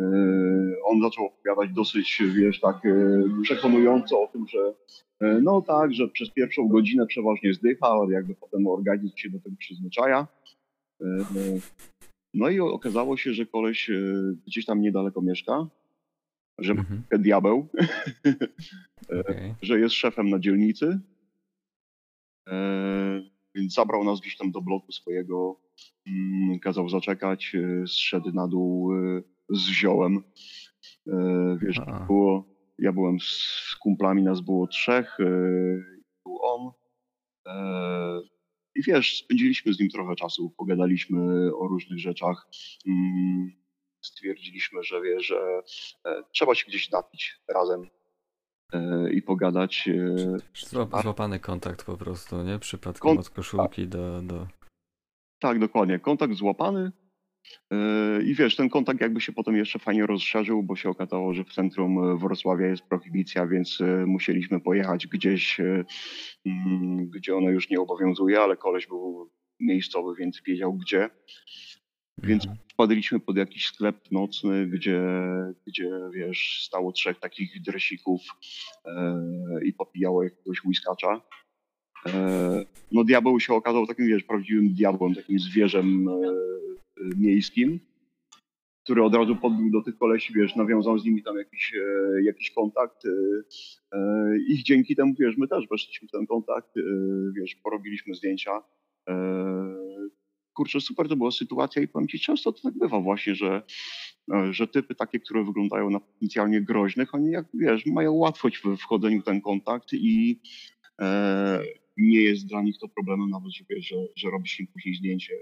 E, 0.00 0.04
on 0.84 1.02
zaczął 1.02 1.26
opowiadać 1.26 1.70
dosyć, 1.70 2.22
wiesz, 2.34 2.60
tak 2.60 2.86
e, 2.86 3.22
przekonująco 3.42 4.22
o 4.22 4.26
tym, 4.26 4.46
że 4.48 4.74
no 5.42 5.62
tak, 5.62 5.94
że 5.94 6.08
przez 6.08 6.30
pierwszą 6.30 6.68
godzinę 6.68 7.06
przeważnie 7.06 7.54
zdycha, 7.54 7.86
ale 7.86 8.12
jakby 8.12 8.34
potem 8.34 8.66
organizm 8.66 9.16
się 9.16 9.30
do 9.30 9.40
tego 9.40 9.56
przyzwyczaja. 9.58 10.26
No 12.34 12.48
i 12.48 12.60
okazało 12.60 13.16
się, 13.16 13.32
że 13.32 13.46
koleś 13.46 13.90
gdzieś 14.46 14.66
tam 14.66 14.80
niedaleko 14.80 15.22
mieszka, 15.22 15.66
że 16.58 16.72
mhm. 16.72 17.02
diabeł, 17.22 17.68
okay. 19.20 19.54
że 19.62 19.80
jest 19.80 19.94
szefem 19.94 20.30
na 20.30 20.38
dzielnicy, 20.38 21.00
więc 23.54 23.74
zabrał 23.74 24.04
nas 24.04 24.20
gdzieś 24.20 24.36
tam 24.36 24.50
do 24.50 24.60
bloku 24.60 24.92
swojego 24.92 25.60
kazał 26.62 26.88
zaczekać, 26.88 27.54
y, 27.54 27.84
zszedł 27.86 28.32
na 28.32 28.48
dół 28.48 28.92
y, 28.92 29.24
z 29.50 29.60
ziołem. 29.60 30.24
Y, 31.06 31.12
wiesz, 31.62 31.80
było, 32.06 32.44
ja 32.78 32.92
byłem 32.92 33.20
z 33.20 33.76
kumplami, 33.80 34.22
nas 34.22 34.40
było 34.40 34.66
trzech, 34.66 35.18
był 36.24 36.38
on. 36.42 36.70
I 38.76 38.82
wiesz, 38.82 39.18
spędziliśmy 39.18 39.72
z 39.72 39.80
nim 39.80 39.88
trochę 39.90 40.16
czasu, 40.16 40.50
pogadaliśmy 40.50 41.50
o 41.56 41.68
różnych 41.68 41.98
rzeczach. 41.98 42.46
Mm, 42.86 43.52
stwierdziliśmy, 44.04 44.82
że 44.82 45.02
wie, 45.02 45.20
że 45.20 45.62
e, 46.06 46.22
trzeba 46.32 46.54
się 46.54 46.66
gdzieś 46.66 46.90
napić 46.90 47.40
razem 47.48 47.82
e, 47.82 47.88
i 49.12 49.22
pogadać. 49.22 49.88
E, 49.88 51.02
złapany 51.02 51.40
kontakt 51.40 51.84
po 51.84 51.96
prostu, 51.96 52.42
nie? 52.42 52.58
Przypadkiem 52.58 53.00
Kon... 53.00 53.18
od 53.18 53.30
koszulki 53.30 53.88
do, 53.88 54.22
do 54.22 54.46
tak, 55.44 55.58
dokładnie. 55.58 55.98
Kontakt 55.98 56.34
złapany. 56.34 56.92
E, 57.72 58.22
I 58.22 58.34
wiesz, 58.34 58.56
ten 58.56 58.68
kontakt 58.68 59.00
jakby 59.00 59.20
się 59.20 59.32
potem 59.32 59.56
jeszcze 59.56 59.78
fajnie 59.78 60.06
rozszerzył, 60.06 60.62
bo 60.62 60.76
się 60.76 60.88
okazało, 60.88 61.34
że 61.34 61.44
w 61.44 61.52
centrum 61.52 62.18
Wrocławia 62.18 62.66
jest 62.66 62.82
prohibicja, 62.82 63.46
więc 63.46 63.80
e, 63.80 64.06
musieliśmy 64.06 64.60
pojechać 64.60 65.06
gdzieś, 65.06 65.60
e, 65.60 65.84
mm, 66.46 67.10
gdzie 67.10 67.36
ona 67.36 67.50
już 67.50 67.70
nie 67.70 67.80
obowiązuje, 67.80 68.40
ale 68.40 68.56
koleś 68.56 68.86
był 68.86 69.30
miejscowy, 69.60 70.14
więc 70.18 70.42
wiedział 70.46 70.74
gdzie. 70.74 71.10
Więc 72.22 72.46
mhm. 72.46 72.63
Wpadliśmy 72.74 73.20
pod 73.20 73.36
jakiś 73.36 73.66
sklep 73.66 74.10
nocny, 74.10 74.66
gdzie, 74.66 75.02
gdzie 75.66 75.90
wiesz, 76.14 76.62
stało 76.66 76.92
trzech 76.92 77.20
takich 77.20 77.62
dresików 77.62 78.20
e, 78.84 79.20
i 79.64 79.72
popijało 79.72 80.22
jakiegoś 80.22 80.64
whiskacza. 80.64 81.20
E, 82.06 82.64
no 82.92 83.04
diabeł 83.04 83.40
się 83.40 83.54
okazał 83.54 83.86
takim, 83.86 84.06
wiesz, 84.06 84.24
prawdziwym 84.24 84.74
diabłem, 84.74 85.14
takim 85.14 85.38
zwierzem 85.38 86.08
e, 86.08 86.14
miejskim, 87.16 87.80
który 88.84 89.02
od 89.02 89.14
razu 89.14 89.36
podbił 89.36 89.70
do 89.70 89.82
tych 89.82 89.98
kolesi, 89.98 90.32
wiesz, 90.32 90.56
nawiązał 90.56 90.98
z 90.98 91.04
nimi 91.04 91.22
tam 91.22 91.36
jakiś, 91.36 91.74
e, 91.74 92.22
jakiś 92.22 92.50
kontakt. 92.50 93.06
E, 93.06 93.10
e, 93.92 94.36
ich 94.48 94.62
dzięki 94.62 94.96
temu, 94.96 95.14
wiesz, 95.20 95.36
my 95.36 95.48
też 95.48 95.68
weszliśmy 95.68 96.08
w 96.08 96.10
ten 96.10 96.26
kontakt, 96.26 96.70
wiesz, 97.36 97.54
porobiliśmy 97.54 98.14
zdjęcia 98.14 98.62
kurczę, 100.54 100.80
super 100.80 101.08
to 101.08 101.16
była 101.16 101.30
sytuacja 101.30 101.82
i 101.82 101.88
powiem 101.88 102.08
ci, 102.08 102.20
często 102.20 102.52
to 102.52 102.62
tak 102.62 102.78
bywa 102.78 103.00
właśnie, 103.00 103.34
że, 103.34 103.62
e, 104.34 104.52
że 104.52 104.68
typy 104.68 104.94
takie, 104.94 105.20
które 105.20 105.44
wyglądają 105.44 105.90
na 105.90 106.00
potencjalnie 106.00 106.62
groźnych, 106.62 107.14
oni 107.14 107.30
jak 107.30 107.46
wiesz, 107.54 107.86
mają 107.86 108.12
łatwość 108.12 108.58
w 108.58 108.76
wchodzeniu 108.76 109.20
w 109.20 109.24
ten 109.24 109.40
kontakt 109.40 109.92
i 109.92 110.40
e, 111.00 111.62
nie 111.96 112.22
jest 112.22 112.46
dla 112.46 112.62
nich 112.62 112.78
to 112.78 112.88
problemem 112.88 113.30
nawet, 113.30 113.52
że 113.52 113.64
wiesz, 113.70 113.86
że, 113.86 113.96
że 114.16 114.30
robisz 114.30 114.60
im 114.60 114.66
później 114.66 114.94
zdjęcie. 114.94 115.34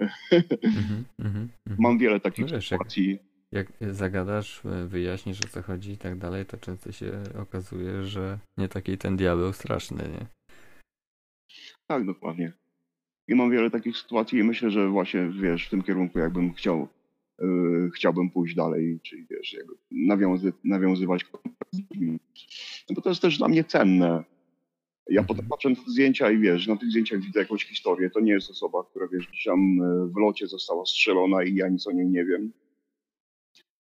Mm-hmm, 0.00 1.04
mm-hmm. 1.20 1.46
Mam 1.78 1.98
wiele 1.98 2.20
takich 2.20 2.46
no 2.46 2.52
wiesz, 2.52 2.68
sytuacji. 2.68 3.18
Jak, 3.52 3.72
jak 3.80 3.94
zagadasz, 3.94 4.62
e, 4.64 4.86
wyjaśnisz 4.86 5.38
o 5.38 5.48
co 5.48 5.62
chodzi 5.62 5.90
i 5.90 5.98
tak 5.98 6.18
dalej, 6.18 6.46
to 6.46 6.56
często 6.56 6.92
się 6.92 7.22
okazuje, 7.38 8.04
że 8.04 8.38
nie 8.56 8.68
taki 8.68 8.98
ten 8.98 9.16
diabeł 9.16 9.52
straszny, 9.52 10.08
nie? 10.08 10.26
Tak, 11.86 12.06
dokładnie. 12.06 12.52
I 13.28 13.34
mam 13.34 13.50
wiele 13.50 13.70
takich 13.70 13.96
sytuacji 13.96 14.38
i 14.38 14.44
myślę, 14.44 14.70
że 14.70 14.88
właśnie, 14.88 15.28
wiesz, 15.42 15.66
w 15.66 15.70
tym 15.70 15.82
kierunku 15.82 16.18
jakbym 16.18 16.54
chciał, 16.54 16.88
yy, 17.38 17.90
chciałbym 17.94 18.30
pójść 18.30 18.54
dalej, 18.54 19.00
czyli 19.02 19.26
wiesz, 19.30 19.52
jakby 19.52 19.72
nawiązy, 19.90 20.52
nawiązywać 20.64 21.24
kontakt 21.24 21.68
z 21.72 21.78
ludźmi. 21.78 22.18
No 22.90 22.94
bo 22.94 23.02
to 23.02 23.08
jest 23.08 23.22
też 23.22 23.38
dla 23.38 23.48
mnie 23.48 23.64
cenne. 23.64 24.24
Ja 25.10 25.22
potem 25.22 25.46
patrzę 25.46 25.70
na 25.70 25.76
te 25.76 25.90
zdjęcia 25.90 26.30
i 26.30 26.38
wiesz, 26.38 26.66
na 26.66 26.76
tych 26.76 26.90
zdjęciach 26.90 27.20
widzę 27.20 27.40
jakąś 27.40 27.64
historię. 27.64 28.10
To 28.10 28.20
nie 28.20 28.32
jest 28.32 28.50
osoba, 28.50 28.84
która 28.90 29.08
wiesz, 29.08 29.28
gdzieś 29.28 29.44
tam 29.44 29.82
e, 29.82 30.06
w 30.06 30.16
locie 30.16 30.46
została 30.46 30.86
strzelona 30.86 31.44
i 31.44 31.54
ja 31.54 31.68
nic 31.68 31.86
o 31.86 31.92
niej 31.92 32.06
nie 32.06 32.24
wiem. 32.24 32.52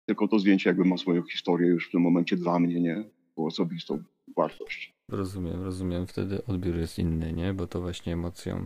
Tylko 0.05 0.27
to 0.27 0.39
zdjęcie 0.39 0.69
jakby 0.69 0.85
ma 0.85 0.97
swoją 0.97 1.23
historię 1.23 1.67
już 1.67 1.87
w 1.87 1.91
tym 1.91 2.01
momencie 2.01 2.37
dla 2.37 2.59
mnie, 2.59 2.81
nie? 2.81 3.03
Było 3.35 3.47
osobistą 3.47 4.03
wartość. 4.37 4.93
Rozumiem, 5.09 5.63
rozumiem. 5.63 6.07
Wtedy 6.07 6.45
odbiór 6.45 6.75
jest 6.75 6.99
inny, 6.99 7.33
nie? 7.33 7.53
Bo 7.53 7.67
to 7.67 7.81
właśnie 7.81 8.13
emocją 8.13 8.65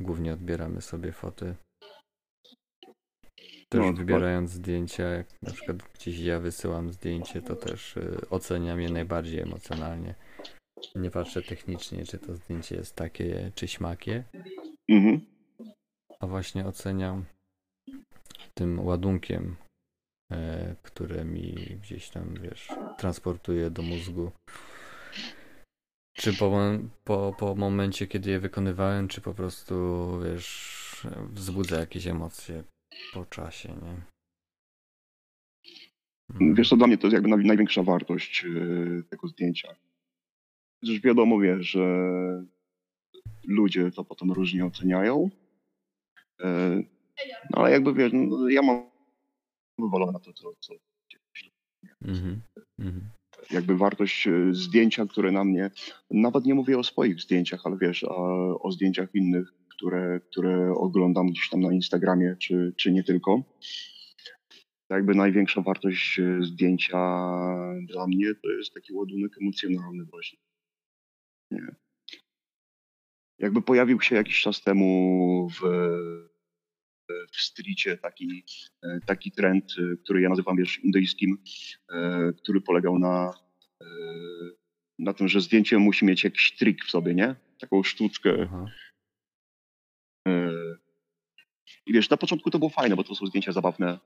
Głównie 0.00 0.32
odbieramy 0.32 0.80
sobie 0.80 1.12
foty. 1.12 1.54
Też 3.68 3.80
no, 3.80 3.92
wybierając 3.92 4.50
zdjęcia, 4.50 5.04
jak 5.04 5.26
na 5.42 5.52
przykład 5.52 5.76
gdzieś 5.94 6.18
ja 6.18 6.40
wysyłam 6.40 6.92
zdjęcie, 6.92 7.42
to 7.42 7.56
też 7.56 7.96
y, 7.96 8.20
oceniam 8.30 8.80
je 8.80 8.88
najbardziej 8.88 9.40
emocjonalnie. 9.40 10.14
Nie 10.94 11.10
patrzę 11.10 11.42
technicznie, 11.42 12.04
czy 12.04 12.18
to 12.18 12.34
zdjęcie 12.34 12.76
jest 12.76 12.96
takie, 12.96 13.52
czy 13.54 13.68
śmakie. 13.68 14.24
Mhm. 14.88 15.20
A 16.20 16.26
właśnie 16.26 16.66
oceniam 16.66 17.24
tym 18.54 18.86
ładunkiem, 18.86 19.56
e, 20.32 20.76
które 20.82 21.24
mi 21.24 21.54
gdzieś 21.82 22.10
tam, 22.10 22.34
wiesz, 22.42 22.68
transportuje 22.98 23.70
do 23.70 23.82
mózgu 23.82 24.30
czy 26.16 26.36
po, 26.36 26.50
po, 27.04 27.34
po 27.38 27.54
momencie, 27.54 28.06
kiedy 28.06 28.30
je 28.30 28.40
wykonywałem, 28.40 29.08
czy 29.08 29.20
po 29.20 29.34
prostu, 29.34 29.74
wiesz, 30.24 31.06
wzbudza 31.30 31.80
jakieś 31.80 32.06
emocje 32.06 32.64
po 33.14 33.24
czasie, 33.24 33.68
nie? 33.68 34.02
Hmm. 36.32 36.54
Wiesz 36.54 36.68
co, 36.68 36.76
dla 36.76 36.86
mnie 36.86 36.98
to 36.98 37.06
jest 37.06 37.14
jakby 37.14 37.44
największa 37.44 37.82
wartość 37.82 38.44
e, 38.44 39.02
tego 39.02 39.28
zdjęcia. 39.28 39.76
Przecież 40.82 41.00
wiadomo, 41.00 41.38
wiesz, 41.38 41.66
że 41.66 41.84
ludzie 43.44 43.90
to 43.90 44.04
potem 44.04 44.32
różnie 44.32 44.66
oceniają. 44.66 45.30
E, 46.40 46.82
no 47.50 47.62
ale 47.62 47.70
jakby 47.70 47.94
wiesz, 47.94 48.12
no, 48.14 48.48
ja 48.48 48.62
mam 48.62 48.90
wywalone 49.78 50.12
na 50.12 50.18
to, 50.18 50.32
co, 50.32 50.52
co 50.60 50.74
mm 52.04 52.42
-hmm 52.78 53.00
jakby 53.50 53.76
wartość 53.76 54.28
e, 54.28 54.32
zdjęcia, 54.50 55.06
które 55.06 55.32
na 55.32 55.44
mnie, 55.44 55.70
nawet 56.10 56.44
nie 56.44 56.54
mówię 56.54 56.78
o 56.78 56.84
swoich 56.84 57.20
zdjęciach, 57.20 57.60
ale 57.64 57.76
wiesz, 57.80 58.04
o, 58.08 58.70
zdjęciach 58.72 59.14
innych, 59.14 59.52
które, 59.68 60.20
które 60.30 60.74
oglądam 60.76 61.26
gdzieś 61.26 61.48
tam 61.48 61.60
na 61.60 61.72
Instagramie, 61.72 62.36
czy, 62.38 62.72
czy 62.76 62.92
nie 62.92 63.04
tylko. 63.04 63.42
Jakby 64.90 65.14
największa 65.14 65.60
wartość 65.60 66.18
e, 66.18 66.38
zdjęcia 66.42 66.98
dla 67.88 68.06
mnie 68.06 68.34
to 68.34 68.48
jest 68.48 68.74
taki 68.74 68.92
ładunek 68.92 69.32
emocjonalny 69.40 70.04
właśnie. 70.04 70.38
Nie. 71.50 71.66
Jakby 73.38 73.62
pojawił 73.62 74.00
się 74.00 74.16
jakiś 74.16 74.40
czas 74.40 74.62
temu 74.62 75.48
w, 75.48 75.60
w 77.32 77.40
stricie 77.40 77.96
taki, 77.96 78.44
e, 78.82 79.00
taki 79.06 79.32
trend, 79.32 79.64
e, 79.78 79.96
który 79.96 80.20
ja 80.20 80.28
nazywam 80.28 80.56
wiesz, 80.56 80.78
indyjskim, 80.84 81.38
e, 81.92 82.32
który 82.32 82.60
polegał 82.60 82.98
na, 82.98 83.34
na 84.98 85.12
tym, 85.14 85.28
że 85.28 85.40
zdjęcie 85.40 85.78
musi 85.78 86.04
mieć 86.04 86.24
jakiś 86.24 86.56
trik 86.56 86.84
w 86.84 86.90
sobie, 86.90 87.14
nie? 87.14 87.34
Taką 87.60 87.82
sztuczkę. 87.82 88.30
Aha. 88.42 88.66
I 91.86 91.92
wiesz, 91.92 92.10
na 92.10 92.16
początku 92.16 92.50
to 92.50 92.58
było 92.58 92.68
fajne, 92.68 92.96
bo 92.96 93.04
to 93.04 93.14
są 93.14 93.26
zdjęcia 93.26 93.52
zabawne, 93.52 93.98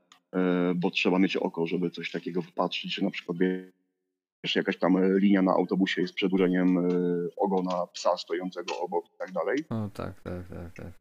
bo 0.77 0.91
trzeba 0.91 1.19
mieć 1.19 1.37
oko, 1.37 1.67
żeby 1.67 1.91
coś 1.91 2.11
takiego 2.11 2.43
wypatrzyć, 2.43 2.95
że 2.95 3.05
na 3.05 3.11
przykład 3.11 3.39
wiesz, 3.39 4.57
jakaś 4.57 4.79
tam 4.79 5.19
linia 5.19 5.43
na 5.43 5.53
autobusie 5.53 6.03
jest 6.03 6.15
przedłużeniem 6.15 6.89
ogona 7.37 7.87
psa 7.87 8.17
stojącego 8.17 8.81
obok 8.81 9.05
i 9.15 9.19
tak 9.19 9.33
dalej. 9.33 9.65
O 9.69 9.91
tak, 9.95 10.21
tak, 10.21 10.49
tak, 10.49 10.75
tak. 10.75 10.93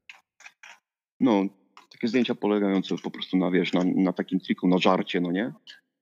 No, 1.20 1.46
takie 2.00 2.08
zdjęcia 2.08 2.36
polegające 2.36 2.96
po 3.04 3.12
prostu 3.12 3.38
na, 3.38 3.52
wiesz, 3.52 3.74
na, 3.74 3.84
na 3.84 4.14
takim 4.14 4.40
triku, 4.40 4.68
na 4.68 4.78
żarcie, 4.78 5.22
no 5.22 5.32
nie? 5.32 5.54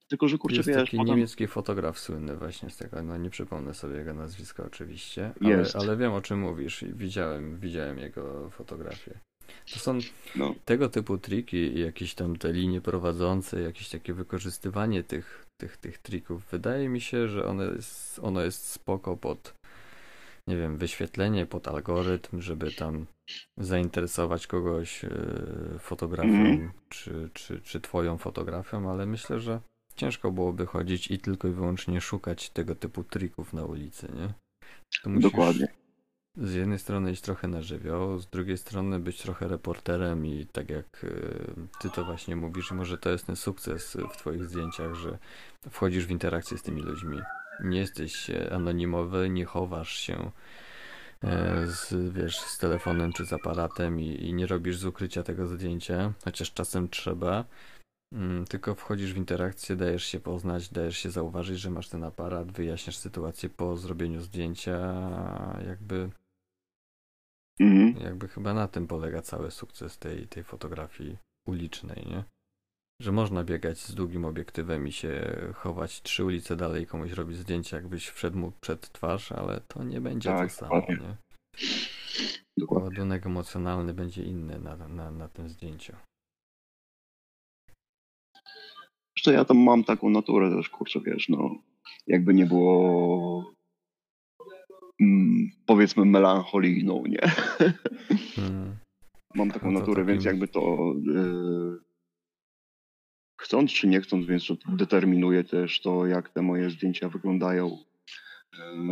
Tylko, 0.07 0.27
że 0.27 0.37
kurczę, 0.37 0.57
jest 0.57 0.69
wiesz... 0.69 0.77
taki 0.77 0.97
potem... 0.97 1.15
niemiecki 1.15 1.47
fotograf 1.47 1.99
słynny 1.99 2.37
właśnie 2.37 2.69
z 2.69 2.77
tego, 2.77 3.03
no 3.03 3.17
nie 3.17 3.29
przypomnę 3.29 3.73
sobie 3.73 3.95
jego 3.95 4.13
nazwiska 4.13 4.63
oczywiście, 4.63 5.31
ale, 5.45 5.63
ale 5.73 5.97
wiem 5.97 6.13
o 6.13 6.21
czym 6.21 6.39
mówisz 6.39 6.83
i 6.83 6.93
widziałem, 6.93 7.59
widziałem 7.59 7.97
jego 7.97 8.49
fotografię. 8.49 9.19
To 9.73 9.79
są 9.79 9.97
no. 10.35 10.55
tego 10.65 10.89
typu 10.89 11.17
triki 11.17 11.57
i 11.57 11.79
jakieś 11.79 12.15
tam 12.15 12.35
te 12.35 12.53
linie 12.53 12.81
prowadzące, 12.81 13.61
jakieś 13.61 13.89
takie 13.89 14.13
wykorzystywanie 14.13 15.03
tych, 15.03 15.45
tych, 15.57 15.77
tych 15.77 15.97
trików. 15.97 16.45
Wydaje 16.51 16.89
mi 16.89 17.01
się, 17.01 17.27
że 17.27 17.45
one 17.45 17.65
jest, 17.65 18.19
ono 18.19 18.41
jest 18.41 18.67
spoko 18.67 19.17
pod 19.17 19.53
nie 20.47 20.57
wiem, 20.57 20.77
wyświetlenie 20.77 21.45
pod 21.45 21.67
algorytm, 21.67 22.41
żeby 22.41 22.71
tam 22.71 23.05
zainteresować 23.57 24.47
kogoś 24.47 25.05
e, 25.05 25.09
fotografią, 25.79 26.29
mm. 26.29 26.71
czy, 26.89 27.29
czy, 27.33 27.61
czy 27.61 27.81
twoją 27.81 28.17
fotografią, 28.17 28.91
ale 28.91 29.05
myślę, 29.05 29.39
że 29.39 29.61
ciężko 29.95 30.31
byłoby 30.31 30.65
chodzić 30.65 31.11
i 31.11 31.19
tylko 31.19 31.47
i 31.47 31.51
wyłącznie 31.51 32.01
szukać 32.01 32.49
tego 32.49 32.75
typu 32.75 33.03
trików 33.03 33.53
na 33.53 33.65
ulicy, 33.65 34.07
nie? 34.15 34.33
Dokładnie. 35.19 35.67
Z 36.37 36.53
jednej 36.53 36.79
strony 36.79 37.11
iść 37.11 37.21
trochę 37.21 37.47
na 37.47 37.61
żywioł, 37.61 38.19
z 38.19 38.27
drugiej 38.27 38.57
strony 38.57 38.99
być 38.99 39.21
trochę 39.21 39.47
reporterem 39.47 40.25
i 40.25 40.45
tak 40.45 40.69
jak 40.69 41.03
e, 41.03 41.09
ty 41.79 41.89
to 41.89 42.05
właśnie 42.05 42.35
mówisz, 42.35 42.71
może 42.71 42.97
to 42.97 43.09
jest 43.09 43.25
ten 43.25 43.35
sukces 43.35 43.97
w 44.13 44.17
twoich 44.17 44.45
zdjęciach, 44.45 44.93
że 44.93 45.17
wchodzisz 45.69 46.05
w 46.05 46.11
interakcję 46.11 46.57
z 46.57 46.61
tymi 46.61 46.81
ludźmi 46.81 47.19
nie 47.63 47.79
jesteś 47.79 48.31
anonimowy, 48.51 49.29
nie 49.29 49.45
chowasz 49.45 49.95
się 49.97 50.13
e, 50.13 50.31
z, 51.65 52.13
wiesz, 52.13 52.39
z 52.39 52.57
telefonem 52.57 53.13
czy 53.13 53.25
z 53.25 53.33
aparatem 53.33 53.99
i, 53.99 54.07
i 54.07 54.33
nie 54.33 54.47
robisz 54.47 54.77
z 54.77 54.85
ukrycia 54.85 55.23
tego 55.23 55.47
zdjęcia, 55.47 56.13
chociaż 56.23 56.53
czasem 56.53 56.89
trzeba, 56.89 57.45
mm, 58.13 58.45
tylko 58.45 58.75
wchodzisz 58.75 59.13
w 59.13 59.17
interakcję, 59.17 59.75
dajesz 59.75 60.05
się 60.05 60.19
poznać, 60.19 60.69
dajesz 60.69 60.97
się 60.97 61.11
zauważyć, 61.11 61.59
że 61.59 61.69
masz 61.69 61.89
ten 61.89 62.03
aparat, 62.03 62.51
wyjaśniasz 62.51 62.97
sytuację 62.97 63.49
po 63.49 63.77
zrobieniu 63.77 64.21
zdjęcia, 64.21 64.77
jakby 65.67 66.09
mhm. 67.59 68.03
jakby 68.03 68.27
chyba 68.27 68.53
na 68.53 68.67
tym 68.67 68.87
polega 68.87 69.21
cały 69.21 69.51
sukces 69.51 69.97
tej, 69.97 70.27
tej 70.27 70.43
fotografii 70.43 71.17
ulicznej, 71.47 72.05
nie? 72.05 72.23
Że 73.01 73.11
można 73.11 73.43
biegać 73.43 73.77
z 73.79 73.95
długim 73.95 74.25
obiektywem 74.25 74.87
i 74.87 74.91
się 74.91 75.37
chować 75.55 76.01
trzy 76.01 76.25
ulice 76.25 76.55
dalej 76.55 76.83
i 76.83 76.87
komuś 76.87 77.11
robić 77.11 77.37
zdjęcia, 77.37 77.77
jakbyś 77.77 78.07
wszedł 78.07 78.37
mu 78.37 78.51
przed 78.61 78.91
twarz, 78.91 79.31
ale 79.31 79.61
to 79.67 79.83
nie 79.83 80.01
będzie 80.01 80.29
tak, 80.29 80.49
to 80.49 80.55
samo, 80.55 80.85
nie? 80.89 81.17
Dokładnie. 82.57 82.89
Ładunek 82.89 83.25
emocjonalny 83.25 83.93
będzie 83.93 84.23
inny 84.23 84.59
na, 84.59 84.75
na, 84.87 85.11
na 85.11 85.27
tym 85.29 85.49
zdjęciu. 85.49 85.93
co, 89.27 89.31
ja 89.31 89.45
tam 89.45 89.57
mam 89.57 89.83
taką 89.83 90.09
naturę 90.09 90.49
też, 90.49 90.69
kurczę, 90.69 90.99
wiesz, 91.05 91.29
no, 91.29 91.55
jakby 92.07 92.33
nie 92.33 92.45
było 92.45 93.53
mm, 95.01 95.49
powiedzmy 95.65 96.05
melancholijną, 96.05 97.03
nie? 97.07 97.21
Hmm. 98.35 98.75
Mam 99.35 99.51
taką 99.51 99.71
no 99.71 99.79
naturę, 99.79 100.03
takim... 100.03 100.13
więc 100.13 100.25
jakby 100.25 100.47
to 100.47 100.93
yy, 101.05 101.79
chcąc 103.37 103.71
czy 103.71 103.87
nie 103.87 104.01
chcąc, 104.01 104.25
więc 104.25 104.47
to 104.47 104.55
determinuje 104.67 105.43
też 105.43 105.81
to, 105.81 106.05
jak 106.05 106.29
te 106.29 106.41
moje 106.41 106.69
zdjęcia 106.69 107.09
wyglądają. 107.09 107.77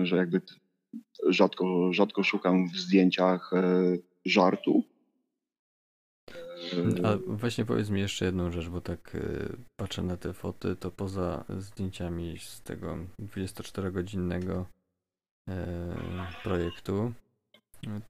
Że 0.04 0.18
jakby 0.18 0.42
rzadko, 1.28 1.94
rzadko 1.94 2.24
szukam 2.24 2.68
w 2.68 2.78
zdjęciach 2.78 3.52
yy, 3.54 4.04
żartu. 4.26 4.84
A 7.04 7.18
właśnie 7.28 7.66
powiedz 7.66 7.90
mi 7.90 8.00
jeszcze 8.00 8.26
jedną 8.26 8.52
rzecz, 8.52 8.70
bo 8.70 8.82
tak 8.82 9.18
patrzę 9.76 10.04
na 10.04 10.18
te 10.18 10.34
foty, 10.34 10.76
to 10.76 10.92
poza 10.92 11.46
zdjęciami 11.58 12.40
z 12.40 12.62
tego 12.62 12.98
24-godzinnego 13.20 14.66
projektu, 16.44 17.14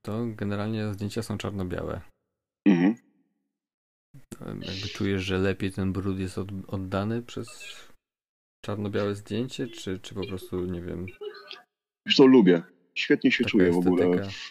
to 0.02 0.26
generalnie 0.26 0.92
zdjęcia 0.92 1.22
są 1.22 1.38
czarno-białe. 1.38 2.00
Mhm. 2.66 3.05
Jakby 4.40 4.88
czujesz, 4.94 5.22
że 5.22 5.38
lepiej 5.38 5.72
ten 5.72 5.92
brud 5.92 6.18
jest 6.18 6.38
od, 6.38 6.48
oddany 6.66 7.22
przez 7.22 7.48
czarno-białe 8.64 9.14
zdjęcie, 9.14 9.66
czy, 9.66 9.98
czy 9.98 10.14
po 10.14 10.26
prostu, 10.26 10.64
nie 10.64 10.82
wiem... 10.82 11.06
Wiesz 12.06 12.16
co, 12.16 12.26
lubię. 12.26 12.62
Świetnie 12.94 13.32
się 13.32 13.44
Taka 13.44 13.50
czuję 13.50 13.68
estetyka. 13.68 13.90
w 13.90 13.92
ogóle 13.92 14.28
w, 14.28 14.50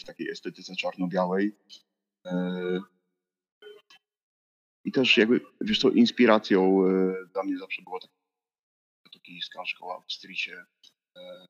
w 0.00 0.04
takiej 0.04 0.30
estetyce 0.30 0.76
czarno-białej. 0.76 1.56
E, 2.26 2.80
I 4.84 4.92
też 4.92 5.16
jakby, 5.16 5.40
wiesz 5.60 5.78
co, 5.78 5.90
inspiracją 5.90 6.86
e, 6.86 7.14
dla 7.32 7.42
mnie 7.42 7.58
zawsze 7.58 7.82
była 7.82 8.00
taka 8.00 8.14
tokijska 9.12 9.66
szkoła 9.66 10.04
w 10.08 10.12
Stricie, 10.12 10.64
e, 11.16 11.46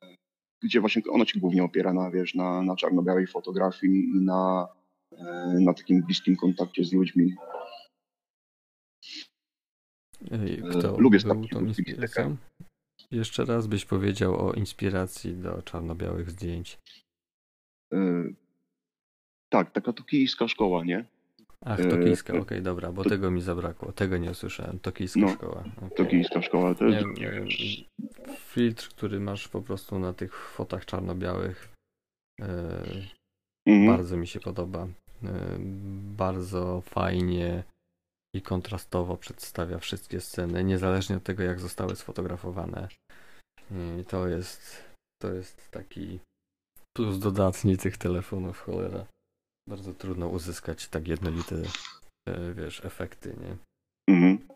gdzie 0.62 0.80
właśnie 0.80 1.02
ona 1.10 1.24
się 1.26 1.40
głównie 1.40 1.64
opiera 1.64 1.92
na, 1.92 2.10
wiesz, 2.10 2.34
na, 2.34 2.62
na 2.62 2.76
czarno-białej 2.76 3.26
fotografii 3.26 4.10
i 4.16 4.20
na 4.20 4.68
na 5.60 5.74
takim 5.74 6.02
bliskim 6.02 6.36
kontakcie 6.36 6.84
z 6.84 6.92
ludźmi. 6.92 7.34
Kto 10.70 10.98
Lubię 10.98 11.18
był 11.18 11.48
tą 11.48 11.64
inspiracją? 11.64 12.36
Jeszcze 13.10 13.44
raz 13.44 13.66
byś 13.66 13.84
powiedział 13.84 14.48
o 14.48 14.52
inspiracji 14.52 15.36
do 15.36 15.62
czarno-białych 15.62 16.30
zdjęć. 16.30 16.78
E, 17.92 17.98
tak, 19.48 19.72
taka 19.72 19.92
tokijska 19.92 20.48
szkoła, 20.48 20.84
nie? 20.84 21.04
Ach, 21.64 21.80
e, 21.80 21.88
tokijska, 21.88 22.32
okej, 22.32 22.42
okay, 22.42 22.62
dobra, 22.62 22.92
bo 22.92 23.04
to... 23.04 23.10
tego 23.10 23.30
mi 23.30 23.40
zabrakło, 23.40 23.92
tego 23.92 24.18
nie 24.18 24.30
usłyszałem. 24.30 24.78
Tokijska 24.78 25.20
no, 25.20 25.28
szkoła. 25.28 25.64
Okay. 25.76 25.90
Tokijska 25.90 26.42
szkoła 26.42 26.74
też. 26.74 27.04
Nie, 27.04 27.22
nie, 27.22 27.46
filtr, 28.38 28.88
który 28.88 29.20
masz 29.20 29.48
po 29.48 29.62
prostu 29.62 29.98
na 29.98 30.12
tych 30.12 30.34
fotach 30.34 30.84
czarno-białych, 30.84 31.76
Mhm. 33.66 33.86
Bardzo 33.86 34.16
mi 34.16 34.26
się 34.26 34.40
podoba. 34.40 34.88
E, 35.24 35.56
bardzo 36.16 36.80
fajnie 36.80 37.64
i 38.34 38.42
kontrastowo 38.42 39.16
przedstawia 39.16 39.78
wszystkie 39.78 40.20
sceny, 40.20 40.64
niezależnie 40.64 41.16
od 41.16 41.22
tego, 41.22 41.42
jak 41.42 41.60
zostały 41.60 41.96
sfotografowane. 41.96 42.88
I 44.00 44.04
to 44.04 44.28
jest, 44.28 44.84
to 45.22 45.32
jest 45.32 45.70
taki 45.70 46.20
plus 46.96 47.18
dodatni 47.18 47.76
tych 47.76 47.98
telefonów, 47.98 48.60
cholera. 48.60 49.06
Bardzo 49.68 49.94
trudno 49.94 50.28
uzyskać 50.28 50.88
tak 50.88 51.08
jednolite, 51.08 51.56
e, 52.28 52.54
wiesz, 52.54 52.84
efekty, 52.84 53.36
nie? 53.40 53.56
Mhm. 54.14 54.48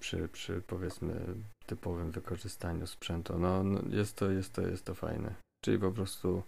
Przy, 0.00 0.28
przy 0.28 0.62
powiedzmy 0.66 1.34
typowym 1.66 2.10
wykorzystaniu 2.10 2.86
sprzętu. 2.86 3.38
No, 3.38 3.62
no 3.62 3.80
jest 3.90 4.16
to, 4.16 4.30
jest 4.30 4.52
to, 4.52 4.62
jest 4.62 4.84
to 4.84 4.94
fajne. 4.94 5.34
Czyli 5.64 5.78
po 5.78 5.92
prostu 5.92 6.42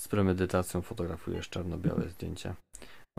z 0.00 0.08
premedytacją 0.08 0.82
fotografujesz 0.82 1.48
czarno-białe 1.48 2.08
zdjęcia. 2.08 2.54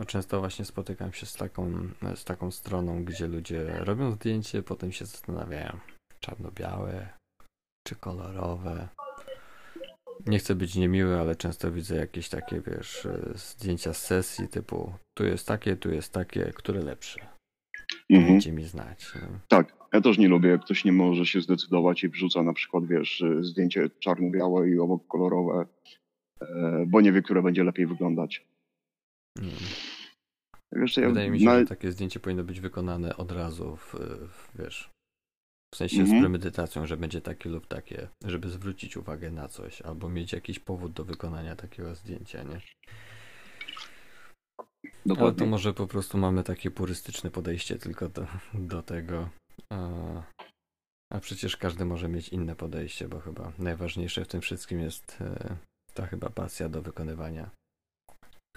Bo 0.00 0.06
często 0.06 0.40
właśnie 0.40 0.64
spotykam 0.64 1.12
się 1.12 1.26
z 1.26 1.34
taką, 1.34 1.88
z 2.14 2.24
taką 2.24 2.50
stroną, 2.50 3.04
gdzie 3.04 3.26
ludzie 3.26 3.64
robią 3.78 4.12
zdjęcie, 4.12 4.62
potem 4.62 4.92
się 4.92 5.06
zastanawiają, 5.06 5.78
czarno-białe 6.20 7.08
czy 7.86 7.96
kolorowe. 7.96 8.88
Nie 10.26 10.38
chcę 10.38 10.54
być 10.54 10.74
niemiły, 10.74 11.20
ale 11.20 11.36
często 11.36 11.72
widzę 11.72 11.96
jakieś 11.96 12.28
takie, 12.28 12.60
wiesz, 12.60 13.08
zdjęcia 13.34 13.94
z 13.94 14.06
sesji 14.06 14.48
typu 14.48 14.92
tu 15.16 15.24
jest 15.24 15.46
takie, 15.46 15.76
tu 15.76 15.90
jest 15.90 16.12
takie, 16.12 16.52
które 16.54 16.80
lepsze. 16.80 17.26
Mhm. 18.10 18.56
mi 18.56 18.64
znać. 18.64 19.12
No. 19.14 19.38
Tak, 19.48 19.76
ja 19.92 20.00
też 20.00 20.18
nie 20.18 20.28
lubię, 20.28 20.48
jak 20.48 20.64
ktoś 20.64 20.84
nie 20.84 20.92
może 20.92 21.26
się 21.26 21.40
zdecydować 21.40 22.04
i 22.04 22.08
wrzuca 22.08 22.42
na 22.42 22.52
przykład, 22.52 22.86
wiesz, 22.86 23.24
zdjęcie 23.40 23.90
czarno-białe 23.98 24.68
i 24.68 24.78
obok 24.78 25.06
kolorowe 25.06 25.66
bo 26.86 27.00
nie 27.00 27.12
wie, 27.12 27.22
które 27.22 27.42
będzie 27.42 27.64
lepiej 27.64 27.86
wyglądać. 27.86 28.46
Hmm. 29.38 29.56
Wiesz, 30.72 30.96
ja 30.96 31.08
Wydaje 31.08 31.30
mi 31.30 31.38
się, 31.40 31.44
na... 31.44 31.58
że 31.58 31.66
takie 31.66 31.92
zdjęcie 31.92 32.20
powinno 32.20 32.44
być 32.44 32.60
wykonane 32.60 33.16
od 33.16 33.32
razu, 33.32 33.76
w, 33.76 33.94
w 34.28 34.58
wiesz, 34.58 34.90
w 35.74 35.76
sensie 35.76 35.96
mm 35.96 36.06
-hmm. 36.06 36.08
z 36.08 36.12
mhm. 36.12 36.22
premedytacją, 36.22 36.86
że 36.86 36.96
będzie 36.96 37.20
takie 37.20 37.50
lub 37.50 37.66
takie, 37.66 38.08
żeby 38.24 38.48
zwrócić 38.48 38.96
uwagę 38.96 39.30
na 39.30 39.48
coś, 39.48 39.82
albo 39.82 40.08
mieć 40.08 40.32
jakiś 40.32 40.58
powód 40.58 40.92
do 40.92 41.04
wykonania 41.04 41.56
takiego 41.56 41.94
zdjęcia, 41.94 42.42
nie? 42.42 42.60
Dokładnie. 45.06 45.26
Ale 45.26 45.34
to 45.34 45.46
może 45.46 45.74
po 45.74 45.86
prostu 45.86 46.18
mamy 46.18 46.42
takie 46.42 46.70
purystyczne 46.70 47.30
podejście 47.30 47.78
tylko 47.78 48.08
do, 48.08 48.26
do 48.54 48.82
tego. 48.82 49.28
A, 49.72 49.88
a 51.12 51.20
przecież 51.20 51.56
każdy 51.56 51.84
może 51.84 52.08
mieć 52.08 52.28
inne 52.28 52.56
podejście, 52.56 53.08
bo 53.08 53.20
chyba 53.20 53.52
najważniejsze 53.58 54.24
w 54.24 54.28
tym 54.28 54.40
wszystkim 54.40 54.80
jest 54.80 55.18
e, 55.20 55.56
ta 55.98 56.06
chyba 56.06 56.30
pasja 56.30 56.68
do 56.68 56.82
wykonywania 56.82 57.50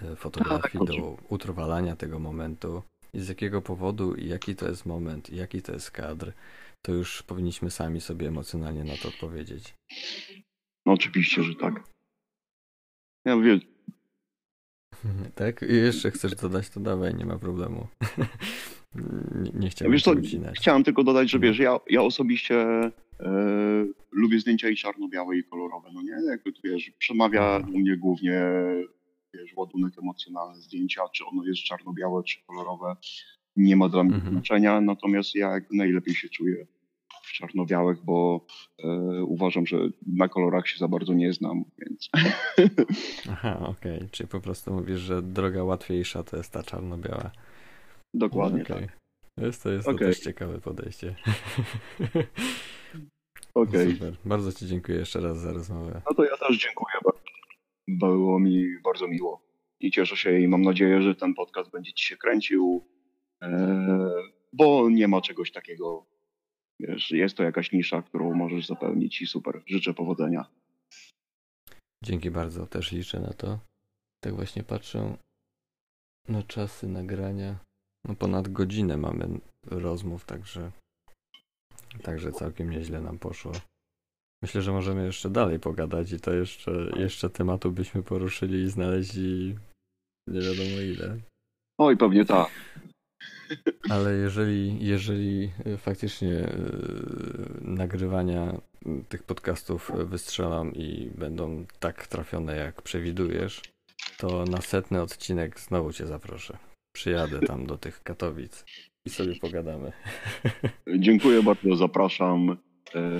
e, 0.01 0.15
fotografii, 0.15 0.85
tak, 0.85 0.97
do 0.97 1.17
utrwalania 1.29 1.95
tego 1.95 2.19
momentu 2.19 2.83
i 3.13 3.19
z 3.19 3.27
jakiego 3.29 3.61
powodu 3.61 4.15
i 4.15 4.27
jaki 4.27 4.55
to 4.55 4.67
jest 4.67 4.85
moment 4.85 5.29
i 5.29 5.35
jaki 5.35 5.61
to 5.61 5.71
jest 5.71 5.91
kadr, 5.91 6.31
to 6.85 6.91
już 6.91 7.23
powinniśmy 7.23 7.71
sami 7.71 8.01
sobie 8.01 8.27
emocjonalnie 8.27 8.83
na 8.83 8.97
to 8.97 9.07
odpowiedzieć. 9.07 9.73
No 10.85 10.93
oczywiście, 10.93 11.43
że 11.43 11.55
tak. 11.55 11.83
Ja 13.25 13.35
mówię. 13.35 13.59
Tak? 15.35 15.61
I 15.61 15.75
jeszcze 15.75 16.11
chcesz 16.11 16.35
dodać, 16.35 16.69
to 16.69 16.79
dawaj, 16.79 17.15
nie 17.15 17.25
ma 17.25 17.39
problemu. 17.39 17.87
nie, 19.35 19.51
nie 19.59 19.69
chciałem 19.69 19.91
wiesz 19.91 20.03
co, 20.03 20.13
Chciałem 20.53 20.83
tylko 20.83 21.03
dodać, 21.03 21.29
że 21.29 21.39
wiesz, 21.39 21.59
ja, 21.59 21.79
ja 21.89 22.01
osobiście 22.01 22.65
E, 23.21 23.85
lubię 24.11 24.39
zdjęcia 24.39 24.69
i 24.69 24.75
czarno-białe 24.75 25.37
i 25.37 25.43
kolorowe, 25.43 25.89
no 25.93 26.01
nie? 26.01 26.29
Jakby 26.29 26.53
tu 26.53 26.61
wiesz, 26.63 26.91
przemawia 26.97 27.59
do 27.59 27.67
mnie 27.67 27.97
głównie 27.97 28.41
wiesz, 29.33 29.53
ładunek 29.55 29.93
emocjonalny 30.01 30.61
zdjęcia, 30.61 31.01
czy 31.13 31.25
ono 31.25 31.45
jest 31.45 31.61
czarno-białe, 31.63 32.23
czy 32.23 32.37
kolorowe, 32.47 32.95
nie 33.55 33.75
ma 33.75 33.89
dla 33.89 34.03
mnie 34.03 34.15
mhm. 34.15 34.33
znaczenia, 34.33 34.81
natomiast 34.81 35.35
ja 35.35 35.59
najlepiej 35.71 36.15
się 36.15 36.29
czuję 36.29 36.67
w 37.23 37.33
czarno-białych, 37.33 38.03
bo 38.05 38.45
e, 38.83 38.87
uważam, 39.23 39.67
że 39.67 39.77
na 40.07 40.27
kolorach 40.27 40.67
się 40.67 40.77
za 40.77 40.87
bardzo 40.87 41.13
nie 41.13 41.33
znam, 41.33 41.63
więc... 41.79 42.09
Aha, 43.31 43.59
okej, 43.59 43.97
okay. 43.97 44.09
czyli 44.11 44.29
po 44.29 44.41
prostu 44.41 44.73
mówisz, 44.73 44.99
że 44.99 45.21
droga 45.21 45.63
łatwiejsza 45.63 46.23
to 46.23 46.37
jest 46.37 46.53
ta 46.53 46.63
czarno-biała. 46.63 47.31
Dokładnie 48.13 48.61
okay. 48.61 48.81
tak. 48.81 48.97
Jest 49.37 49.63
to, 49.63 49.71
jest 49.71 49.87
okay. 49.87 49.99
to 49.99 50.05
też 50.05 50.19
ciekawe 50.19 50.61
podejście. 50.61 51.15
Okej. 53.53 53.87
Okay. 53.87 53.93
Super. 53.93 54.17
Bardzo 54.25 54.53
Ci 54.53 54.67
dziękuję 54.67 54.97
jeszcze 54.97 55.21
raz 55.21 55.37
za 55.39 55.53
rozmowę. 55.53 56.01
No 56.09 56.15
to 56.15 56.23
ja 56.23 56.37
też 56.37 56.57
dziękuję. 56.57 56.93
Było 57.87 58.39
mi 58.39 58.79
bardzo 58.83 59.07
miło. 59.07 59.41
I 59.79 59.91
cieszę 59.91 60.17
się 60.17 60.39
i 60.39 60.47
mam 60.47 60.61
nadzieję, 60.61 61.01
że 61.01 61.15
ten 61.15 61.33
podcast 61.33 61.71
będzie 61.71 61.93
Ci 61.93 62.05
się 62.05 62.17
kręcił, 62.17 62.85
e, 63.41 64.09
bo 64.53 64.89
nie 64.89 65.07
ma 65.07 65.21
czegoś 65.21 65.51
takiego. 65.51 66.05
Wiesz, 66.79 67.11
jest 67.11 67.37
to 67.37 67.43
jakaś 67.43 67.71
nisza, 67.71 68.01
którą 68.01 68.33
możesz 68.33 68.67
zapełnić 68.67 69.21
i 69.21 69.27
super. 69.27 69.61
Życzę 69.65 69.93
powodzenia. 69.93 70.45
Dzięki 72.03 72.31
bardzo, 72.31 72.67
też 72.67 72.91
liczę 72.91 73.19
na 73.19 73.33
to. 73.33 73.59
Tak 74.23 74.35
właśnie 74.35 74.63
patrzę 74.63 75.17
na 76.27 76.43
czasy 76.43 76.87
nagrania. 76.87 77.59
No 78.07 78.15
ponad 78.15 78.47
godzinę 78.47 78.97
mamy 78.97 79.39
rozmów, 79.65 80.25
także 80.25 80.71
Także 82.03 82.31
całkiem 82.31 82.69
nieźle 82.69 83.01
nam 83.01 83.19
poszło. 83.19 83.51
Myślę, 84.41 84.61
że 84.61 84.71
możemy 84.71 85.05
jeszcze 85.05 85.29
dalej 85.29 85.59
pogadać 85.59 86.11
i 86.11 86.19
to 86.19 86.33
jeszcze, 86.33 86.71
jeszcze 86.95 87.29
tematu 87.29 87.71
byśmy 87.71 88.03
poruszyli 88.03 88.63
i 88.63 88.69
znaleźli 88.69 89.55
nie 90.27 90.41
wiadomo 90.41 90.81
ile. 90.81 91.17
Oj, 91.79 91.97
pewnie 91.97 92.25
tak. 92.25 92.49
Ale 93.89 94.13
jeżeli, 94.13 94.85
jeżeli 94.85 95.51
faktycznie 95.77 96.27
yy, 96.27 96.47
nagrywania 97.61 98.61
tych 99.09 99.23
podcastów 99.23 99.91
wystrzelam 99.95 100.73
i 100.73 101.11
będą 101.17 101.65
tak 101.79 102.07
trafione, 102.07 102.55
jak 102.55 102.81
przewidujesz, 102.81 103.61
to 104.17 104.45
na 104.45 104.61
setny 104.61 105.01
odcinek 105.01 105.59
znowu 105.59 105.93
cię 105.93 106.07
zaproszę. 106.07 106.70
Przyjadę 106.93 107.39
tam 107.39 107.65
do 107.65 107.77
tych 107.77 108.03
Katowic. 108.03 108.65
i 109.05 109.09
sobie 109.09 109.35
pogadamy. 109.35 109.91
Dziękuję 110.99 111.43
bardzo, 111.43 111.75
zapraszam. 111.75 112.57
E, 112.95 113.11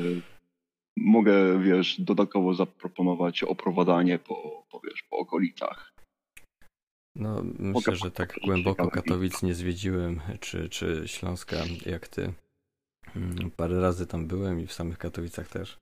mogę, 0.98 1.64
wiesz, 1.64 2.02
dodatkowo 2.02 2.54
zaproponować 2.54 3.44
oprowadzanie 3.44 4.20
po, 4.20 4.66
po, 4.72 4.80
wiesz, 4.80 5.04
po 5.10 5.18
okolicach. 5.18 5.92
No, 7.16 7.44
myślę, 7.60 7.96
że 7.96 8.12
tak 8.12 8.36
głęboko 8.46 8.90
Katowic 8.90 9.44
nie 9.44 9.54
zwiedziłem, 9.54 10.22
czy, 10.40 10.70
czy 10.70 11.04
Śląska 11.06 11.58
jak 11.86 12.08
ty. 12.08 12.34
Mm, 13.16 13.52
parę 13.52 13.82
razy 13.82 14.08
tam 14.08 14.28
byłem 14.28 14.60
i 14.60 14.68
w 14.68 14.74
samych 14.74 14.98
Katowicach 14.98 15.48
też. 15.48 15.78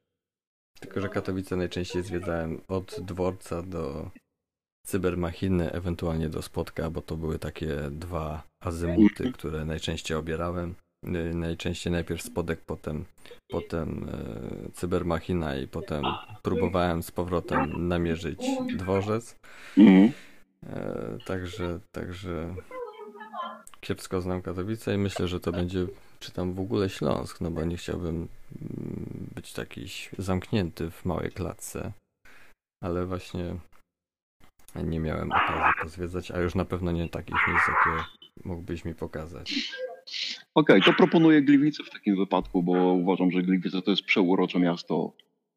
Tylko, 0.80 1.02
że 1.02 1.10
Katowice 1.10 1.56
najczęściej 1.56 2.04
zwiedzałem 2.04 2.62
od 2.68 3.00
dworca 3.02 3.62
do 3.62 4.12
cybermachiny, 4.86 5.72
ewentualnie 5.72 6.30
do 6.30 6.42
spotka, 6.42 6.90
bo 6.90 7.02
to 7.02 7.18
były 7.18 7.40
takie 7.40 7.76
dwa 7.92 8.44
azymuty, 8.64 9.24
mhm. 9.24 9.34
które 9.34 9.66
najczęściej 9.66 10.18
obierałem. 10.18 10.76
Y, 11.06 11.34
najczęściej 11.34 11.94
najpierw 11.94 12.22
spodek, 12.22 12.62
potem, 12.62 13.06
potem 13.52 14.10
e, 14.10 14.72
cybermachina 14.72 15.56
i 15.56 15.68
potem 15.68 16.04
próbowałem 16.42 17.04
z 17.04 17.12
powrotem 17.12 17.88
namierzyć 17.88 18.40
dworzec. 18.78 19.36
Mhm. 19.78 20.12
E, 20.64 21.18
także, 21.26 21.80
także 21.92 22.56
kiepsko 23.80 24.22
znam 24.22 24.42
Katowice 24.42 24.96
i 24.96 24.98
myślę, 24.98 25.28
że 25.28 25.40
to 25.40 25.52
będzie 25.52 25.88
czy 26.20 26.32
tam 26.32 26.54
w 26.54 26.60
ogóle 26.60 26.90
Śląsk, 26.90 27.42
no 27.42 27.52
bo 27.52 27.66
nie 27.66 27.78
chciałbym 27.78 28.16
mm, 28.16 28.28
być 29.36 29.54
taki 29.54 29.86
zamknięty 30.18 30.92
w 30.92 31.06
małej 31.06 31.32
klatce, 31.32 31.92
ale 32.84 33.06
właśnie 33.06 33.56
nie 34.76 35.00
miałem 35.00 35.32
okazji 35.32 35.74
pozwiedzać, 35.82 36.32
a 36.32 36.40
już 36.40 36.56
na 36.56 36.66
pewno 36.66 36.92
nie 36.92 37.10
takich 37.10 37.36
miejsc, 37.48 37.68
jakie 37.68 38.04
mógłbyś 38.46 38.86
mi 38.86 38.96
pokazać. 38.96 39.74
Okej, 40.56 40.80
okay, 40.80 40.82
to 40.82 40.98
proponuję 40.98 41.42
Gliwice 41.42 41.84
w 41.84 41.90
takim 41.90 42.16
wypadku, 42.16 42.64
bo 42.64 42.94
uważam, 42.94 43.32
że 43.32 43.42
Gliwice 43.42 43.82
to 43.82 43.92
jest 43.92 44.04
przeurocze 44.04 44.60
miasto. 44.60 45.14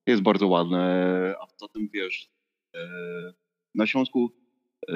Jest 0.06 0.22
bardzo 0.22 0.48
ładne, 0.48 1.34
a 1.40 1.46
poza 1.46 1.72
tym 1.72 1.88
wiesz, 1.92 2.30
e, 2.74 2.80
na 3.74 3.86
Śląsku 3.86 4.30
e, 4.88 4.92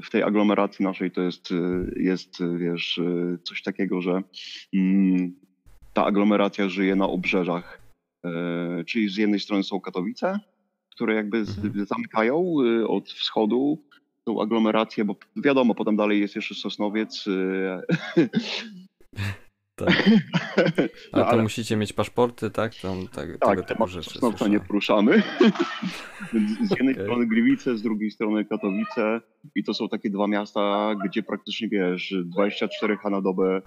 w 0.00 0.10
tej 0.10 0.22
aglomeracji 0.22 0.84
naszej 0.84 1.10
to 1.10 1.22
jest, 1.22 1.48
jest 1.96 2.38
wiesz, 2.58 3.00
coś 3.44 3.62
takiego, 3.62 4.00
że 4.00 4.22
mm, 4.74 5.34
ta 5.92 6.04
aglomeracja 6.04 6.68
żyje 6.68 6.96
na 6.96 7.08
obrzeżach. 7.08 7.80
E, 8.24 8.84
czyli 8.84 9.08
z 9.08 9.16
jednej 9.16 9.40
strony 9.40 9.64
są 9.64 9.80
Katowice, 9.80 10.40
które 10.96 11.14
jakby 11.14 11.38
mhm. 11.38 11.86
zamykają 11.86 12.54
od 12.88 13.08
wschodu 13.08 13.78
tą 14.24 14.42
aglomerację, 14.42 15.04
bo 15.04 15.16
wiadomo, 15.36 15.74
potem 15.74 15.96
dalej 15.96 16.20
jest 16.20 16.36
jeszcze 16.36 16.54
Sosnowiec. 16.54 17.24
Tak. 19.76 20.08
Ale 20.08 20.88
no, 21.12 21.18
to 21.18 21.28
ale... 21.28 21.42
musicie 21.42 21.76
mieć 21.76 21.92
paszporty, 21.92 22.50
tak? 22.50 22.74
Tam, 22.74 23.08
tak, 23.08 23.38
tak 23.38 23.50
tego 23.50 23.62
typu 23.62 23.86
rzeczy. 23.86 24.10
Sosnowca 24.10 24.48
nie 24.48 24.60
poruszamy. 24.60 25.22
z 26.68 26.70
jednej 26.70 26.94
okay. 26.94 27.04
strony 27.04 27.26
Gliwice, 27.26 27.78
z 27.78 27.82
drugiej 27.82 28.10
strony 28.10 28.44
Katowice 28.44 29.20
i 29.54 29.64
to 29.64 29.74
są 29.74 29.88
takie 29.88 30.10
dwa 30.10 30.26
miasta, 30.26 30.94
gdzie 31.06 31.22
praktycznie 31.22 31.68
wiesz, 31.68 32.14
24 32.24 32.96
h 32.96 33.10
na 33.10 33.22
dobę 33.22 33.62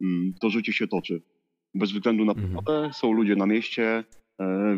mm, 0.00 0.34
to 0.40 0.50
życie 0.50 0.72
się 0.72 0.88
toczy. 0.88 1.22
Bez 1.74 1.92
względu 1.92 2.24
na 2.24 2.32
mhm. 2.32 2.52
pogodę, 2.52 2.90
są 2.92 3.12
ludzie 3.12 3.36
na 3.36 3.46
mieście, 3.46 4.04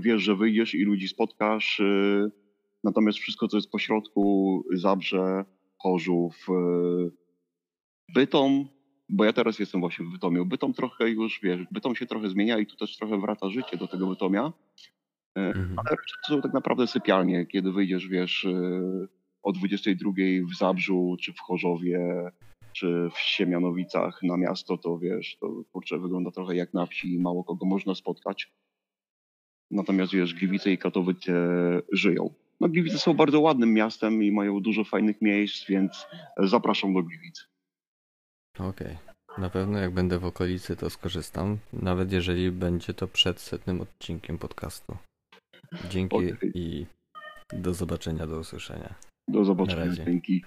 wiesz, 0.01 0.23
że 0.23 0.37
wyjdziesz 0.37 0.75
i 0.75 0.85
ludzi 0.85 1.09
spotkasz, 1.09 1.81
e, 1.81 2.29
natomiast 2.85 3.19
wszystko, 3.19 3.49
co 3.49 3.57
jest 3.57 3.71
po 3.71 3.79
środku, 3.79 4.65
Zabrze, 4.73 5.45
Chorzów, 5.79 6.47
e, 6.49 7.11
Bytom, 8.15 8.69
bo 9.09 9.25
ja 9.25 9.33
teraz 9.33 9.59
jestem 9.59 9.81
właśnie 9.81 10.07
w 10.07 10.13
Bytomiu. 10.13 10.47
Bytom 10.47 10.73
trochę 10.73 11.11
już, 11.11 11.41
wiesz, 11.43 11.61
Bytom 11.71 11.95
się 11.95 12.07
trochę 12.07 12.29
zmienia 12.31 12.59
i 12.59 12.67
tu 12.67 12.77
też 12.77 12.97
trochę 12.97 13.21
wraca 13.21 13.51
życie 13.51 13.77
do 13.77 13.89
tego 13.89 14.07
Bytomia. 14.07 14.53
E, 15.39 15.41
mhm. 15.41 15.79
Ale 15.79 15.97
to 15.97 16.35
są 16.35 16.43
tak 16.43 16.53
naprawdę 16.53 16.87
sypialnie, 16.87 17.47
kiedy 17.47 17.73
wyjdziesz, 17.73 18.09
wiesz, 18.09 18.45
e, 18.45 19.07
o 19.43 19.53
22 19.53 20.13
w 20.53 20.59
Zabrzu, 20.59 21.17
czy 21.21 21.33
w 21.33 21.41
Chorzowie, 21.41 22.31
czy 22.73 23.09
w 23.15 23.19
Siemianowicach 23.19 24.23
na 24.23 24.37
miasto, 24.37 24.79
to 24.79 24.99
wiesz, 24.99 25.37
to 25.41 25.63
kurczę, 25.73 25.99
wygląda 25.99 26.31
trochę 26.31 26.57
jak 26.57 26.75
na 26.75 26.87
wsi 26.87 27.15
i 27.15 27.19
mało 27.19 27.45
kogo 27.45 27.67
można 27.67 27.95
spotkać. 27.95 28.53
Natomiast 29.71 30.13
wiesz, 30.13 30.35
Gliwice 30.35 30.73
i 30.73 30.79
Katowice 30.79 31.33
żyją. 31.93 32.31
No 32.61 32.69
Gliwice 32.69 32.99
są 32.99 33.15
bardzo 33.15 33.41
ładnym 33.41 33.75
miastem 33.75 34.23
i 34.23 34.33
mają 34.33 34.61
dużo 34.61 34.85
fajnych 34.85 35.23
miejsc, 35.23 35.67
więc 35.69 36.07
zapraszam 36.39 36.95
do 36.95 37.03
Gliwic. 37.03 37.47
Okej. 38.59 38.69
Okay. 38.69 38.97
Na 39.39 39.51
pewno 39.51 39.79
jak 39.79 39.91
będę 39.91 40.19
w 40.19 40.25
okolicy, 40.25 40.77
to 40.77 40.91
skorzystam, 40.91 41.59
nawet 41.73 42.13
jeżeli 42.13 42.51
będzie 42.51 42.95
to 42.95 43.09
przed 43.09 43.41
setnym 43.41 43.81
odcinkiem 43.81 44.39
podcastu. 44.39 44.97
Dzięki 45.91 46.17
okay. 46.17 46.39
i 46.55 46.87
do 47.53 47.75
zobaczenia, 47.75 48.27
do 48.27 48.39
usłyszenia. 48.39 48.95
Do 49.29 49.45
zobaczenia, 49.45 49.93
dzięki. 49.93 50.45